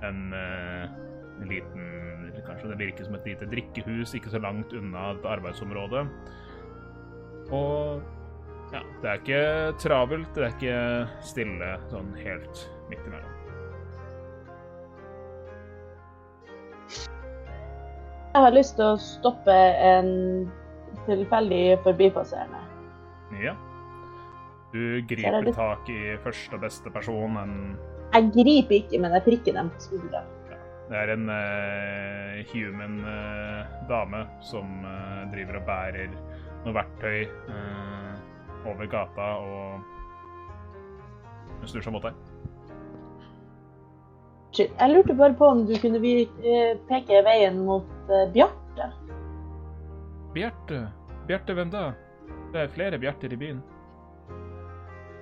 en, 0.03 0.22
en 0.34 1.49
liten 1.49 1.89
Kanskje 2.41 2.72
det 2.72 2.77
virker 2.80 3.05
som 3.05 3.15
et 3.19 3.27
lite 3.27 3.45
drikkehus 3.51 4.15
ikke 4.18 4.31
så 4.34 4.39
langt 4.41 4.72
unna 4.73 5.11
et 5.11 5.26
arbeidsområde. 5.30 6.05
Og 7.53 8.01
ja, 8.72 8.81
det 9.03 9.09
er 9.11 9.19
ikke 9.19 9.43
travelt, 9.84 10.31
det 10.34 10.47
er 10.47 10.55
ikke 10.55 10.80
stille 11.27 11.69
sånn 11.91 12.09
helt 12.23 12.63
midt 12.89 13.03
imellom. 13.05 13.38
Jeg 18.31 18.47
har 18.47 18.55
lyst 18.55 18.77
til 18.80 18.88
å 18.88 18.97
stoppe 19.03 19.53
en 19.85 20.09
tilfeldig 21.07 21.79
forbipasserende. 21.85 22.61
Ja. 23.41 23.55
Du 24.71 24.79
er 24.97 25.01
griper 25.07 25.41
det- 25.45 25.55
tak 25.55 25.89
i 25.89 26.17
første 26.23 26.55
og 26.55 26.61
beste 26.61 26.89
person, 26.89 27.37
en 27.37 27.77
Jeg 28.13 28.31
griper 28.33 28.75
ikke, 28.75 28.99
men 28.99 29.11
jeg 29.11 29.23
prikker 29.23 29.53
dem 29.53 29.69
på 29.69 29.79
skuldra. 29.79 30.23
Det 30.91 30.97
er 30.99 31.13
en 31.13 31.29
uh, 31.29 32.41
human 32.51 32.97
uh, 32.99 33.63
dame 33.87 34.25
som 34.43 34.65
uh, 34.83 35.21
driver 35.31 35.61
og 35.61 35.65
bærer 35.65 36.09
noe 36.65 36.73
verktøy 36.75 37.27
over 38.67 38.85
gata 38.91 39.27
og 39.39 39.79
hun 41.61 41.67
snur 41.71 41.81
seg 41.85 41.93
mot 41.95 42.03
deg. 42.03 42.13
Jeg 44.59 44.91
lurte 44.91 45.15
bare 45.15 45.33
på 45.39 45.47
om 45.47 45.63
du 45.65 45.73
kunne 45.79 46.01
peke 46.91 47.23
veien 47.23 47.63
mot 47.65 47.87
Bjarte. 48.35 48.60
Bjarte, 50.33 50.87
Bjarte, 51.27 51.53
hvem 51.53 51.71
da? 51.71 51.91
Det 52.53 52.59
er 52.63 52.67
flere 52.71 52.99
Bjarter 52.99 53.33
i 53.33 53.37
byen. 53.37 53.61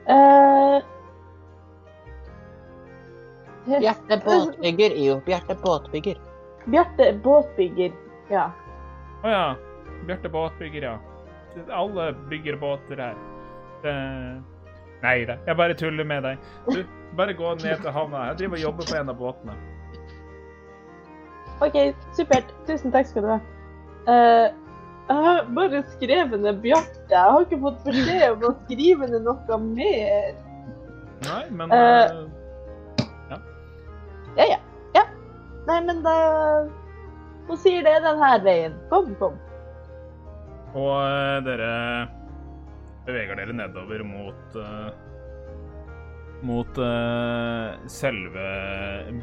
Uh, 0.09 0.81
Bjarte 3.65 4.21
båtbygger, 4.25 4.95
jo. 5.05 5.19
Bjarte 5.25 5.55
båtbygger. 5.63 6.21
Bjarte 6.65 7.09
båtbygger. 7.23 7.91
Ja. 8.29 8.51
Å 9.23 9.33
ja. 9.33 9.43
Bjarte 10.05 10.29
båtbygger, 10.29 10.87
ja. 10.91 10.95
Alle 11.73 12.13
bygger 12.29 12.55
båter 12.61 13.01
her. 13.01 13.19
Det... 13.83 13.97
Nei 14.99 15.19
da, 15.25 15.37
jeg 15.47 15.55
bare 15.55 15.75
tuller 15.79 16.03
med 16.03 16.25
deg. 16.27 16.47
Du, 16.67 16.81
bare 17.15 17.33
gå 17.33 17.53
ned 17.61 17.79
til 17.81 17.93
havna. 17.95 18.25
Jeg 18.29 18.41
driver 18.41 18.57
og 18.57 18.63
jobber 18.65 18.89
på 18.89 18.97
en 18.99 19.11
av 19.13 19.19
båtene. 19.19 19.53
OK, 21.63 21.77
supert. 22.17 22.51
Tusen 22.67 22.91
takk 22.91 23.07
skal 23.07 23.23
du 23.23 23.29
ha. 23.31 23.37
Eh, 24.11 24.49
jeg 25.09 25.23
har 25.25 25.47
bare 25.57 25.81
skrevet 25.95 26.41
ned 26.43 26.59
Bjarte. 26.61 27.01
Jeg 27.09 27.33
har 27.33 27.45
ikke 27.45 27.57
fått 27.63 27.79
beskjed 27.87 28.25
om 28.35 28.43
å 28.45 28.53
skrive 28.65 29.09
ned 29.09 29.25
noe 29.25 29.57
mer. 29.63 30.35
Nei, 31.25 31.41
men 31.49 31.73
uh, 31.73 32.27
ja. 33.31 33.39
Ja, 34.37 34.45
ja. 34.45 34.59
ja. 34.95 35.03
Nei, 35.67 35.79
men 35.87 36.03
da 36.05 36.13
Hun 37.49 37.57
sier 37.59 37.81
det 37.83 37.97
denne 38.05 38.29
veien. 38.45 38.77
Kom, 38.93 39.09
kom. 39.19 39.35
Og 40.77 40.93
uh, 40.93 41.41
dere 41.47 41.73
beveger 43.09 43.41
dere 43.41 43.55
nedover 43.57 44.03
mot 44.05 44.57
eh, 44.61 44.89
mot 46.45 46.77
uh, 46.77 47.75
selve 47.91 48.45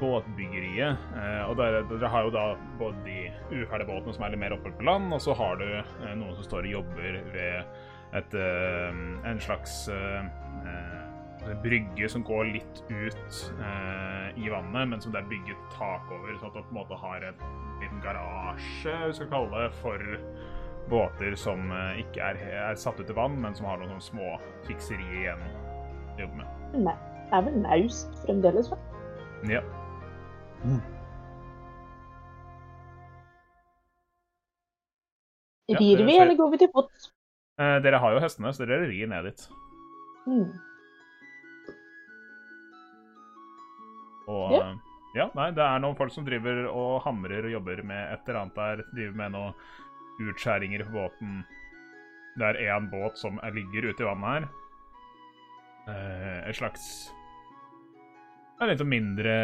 båtbyggeriet. 0.01 1.05
Uh, 1.17 1.43
og 1.49 1.57
dere, 1.61 1.83
dere 1.91 2.11
har 2.13 2.27
jo 2.27 2.33
da 2.35 2.47
både 2.81 3.05
de 3.07 3.19
uferdige 3.63 3.89
båtene 3.89 4.17
som 4.17 4.27
er 4.27 4.35
litt 4.35 4.43
mer 4.45 4.57
oppe 4.57 4.73
på 4.77 4.87
land, 4.87 5.13
og 5.17 5.23
så 5.25 5.37
har 5.39 5.61
du 5.61 5.67
uh, 5.67 6.11
noen 6.13 6.35
som 6.37 6.49
står 6.49 6.69
og 6.69 6.75
jobber 6.81 7.21
ved 7.35 7.79
et, 8.17 8.35
en 9.29 9.41
slags 9.43 9.73
brygge 11.61 12.09
som 12.09 12.23
går 12.25 12.47
litt 12.55 12.79
ut 12.89 13.35
i 14.39 14.47
vannet, 14.49 14.89
men 14.89 15.03
som 15.03 15.13
det 15.13 15.21
er 15.21 15.29
bygget 15.29 15.67
tak 15.75 16.07
over, 16.15 16.31
sånn 16.39 16.49
at 16.49 16.57
du 16.57 16.63
på 16.63 16.73
en 16.73 16.79
måte 16.79 17.01
har 17.03 17.27
en 17.27 17.45
liten 17.83 18.01
garasje, 18.07 18.95
vi 19.03 19.19
skal 19.19 19.31
kalle 19.35 19.67
det, 19.67 19.69
for 19.83 20.17
båter 20.89 21.37
som 21.37 21.69
ikke 21.99 22.31
er, 22.31 22.41
er 22.71 22.81
satt 22.81 23.03
ut 23.03 23.13
i 23.13 23.19
vann, 23.19 23.37
men 23.43 23.59
som 23.59 23.69
har 23.69 23.83
noen 23.83 23.99
sånne 23.99 24.09
små 24.09 24.33
fikserier 24.71 25.19
igjen 25.27 25.45
å 25.51 25.66
jobbe 26.25 26.37
med. 26.37 26.47
Nei, 26.87 26.97
Det 27.27 27.35
er 27.35 27.43
vel 27.43 27.57
naust 27.63 28.19
fremdeles, 28.25 28.71
vel? 28.71 28.79
Ja. 29.51 29.61
Mm. 30.65 30.81
Rir 35.69 36.05
vi, 36.07 36.13
ser- 36.15 36.23
eller 36.23 36.37
går 36.39 36.51
vi 36.53 36.59
til 36.63 36.71
fots? 36.73 37.11
Eh, 37.59 37.79
dere 37.83 37.99
har 37.99 38.13
jo 38.15 38.21
hestene, 38.23 38.53
så 38.55 38.67
dere 38.69 38.87
rir 38.87 39.09
ned 39.11 39.25
dit. 39.31 39.47
Mm. 40.27 40.53
Og 44.29 44.53
Ja. 44.53 44.75
ja, 45.15 45.27
nei, 45.35 45.51
det 45.51 45.63
er 45.65 45.79
noen 45.83 45.97
folk 45.97 46.13
som 46.13 46.25
driver 46.27 46.67
og 46.71 47.03
hamrer 47.03 47.45
og 47.47 47.51
jobber 47.51 47.83
med 47.83 48.13
et 48.13 48.29
eller 48.29 48.41
annet 48.41 48.55
der. 48.55 48.83
Driver 48.95 49.17
med 49.17 49.33
noen 49.33 49.55
utskjæringer 50.21 50.85
på 50.87 50.93
båten. 50.93 51.45
Det 52.39 52.45
er 52.57 52.79
én 52.79 52.91
båt 52.91 53.17
som 53.19 53.39
er- 53.43 53.51
ligger 53.53 53.91
ute 53.91 54.03
i 54.03 54.07
vannet 54.07 54.43
her. 54.43 54.49
Eh, 55.87 56.49
et 56.51 56.57
slags 56.59 57.13
Et 58.61 58.71
litt 58.73 58.83
mindre 58.89 59.37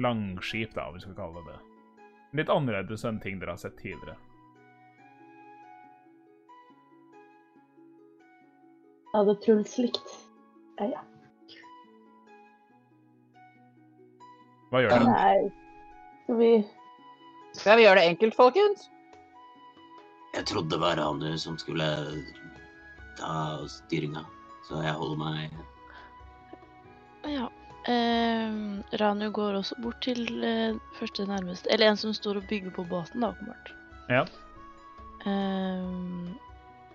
langskip, 0.00 0.72
da, 0.74 0.88
om 0.88 0.96
vi 0.96 1.02
skal 1.04 1.16
kalle 1.18 1.42
det 1.42 1.52
det. 1.52 1.58
Litt 2.40 2.52
annerledes 2.52 3.04
enn 3.04 3.20
ting 3.20 3.40
dere 3.40 3.52
har 3.52 3.60
sett 3.60 3.76
tidligere. 3.76 4.16
Ja, 9.12 9.24
det 9.28 9.34
Truls 9.44 9.76
likt. 9.76 10.14
Ja, 10.80 10.86
ja. 10.94 11.02
Hva 14.72 14.80
gjør 14.80 14.94
dere? 14.94 15.10
Nei. 15.12 15.50
Skal 16.22 16.38
vi 16.38 16.52
Skal 17.52 17.76
vi 17.76 17.84
gjøre 17.84 18.00
det 18.00 18.08
enkelt, 18.14 18.38
folkens? 18.38 18.86
Jeg 20.32 20.46
trodde 20.48 20.72
det 20.72 20.80
var 20.80 20.96
Ranu 20.96 21.34
som 21.36 21.58
skulle 21.60 21.84
ta 23.18 23.34
styringa, 23.68 24.22
så 24.68 24.82
jeg 24.84 24.94
holder 24.94 25.18
meg 25.24 25.50
Ja. 27.32 27.48
Eh, 27.90 28.52
Ranu 29.00 29.24
går 29.34 29.56
også 29.58 29.74
bort 29.82 29.98
til 30.06 30.20
eh, 30.46 30.76
første 31.00 31.24
nærmeste 31.26 31.66
Eller 31.74 31.90
en 31.90 31.96
som 31.98 32.12
står 32.14 32.38
og 32.38 32.46
bygger 32.50 32.70
på 32.76 32.84
båten, 32.86 33.20
da, 33.24 33.32
åpenbart. 33.34 33.72
Ja. 34.10 34.22
Eh, 35.26 35.82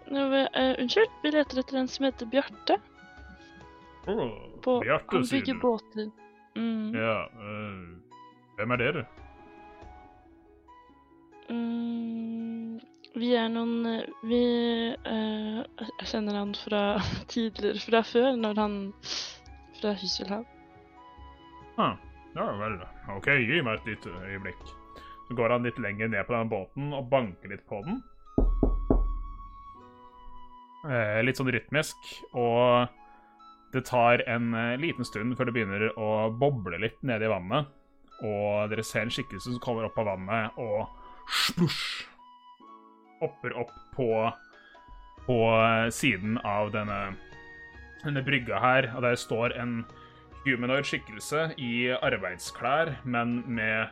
nå 0.08 0.24
eh, 0.40 0.74
unnskyld, 0.80 1.12
vi 1.24 1.32
leter 1.36 1.60
etter 1.60 1.80
en 1.82 1.88
som 1.92 2.08
heter 2.08 2.30
Bjarte. 2.32 2.78
Åh, 4.08 4.32
På, 4.64 4.80
Bjarte, 4.84 5.12
han 5.18 5.28
bygger 5.32 5.54
du. 5.54 5.60
båter. 5.60 6.08
Mm. 6.56 6.96
Ja, 6.96 7.18
eh, 7.28 7.82
hvem 8.58 8.72
er 8.72 8.84
dere? 8.84 9.06
Mm, 11.50 12.27
vi 13.16 13.32
er 13.38 13.48
noen 13.52 13.86
eh, 13.90 14.10
Vi 14.28 14.42
uh, 15.08 15.62
Jeg 16.00 16.10
kjenner 16.12 16.40
han 16.40 16.54
fra 16.58 16.82
tidligere, 17.32 17.80
fra 17.82 18.04
før, 18.06 18.36
når 18.40 18.62
han 18.62 18.78
Fra 19.78 19.94
Hysselhav. 19.98 20.46
Ah, 21.78 21.98
ja 22.34 22.46
vel. 22.58 22.80
OK, 23.14 23.28
gi 23.46 23.62
meg 23.62 23.78
et 23.78 23.92
lite 23.92 24.14
øyeblikk. 24.26 24.64
Så 25.28 25.36
går 25.38 25.54
han 25.54 25.68
litt 25.68 25.78
lenger 25.78 26.10
ned 26.10 26.26
på 26.26 26.34
den 26.34 26.50
båten 26.50 26.96
og 26.98 27.12
banker 27.12 27.52
litt 27.52 27.62
på 27.70 27.84
den. 27.86 28.00
Eh, 30.88 31.20
litt 31.22 31.38
sånn 31.38 31.52
rytmisk, 31.54 32.10
og 32.34 32.90
det 33.76 33.84
tar 33.86 34.24
en 34.26 34.50
eh, 34.58 34.74
liten 34.82 35.06
stund 35.06 35.38
før 35.38 35.52
det 35.52 35.58
begynner 35.60 35.90
å 35.94 36.10
boble 36.34 36.82
litt 36.82 36.98
nede 37.06 37.28
i 37.28 37.32
vannet. 37.32 37.70
Og 38.26 38.72
dere 38.72 38.86
ser 38.88 39.06
en 39.06 39.14
skikkelse 39.14 39.52
som 39.52 39.62
kommer 39.62 39.86
opp 39.86 40.02
av 40.02 40.16
vannet 40.16 40.58
og 40.58 40.88
splosj 41.46 42.08
hopper 43.22 43.56
opp 43.64 43.74
på, 43.96 44.10
på 45.28 45.38
siden 45.94 46.40
av 46.46 46.72
denne, 46.76 47.00
denne 48.04 48.26
brygga 48.26 48.60
her. 48.64 48.92
Og 48.96 49.06
der 49.06 49.20
står 49.20 49.58
en 49.60 49.80
humanoid 50.46 50.88
skikkelse 50.88 51.50
i 51.60 51.90
arbeidsklær, 51.98 52.98
men 53.06 53.42
med 53.48 53.90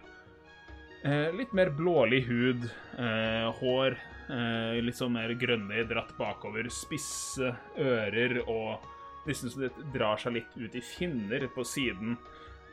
Eh, 1.06 1.30
litt 1.38 1.52
mer 1.54 1.70
blålig 1.70 2.24
hud, 2.26 2.64
eh, 2.98 3.46
hår 3.60 3.94
eh, 4.34 4.78
litt 4.82 4.98
sånn 4.98 5.14
mer 5.14 5.36
grønnig, 5.38 5.84
dratt 5.92 6.16
bakover, 6.18 6.66
spisse 6.74 7.52
ører 7.78 8.40
og 8.42 8.82
nesten 9.28 9.54
så 9.54 9.68
det 9.68 9.70
drar 9.94 10.18
seg 10.22 10.40
litt 10.40 10.58
ut 10.58 10.74
i 10.74 10.82
finner 10.82 11.46
på 11.54 11.66
siden. 11.68 12.18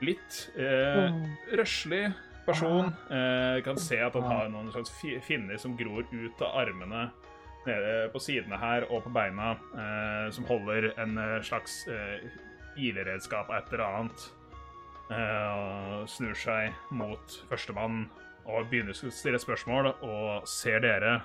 Litt 0.00 0.46
eh, 0.56 1.12
røslig 1.60 2.06
person. 2.46 2.92
Eh, 3.10 3.62
kan 3.64 3.78
se 3.78 3.98
at 4.02 4.16
han 4.18 4.26
har 4.28 4.48
noen 4.52 4.70
slags 4.74 4.92
finner 5.26 5.60
som 5.60 5.76
gror 5.78 6.06
ut 6.10 6.42
av 6.42 6.56
armene 6.64 7.10
nede 7.66 8.08
på 8.12 8.22
sidene 8.22 8.58
her 8.58 8.86
og 8.90 9.04
på 9.04 9.12
beina, 9.14 9.52
eh, 9.78 10.30
som 10.34 10.46
holder 10.48 10.90
en 11.02 11.18
eh, 11.18 11.36
slags 11.46 11.84
eh, 11.88 12.24
ileredskap 12.76 13.50
av 13.50 13.60
et 13.60 13.72
eller 13.72 13.84
annet. 13.86 14.24
Eh, 15.12 16.02
snur 16.08 16.34
seg 16.38 16.72
mot 16.94 17.38
førstemann 17.50 18.06
og 18.48 18.66
begynner 18.70 18.96
å 18.96 19.12
stille 19.14 19.38
spørsmål, 19.38 19.92
og 20.02 20.48
ser 20.50 20.82
dere. 20.82 21.20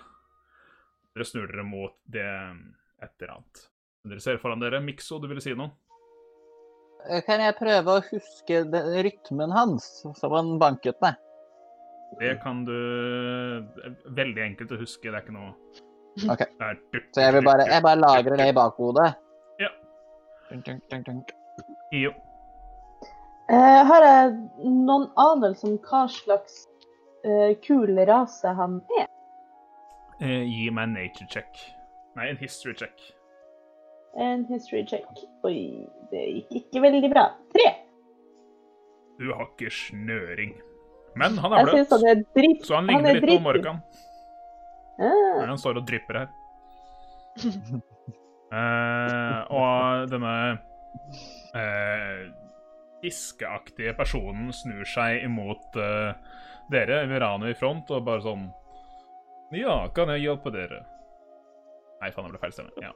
Dere 1.16 1.26
snur 1.26 1.50
dere 1.50 1.66
mot 1.66 1.98
det 2.06 2.28
et 2.28 3.12
eller 3.18 3.40
annet. 3.40 3.64
Dere 4.08 4.22
ser 4.24 4.38
foran 4.42 4.62
dere. 4.62 4.84
Mikso, 4.84 5.18
du 5.18 5.26
ville 5.32 5.42
si 5.42 5.56
noe? 5.58 5.74
Eh, 7.06 7.22
Kan 7.28 7.44
jeg 7.44 7.56
prøve 7.60 7.98
å 8.00 8.04
huske 8.10 8.64
den 8.72 8.90
rytmen 9.06 9.54
hans 9.54 9.88
som 10.18 10.34
han 10.34 10.58
banket 10.62 11.00
med? 11.04 11.20
Det 12.20 12.38
kan 12.44 12.64
du 12.66 12.72
er 12.74 13.96
Veldig 14.16 14.44
enkelt 14.46 14.72
å 14.72 14.80
huske. 14.80 15.10
Det 15.10 15.16
er 15.16 15.26
ikke 15.26 15.36
noe 15.36 15.54
Ok. 16.32 16.42
Så 17.14 17.22
jeg 17.22 17.34
vil 17.36 17.44
bare, 17.46 17.68
jeg 17.70 17.84
bare 17.86 18.00
lagrer 18.02 18.40
det 18.40 18.48
i 18.50 18.54
bakhodet. 18.58 19.12
Ja. 19.62 19.68
Dunk, 20.50 20.66
dunk, 20.90 21.06
dunk. 21.06 21.34
Jo. 21.94 22.10
Eh, 23.54 23.82
har 23.86 24.02
jeg 24.04 24.32
noen 24.66 25.06
anelse 25.22 25.68
om 25.70 25.78
hva 25.86 26.08
slags 26.10 26.64
eh, 27.22 27.54
kul 27.62 27.94
rase 28.10 28.50
han 28.58 28.80
er? 28.98 29.06
Eh, 30.18 30.42
gi 30.50 30.72
meg 30.74 30.90
en 30.90 30.98
nature 30.98 31.30
check. 31.30 31.62
Nei, 32.18 32.32
en 32.32 32.42
history 32.42 32.74
check. 32.74 32.98
En 34.18 34.46
history 34.50 34.86
check. 34.90 35.06
Oi, 35.46 35.86
det 36.12 36.24
gikk 36.26 36.56
ikke 36.64 36.82
veldig 36.88 37.12
bra. 37.14 37.28
Tre. 37.54 37.68
Du 39.20 39.30
har 39.34 39.46
ikke 39.52 39.70
snøring. 39.74 40.56
Men 41.18 41.38
han 41.42 41.54
er 41.54 41.66
bløt, 41.66 41.94
han 41.94 42.06
er 42.12 42.24
så 42.66 42.78
han 42.78 42.90
ligner 42.90 43.10
han 43.12 43.18
litt 43.18 43.30
på. 43.30 43.38
Morkan. 43.46 43.80
Ah, 44.98 45.46
Han 45.46 45.58
står 45.62 45.82
og 45.82 45.88
drypper 45.90 46.24
her. 46.24 46.34
Eh, 48.48 49.40
og 49.52 50.06
denne 50.08 50.34
eh, 51.60 52.22
fiskeaktige 53.04 53.92
personen 53.98 54.54
snur 54.56 54.88
seg 54.88 55.26
imot 55.28 55.76
eh, 55.76 56.14
dere, 56.72 57.02
Murano 57.12 57.50
i 57.52 57.58
front, 57.60 57.92
og 57.92 58.06
bare 58.08 58.24
sånn 58.24 58.46
Ja, 59.52 59.76
kan 59.92 60.14
jeg 60.16 60.24
hjelpe 60.30 60.54
dere? 60.56 60.80
Nei, 62.00 62.14
faen, 62.16 62.30
det 62.30 62.38
ble 62.38 62.42
feil 62.46 62.56
stemme. 62.56 62.72
Ja. 62.80 62.94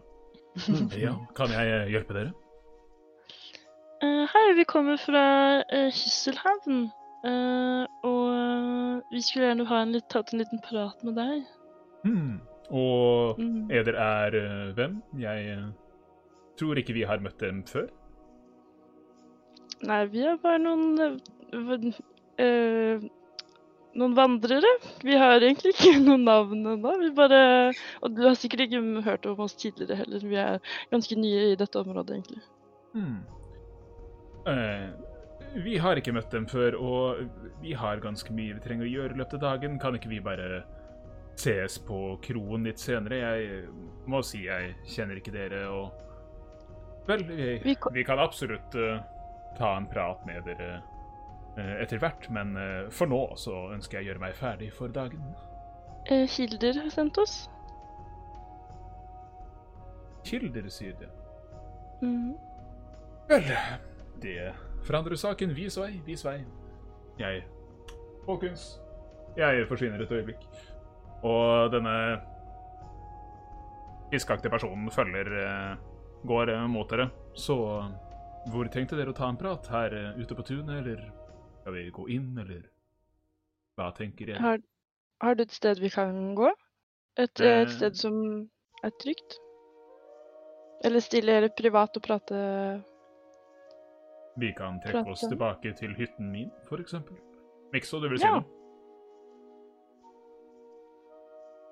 Ja, 0.99 1.13
kan 1.37 1.51
jeg 1.53 1.69
eh, 1.71 1.89
hjelpe 1.93 2.15
dere? 2.17 2.31
Uh, 4.01 4.25
hei, 4.33 4.45
vi 4.57 4.65
kommer 4.67 4.97
fra 4.99 5.23
uh, 5.61 5.89
Hysselhavn. 5.93 6.89
Uh, 7.21 7.85
og 8.07 9.03
vi 9.13 9.21
skulle 9.21 9.51
gjerne 9.51 9.67
ha 9.69 9.81
en 9.83 9.93
litt, 9.93 10.07
tatt 10.09 10.33
en 10.33 10.41
liten 10.41 10.61
prat 10.65 11.03
med 11.05 11.19
deg. 11.19 11.43
Hmm. 12.05 12.39
Og 12.71 13.37
Mm. 13.39 13.69
eder 13.71 13.95
er 13.99 14.35
hvem? 14.73 15.01
Jeg 15.19 15.57
tror 16.57 16.79
ikke 16.79 16.93
vi 16.95 17.03
har 17.03 17.19
møtt 17.19 17.39
dem 17.39 17.63
før. 17.67 17.89
Nei, 19.83 20.05
vi 20.13 20.23
er 20.23 20.37
bare 20.41 20.59
noen 20.61 21.19
Noen 23.99 24.15
vandrere. 24.15 24.69
Vi 25.03 25.18
har 25.19 25.43
egentlig 25.43 25.73
ikke 25.76 25.99
noen 26.07 26.26
navn 26.27 26.65
ennå. 26.76 26.95
Og 26.95 28.15
du 28.15 28.23
har 28.23 28.39
sikkert 28.39 28.68
ikke 28.68 28.81
hørt 29.05 29.27
om 29.27 29.43
oss 29.45 29.57
tidligere 29.59 29.99
heller. 30.03 30.26
Vi 30.26 30.39
er 30.39 30.59
ganske 30.93 31.18
nye 31.19 31.51
i 31.51 31.59
dette 31.59 31.80
området, 31.81 32.19
egentlig. 32.19 32.43
Hmm. 32.95 33.22
Eh, 34.51 34.88
vi 35.63 35.77
har 35.77 35.99
ikke 35.99 36.13
møtt 36.15 36.31
dem 36.31 36.47
før, 36.47 36.77
og 36.80 37.26
vi 37.61 37.73
har 37.76 38.03
ganske 38.03 38.34
mye 38.34 38.55
vi 38.55 38.63
trenger 38.63 38.88
å 38.88 38.93
gjøre 38.93 39.15
i 39.18 39.19
løpet 39.19 39.39
av 39.39 39.47
dagen. 39.49 39.80
Kan 39.81 39.97
ikke 39.99 40.11
vi 40.11 40.22
bare 40.23 40.61
ses 41.39 41.77
på 41.84 42.15
kroen 42.23 42.68
litt 42.68 42.80
senere? 42.80 43.19
Jeg 43.19 43.65
må 44.09 44.23
si 44.26 44.45
jeg 44.47 44.76
kjenner 44.95 45.19
ikke 45.19 45.35
dere, 45.35 45.65
og 45.72 45.97
Vel, 47.07 47.23
vi, 47.26 47.76
Vi 47.95 48.03
kan 48.05 48.19
absolutt 48.22 48.76
uh, 48.77 48.99
ta 49.57 49.72
en 49.73 49.88
prat 49.89 50.22
med 50.27 50.45
dere 50.45 50.76
etter 51.57 51.99
hvert, 51.99 52.29
men 52.31 52.55
eh, 52.57 52.89
for 52.93 53.11
nå 53.11 53.21
så 53.39 53.67
ønsker 53.75 53.99
jeg 53.99 54.05
å 54.05 54.09
gjøre 54.11 54.23
meg 54.23 54.37
ferdig 54.37 54.71
for 54.75 54.93
dagen. 54.93 55.23
Kilder 56.07 56.79
har 56.81 56.89
sendt 56.89 57.17
oss. 57.21 57.35
Kilder, 60.25 60.69
sier 60.69 60.95
det. 60.99 61.09
Mm. 62.01 62.33
Vel, 63.29 63.51
det 64.21 64.51
forandrer 64.87 65.19
saken. 65.19 65.53
Vis 65.57 65.77
vei, 65.77 65.93
vis 66.05 66.25
vei. 66.25 66.39
Jeg 67.21 67.43
Folkens, 68.25 68.79
jeg 69.37 69.65
forsvinner 69.69 70.01
et 70.03 70.11
øyeblikk. 70.13 70.43
Og 71.25 71.71
denne 71.73 71.95
fiskeaktige 74.11 74.51
personen 74.53 74.91
følger 74.93 75.31
eh, 75.41 75.79
Går 76.27 76.51
eh, 76.53 76.67
mot 76.69 76.89
dere. 76.89 77.09
Så 77.33 77.57
hvor 78.51 78.69
tenkte 78.73 78.97
dere 78.97 79.13
å 79.13 79.17
ta 79.17 79.29
en 79.29 79.39
prat? 79.39 79.67
Her 79.73 79.95
eh, 79.97 80.21
ute 80.21 80.37
på 80.37 80.45
tunet, 80.45 80.81
eller 80.81 81.01
skal 81.61 81.73
vi 81.77 81.89
gå 81.93 82.07
inn, 82.09 82.33
eller 82.41 82.63
hva 83.77 83.91
tenker 83.97 84.33
jeg? 84.33 84.41
Har, 84.41 84.59
har 85.21 85.35
du 85.38 85.43
et 85.45 85.53
sted 85.53 85.79
vi 85.81 85.89
kan 85.93 86.35
gå? 86.35 86.49
Et, 87.17 87.41
Eh. 87.41 87.61
et 87.61 87.69
sted 87.69 87.95
som 87.95 88.49
er 88.83 88.93
trygt? 89.01 89.38
Eller 90.83 90.99
stille 90.99 91.35
eller 91.38 91.49
privat 91.57 91.97
og 91.97 92.03
prate 92.03 92.38
Vi 94.39 94.53
kan 94.57 94.79
trekke 94.81 95.11
oss 95.11 95.19
tilbake 95.27 95.73
til 95.77 95.93
hytten 95.93 96.31
min, 96.31 96.49
eksempel. 96.71 97.17
Mikso, 97.73 97.99
du 97.99 98.09
vil 98.09 98.17
si 98.19 98.25
Ja. 98.25 98.39
noe? 98.39 98.43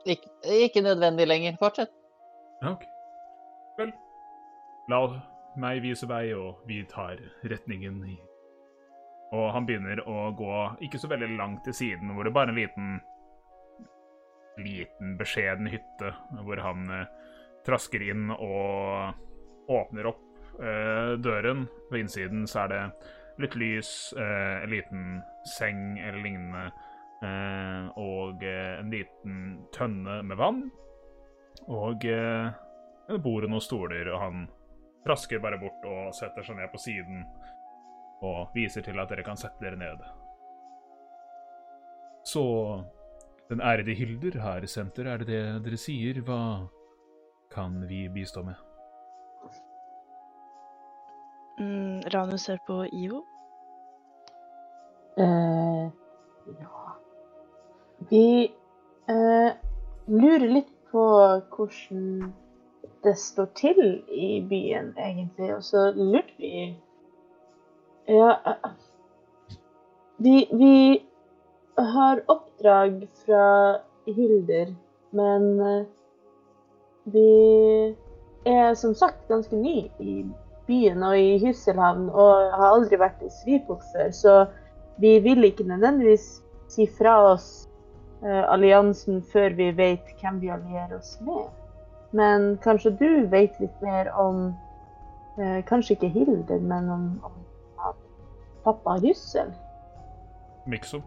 Ikke, 0.06 0.30
ikke 0.46 0.82
nødvendig 0.82 1.28
lenger. 1.28 1.56
Fortsett. 1.60 1.90
Ja, 2.62 2.72
ok. 2.72 2.84
Vel, 3.78 3.94
la 4.90 5.22
meg 5.58 5.82
vise 5.82 6.08
vei, 6.08 6.34
og 6.34 6.60
vi 6.68 6.84
tar 6.86 7.18
retningen 7.44 8.04
i 8.06 8.20
Og 9.36 9.52
han 9.54 9.66
begynner 9.68 10.02
å 10.10 10.32
gå 10.38 10.54
ikke 10.86 11.00
så 11.02 11.10
veldig 11.12 11.36
langt 11.38 11.64
til 11.68 11.76
siden, 11.78 12.14
hvor 12.16 12.26
det 12.26 12.34
bare 12.34 12.50
er 12.50 12.56
en 12.56 12.62
liten 12.64 13.00
liten, 14.60 15.14
beskjeden 15.20 15.70
hytte, 15.72 16.14
hvor 16.44 16.60
han 16.60 16.90
eh, 16.92 17.06
trasker 17.68 18.04
inn 18.04 18.28
og 18.34 19.70
åpner 19.72 20.10
opp 20.12 20.60
eh, 20.60 21.14
døren. 21.22 21.68
På 21.90 22.00
innsiden 22.00 22.48
så 22.50 22.66
er 22.66 22.74
det 22.74 22.82
litt 23.40 23.56
lys, 23.60 23.92
eh, 24.20 24.64
en 24.64 24.74
liten 24.74 25.06
seng 25.48 26.00
eller 26.00 26.24
lignende, 26.24 26.70
og 28.00 28.44
en 28.48 28.92
liten 28.94 29.40
tønne 29.76 30.22
med 30.24 30.38
vann. 30.40 30.62
Og 31.68 32.06
eh, 32.08 32.48
bor 33.20 33.44
noen 33.44 33.64
stoler, 33.64 34.08
og 34.14 34.22
han 34.24 34.46
trasker 35.04 35.42
bare 35.44 35.60
bort 35.60 35.84
og 35.90 36.14
setter 36.16 36.46
seg 36.46 36.60
ned 36.60 36.72
på 36.72 36.80
siden 36.80 37.26
og 38.22 38.56
viser 38.56 38.84
til 38.86 39.00
at 39.00 39.10
dere 39.10 39.24
kan 39.24 39.38
sette 39.40 39.64
dere 39.64 39.80
ned. 39.80 40.04
Så 42.24 42.44
den 43.50 43.62
ærede 43.62 43.96
Hilder 43.96 44.42
her 44.42 44.64
i 44.64 44.68
senter, 44.68 45.08
er 45.08 45.18
det 45.18 45.28
det 45.28 45.44
dere 45.66 45.78
sier? 45.78 46.22
Hva 46.22 46.42
kan 47.54 47.80
vi 47.90 48.08
bistå 48.14 48.44
med? 48.44 48.60
mm, 51.60 52.02
Ranu 52.14 52.38
ser 52.38 52.58
på 52.68 52.86
Ivo. 52.94 53.24
Eh, 55.18 55.90
ja 56.60 56.94
Vi 58.10 58.52
eh, 59.10 59.52
lurer 60.08 60.48
litt 60.48 60.72
på 60.92 61.04
hvordan 61.56 62.34
det 63.04 63.16
står 63.18 63.50
til 63.56 63.82
i 64.12 64.30
byen, 64.50 64.94
egentlig. 64.98 65.56
Og 65.56 65.64
så 65.64 65.92
lurte 65.96 66.34
vi 66.38 66.76
Ja 68.10 68.40
Vi, 70.18 70.50
vi 70.52 71.06
har 71.76 72.22
oppdrag 72.26 73.08
fra 73.26 73.78
Hilder, 74.06 74.76
men 75.10 75.60
eh, 75.62 75.84
vi 77.04 77.96
er 78.46 78.74
som 78.74 78.96
sagt 78.96 79.28
ganske 79.28 79.56
ny 79.56 79.92
i 80.00 80.26
byen 80.66 81.06
og 81.06 81.20
i 81.20 81.38
Hysselhavn 81.44 82.08
og 82.10 82.50
har 82.56 82.72
aldri 82.72 82.98
vært 82.98 83.22
i 83.22 83.30
Svipok 83.30 83.86
før, 83.94 84.10
så 84.10 84.34
vi 84.98 85.20
vil 85.22 85.46
ikke 85.46 85.68
nødvendigvis 85.70 86.26
si 86.74 86.88
fra 86.98 87.14
oss 87.28 87.70
eh, 88.26 88.42
alliansen 88.42 89.22
før 89.22 89.54
vi 89.60 89.70
vet 89.78 90.10
hvem 90.18 90.42
vi 90.42 90.50
allierer 90.56 90.98
oss 90.98 91.14
med. 91.22 91.46
Men 92.18 92.56
kanskje 92.66 92.96
du 92.98 93.30
vet 93.30 93.62
litt 93.62 93.86
mer 93.86 94.10
om 94.18 94.48
eh, 95.38 95.62
Kanskje 95.70 95.94
ikke 96.00 96.12
Hilder, 96.18 96.58
men 96.58 96.90
om, 96.90 97.06
om 97.24 97.38
pappa 98.70 99.00
Hyssel? 99.04 99.54
Mikso? 100.70 101.02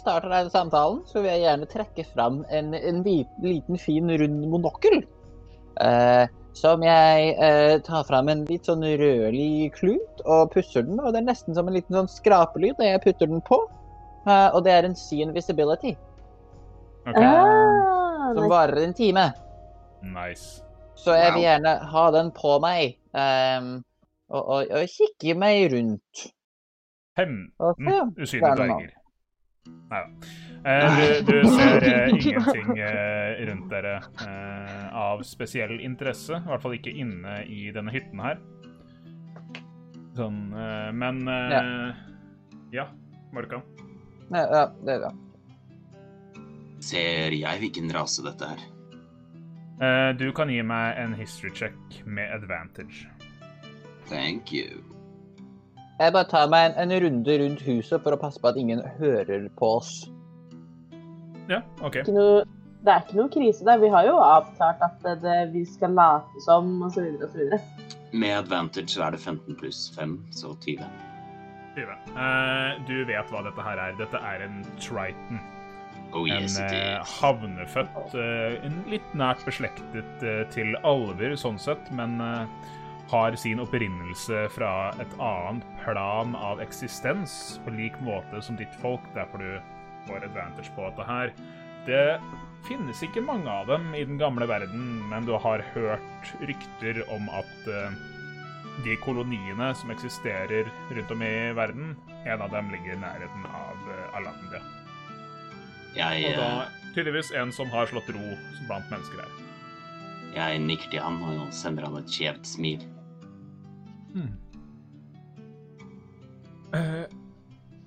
starter 0.00 0.32
denne 0.32 0.50
samtalen, 0.52 1.00
så 1.06 1.20
vil 1.20 1.34
jeg 1.34 1.44
gjerne 1.44 1.70
trekke 1.70 2.04
fram 2.14 2.42
en, 2.48 2.74
en 2.76 3.02
liten, 3.04 3.44
liten, 3.44 3.80
fin, 3.80 4.10
rund 4.20 4.44
monokkel. 4.52 5.02
Eh, 5.80 6.24
som 6.56 6.82
jeg 6.82 7.34
eh, 7.38 7.76
tar 7.86 8.06
fram 8.08 8.28
en 8.32 8.44
litt 8.48 8.66
sånn 8.66 8.82
rødlig 8.82 9.70
klut 9.76 10.24
og 10.24 10.50
pusser 10.54 10.84
den. 10.86 10.98
Og 10.98 11.12
det 11.12 11.22
er 11.22 11.28
nesten 11.28 11.56
som 11.56 11.68
en 11.68 11.76
liten 11.76 11.96
sånn 11.96 12.10
skrapelyd 12.10 12.80
når 12.80 12.90
jeg 12.90 13.04
putter 13.06 13.30
den 13.30 13.44
på. 13.46 13.60
Eh, 14.26 14.48
og 14.48 14.64
det 14.66 14.74
er 14.74 14.88
en 14.88 14.98
see 14.98 15.24
invisibility, 15.26 15.96
Okay. 17.08 17.24
Ah, 17.24 18.34
som 18.34 18.42
nice. 18.44 18.50
varer 18.52 18.82
en 18.84 18.92
time. 18.94 19.22
Nice. 20.04 20.60
Så 21.00 21.14
jeg 21.16 21.32
vil 21.32 21.46
gjerne 21.46 21.72
ha 21.90 22.02
den 22.12 22.28
på 22.36 22.58
meg. 22.60 22.98
ehm, 23.16 23.70
og, 24.30 24.42
og, 24.56 24.70
og 24.70 24.92
kikke 24.94 25.34
meg 25.38 25.66
rundt. 25.74 26.26
Fem 27.18 27.36
Og 27.58 27.74
se. 27.76 27.82
mm, 27.90 28.14
usynlige 28.16 28.46
det 28.46 28.50
er 28.50 28.62
dverger. 28.62 28.96
Nei 29.90 30.00
da. 30.00 30.36
Eh, 30.60 30.98
du, 31.24 31.32
du 31.32 31.48
ser 31.54 31.84
eh, 31.88 32.10
ingenting 32.14 32.78
eh, 32.78 33.40
rundt 33.48 33.70
dere 33.72 33.94
eh, 34.26 34.86
av 35.00 35.22
spesiell 35.26 35.78
interesse. 35.80 36.36
I 36.36 36.48
hvert 36.50 36.62
fall 36.64 36.76
ikke 36.76 36.92
inne 37.00 37.38
i 37.48 37.70
denne 37.74 37.92
hytten 37.94 38.20
her. 38.24 38.40
Sånn, 40.18 40.40
eh, 40.52 40.90
men 41.00 41.22
eh, 41.30 42.02
Ja, 42.76 42.86
Markan. 43.34 43.64
Ja, 44.30 44.44
ja, 44.46 44.64
det, 44.86 44.98
ja. 45.06 45.10
Ser 46.80 47.34
jeg 47.34 47.60
hvilken 47.64 47.90
rase 47.92 48.22
dette 48.24 48.52
er? 48.54 48.62
Eh, 49.80 50.10
du 50.20 50.28
kan 50.36 50.52
gi 50.52 50.60
meg 50.64 51.00
en 51.00 51.16
history 51.16 51.50
check 51.56 52.02
med 52.04 52.30
advantage. 52.36 53.08
Thank 54.10 54.52
you. 54.52 54.82
Jeg 56.00 56.14
bare 56.16 56.26
tar 56.30 56.48
meg 56.50 56.70
en, 56.70 56.78
en 56.80 57.02
runde 57.04 57.34
rundt 57.42 57.60
huset 57.66 58.00
for 58.02 58.16
å 58.16 58.20
passe 58.20 58.40
på 58.40 58.48
at 58.50 58.58
ingen 58.60 58.80
hører 58.98 59.44
på 59.58 59.74
oss. 59.80 59.92
Ja, 61.50 61.60
OK. 61.84 62.00
Ikke 62.00 62.14
noe, 62.14 62.40
det 62.86 62.94
er 62.94 63.04
ikke 63.04 63.18
noe 63.18 63.32
krise 63.34 63.66
der. 63.68 63.82
Vi 63.82 63.90
har 63.92 64.08
jo 64.08 64.16
avklart 64.24 64.80
at 64.86 64.96
det, 65.04 65.18
det, 65.26 65.36
vi 65.52 65.66
skal 65.68 65.92
late 65.98 66.44
som, 66.46 66.72
osv. 66.86 67.20
osv. 67.26 67.54
Med 68.16 68.36
advantage 68.38 68.96
så 68.96 69.06
er 69.06 69.14
det 69.16 69.20
15 69.20 69.60
pluss 69.60 69.84
5, 69.98 70.16
så 70.34 70.54
20. 70.64 70.88
20. 71.76 71.94
Uh, 72.16 72.80
du 72.88 72.96
vet 73.06 73.30
hva 73.30 73.44
dette 73.46 73.68
her 73.68 73.84
er. 73.84 73.96
Dette 74.00 74.24
er 74.32 74.46
en 74.48 74.62
Triton. 74.80 75.42
Oh 76.10 76.24
En 76.26 76.42
yes, 76.42 76.56
en 76.58 76.72
uh, 76.74 77.12
havnefødt, 77.20 78.16
uh, 78.18 78.56
en 78.66 78.80
litt 78.90 79.12
nært 79.14 79.44
beslektet 79.46 80.24
eh, 80.26 80.40
til 80.50 80.74
alver, 80.82 81.36
sånn 81.38 81.60
sett, 81.62 81.86
men 81.94 82.16
har 83.10 83.34
sin 83.36 83.60
opprinnelse 83.62 84.44
fra 84.54 84.92
et 85.02 85.14
annet 85.18 85.66
plan 85.82 86.36
av 86.38 86.60
eksistens, 86.62 87.58
på 87.64 87.74
lik 87.74 87.96
måte 88.06 88.42
som 88.42 88.58
ditt 88.58 88.74
folk. 88.82 89.02
Derfor 89.16 89.42
du 89.42 89.56
får 90.06 90.28
advantage 90.28 90.70
på 90.76 90.86
dette 90.86 91.06
her. 91.08 91.32
Det 91.88 92.04
finnes 92.68 93.02
ikke 93.02 93.24
mange 93.24 93.50
av 93.50 93.66
dem 93.70 93.90
i 93.96 94.04
den 94.04 94.20
gamle 94.20 94.46
verden, 94.48 95.00
men 95.10 95.26
du 95.26 95.32
har 95.42 95.64
hørt 95.74 96.32
rykter 96.44 97.02
om 97.10 97.26
at 97.34 97.70
eh, 97.72 97.98
de 98.84 98.96
koloniene 99.02 99.72
som 99.76 99.90
eksisterer 99.92 100.68
rundt 100.90 101.10
om 101.10 101.24
i 101.24 101.32
verden, 101.56 101.96
en 102.26 102.44
av 102.44 102.52
dem 102.52 102.70
ligger 102.72 102.94
i 102.94 103.00
nærheten 103.00 103.48
av 103.48 103.90
eh, 103.96 104.18
Alandia. 104.20 104.62
Jeg, 105.96 106.30
Og 106.30 106.38
da 106.38 106.48
eh, 106.62 106.78
tydeligvis 106.94 107.34
en 107.34 107.50
som 107.54 107.72
har 107.74 107.90
slått 107.90 108.12
ro 108.14 108.38
blant 108.68 108.86
mennesker 108.92 109.24
her. 109.24 109.36
jeg 110.36 110.62
nikker 110.62 110.92
til 110.92 111.02
han 111.02 111.18
og 111.26 111.50
sender 111.54 111.88
han 111.88 111.98
et 111.98 112.12
skjevt 112.12 112.46
smil. 112.46 112.86
Eh, 116.70 117.04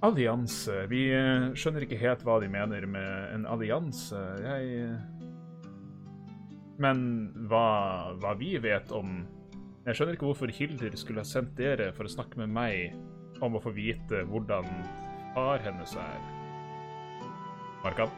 allianse 0.03 0.81
Vi 0.91 1.05
eh, 1.15 1.53
skjønner 1.55 1.85
ikke 1.85 1.99
helt 2.01 2.25
hva 2.27 2.39
de 2.43 2.49
mener 2.51 2.87
med 2.89 3.35
en 3.35 3.45
allianse. 3.47 4.19
Jeg 4.43 4.73
eh, 4.83 4.97
Men 6.83 7.05
hva, 7.47 8.13
hva 8.19 8.33
vi 8.39 8.57
vet 8.63 8.91
om 8.95 9.21
Jeg 9.87 9.95
skjønner 9.95 10.17
ikke 10.17 10.29
hvorfor 10.31 10.51
Hilder 10.51 10.95
skulle 10.99 11.23
ha 11.23 11.27
sendt 11.27 11.55
dere 11.59 11.91
for 11.95 12.07
å 12.07 12.11
snakke 12.11 12.39
med 12.43 12.51
meg 12.55 12.99
om 13.43 13.57
å 13.57 13.63
få 13.63 13.73
vite 13.75 14.21
hvordan 14.29 14.67
far 15.33 15.59
hennes 15.65 15.95
er. 15.99 16.19
Markan? 17.83 18.11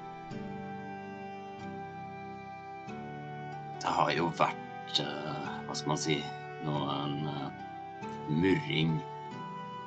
Det 3.82 3.94
har 3.98 4.12
jo 4.14 4.28
vært, 4.38 5.00
eh, 5.02 5.50
hva 5.66 5.78
skal 5.78 5.94
man 5.96 6.02
si, 6.02 6.20
noen 6.66 7.26
murring 8.30 8.98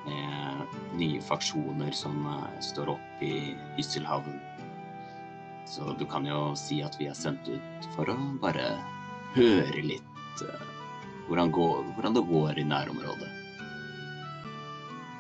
med 0.05 0.77
nye 0.99 1.21
faksjoner 1.21 1.91
som 1.93 2.27
eh, 2.27 2.61
står 2.61 2.95
opp 2.95 3.23
i 3.23 3.57
Ysselhavn. 3.79 4.41
Så 5.69 5.93
du 5.99 6.07
kan 6.09 6.27
jo 6.27 6.55
si 6.57 6.81
at 6.83 6.97
vi 7.01 7.11
er 7.11 7.17
sendt 7.19 7.49
ut 7.49 7.91
for 7.97 8.09
å 8.09 8.17
bare 8.43 8.71
høre 9.35 9.85
litt 9.85 10.45
eh, 10.47 10.65
hvordan, 11.29 11.53
går, 11.53 11.85
hvordan 11.97 12.17
det 12.17 12.25
går 12.31 12.59
i 12.59 12.67
nærområdet. 12.69 13.31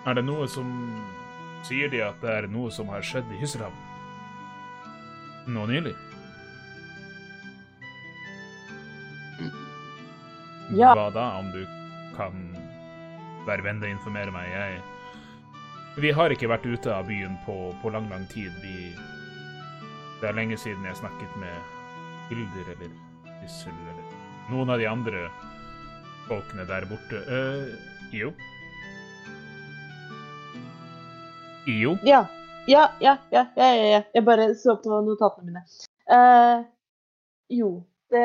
Er 0.08 0.16
det 0.16 0.24
noe 0.24 0.48
som 0.48 0.72
Sier 1.66 1.90
de 1.90 1.98
at 2.00 2.20
det 2.22 2.30
er 2.30 2.46
noe 2.48 2.70
som 2.70 2.88
har 2.88 3.02
skjedd 3.04 3.26
i 3.34 3.40
Hysselhavn? 3.40 3.74
Nå 5.50 5.64
nylig? 5.66 5.90
Ja. 10.76 10.92
Hva 10.94 11.08
da, 11.10 11.24
om 11.40 11.50
du 11.50 11.64
kan 12.14 12.38
være 13.48 13.64
vennlig 13.66 13.90
informere 13.94 14.34
meg? 14.34 14.48
Jeg 14.52 14.82
Vi 15.98 16.12
har 16.14 16.30
ikke 16.30 16.50
vært 16.50 16.66
ute 16.66 16.94
av 16.94 17.08
byen 17.08 17.34
på, 17.46 17.56
på 17.82 17.90
lang, 17.90 18.08
lang 18.12 18.26
tid. 18.30 18.52
Vi 18.62 18.94
Det 20.20 20.28
er 20.28 20.34
lenge 20.34 20.56
siden 20.58 20.84
jeg 20.84 20.98
snakket 20.98 21.36
med 21.38 21.54
Hilder 22.28 22.72
eller 22.74 22.90
Hyssel 23.42 23.72
eller 23.72 24.04
noen 24.50 24.70
av 24.72 24.80
de 24.80 24.86
andre 24.88 25.28
folkene 26.28 26.64
der 26.68 26.86
borte. 26.88 27.20
Uh, 27.28 27.74
jo. 28.12 28.32
IO? 31.68 31.96
Ja. 32.04 32.26
Ja, 32.68 32.90
ja, 33.00 33.16
ja, 33.30 33.46
ja, 33.56 33.68
ja. 33.74 34.02
Jeg 34.12 34.24
bare 34.24 34.50
så 34.54 34.76
på 34.76 35.00
notatene 35.00 35.46
mine. 35.48 35.62
Uh, 36.08 36.66
jo, 37.48 37.70
det, 38.12 38.24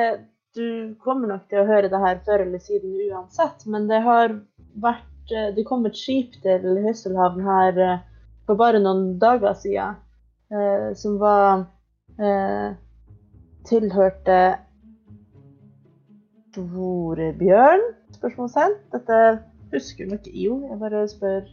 du 0.55 0.95
kommer 1.03 1.31
nok 1.31 1.47
til 1.47 1.61
å 1.61 1.67
høre 1.67 1.91
det 1.91 2.01
her 2.03 2.19
før 2.25 2.43
eller 2.43 2.59
siden 2.63 2.97
uansett, 3.07 3.63
men 3.71 3.87
det 3.87 4.01
har 4.03 4.35
vært 4.83 5.07
eh, 5.07 5.12
Det 5.29 5.65
kom 5.67 5.85
et 5.85 5.97
skip 5.97 6.35
til 6.43 6.81
Høsselhavn 6.83 7.41
her 7.45 7.79
eh, 7.79 8.01
for 8.47 8.59
bare 8.59 8.81
noen 8.83 9.19
dager 9.21 9.55
siden, 9.55 9.99
eh, 10.51 10.89
som 10.99 11.19
var 11.21 11.65
eh, 12.19 12.75
Tilhørte 13.69 14.39
Storebjørn? 16.51 17.85
Spørsmålstegn. 18.17 18.75
Dette 18.93 19.19
husker 19.71 20.11
nok 20.11 20.27
IO. 20.27 20.59
Jeg 20.69 20.79
bare 20.81 21.05
spør 21.07 21.47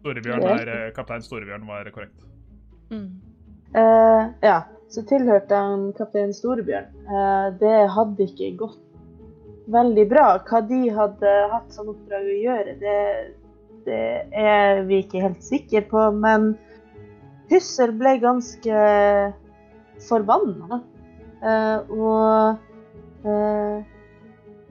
Storebjørn 0.00 0.46
er, 0.54 0.70
eh, 0.76 0.92
Kaptein 0.96 1.26
Storebjørn 1.26 1.66
var 1.68 1.90
korrekt. 1.92 2.22
Mm. 2.90 3.08
Eh, 3.74 4.22
ja, 4.42 4.62
så 4.90 5.02
tilhørte 5.06 5.54
han 5.54 5.90
kaptein 5.98 6.32
Storebjørn. 6.34 6.88
Eh, 7.06 7.48
det 7.60 7.76
hadde 7.94 8.26
ikke 8.26 8.56
gått 8.64 8.80
veldig 9.72 10.06
bra. 10.10 10.26
Hva 10.48 10.62
de 10.66 10.80
hadde 10.94 11.34
hatt 11.52 11.74
som 11.74 11.92
oppdrag 11.92 12.26
å 12.26 12.40
gjøre, 12.44 12.76
det, 12.80 12.98
det 13.86 14.04
er 14.36 14.82
vi 14.88 15.02
ikke 15.04 15.24
helt 15.24 15.44
sikre 15.44 15.84
på. 15.90 16.08
Men 16.16 16.54
Hussel 17.50 17.94
ble 17.98 18.16
ganske 18.22 18.86
forbanna. 20.08 20.82
Eh, 21.40 21.78
og 21.96 22.56
eh, 23.24 23.76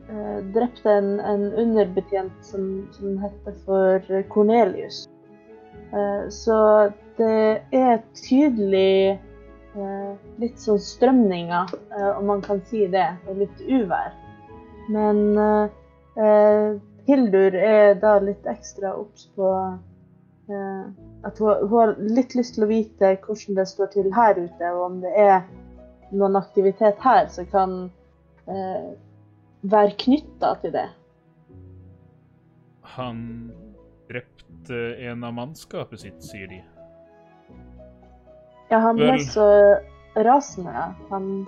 eh, 0.10 0.38
drepte 0.54 0.92
en, 0.92 1.16
en 1.20 1.48
underbetjent 1.58 2.46
som, 2.46 2.68
som 2.94 3.18
heter 3.24 3.56
for 3.66 4.22
Cornelius. 4.34 5.08
Så 6.30 6.56
det 7.18 7.64
er 7.74 7.96
tydelig 8.14 9.18
litt 10.38 10.60
sånn 10.62 10.78
strømninger, 10.84 11.72
om 12.12 12.28
man 12.30 12.44
kan 12.46 12.60
si 12.70 12.84
det, 12.94 13.08
og 13.26 13.40
litt 13.42 13.64
uvær. 13.66 14.14
Men 14.90 15.38
eh, 15.38 15.70
eh, 16.24 16.80
Hildur 17.10 17.56
er 17.56 17.96
da 18.02 18.18
litt 18.22 18.46
ekstra 18.50 18.96
obs 18.98 19.28
på 19.38 19.50
eh, 20.50 20.84
at 21.24 21.40
hun, 21.42 21.68
hun 21.70 21.78
har 21.78 21.96
litt 22.02 22.36
lyst 22.38 22.58
til 22.58 22.66
å 22.66 22.70
vite 22.70 23.16
hvordan 23.26 23.60
det 23.60 23.68
står 23.70 23.92
til 23.96 24.10
her 24.16 24.40
ute, 24.40 24.72
og 24.74 24.86
om 24.86 25.00
det 25.04 25.14
er 25.18 25.44
noen 26.10 26.40
aktivitet 26.40 27.02
her 27.04 27.28
som 27.34 27.48
kan 27.52 27.76
eh, 28.50 28.90
være 29.62 29.98
knytta 30.06 30.56
til 30.64 30.74
det. 30.74 30.88
Han 32.96 33.22
drepte 34.10 34.82
en 35.10 35.24
av 35.24 35.36
mannskapet 35.38 36.02
sitt, 36.02 36.22
sier 36.26 36.50
de. 36.50 36.64
Ja, 38.70 38.82
han 38.86 38.98
ble 38.98 39.16
Vel. 39.16 39.26
så 39.26 39.48
rasende. 40.18 40.90
Han 41.10 41.48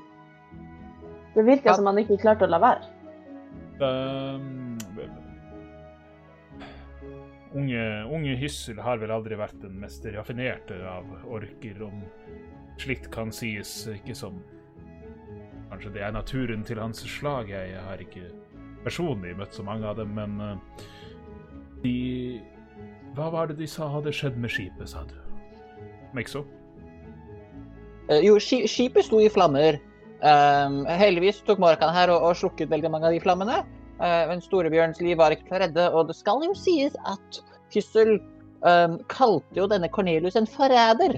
Det 1.34 1.46
virka 1.48 1.74
som 1.74 1.86
han 1.88 2.02
ikke 2.02 2.20
klarte 2.20 2.46
å 2.46 2.52
la 2.52 2.60
være. 2.60 2.91
Um, 3.82 4.78
unge, 7.58 7.84
unge 8.14 8.36
Hyssel 8.38 8.80
har 8.84 9.02
vel 9.02 9.14
aldri 9.14 9.38
vært 9.40 9.58
den 9.64 9.80
mest 9.82 10.06
raffinerte 10.14 10.78
av 10.86 11.10
orker, 11.26 11.82
om 11.88 12.04
slikt 12.82 13.10
kan 13.14 13.34
sies, 13.34 13.84
ikke 13.92 14.18
som 14.18 14.42
Kanskje 15.72 15.94
det 15.96 16.02
er 16.04 16.12
naturen 16.12 16.66
til 16.68 16.82
hans 16.82 17.00
slag. 17.08 17.48
Jeg 17.48 17.80
har 17.80 18.02
ikke 18.04 18.26
personlig 18.84 19.32
møtt 19.40 19.56
så 19.56 19.64
mange 19.64 19.88
av 19.88 20.02
dem, 20.02 20.10
men 20.18 20.34
eh, 20.44 20.82
de 21.86 21.94
Hva 23.16 23.30
var 23.32 23.48
det 23.48 23.56
de 23.62 23.70
sa 23.72 23.88
hadde 23.94 24.12
skjedd 24.12 24.36
med 24.36 24.52
skipet, 24.52 24.92
sa 24.92 25.06
du? 25.08 25.16
Mexo? 26.16 26.44
Eh, 28.10 28.20
jo, 28.26 28.36
skipet 28.40 29.08
sto 29.08 29.22
i 29.24 29.32
flammer. 29.32 29.80
Um, 30.22 30.84
heldigvis 30.86 31.40
tok 31.48 31.62
Morkan 31.62 31.94
her 31.96 32.12
og, 32.14 32.28
og 32.30 32.38
slukket 32.38 32.70
veldig 32.70 32.92
mange 32.94 33.10
av 33.10 33.16
de 33.16 33.22
flammene. 33.24 33.62
Uh, 34.02 34.30
men 34.30 34.44
Storebjørns 34.44 35.02
liv 35.02 35.18
var 35.18 35.34
ikke 35.34 35.48
til 35.48 35.58
å 35.58 35.62
redde, 35.64 35.88
og 35.98 36.10
det 36.10 36.18
skal 36.18 36.46
jo 36.46 36.54
sies 36.58 36.94
at 37.10 37.42
Kyssel 37.74 38.18
um, 38.62 39.00
kalte 39.10 39.58
jo 39.58 39.68
denne 39.72 39.90
Cornelius 39.94 40.38
en 40.38 40.50
forræder. 40.50 41.18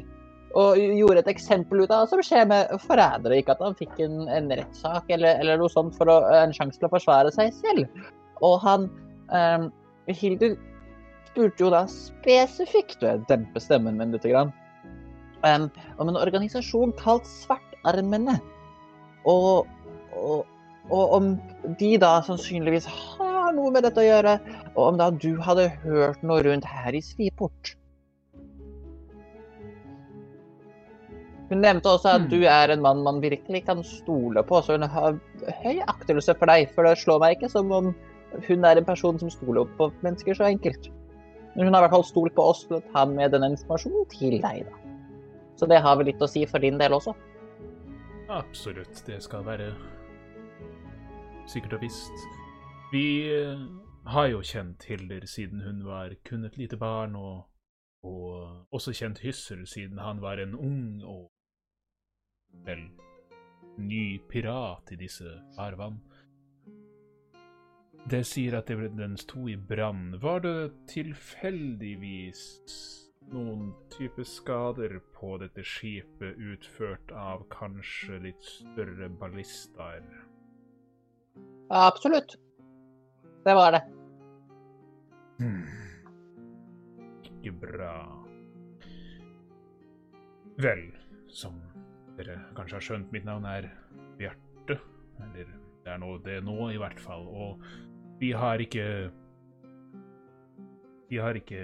Og 0.60 0.78
gjorde 0.78 1.24
et 1.24 1.32
eksempel 1.32 1.82
ut 1.82 1.92
av 1.92 2.04
hva 2.04 2.10
som 2.12 2.22
skjer 2.22 2.46
med 2.46 2.76
forrædere. 2.84 3.40
Ikke 3.42 3.56
at 3.56 3.64
han 3.66 3.78
fikk 3.80 3.98
en, 4.06 4.28
en 4.30 4.52
rettssak 4.54 5.10
eller, 5.12 5.40
eller 5.42 5.58
noe 5.58 5.72
sånt 5.74 5.98
for 5.98 6.12
å, 6.14 6.20
en 6.38 6.54
sjanse 6.54 6.78
til 6.78 6.88
å 6.88 6.94
forsvare 6.94 7.32
seg 7.34 7.50
selv. 7.58 8.04
Og 8.46 8.60
han 8.62 8.86
um, 9.34 9.72
Hildur 10.14 10.54
spurte 11.32 11.66
jo 11.66 11.72
da 11.74 11.84
spesifikt, 11.90 13.00
og 13.02 13.08
jeg 13.10 13.26
demper 13.32 13.64
stemmen 13.64 13.98
min 13.98 14.14
litt, 14.14 14.28
um, 14.30 15.70
om 15.98 16.12
en 16.12 16.22
organisasjon 16.22 16.94
kalt 17.02 17.26
Svartarmene. 17.26 18.38
Og, 19.30 19.68
og, 20.14 20.46
og 20.90 21.14
om 21.18 21.30
de 21.80 21.94
da 22.02 22.18
sannsynligvis 22.26 22.88
har 22.90 23.54
noe 23.56 23.72
med 23.72 23.86
dette 23.86 24.02
å 24.02 24.08
gjøre, 24.08 24.40
og 24.74 24.84
om 24.88 25.00
da 25.00 25.10
du 25.14 25.32
hadde 25.42 25.70
hørt 25.86 26.24
noe 26.26 26.44
rundt 26.44 26.68
her 26.68 26.96
i 26.98 27.02
Sviport. 27.04 27.76
Hun 31.52 31.62
nevnte 31.62 31.92
også 31.92 32.16
at 32.16 32.24
Hmm. 32.24 32.30
du 32.32 32.48
er 32.50 32.72
en 32.74 32.82
mann 32.82 33.04
man 33.04 33.22
virkelig 33.22 33.66
kan 33.66 33.84
stole 33.84 34.42
på, 34.44 34.62
så 34.64 34.74
hun 34.74 34.88
har 34.90 35.20
høy 35.64 35.80
aktelse 35.88 36.34
for 36.40 36.50
deg. 36.50 36.72
For 36.74 36.84
det 36.84 36.98
slår 36.98 37.20
meg 37.20 37.38
ikke 37.38 37.52
som 37.52 37.72
om 37.72 37.94
hun 38.48 38.66
er 38.66 38.78
en 38.78 38.86
person 38.86 39.20
som 39.20 39.30
stoler 39.30 39.68
på 39.78 39.92
mennesker 40.02 40.34
så 40.34 40.48
enkelt. 40.50 40.90
Men 41.56 41.68
hun 41.68 41.74
har 41.76 41.84
i 41.84 41.86
hvert 41.86 41.94
fall 41.94 42.08
stolt 42.08 42.34
på 42.34 42.42
oss 42.50 42.64
til 42.66 42.80
å 42.80 42.86
ta 42.94 43.06
med 43.06 43.32
denne 43.32 43.52
informasjonen 43.54 44.08
til 44.10 44.40
deg, 44.42 44.66
da. 44.66 44.80
Så 45.56 45.70
det 45.70 45.84
har 45.86 46.00
vel 46.00 46.10
litt 46.10 46.22
å 46.22 46.28
si 46.28 46.46
for 46.50 46.64
din 46.64 46.80
del 46.80 46.96
også. 46.98 47.14
Absolutt. 48.30 49.04
Det 49.08 49.24
skal 49.24 49.46
være 49.46 49.76
sikkert 51.48 51.74
og 51.74 51.82
visst. 51.82 52.12
Vi 52.92 53.32
eh, 53.34 53.60
har 54.06 54.28
jo 54.28 54.42
kjent 54.42 54.84
Hilder 54.84 55.26
siden 55.26 55.62
hun 55.62 55.86
var 55.86 56.14
kun 56.26 56.46
et 56.46 56.58
lite 56.58 56.78
barn, 56.78 57.16
og, 57.16 57.44
og 58.04 58.66
også 58.72 58.94
kjent 58.94 59.20
Hyssel 59.20 59.68
siden 59.68 59.98
han 59.98 60.22
var 60.22 60.40
en 60.40 60.56
ung 60.56 61.04
og 61.04 61.32
vel 62.66 62.86
ny 63.78 64.20
pirat 64.30 64.92
i 64.92 64.96
disse 64.96 65.40
farvann. 65.56 66.00
Det 68.12 68.26
sier 68.28 68.58
at 68.58 68.68
det, 68.68 68.78
ble- 68.78 68.98
den 68.98 69.16
to 69.18 69.48
i 69.48 69.56
brann. 69.56 70.22
Var 70.22 70.40
det 70.40 70.72
tilfeldigvis 70.92 72.42
noen 73.32 73.72
type 73.94 74.26
skader 74.28 75.00
på 75.16 75.38
dette 75.42 75.64
skipet 75.66 76.38
utført 76.38 77.14
av 77.16 77.46
kanskje 77.54 78.20
litt 78.28 78.44
større 78.44 79.10
ballister? 79.22 80.04
Absolutt. 81.74 82.36
Det 83.44 83.54
var 83.54 83.72
det. 83.72 83.82
Hmm. 85.40 85.66
Ikke 87.24 87.56
bra. 87.64 87.96
Vel, 90.62 90.86
som 91.34 91.58
dere 92.18 92.38
kanskje 92.58 92.78
har 92.78 92.86
skjønt, 92.88 93.12
mitt 93.16 93.26
navn 93.28 93.48
er 93.50 93.72
Bjarte. 94.20 94.78
Eller 95.24 95.50
det 95.84 95.92
er 95.92 96.00
nå 96.00 96.18
det 96.24 96.40
nå, 96.46 96.58
i 96.72 96.80
hvert 96.80 97.02
fall. 97.02 97.26
Og 97.28 97.66
vi 98.22 98.32
har 98.32 98.62
ikke 98.64 99.12
Vi 101.10 101.20
har 101.22 101.38
ikke 101.38 101.60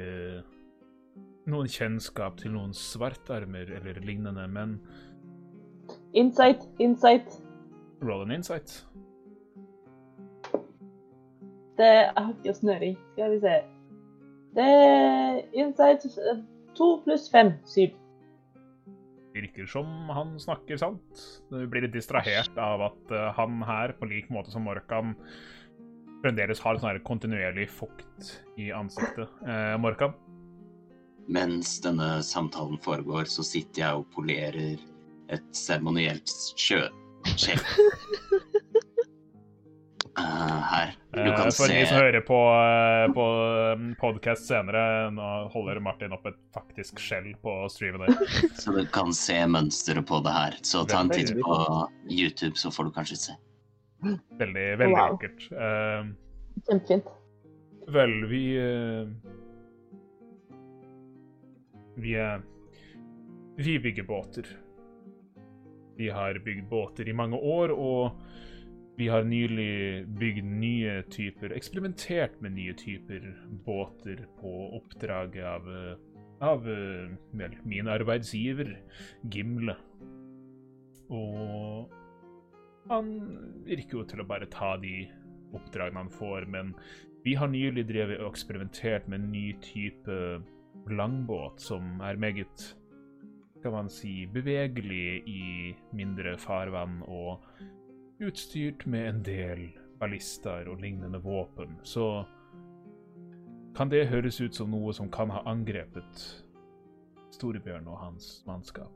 noen 1.51 1.69
kjennskap 1.71 2.37
til 2.41 2.53
noen 2.55 2.73
svartarmer 2.77 3.71
eller 3.79 3.99
lignende, 4.05 4.47
men 4.47 4.79
Insight, 6.13 6.63
insight. 6.79 7.41
roll 8.01 8.23
an 8.25 8.31
insight. 8.31 8.85
Det 11.77 11.87
jeg 11.87 12.13
har 12.15 12.33
ikke 12.33 12.53
snøring. 12.53 12.97
Skal 13.13 13.31
vi 13.31 13.39
se. 13.39 13.55
Det 14.57 14.65
er 14.65 15.41
insight 15.53 16.05
eh, 16.05 16.41
to 16.75 16.89
pluss 17.05 17.29
fem. 17.31 17.53
Syv. 17.65 17.95
virker 19.33 19.69
som 19.69 20.09
han 20.11 20.33
snakker 20.41 20.79
sant. 20.81 21.21
Du 21.51 21.61
blir 21.69 21.85
litt 21.85 21.93
distrahert 21.95 22.57
av 22.59 22.81
at 22.89 23.13
eh, 23.13 23.29
han 23.37 23.61
her, 23.63 23.93
på 23.95 24.09
lik 24.09 24.31
måte 24.33 24.51
som 24.51 24.65
Morkan, 24.67 25.13
fremdeles 26.23 26.59
har 26.65 26.81
sånn 26.81 26.99
kontinuerlig 27.07 27.69
fukt 27.71 28.33
i 28.59 28.73
ansiktet. 28.75 29.29
Eh, 29.45 29.77
Morkan? 29.79 30.17
Mens 31.29 31.75
denne 31.85 32.23
samtalen 32.25 32.79
foregår, 32.81 33.27
så 33.29 33.43
sitter 33.45 33.83
jeg 33.83 33.99
og 34.01 34.07
polerer 34.15 34.79
et 35.29 35.45
seremonielt 35.55 36.31
sjøskjell. 36.57 37.61
Uh, 40.19 40.59
her. 40.67 40.89
Du 41.13 41.19
Eh, 41.21 41.35
kan 41.35 41.45
for 41.45 41.69
se 41.69 41.73
de 41.79 41.85
som 41.87 41.97
hører 42.01 42.21
på, 42.27 42.35
uh, 42.35 43.05
på 43.15 43.25
podkast 44.01 44.49
senere, 44.49 44.81
nå 45.15 45.27
holder 45.53 45.79
Martin 45.79 46.11
opp 46.11 46.25
et 46.27 46.35
faktisk 46.51 46.99
skjell 46.99 47.29
på 47.39 47.53
streamen 47.71 48.03
der. 48.03 48.17
Så 48.59 48.73
du 48.75 48.81
kan 48.91 49.13
se 49.15 49.37
mønsteret 49.47 50.03
på 50.09 50.19
det 50.25 50.33
her. 50.35 50.57
Så 50.65 50.83
ta 50.89 51.05
en 51.05 51.13
titt 51.13 51.31
på 51.39 51.59
YouTube, 52.11 52.57
så 52.59 52.67
får 52.73 52.89
du 52.89 52.91
kanskje 52.97 53.19
se. 53.21 53.37
Veldig, 54.41 54.67
veldig 54.81 54.91
Wow. 54.97 55.15
vakkert. 55.15 55.47
Uh, 55.55 56.11
Kjempefint. 56.67 57.07
Vel, 57.95 58.17
vi 58.29 58.43
eh, 58.59 59.07
Vi 61.99 62.15
Vi 63.59 63.79
bygger 63.79 64.03
båter. 64.07 64.47
Vi 65.97 66.09
har 66.09 66.39
bygd 66.39 66.69
båter 66.69 67.09
i 67.09 67.13
mange 67.13 67.35
år, 67.35 67.73
og 67.75 68.21
vi 68.97 69.07
har 69.07 69.23
nylig 69.23 70.05
bygd 70.19 70.45
nye 70.45 71.01
typer 71.11 71.51
Eksperimentert 71.55 72.39
med 72.41 72.55
nye 72.55 72.73
typer 72.73 73.25
båter 73.65 74.23
på 74.39 74.53
oppdraget 74.79 75.43
av 75.43 75.67
av 76.39 76.63
vel, 77.31 77.55
min 77.63 77.87
arbeidsgiver, 77.91 78.77
Gimle. 79.31 79.75
Og 81.11 81.89
han 82.89 83.11
virker 83.67 83.99
jo 83.99 84.05
til 84.07 84.23
å 84.23 84.27
bare 84.29 84.49
ta 84.53 84.75
de 84.81 85.03
oppdragene 85.57 86.05
han 86.05 86.13
får, 86.13 86.47
men 86.47 86.73
vi 87.25 87.35
har 87.35 87.51
nylig 87.51 87.87
drevet 87.89 88.21
og 88.21 88.31
eksperimentert 88.31 89.09
med 89.09 89.19
en 89.19 89.31
ny 89.33 89.47
type 89.65 90.15
langbåt 90.89 91.61
som 91.61 92.01
er 92.01 92.17
meget 92.17 92.75
skal 93.59 93.71
man 93.71 93.89
si, 93.91 94.25
bevegelig 94.25 95.23
i 95.27 95.75
mindre 95.91 96.37
farvann 96.39 97.01
og 97.07 97.43
utstyrt 98.23 98.85
med 98.87 99.07
en 99.09 99.23
del 99.25 99.65
ballister 99.99 100.69
og 100.71 100.79
lignende 100.79 101.19
våpen. 101.19 101.75
Så 101.83 102.23
kan 103.75 103.91
det 103.91 104.07
høres 104.07 104.39
ut 104.41 104.55
som 104.55 104.71
noe 104.71 104.93
som 104.95 105.11
kan 105.11 105.31
ha 105.31 105.43
angrepet 105.45 106.45
Storebjørn 107.35 107.87
og 107.87 107.99
hans 107.99 108.29
mannskap. 108.47 108.95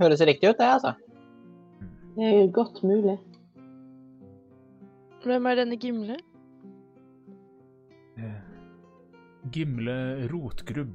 Høres 0.00 0.22
riktig 0.24 0.52
ut, 0.52 0.58
det, 0.58 0.68
altså. 0.68 0.92
Det 2.16 2.28
er 2.28 2.52
godt 2.52 2.82
mulig. 2.82 3.18
Hvem 5.24 5.46
er 5.46 5.58
denne 5.58 5.76
Gimle? 5.76 6.16
Gimle 9.50 10.28
Rotgrubb. 10.30 10.94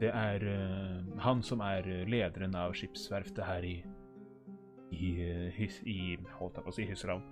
Det 0.00 0.10
er 0.10 0.42
uh, 0.44 1.20
han 1.24 1.42
som 1.42 1.62
er 1.64 1.86
eh, 1.88 2.02
lederen 2.10 2.52
av 2.58 2.74
skipsverftet 2.76 3.46
her 3.46 3.64
i 3.64 3.76
i, 4.94 5.08
eh, 5.24 5.48
hys, 5.56 5.80
i 5.88 6.18
holdt 6.36 6.58
jeg 6.58 6.66
på 6.66 6.70
å 6.70 6.74
si 6.76 6.84
Hysseravn. 6.86 7.22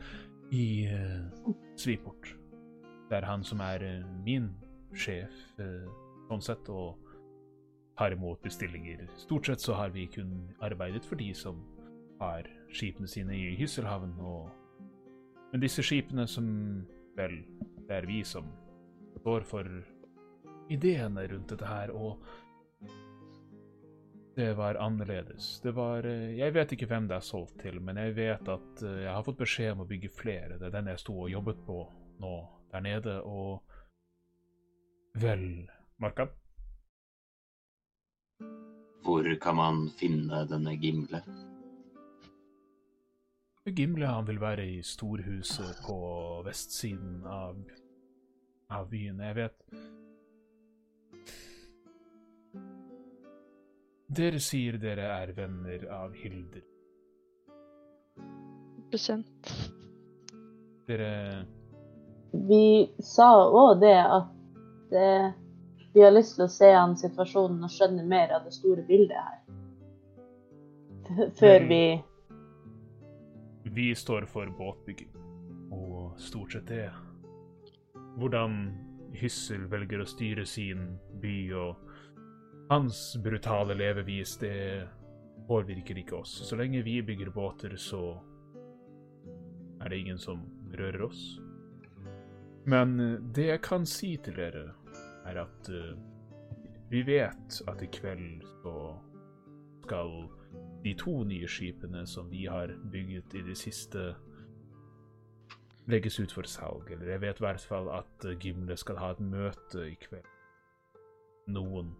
I 0.57 0.65
uh, 0.89 1.53
Sviport. 1.79 2.33
Det 3.11 3.19
er 3.19 3.29
han 3.29 3.45
som 3.45 3.61
er 3.63 3.85
uh, 3.85 4.09
min 4.25 4.49
sjef, 4.97 5.37
sånn 6.29 6.43
sett, 6.45 6.67
og 6.73 6.99
tar 7.97 8.17
imot 8.17 8.43
bestillinger. 8.45 9.07
Stort 9.21 9.49
sett 9.49 9.63
så 9.63 9.77
har 9.79 9.93
vi 9.95 10.09
kun 10.11 10.33
arbeidet 10.65 11.05
for 11.09 11.21
de 11.21 11.31
som 11.37 11.61
har 12.21 12.49
skipene 12.73 13.09
sine 13.09 13.37
i 13.37 13.55
Hysselhavn, 13.61 14.17
og 14.21 14.51
Men 15.53 15.61
disse 15.61 15.83
skipene 15.85 16.25
som 16.27 16.47
Vel, 17.17 17.43
det 17.89 17.97
er 17.97 18.07
vi 18.09 18.23
som 18.25 18.47
står 19.23 19.45
for 19.47 19.69
ideene 20.73 21.27
rundt 21.31 21.53
dette 21.53 21.69
her, 21.69 21.93
og 21.95 22.23
det 24.35 24.55
var 24.59 24.79
annerledes. 24.81 25.61
Det 25.61 25.75
var 25.77 26.07
eh, 26.09 26.33
Jeg 26.39 26.55
vet 26.55 26.73
ikke 26.73 26.89
hvem 26.89 27.07
det 27.09 27.19
er 27.19 27.27
solgt 27.27 27.59
til, 27.61 27.79
men 27.85 28.01
jeg 28.01 28.17
vet 28.17 28.49
at 28.49 28.83
eh, 28.83 29.03
jeg 29.05 29.13
har 29.13 29.27
fått 29.27 29.43
beskjed 29.43 29.75
om 29.75 29.85
å 29.85 29.89
bygge 29.91 30.11
flere. 30.17 30.57
Det 30.59 30.71
er 30.71 30.75
den 30.79 30.89
jeg 30.91 31.03
sto 31.03 31.19
og 31.27 31.31
jobbet 31.31 31.61
på 31.67 31.83
nå 32.23 32.33
der 32.73 32.83
nede, 32.83 33.19
og 33.23 33.61
Vel, 35.21 35.69
Markan? 36.01 36.33
Hvor 39.05 39.29
kan 39.43 39.59
man 39.59 39.83
finne 40.01 40.47
denne 40.49 40.73
Gimle? 40.81 41.21
Gimle 43.69 44.09
han 44.09 44.27
vil 44.27 44.41
være 44.41 44.65
i 44.67 44.81
storhuset 44.83 45.85
på 45.85 45.99
vestsiden 46.47 47.21
av, 47.29 47.61
av 48.79 48.89
byen. 48.91 49.21
Jeg 49.21 49.35
vet 49.37 49.59
Dere 54.13 54.41
sier 54.45 54.77
dere 54.77 55.07
er 55.23 55.31
venner 55.37 55.87
av 55.97 56.13
Hilder. 56.21 56.65
Bekjent. 58.93 59.53
Dere 60.89 61.13
Vi 62.33 62.91
sa 63.01 63.31
òg 63.49 63.81
det 63.81 63.95
at 64.03 64.93
eh, 65.01 65.31
vi 65.95 66.01
har 66.05 66.13
lyst 66.13 66.37
til 66.37 66.45
å 66.45 66.53
se 66.53 66.69
an 66.77 66.93
situasjonen 67.01 67.65
og 67.65 67.73
skjønne 67.73 68.05
mer 68.09 68.33
av 68.37 68.45
det 68.49 68.53
store 68.57 68.85
bildet 68.89 69.17
her. 69.17 69.39
F- 71.09 71.33
Før 71.41 71.67
vi 71.69 71.83
Vi 73.73 73.89
står 73.97 74.27
for 74.29 74.49
båtbygging, 74.59 75.13
og 75.73 76.21
stort 76.21 76.53
sett 76.53 76.69
det. 76.69 76.91
Hvordan 78.19 78.57
Hyssel 79.17 79.67
velger 79.73 80.03
å 80.03 80.09
styre 80.09 80.45
sin 80.49 80.97
by 81.21 81.37
og 81.57 81.89
hans 82.71 83.17
brutale 83.23 83.77
levevis, 83.77 84.37
det 84.41 84.89
påvirker 85.49 85.99
ikke 86.01 86.21
oss. 86.23 86.35
Så 86.49 86.57
lenge 86.57 86.83
vi 86.87 87.01
bygger 87.05 87.33
båter, 87.35 87.77
så 87.77 88.17
er 89.83 89.91
det 89.91 89.99
ingen 89.99 90.19
som 90.19 90.45
rører 90.73 91.03
oss. 91.09 91.25
Men 92.65 93.01
eh, 93.01 93.19
det 93.35 93.49
jeg 93.49 93.63
kan 93.65 93.87
si 93.89 94.15
til 94.23 94.39
dere, 94.39 94.69
er 95.27 95.39
at 95.45 95.69
uh, 95.71 95.95
vi 96.91 97.03
vet 97.07 97.61
at 97.71 97.83
i 97.83 97.89
kveld 97.95 98.43
så 98.63 98.73
skal 99.85 100.11
de 100.83 100.95
to 100.99 101.21
nye 101.27 101.47
skipene 101.47 102.03
som 102.11 102.27
vi 102.31 102.47
har 102.51 102.73
bygget 102.91 103.37
i 103.39 103.45
det 103.47 103.55
siste, 103.59 104.13
legges 105.91 106.21
ut 106.21 106.33
for 106.33 106.49
salg. 106.49 106.91
Eller 106.91 107.15
jeg 107.15 107.23
vet 107.25 107.41
i 107.41 107.47
hvert 107.47 107.67
fall 107.67 107.91
at 107.95 108.27
eh, 108.29 108.39
Gimle 108.41 108.77
skal 108.81 109.01
ha 109.03 109.13
et 109.15 109.23
møte 109.25 109.87
i 109.89 109.97
kveld. 110.03 110.29
Noen. 111.53 111.95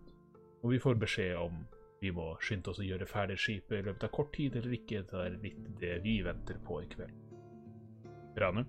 Og 0.63 0.75
vi 0.75 0.79
får 0.83 1.01
beskjed 1.03 1.37
om 1.41 1.65
vi 2.03 2.11
må 2.15 2.33
skynde 2.43 2.71
oss 2.71 2.81
å 2.83 2.87
gjøre 2.87 3.07
ferdig 3.07 3.39
skipet 3.39 3.79
i 3.79 3.85
løpet 3.87 4.09
av 4.09 4.13
kort 4.15 4.33
tid 4.35 4.57
eller 4.59 4.75
ikke. 4.75 5.05
Det 5.11 5.21
er 5.23 5.39
litt 5.43 5.67
det 5.81 5.97
vi 6.07 6.17
venter 6.27 6.59
på 6.67 6.81
i 6.83 6.89
kveld. 6.91 7.15
Rane? 8.43 8.65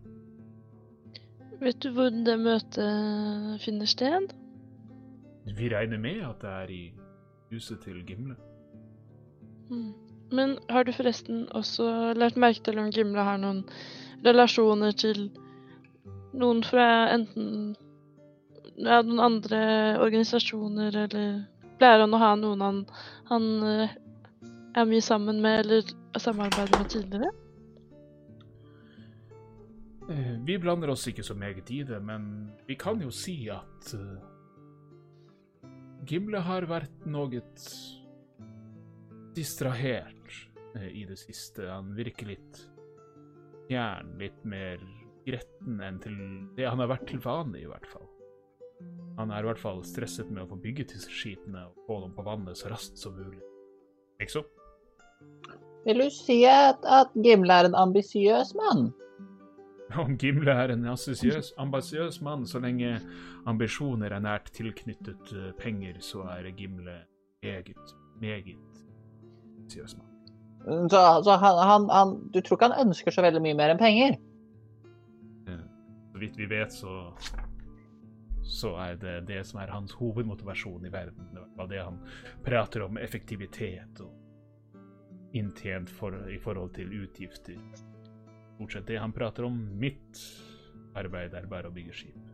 Vet 1.64 1.80
du 1.82 1.92
hvor 1.96 2.10
det 2.12 2.36
møtet 2.42 3.62
finner 3.64 3.90
sted? 3.90 4.34
Vi 5.58 5.70
regner 5.72 6.02
med 6.02 6.22
at 6.28 6.42
det 6.44 6.54
er 6.64 6.74
i 6.74 6.84
huset 7.54 7.82
til 7.86 8.02
Gimle. 8.08 8.36
Mm. 9.70 9.94
Men 10.34 10.56
har 10.70 10.86
du 10.86 10.94
forresten 10.96 11.46
også 11.54 12.14
lært 12.18 12.40
merke 12.40 12.64
til 12.66 12.80
om 12.82 12.92
Gimle 12.94 13.26
har 13.26 13.42
noen 13.42 13.64
relasjoner 14.24 14.96
til 14.98 15.28
noen 16.34 16.64
fra 16.66 16.88
enten 17.14 17.74
ja, 18.78 19.02
noen 19.06 19.22
andre 19.22 19.62
organisasjoner, 20.02 20.96
eller 21.06 21.44
pleier 21.78 22.04
han 22.04 22.16
å 22.16 22.22
ha 22.22 22.34
noen 22.40 22.64
han, 22.64 22.82
han 23.30 23.48
eh, 23.70 23.96
er 24.74 24.90
mye 24.90 25.06
sammen 25.06 25.42
med 25.44 25.64
eller 25.64 25.94
samarbeider 26.18 26.80
med 26.80 26.92
tidligere? 26.94 27.32
Eh, 30.10 30.36
Vi 30.48 30.58
blander 30.62 30.94
oss 30.94 31.06
ikke 31.10 31.26
så 31.26 31.38
meget 31.38 31.70
i 31.72 31.84
det, 31.88 32.02
men 32.02 32.52
vi 32.68 32.78
kan 32.80 33.02
jo 33.02 33.12
si 33.14 33.38
at 33.54 33.94
eh, 33.98 34.30
Gimle 36.10 36.42
har 36.44 36.66
vært 36.68 37.06
noe 37.08 37.40
distrahert 39.34 40.10
i 40.92 41.06
det 41.08 41.16
siste. 41.22 41.64
Han 41.70 41.94
virker 41.96 42.28
litt 42.34 42.58
fjern, 43.74 44.18
litt 44.22 44.42
mer 44.46 44.82
gretten 45.26 45.80
enn 45.82 46.02
til 46.04 46.18
det 46.58 46.68
han 46.68 46.82
har 46.84 46.92
vært 46.92 47.08
til 47.10 47.22
vanlig, 47.24 47.64
i 47.66 47.70
hvert 47.72 47.88
fall. 47.90 48.06
Han 49.18 49.32
er 49.34 49.44
i 49.44 49.48
hvert 49.48 49.62
fall 49.62 49.82
stresset 49.86 50.30
med 50.34 50.44
å 50.44 50.50
få 50.52 50.58
bygget 50.62 50.94
disse 50.94 51.12
skipene 51.12 51.68
og 51.70 51.88
få 51.88 52.00
dem 52.04 52.14
på 52.16 52.26
vannet 52.26 52.60
så 52.60 52.72
raskt 52.72 53.00
som 53.02 53.16
mulig. 53.18 53.42
Ikke 54.22 54.40
så? 54.40 54.44
Vil 55.88 56.06
du 56.06 56.10
si 56.14 56.40
at, 56.48 56.84
at 56.86 57.14
Gimle 57.26 57.56
er 57.62 57.70
en 57.70 57.78
ambisiøs 57.78 58.54
mann? 58.60 58.92
Om 60.04 60.16
Gimle 60.22 60.54
er 60.64 60.74
en 60.74 60.88
ambisiøs, 60.88 62.22
mann, 62.26 62.48
så 62.50 62.62
lenge 62.64 62.96
ambisjoner 63.50 64.16
er 64.16 64.24
nært 64.24 64.54
tilknyttet 64.56 65.36
eh, 65.36 65.52
penger, 65.60 66.00
så 66.02 66.26
er 66.34 66.50
Gimle 66.58 67.04
meget, 67.44 67.94
meget 68.22 68.82
ambisiøs 69.60 69.98
mann. 70.00 70.13
Så, 70.64 71.00
så 71.26 71.38
han, 71.42 71.58
han, 71.70 71.90
han, 71.92 72.14
du 72.32 72.40
tror 72.40 72.58
ikke 72.58 72.70
han 72.72 72.88
ønsker 72.88 73.12
så 73.12 73.24
veldig 73.26 73.42
mye 73.44 73.58
mer 73.60 73.74
enn 73.74 73.82
penger? 73.82 74.16
Så 76.14 76.22
vidt 76.22 76.38
vi 76.40 76.48
vet, 76.48 76.72
så 76.72 77.10
så 78.44 78.76
er 78.76 78.98
det 79.00 79.14
det 79.28 79.40
som 79.48 79.62
er 79.64 79.72
hans 79.72 79.94
hovedmotivasjon 79.98 80.86
i 80.86 80.92
verden. 80.92 81.30
Det 81.34 81.46
fall 81.56 81.70
det 81.72 81.80
han 81.82 82.00
prater 82.46 82.84
om 82.86 83.00
effektivitet 83.00 84.02
og 84.04 84.12
inntjent 85.34 85.90
for, 85.90 86.16
i 86.30 86.38
forhold 86.38 86.74
til 86.76 86.92
utgifter. 87.04 87.58
Stort 88.54 88.76
sett 88.76 88.88
det 88.92 89.00
han 89.02 89.16
prater 89.16 89.48
om. 89.48 89.58
Mitt 89.80 90.20
arbeid 91.00 91.34
er 91.34 91.50
bare 91.50 91.72
å 91.72 91.74
bygge 91.74 91.96
skip. 91.98 92.30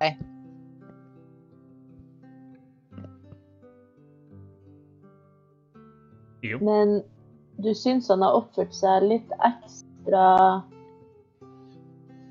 Nei. 0.00 0.39
Jo. 6.46 6.58
Men 6.64 7.00
du 7.60 7.72
syns 7.76 8.08
han 8.08 8.22
har 8.24 8.38
oppført 8.38 8.72
seg 8.74 9.04
litt 9.08 9.32
ekstra 9.44 10.24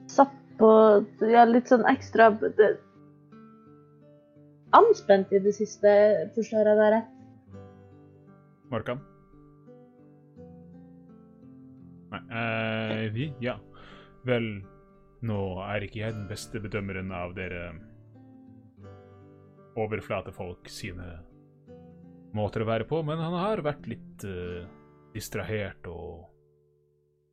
Satt 0.09 0.33
på 0.57 0.71
Ja, 1.29 1.45
litt 1.45 1.69
sånn 1.69 1.85
ekstra 1.89 2.31
det, 2.41 2.71
Anspent 4.77 5.31
i 5.33 5.41
det 5.41 5.53
siste, 5.57 5.91
forstår 6.35 6.67
jeg 6.69 6.77
deg 6.77 6.91
rett? 6.93 7.13
Markan? 8.69 8.99
Nei 12.09 12.19
eh, 12.37 13.07
vi? 13.13 13.31
Ja. 13.41 13.55
Vel, 14.29 14.45
nå 15.25 15.39
er 15.65 15.85
ikke 15.85 16.03
jeg 16.03 16.13
den 16.13 16.27
beste 16.29 16.61
bedømmeren 16.61 17.09
av 17.15 17.33
dere 17.37 17.71
overflatefolk 19.79 20.69
sine 20.69 21.07
måter 22.35 22.63
å 22.63 22.69
være 22.69 22.87
på, 22.89 23.01
men 23.05 23.21
han 23.21 23.35
har 23.37 23.63
vært 23.65 23.87
litt 23.89 24.25
uh, 24.27 24.67
distrahert 25.15 25.87
og 25.89 26.27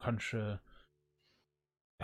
kanskje 0.03 0.59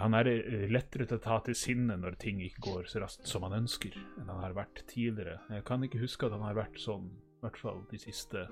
Han 0.01 0.15
er 0.17 0.29
eh, 0.31 0.63
lettere 0.73 1.05
til 1.05 1.19
å 1.19 1.21
ta 1.21 1.35
til 1.45 1.53
sinne 1.53 1.99
når 2.01 2.15
ting 2.17 2.39
ikke 2.41 2.63
går 2.65 2.87
så 2.89 3.03
raskt 3.03 3.27
som 3.29 3.45
han 3.45 3.59
ønsker, 3.59 3.93
enn 4.17 4.31
han 4.33 4.41
har 4.41 4.55
vært 4.57 4.81
tidligere. 4.89 5.35
Jeg 5.53 5.67
kan 5.69 5.85
ikke 5.85 6.01
huske 6.01 6.25
at 6.25 6.33
han 6.33 6.47
har 6.47 6.57
vært 6.57 6.79
sånn, 6.81 7.11
i 7.13 7.45
hvert 7.45 7.61
fall 7.61 7.83
de 7.91 8.01
siste 8.01 8.47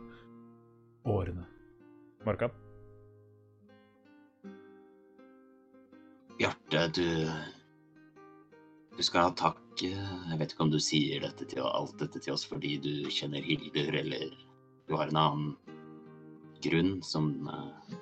årene. 1.08 1.46
Marka? 2.28 2.50
Bjarte, 6.36 6.84
du 7.00 7.08
Du 8.96 9.02
skal 9.06 9.28
ha 9.28 9.34
takk. 9.36 9.62
Jeg 9.80 10.36
vet 10.36 10.52
ikke 10.52 10.66
om 10.66 10.72
du 10.72 10.80
sier 10.82 11.22
dette 11.24 11.46
til, 11.48 11.62
alt 11.64 11.96
dette 12.00 12.20
til 12.20 12.34
oss 12.34 12.44
fordi 12.48 12.74
du 12.82 12.92
kjenner 13.08 13.44
Hildur, 13.44 13.94
eller 13.96 14.34
du 14.88 14.96
har 14.98 15.08
en 15.08 15.20
annen 15.20 15.52
grunn 16.60 16.98
som 17.06 17.30
eh, 17.48 17.94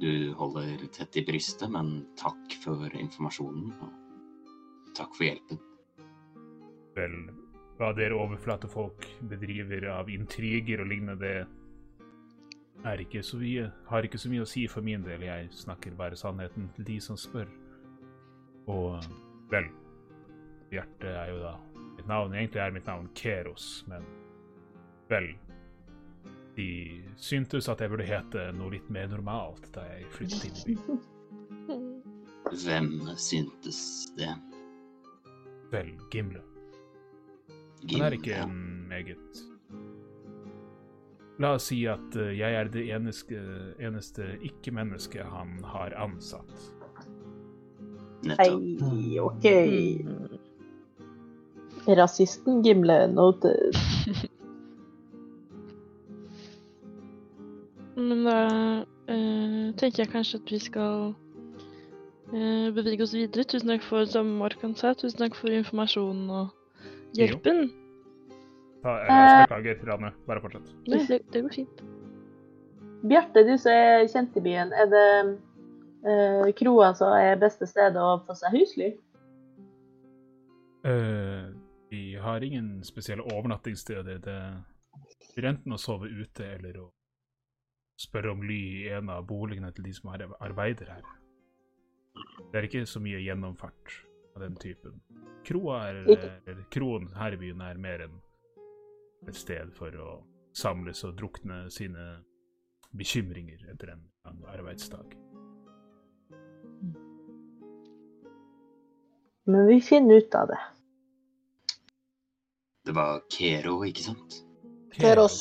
du 0.00 0.32
holder 0.38 0.86
tett 0.92 1.20
i 1.20 1.24
brystet, 1.26 1.70
men 1.70 2.00
takk 2.18 2.56
for 2.64 2.88
informasjonen. 2.98 3.70
Og 3.78 4.90
takk 4.96 5.14
for 5.14 5.28
hjelpen. 5.28 5.60
Vel, 6.94 7.14
hva 7.78 7.92
dere 7.94 8.18
overflatefolk 8.18 9.06
bedriver 9.30 9.86
av 9.94 10.10
intriger 10.10 10.82
og 10.82 10.90
lignende, 10.90 11.34
er 12.84 13.00
ikke 13.00 13.22
så 13.24 13.38
mye, 13.40 13.70
har 13.88 14.04
ikke 14.04 14.20
så 14.20 14.28
mye 14.28 14.44
å 14.44 14.48
si 14.48 14.66
for 14.68 14.84
min 14.84 15.04
del. 15.06 15.22
Jeg 15.24 15.48
snakker 15.56 15.96
bare 15.96 16.18
sannheten 16.20 16.68
til 16.76 16.88
de 16.90 16.98
som 17.00 17.16
spør. 17.16 17.48
Og 18.70 19.06
vel, 19.52 19.70
Bjarte 20.70 21.10
er 21.10 21.32
jo 21.32 21.40
da 21.42 21.54
mitt 21.96 22.06
navn. 22.10 22.34
Egentlig 22.34 22.62
er 22.62 22.74
mitt 22.74 22.86
navn 22.86 23.08
Keros, 23.14 23.84
men 23.90 24.06
vel 25.10 25.34
De 26.54 26.68
syntes 27.18 27.66
at 27.68 27.80
jeg 27.82 27.90
burde 27.90 28.06
hete 28.06 28.44
noe 28.54 28.70
litt 28.76 28.86
mer 28.94 29.08
normalt 29.10 29.66
da 29.74 29.82
jeg 29.90 30.10
flyttet 30.14 30.44
inn 30.46 30.60
i 30.60 30.76
byen. 30.76 31.00
Hvem 32.62 32.92
syntes 33.18 33.80
det? 34.14 34.30
Vel, 35.72 35.90
Gimle. 36.12 36.44
Gimle. 37.82 37.96
Han 37.96 38.06
er 38.06 38.16
ikke 38.20 38.38
en 38.44 38.60
meget 38.88 39.42
La 41.42 41.56
oss 41.56 41.66
si 41.72 41.80
at 41.90 42.14
eh, 42.14 42.36
jeg 42.38 42.54
er 42.54 42.68
det 42.70 42.84
eneste, 42.94 43.40
eneste 43.82 44.36
ikke-mennesket 44.46 45.26
han 45.32 45.56
har 45.66 45.94
ansatt. 45.98 46.52
Nettopp. 48.24 48.84
Hei, 48.84 49.18
OK. 49.18 49.48
Rasisten 51.86 52.62
Gimle 52.64 53.06
noted. 53.12 53.76
Men 57.96 58.24
da 58.24 58.38
eh, 59.06 59.68
tenker 59.78 60.02
jeg 60.02 60.10
kanskje 60.12 60.40
at 60.40 60.52
vi 60.52 60.60
skal 60.62 61.14
eh, 62.32 62.68
bevege 62.74 63.04
oss 63.04 63.14
videre. 63.14 63.46
Tusen 63.48 63.70
takk 63.70 63.84
for, 63.86 64.08
som 64.10 64.34
Morkan 64.40 64.74
sa, 64.78 64.94
tusen 64.98 65.20
takk 65.22 65.36
for 65.38 65.54
informasjonen 65.54 66.30
og 66.32 67.18
hjelpen. 67.18 67.68
Ta, 68.84 68.98
jeg 69.06 69.44
beklager, 69.44 69.84
Rane. 69.88 70.12
Bare 70.28 70.42
fortsett. 70.44 70.72
Nei, 70.90 71.00
det, 71.08 71.22
det 71.32 71.44
går 71.46 71.54
fint. 71.62 71.84
Bjarte, 73.04 73.44
du 73.44 73.54
som 73.60 73.72
er 73.72 74.06
kjent 74.08 74.36
i 74.40 74.42
byen, 74.44 74.72
er 74.72 74.88
det 74.88 75.08
eh, 76.08 76.52
kroa 76.56 76.94
som 76.96 77.12
er 77.16 77.40
beste 77.40 77.68
stedet 77.68 78.00
å 78.00 78.16
få 78.24 78.36
seg 78.38 78.56
husly? 78.56 78.94
Eh, 80.88 81.44
vi 81.94 82.16
har 82.16 82.44
ingen 82.44 82.84
spesielle 82.84 83.22
overnattingssteder. 83.22 84.18
Det 84.18 84.38
blir 85.34 85.48
enten 85.52 85.74
å 85.74 85.78
sove 85.78 86.10
ute 86.10 86.46
eller 86.56 86.80
å 86.82 86.88
spørre 88.00 88.32
om 88.34 88.42
ly 88.42 88.60
i 88.82 88.88
en 88.96 89.12
av 89.14 89.26
boligene 89.28 89.70
til 89.74 89.86
de 89.86 89.94
som 89.94 90.10
arbeider 90.14 90.90
her. 90.96 91.06
Det 92.50 92.58
er 92.58 92.68
ikke 92.68 92.86
så 92.90 93.02
mye 93.02 93.22
gjennomfart 93.22 93.94
av 94.34 94.42
den 94.42 94.58
typen. 94.58 94.98
Kroa 95.46 95.80
er, 95.90 96.64
kroen 96.74 97.10
her 97.14 97.36
i 97.36 97.40
byen 97.40 97.62
er 97.62 97.78
mer 97.78 98.06
enn 98.08 98.20
et 99.28 99.38
sted 99.38 99.70
for 99.78 99.94
å 99.94 100.10
samles 100.54 101.02
og 101.06 101.14
drukne 101.18 101.64
sine 101.74 102.08
bekymringer 102.94 103.66
etter 103.70 103.94
en 103.94 104.06
lang 104.26 104.42
arbeidsdag. 104.54 105.14
Men 109.44 109.66
vi 109.68 109.80
finner 109.84 110.22
ut 110.22 110.34
av 110.34 110.48
det. 110.48 110.62
Det 112.84 112.92
var 112.92 113.22
Kero, 113.32 113.78
ikke 113.86 114.02
sant? 114.10 114.34
Keros. 114.92 115.38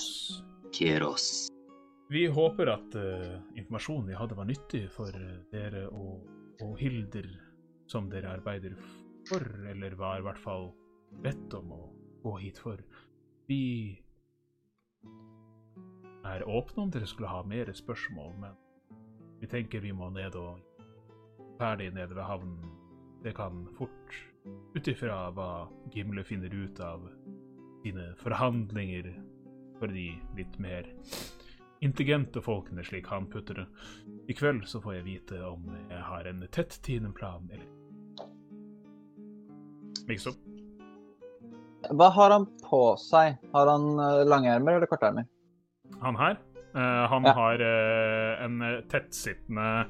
Keros. 0.72 1.26
Vi 2.08 2.22
håper 2.32 2.70
at 2.72 2.96
uh, 2.96 3.42
informasjonen 3.60 4.08
vi 4.08 4.16
hadde 4.16 4.38
var 4.38 4.48
nyttig 4.48 4.86
for 4.94 5.12
eh, 5.12 5.42
dere 5.52 5.88
og, 5.90 6.22
og 6.64 6.78
Hilder, 6.80 7.28
som 7.92 8.08
dere 8.12 8.32
arbeider 8.38 8.78
for, 9.28 9.44
eller 9.68 9.96
var 10.00 10.22
i 10.22 10.26
hvert 10.28 10.40
fall 10.40 10.70
bedt 11.24 11.56
om 11.60 11.74
å 11.76 11.82
gå 12.24 12.38
hit 12.46 12.64
for. 12.64 12.80
Vi 13.52 13.60
er 16.24 16.48
åpne 16.48 16.86
om 16.86 16.94
dere 16.96 17.10
skulle 17.12 17.32
ha 17.32 17.44
mer 17.44 17.74
spørsmål, 17.76 18.38
men 18.40 18.56
vi 19.42 19.52
tenker 19.52 19.84
vi 19.84 19.92
må 19.92 20.08
ned 20.16 20.40
og 20.40 20.64
ferdig 21.60 21.92
nede 21.92 22.16
ved 22.16 22.24
havnen. 22.24 22.72
Det 23.24 23.36
kan 23.36 23.66
fort, 23.76 24.16
ut 24.76 24.88
ifra 24.88 25.30
hva 25.32 25.68
Gimle 25.94 26.24
finner 26.24 26.54
ut 26.54 26.80
av 26.84 27.06
sine 27.84 28.10
forhandlinger 28.22 29.12
for 29.80 29.88
de 29.92 30.10
litt 30.38 30.58
mer 30.60 30.88
intelligente 31.84 32.42
folkene, 32.42 32.84
slik 32.84 33.08
han 33.12 33.28
putter 33.32 33.54
det. 33.62 33.66
I 34.32 34.36
kveld 34.38 34.64
så 34.68 34.80
får 34.82 34.96
jeg 35.00 35.08
vite 35.08 35.42
om 35.48 35.66
jeg 35.90 36.02
har 36.08 36.30
en 36.30 36.46
tett 36.52 36.80
tiendeplan 36.86 37.50
eller 37.52 37.70
Liksom. 40.08 40.34
Hva 41.96 42.10
har 42.12 42.32
han 42.34 42.46
på 42.64 42.80
seg? 43.00 43.38
Har 43.54 43.70
han 43.72 43.86
eh, 44.00 44.24
langermer 44.28 44.76
eller 44.80 44.90
kortermer? 44.92 45.28
Han 46.02 46.18
her, 46.20 46.40
Uh, 46.74 47.06
han 47.06 47.22
Ja. 47.24 47.34
har 47.38 47.62
uh, 47.62 48.44
en 48.44 48.56
tettsittende 48.90 49.86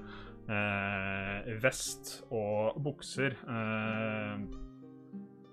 eh, 0.50 1.54
vest 1.64 2.20
og 2.32 2.78
bukser. 2.84 3.38
Eh, 3.48 4.46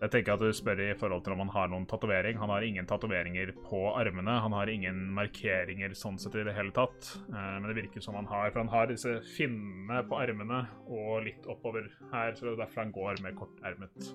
jeg 0.00 0.12
tenker 0.14 0.32
at 0.32 0.40
du 0.40 0.48
spør 0.56 0.78
i 0.80 0.94
forhold 0.96 1.26
til 1.26 1.34
om 1.34 1.42
han 1.44 1.52
har 1.52 1.68
noen 1.68 1.84
tatovering. 1.88 2.38
Han 2.40 2.48
har 2.48 2.64
ingen 2.64 2.86
tatoveringer 2.88 3.52
på 3.66 3.82
armene. 4.00 4.38
Han 4.40 4.54
har 4.56 4.70
ingen 4.72 5.02
markeringer 5.12 5.92
sånn 5.92 6.16
sett 6.20 6.38
i 6.40 6.44
det 6.46 6.54
hele 6.56 6.72
tatt. 6.76 7.10
Eh, 7.28 7.56
men 7.60 7.68
det 7.68 7.76
virker 7.82 8.04
som 8.04 8.16
han 8.16 8.28
har, 8.30 8.48
for 8.48 8.62
han 8.62 8.72
har 8.72 8.88
disse 8.88 9.18
finnene 9.36 10.00
på 10.08 10.20
armene 10.22 10.62
og 10.88 11.26
litt 11.28 11.48
oppover 11.52 11.90
her, 12.14 12.32
så 12.32 12.46
det 12.46 12.54
er 12.54 12.62
derfor 12.64 12.84
han 12.86 12.94
går 12.96 13.24
med 13.26 13.36
kortermet 13.36 14.12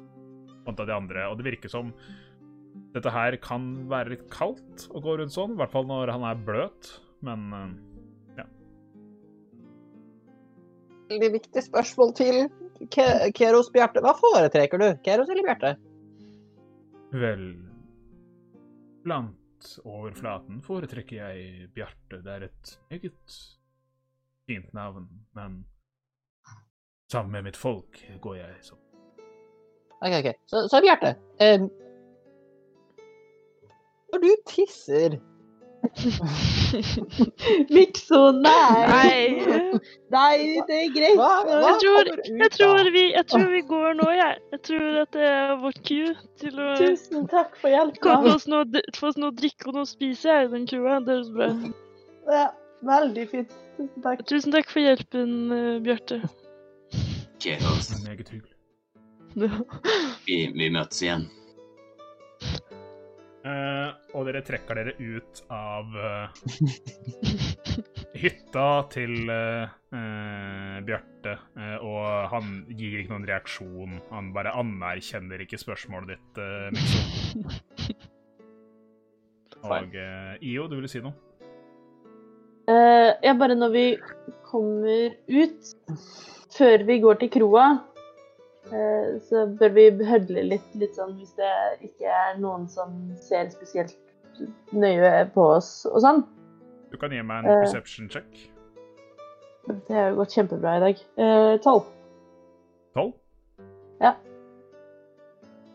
kontra 0.66 0.90
de 0.90 0.96
andre. 0.96 1.28
Og 1.30 1.38
det 1.38 1.52
virker 1.52 1.70
som 1.70 1.94
dette 2.96 3.12
her 3.12 3.38
kan 3.44 3.86
være 3.92 4.16
litt 4.16 4.26
kaldt 4.34 4.88
å 4.96 5.02
gå 5.04 5.20
rundt 5.20 5.36
sånn, 5.36 5.54
i 5.54 5.60
hvert 5.60 5.74
fall 5.74 5.86
når 5.88 6.16
han 6.16 6.26
er 6.28 6.42
bløt, 6.48 6.96
men 7.26 7.52
Veldig 11.10 11.32
viktig 11.36 11.62
spørsmål 11.68 12.14
til 12.18 12.38
Ke 12.94 13.32
Keros 13.38 13.70
Bjarte. 13.74 14.02
Hva 14.02 14.16
foretrekker 14.18 14.82
du? 14.82 14.88
Keros 15.06 15.30
eller 15.30 15.46
Bjarte? 15.46 15.76
vel 17.16 17.46
Blant 19.06 19.78
overflaten 19.86 20.62
foretrekker 20.66 21.22
jeg 21.22 21.70
Bjarte. 21.76 22.22
Det 22.26 22.34
er 22.34 22.48
et 22.50 22.74
meget 22.90 23.38
fint 24.50 24.74
navn, 24.74 25.08
men 25.34 25.64
sammen 27.12 27.32
med 27.32 27.48
mitt 27.48 27.58
folk 27.58 28.02
går 28.22 28.36
jeg 28.36 28.58
som 28.62 28.82
OK, 30.02 30.12
OK. 30.12 30.28
Så, 30.46 30.68
så 30.70 30.82
Bjarte. 30.84 31.16
Um, 31.40 31.70
når 34.14 34.22
du 34.22 34.32
tisser 34.48 35.16
Mikso, 37.76 38.20
nei! 38.32 38.86
Nei. 38.90 39.80
Nei, 40.14 40.38
det 40.68 40.78
er 40.78 40.94
greit. 40.96 41.18
Hva, 41.20 41.32
hva 41.48 41.60
Jeg 41.64 41.76
tror, 41.84 42.10
ut 42.10 42.30
jeg, 42.30 42.52
tror 42.56 42.90
vi, 42.96 43.04
jeg 43.14 43.26
tror 43.32 43.48
vi 43.52 43.62
går 43.70 43.98
nå, 44.00 44.08
jeg. 44.16 44.40
Jeg 44.56 44.62
tror 44.70 45.00
at 45.02 45.12
det 45.18 45.28
er 45.30 45.54
vårt 45.62 45.82
ku 45.88 46.00
til 46.42 46.62
å 46.62 46.70
Tusen 46.80 47.28
takk 47.32 47.58
for 47.62 47.74
hjelpa. 47.74 48.18
Få 48.24 48.34
oss 48.36 48.48
noe, 48.52 48.84
få 48.98 49.12
oss 49.12 49.20
noe 49.22 49.34
å 49.34 49.38
drikke 49.42 49.70
og 49.72 49.80
noe 49.80 49.86
å 49.88 49.92
spise 49.92 50.40
i 50.46 50.50
den 50.54 50.66
kua. 50.70 51.00
Det 51.06 51.18
høres 51.18 51.32
bra 51.36 51.52
ut. 51.54 51.70
Ja, 52.32 52.48
veldig 52.94 53.28
fint. 53.34 53.56
Tusen 53.76 54.08
takk. 54.08 54.26
Tusen 54.32 54.56
takk 54.56 54.72
for 54.72 54.86
hjelpen, 54.86 55.38
eh, 55.52 55.80
Bjarte. 55.86 56.22
Keros. 57.44 57.92
meget 58.08 58.30
hyggelig. 58.30 58.52
Vi, 60.26 60.38
vi 60.56 60.70
møtes 60.72 61.02
igjen. 61.04 61.26
Eh, 63.46 63.90
og 64.16 64.26
dere 64.30 64.42
trekker 64.48 64.80
dere 64.80 64.94
ut 64.98 65.42
av 65.54 65.98
uh, 66.00 66.32
hytta 68.24 68.68
til 68.96 69.14
uh, 69.28 69.68
uh, 69.92 70.78
Bjarte, 70.88 71.36
eh, 71.60 71.78
og 71.84 72.32
han 72.32 72.64
gir 72.72 73.02
ikke 73.02 73.14
noen 73.14 73.28
reaksjon. 73.28 74.00
Han 74.14 74.32
bare 74.36 74.56
anerkjenner 74.56 75.44
ikke 75.46 75.60
spørsmålet 75.62 76.16
ditt, 76.16 76.34
uh, 76.40 76.72
Og 79.66 79.96
Io, 80.46 80.68
du 80.70 80.76
ville 80.78 80.90
si 80.92 81.00
noe? 81.02 81.16
Eh, 82.68 83.12
ja, 83.22 83.34
bare 83.34 83.56
når 83.56 83.70
vi 83.70 83.86
kommer 84.50 85.12
ut, 85.28 85.74
før 86.58 86.84
vi 86.88 86.98
går 87.00 87.20
til 87.22 87.30
kroa, 87.36 87.66
eh, 88.74 89.20
så 89.28 89.46
bør 89.60 89.76
vi 89.76 89.84
hødle 90.10 90.46
litt, 90.50 90.72
litt 90.74 90.98
sånn 90.98 91.14
hvis 91.20 91.36
det 91.38 91.52
ikke 91.86 92.10
er 92.10 92.40
noen 92.42 92.66
som 92.72 92.96
ser 93.22 93.52
spesielt 93.54 93.94
nøye 94.76 95.14
på 95.34 95.50
oss 95.56 95.86
og 95.90 96.02
sånn. 96.04 96.24
Du 96.92 96.98
kan 97.02 97.12
gi 97.12 97.22
meg 97.22 97.44
en 97.44 97.52
Eh. 97.52 97.62
perception 97.66 98.10
check. 98.10 98.28
Det 99.66 99.96
har 99.96 100.14
gått 100.14 100.36
kjempebra 100.36 100.78
i 100.78 100.84
dag. 100.84 101.04
Eh, 101.18 101.58
Tolv. 101.64 101.88
Tolv? 102.94 103.14
Ja. 104.02 104.14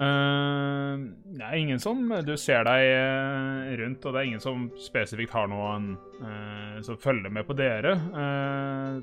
Uh, 0.01 0.97
det 1.37 1.45
er 1.45 1.57
ingen 1.59 1.79
som 1.79 2.09
Du 2.25 2.33
ser 2.41 2.65
deg 2.65 3.79
rundt, 3.81 4.07
og 4.07 4.15
det 4.15 4.21
er 4.21 4.29
ingen 4.31 4.41
som 4.41 4.71
spesifikt 4.81 5.35
har 5.37 5.51
noen 5.53 5.99
uh, 6.23 6.81
som 6.81 6.97
følger 6.97 7.29
med 7.29 7.45
på 7.45 7.57
dere. 7.59 7.93
Uh, 8.15 9.03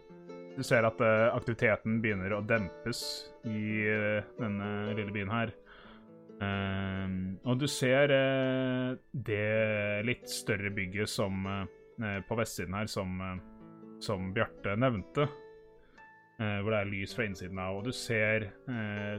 du 0.57 0.63
ser 0.65 0.87
at 0.87 0.97
aktiviteten 1.37 1.99
begynner 2.01 2.33
å 2.33 2.41
dempes 2.41 3.29
i 3.45 3.85
denne 4.39 4.95
lille 4.97 5.13
byen 5.13 5.29
her. 5.29 5.51
Eh, 6.41 7.09
og 7.47 7.59
du 7.59 7.67
ser 7.71 8.11
uh, 8.13 8.93
det 9.11 10.05
litt 10.05 10.29
større 10.29 10.69
bygget 10.75 11.09
som 11.09 11.45
uh, 11.47 11.65
på 12.27 12.37
vestsiden 12.37 12.75
her 12.77 12.89
som, 12.91 13.15
eh, 13.25 13.37
som 14.03 14.31
Bjarte 14.35 14.75
nevnte. 14.77 15.29
Hvor 16.37 16.69
det 16.69 16.79
er 16.83 16.89
lys 16.91 17.15
fra 17.17 17.25
innsiden 17.25 17.57
av, 17.57 17.79
og 17.79 17.87
du 17.87 17.95
ser 17.97 18.43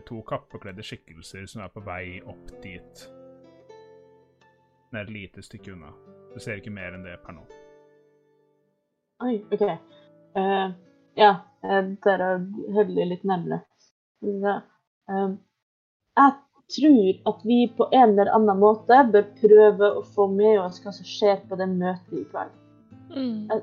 to 0.07 0.21
kappekledde 0.23 0.85
skikkelser 0.87 1.49
som 1.51 1.65
er 1.65 1.73
på 1.75 1.83
vei 1.83 2.21
opp 2.23 2.53
dit. 2.63 3.01
Det 4.93 5.01
er 5.01 5.03
et 5.03 5.11
lite 5.11 5.43
stykke 5.43 5.73
unna. 5.75 5.91
Du 6.31 6.39
ser 6.39 6.63
ikke 6.63 6.71
mer 6.77 6.95
enn 6.95 7.03
det 7.03 7.17
per 7.25 7.35
nå. 7.35 7.43
Oi, 9.27 9.35
OK. 9.51 9.67
Ja, 11.19 11.33
dere 12.07 12.31
er 12.31 12.47
og 12.79 13.11
litt 13.11 13.27
nærmere. 13.27 13.65
Eh, 15.09 15.31
jeg 16.19 16.33
tror 16.69 17.31
at 17.31 17.45
vi 17.49 17.59
på 17.77 17.89
en 17.93 18.15
eller 18.15 18.31
annen 18.37 18.61
måte 18.61 19.01
bør 19.13 19.29
prøve 19.41 19.91
å 19.99 20.05
få 20.15 20.29
med 20.33 20.61
oss 20.61 20.81
hva 20.85 20.93
som 20.95 21.07
skjer 21.09 21.41
på 21.49 21.59
det 21.61 21.69
møtet 21.71 22.17
i 22.21 22.25
kveld. 22.29 22.55
Mm. 23.15 23.63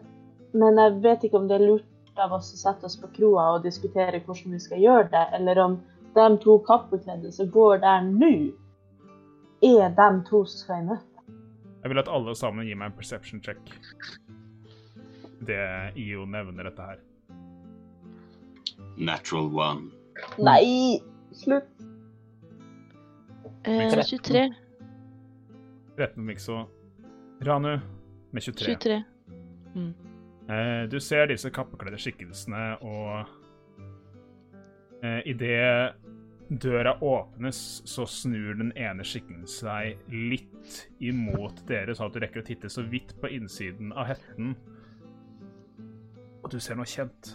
Men 0.58 0.82
jeg 0.82 0.98
vet 1.04 1.26
ikke 1.28 1.42
om 1.42 1.50
det 1.50 1.60
er 1.60 1.68
lurt 1.68 2.22
av 2.22 2.34
oss 2.38 2.54
å 2.56 2.60
sette 2.60 2.88
oss 2.88 2.98
på 3.00 3.12
kroa 3.18 3.50
og 3.56 3.66
diskutere 3.66 4.22
hvordan 4.26 4.56
vi 4.56 4.62
skal 4.64 4.82
gjøre 4.82 5.10
det, 5.12 5.26
eller 5.38 5.62
om 5.62 5.80
de 6.16 6.28
to 6.44 6.58
kappekledde 6.68 7.32
som 7.36 7.50
går 7.52 7.82
der 7.84 8.06
nå, 8.08 8.32
er 9.66 9.92
de 9.98 10.08
to 10.30 10.46
som 10.48 10.62
skal 10.62 10.82
i 10.82 10.88
møte. 10.94 11.26
Jeg 11.84 11.92
vil 11.92 12.02
at 12.02 12.10
alle 12.10 12.34
sammen 12.38 12.66
gir 12.66 12.80
meg 12.80 12.90
en 12.90 12.98
perception 12.98 13.44
check. 13.46 13.60
Det 15.46 15.62
IO 16.02 16.26
nevner 16.26 16.72
dette 16.72 16.88
her. 16.88 17.04
Natural 18.98 19.52
one. 19.54 19.92
Nei! 20.40 21.04
Slutt. 21.36 21.68
Eh, 23.66 24.04
23. 24.04 24.54
13 25.98 26.26
Mikso. 26.26 26.70
Ranu 27.42 27.80
med 28.32 28.44
23. 28.44 28.66
23. 28.66 29.04
Eh, 30.50 30.90
du 30.90 31.00
ser 31.00 31.28
disse 31.32 31.50
kappekledde 31.50 31.98
skikkelsene, 31.98 32.66
og 32.86 33.26
eh, 35.02 35.22
idet 35.26 35.96
døra 36.62 36.94
åpnes, 37.02 37.82
så 37.90 38.06
snur 38.06 38.54
den 38.60 38.70
ene 38.78 39.04
skikkelsen 39.04 39.50
seg 39.50 40.14
litt 40.14 40.86
imot 41.02 41.64
dere, 41.66 41.96
sånn 41.98 42.12
at 42.12 42.14
du 42.14 42.22
rekker 42.22 42.44
å 42.44 42.46
titte 42.46 42.70
så 42.70 42.86
vidt 42.86 43.16
på 43.18 43.34
innsiden 43.34 43.96
av 43.98 44.12
hetten. 44.14 44.54
Og 46.44 46.52
du 46.54 46.60
ser 46.62 46.78
noe 46.78 46.86
kjent. 46.86 47.34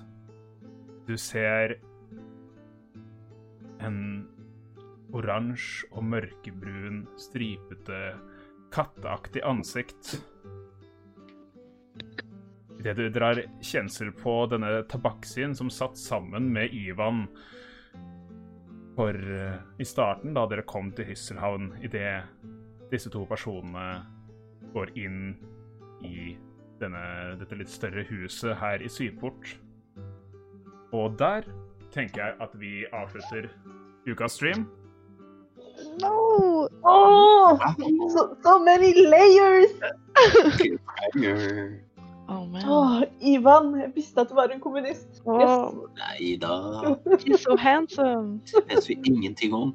Du 1.11 1.17
ser 1.19 1.81
en 3.83 3.99
oransje 5.17 5.89
og 5.95 6.05
mørkebrun, 6.07 7.05
stripete, 7.21 8.01
katteaktig 8.75 9.43
ansikt. 9.47 10.17
Idet 12.81 12.97
du 12.97 13.09
drar 13.13 13.43
kjensel 13.61 14.13
på 14.17 14.35
denne 14.49 14.81
tabaksien 14.89 15.53
som 15.57 15.73
satt 15.73 15.99
sammen 16.01 16.49
med 16.55 16.73
Ivan 16.73 17.27
for 18.97 19.15
eh, 19.15 19.59
i 19.81 19.85
starten, 19.85 20.35
da 20.37 20.47
dere 20.49 20.65
kom 20.69 20.91
til 20.97 21.11
Hysselhavn, 21.11 21.75
idet 21.85 22.23
disse 22.91 23.13
to 23.13 23.27
personene 23.29 24.03
går 24.75 24.93
inn 24.99 25.35
i 26.07 26.35
denne, 26.81 27.37
dette 27.41 27.59
litt 27.59 27.71
større 27.71 28.05
huset 28.09 28.57
her 28.61 28.83
i 28.83 28.91
Sydport. 28.91 29.55
Og 30.97 31.15
der 31.21 31.47
tenker 31.95 32.25
jeg 32.25 32.37
at 32.43 32.57
vi 32.59 32.85
avslutter 32.93 33.51
ukas 34.09 34.39
stream. 34.39 34.67
No! 36.01 36.69
Åh, 36.83 37.75
so, 38.13 38.37
so 38.43 38.59
many 38.59 38.95
layers! 38.95 39.73
Oh, 42.31 42.51
Oh. 42.65 43.03
Ivan, 43.27 43.73
jeg 43.81 43.91
visste 43.95 44.23
at 44.23 44.31
du 44.31 44.37
var 44.39 44.53
en 44.55 44.61
kommunist. 44.63 45.09
Yes. 45.19 45.25
Oh, 45.27 45.89
Nei 45.99 46.37
da, 46.39 46.95
he's 47.25 47.43
so 47.43 47.57
handsome. 47.59 48.39
det 48.47 48.63
vet 48.69 48.87
vi 48.89 49.01
ingenting 49.05 49.55
om. 49.55 49.75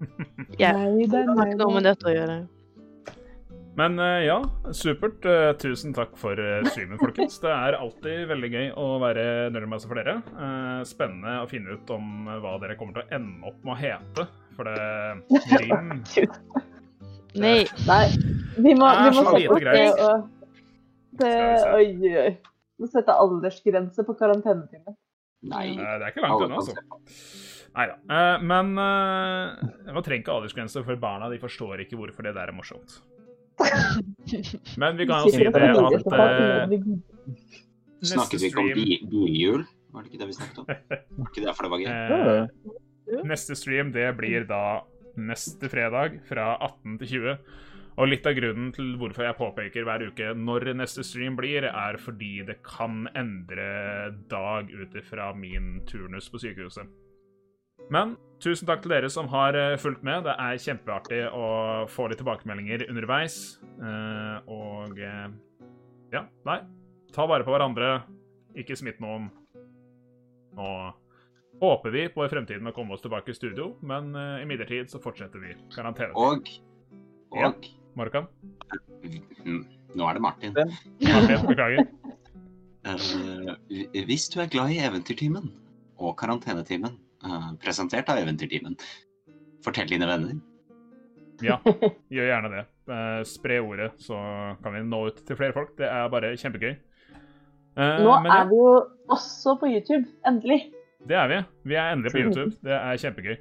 yeah. 0.58 0.74
Nei, 0.74 1.06
det 1.06 1.22
har 1.28 1.46
ikke 1.46 1.60
noe 1.62 1.76
med 1.78 1.86
dette 1.86 2.10
å 2.10 2.14
gjøre. 2.14 2.38
Men 3.76 3.98
eh, 4.00 4.24
ja, 4.24 4.38
supert. 4.72 5.24
Eh, 5.28 5.50
tusen 5.60 5.92
takk 5.94 6.16
for 6.18 6.40
eh, 6.40 6.64
streamen, 6.72 6.98
folkens. 6.98 7.36
Det 7.42 7.52
er 7.52 7.76
alltid 7.76 8.24
veldig 8.32 8.50
gøy 8.54 8.68
å 8.80 8.86
være 9.02 9.26
Nerdmaster 9.52 9.92
for 9.92 10.00
dere. 10.00 10.16
Eh, 10.32 10.80
spennende 10.88 11.38
å 11.42 11.48
finne 11.50 11.76
ut 11.76 11.92
om 11.92 12.26
hva 12.40 12.56
dere 12.62 12.78
kommer 12.80 12.96
til 12.96 13.04
å 13.04 13.18
ende 13.20 13.50
opp 13.52 13.60
med 13.62 13.76
å 13.76 13.80
hete. 13.82 14.26
For 14.56 14.68
det 14.68 14.76
Rim 15.62 15.90
Nei. 17.36 17.66
Nei, 17.84 18.04
vi 18.64 18.72
må, 18.78 18.86
er 18.88 19.10
vi 19.10 19.16
må 19.18 19.24
sette 19.26 19.52
oss 19.52 19.64
det 19.66 19.88
og 20.00 20.30
det, 21.20 21.32
Oi, 21.72 21.88
oi, 22.00 22.30
Vi 22.76 22.84
Må 22.84 22.88
sette 22.92 23.12
aldersgrense 23.12 24.04
på 24.04 24.14
karantenetimen. 24.16 24.96
Nei. 25.48 25.66
Eh, 25.74 25.98
Det 26.00 26.08
er 26.08 26.14
ikke 26.14 26.24
langt 26.24 26.46
unna, 26.46 26.62
altså. 26.62 26.74
Nei 27.76 27.86
da. 27.90 27.96
Eh, 28.16 28.46
men 28.52 28.72
uh, 28.80 29.92
man 29.92 30.04
trenger 30.04 30.22
ikke 30.22 30.38
aldersgrense, 30.38 30.82
for 30.84 31.00
barna 31.00 31.28
de 31.32 31.40
forstår 31.40 31.84
ikke 31.84 31.98
hvorfor 32.00 32.24
det 32.24 32.34
der 32.38 32.52
er 32.52 32.56
morsomt. 32.56 32.98
Men 34.80 34.98
vi 34.98 35.06
kan 35.08 35.24
jo 35.24 35.30
si 35.32 35.38
det 35.40 35.48
at 35.48 36.08
eh, 36.12 36.74
Snakket 38.04 38.42
vi 38.42 38.50
ikke 38.50 38.60
om 38.60 38.72
bilhjul? 38.76 39.62
Var 39.96 40.04
det 40.04 40.10
ikke 40.10 40.20
det 40.20 40.28
vi 40.28 40.36
snakket 40.36 40.58
om? 40.60 40.66
Var 41.16 41.30
ikke 41.30 41.40
det 41.40 41.48
derfor 41.48 41.64
det 41.64 41.72
var 41.72 41.80
gøy? 41.80 42.82
Neste 43.26 43.54
stream 43.58 43.92
det 43.94 44.08
blir 44.18 44.46
da 44.48 44.82
neste 45.16 45.70
fredag 45.72 46.20
fra 46.28 46.56
18 46.58 46.98
til 47.00 47.12
20. 47.12 47.38
Og 47.96 48.10
litt 48.10 48.26
av 48.28 48.34
grunnen 48.36 48.72
til 48.76 48.92
hvorfor 49.00 49.24
jeg 49.24 49.38
påpeker 49.38 49.86
hver 49.88 50.04
uke 50.10 50.34
når 50.36 50.74
neste 50.76 51.04
stream 51.06 51.38
blir, 51.38 51.64
er 51.70 51.96
fordi 52.00 52.42
det 52.44 52.58
kan 52.66 53.06
endre 53.16 54.12
dag 54.28 54.68
ut 54.68 54.96
ifra 55.00 55.30
min 55.36 55.80
turnus 55.88 56.28
på 56.28 56.42
sykehuset. 56.42 56.90
Men 57.92 58.16
tusen 58.42 58.68
takk 58.68 58.82
til 58.82 58.92
dere 58.92 59.08
som 59.12 59.30
har 59.32 59.56
eh, 59.56 59.78
fulgt 59.80 60.04
med. 60.04 60.26
Det 60.26 60.34
er 60.34 60.60
kjempeartig 60.60 61.22
å 61.30 61.48
få 61.92 62.10
litt 62.10 62.20
tilbakemeldinger 62.20 62.88
underveis. 62.90 63.38
Eh, 63.62 64.50
og 64.50 65.00
eh, 65.00 65.26
ja, 66.12 66.26
nei. 66.48 66.60
Ta 67.14 67.28
vare 67.30 67.46
på 67.46 67.54
hverandre. 67.54 68.00
Ikke 68.58 68.76
smitt 68.76 69.00
noen. 69.00 69.30
Nå 70.56 70.70
håper 71.60 71.94
vi 71.94 72.06
på 72.12 72.24
i 72.24 72.30
fremtiden 72.32 72.68
å 72.68 72.74
komme 72.76 72.96
oss 72.96 73.04
tilbake 73.04 73.32
i 73.32 73.36
studio, 73.36 73.72
men 73.86 74.12
uh, 74.16 74.42
imidlertid 74.42 74.90
så 74.92 75.00
fortsetter 75.02 75.42
vi 75.42 75.54
karantene. 75.74 76.12
Og 76.14 76.48
Og 77.34 77.42
ja, 77.42 77.52
Markan? 77.98 78.28
Nå 79.96 80.08
er 80.08 80.18
det 80.18 80.22
Martin. 80.22 80.56
Martin, 80.56 81.46
beklager. 81.48 81.88
Uh, 82.86 83.56
hvis 84.06 84.28
du 84.30 84.36
er 84.38 84.46
glad 84.46 84.70
i 84.70 84.76
Eventyrtimen 84.78 85.48
og 85.98 86.12
Karantenetimen, 86.20 86.92
uh, 87.26 87.48
presentert 87.58 88.06
av 88.12 88.20
Eventyrtimen, 88.20 88.76
fortell 89.66 89.90
dine 89.90 90.06
venner. 90.06 90.36
Ja, 91.42 91.56
gjør 92.14 92.30
gjerne 92.30 92.52
det. 92.52 92.62
Uh, 92.86 93.24
spre 93.26 93.58
ordet, 93.58 93.90
så 93.98 94.14
kan 94.62 94.76
vi 94.76 94.84
nå 94.86 95.00
ut 95.08 95.18
til 95.26 95.38
flere 95.40 95.56
folk. 95.56 95.74
Det 95.80 95.88
er 95.90 96.12
bare 96.14 96.36
kjempegøy. 96.38 96.76
Eh, 97.76 97.98
Nå 98.00 98.12
men 98.24 98.30
ja, 98.30 98.38
er 98.40 98.46
vi 98.48 98.56
jo 98.56 98.68
også 99.12 99.56
på 99.60 99.68
YouTube. 99.68 100.06
Endelig. 100.28 100.62
Det 101.04 101.16
er 101.16 101.28
vi. 101.30 101.38
Vi 101.70 101.76
er 101.76 101.92
endelig 101.92 102.12
på 102.14 102.22
YouTube. 102.24 102.52
Det 102.64 102.72
er 102.76 103.00
kjempegøy. 103.02 103.36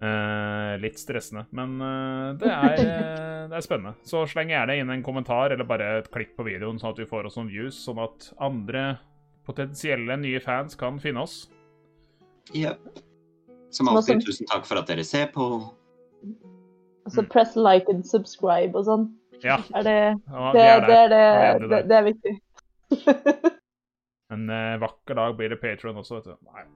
Eh, 0.00 0.74
litt 0.80 0.96
stressende, 0.96 1.42
men 1.52 1.74
eh, 1.84 2.28
det, 2.40 2.48
er, 2.48 2.78
eh, 2.80 3.42
det 3.50 3.58
er 3.58 3.64
spennende. 3.66 3.92
Så 4.08 4.22
sleng 4.30 4.48
gjerne 4.48 4.78
inn 4.80 4.92
en 4.94 5.02
kommentar 5.04 5.52
eller 5.52 5.68
bare 5.68 5.90
et 5.98 6.08
klikk 6.14 6.32
på 6.38 6.46
videoen, 6.46 6.78
sånn 6.80 6.94
at 6.94 7.02
vi 7.02 7.08
får 7.10 7.28
oss 7.28 7.36
noen 7.36 7.50
views, 7.52 7.76
sånn 7.84 8.00
at 8.00 8.30
andre 8.40 8.94
potensielle 9.44 10.16
nye 10.22 10.40
fans 10.40 10.78
kan 10.80 10.96
finne 11.02 11.20
oss. 11.26 11.42
Yep. 12.56 12.80
Som 13.76 13.92
alltid, 13.92 14.22
som- 14.22 14.26
tusen 14.30 14.48
takk 14.48 14.64
for 14.64 14.80
at 14.80 14.88
dere 14.88 15.04
ser 15.04 15.28
på. 15.34 15.50
Altså 17.04 17.20
så 17.20 17.28
press 17.28 17.54
like 17.56 17.92
and 17.92 18.06
subscribe 18.06 18.72
og 18.78 18.88
sånn. 18.88 19.08
Ja, 19.44 19.60
Er 19.76 19.84
det, 19.84 19.98
ja 20.30 20.52
det, 20.52 20.64
er 20.64 20.80
det, 20.80 20.96
er 20.96 21.12
er 21.20 21.58
det, 21.60 21.68
det, 21.68 21.88
det 21.88 21.96
er 21.96 22.08
viktig. 22.08 22.40
En 24.30 24.50
eh, 24.50 24.76
vakker 24.80 25.18
dag 25.18 25.36
blir 25.38 25.50
det 25.54 25.60
Patron 25.62 25.98
også, 26.00 26.20
vet 26.20 26.30
du. 26.30 26.36
Nei. 26.50 26.66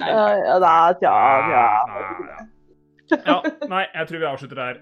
Nei, 0.00 0.10
Ja, 1.04 1.16
ja, 1.52 1.64
ja. 1.92 2.12
ja. 3.10 3.18
ja. 3.26 3.40
Nei, 3.68 3.82
jeg 3.92 4.08
tror 4.08 4.22
vi 4.22 4.28
avslutter 4.30 4.60
der. 4.62 4.80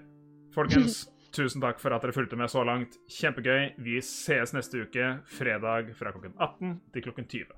Folkens, 0.55 1.01
tusen 1.35 1.63
takk 1.63 1.81
for 1.83 1.95
at 1.95 2.03
dere 2.05 2.15
fulgte 2.15 2.39
med 2.39 2.51
så 2.51 2.63
langt. 2.67 2.95
Kjempegøy. 3.11 3.73
Vi 3.83 3.99
ses 4.05 4.55
neste 4.55 4.85
uke, 4.85 5.13
fredag 5.27 5.91
fra 5.99 6.15
klokken 6.15 6.35
18 6.39 6.77
til 6.95 7.07
klokken 7.09 7.27
20. 7.27 7.55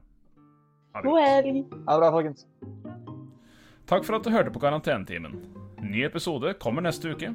Ha 0.94 1.02
det 1.02 1.10
God 1.10 1.20
godt. 1.22 1.78
Ha 1.88 1.98
det 1.98 2.02
bra, 2.02 2.12
folkens. 2.18 2.48
Takk 3.90 4.06
for 4.08 4.18
at 4.18 4.26
du 4.26 4.34
hørte 4.34 4.54
på 4.54 4.62
Karantenetimen. 4.64 5.42
Ny 5.84 6.06
episode 6.08 6.56
kommer 6.64 6.86
neste 6.86 7.14
uke. 7.14 7.34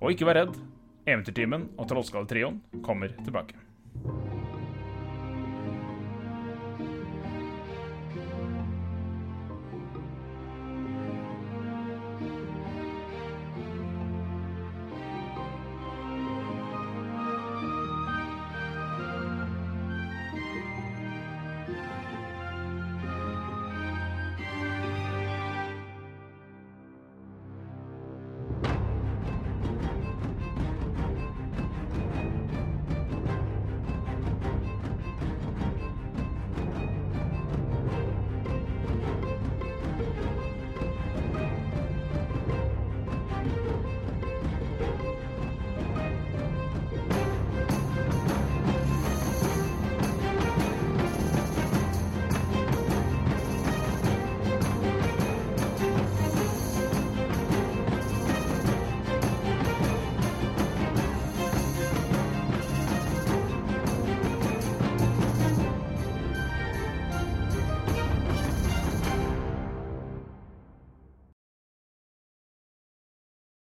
Og 0.00 0.14
ikke 0.14 0.28
vær 0.28 0.40
redd, 0.42 0.60
Eventyrtimen 1.06 1.66
og 1.76 1.90
Trollskalletrioen 1.90 2.62
kommer 2.86 3.12
tilbake. 3.24 3.58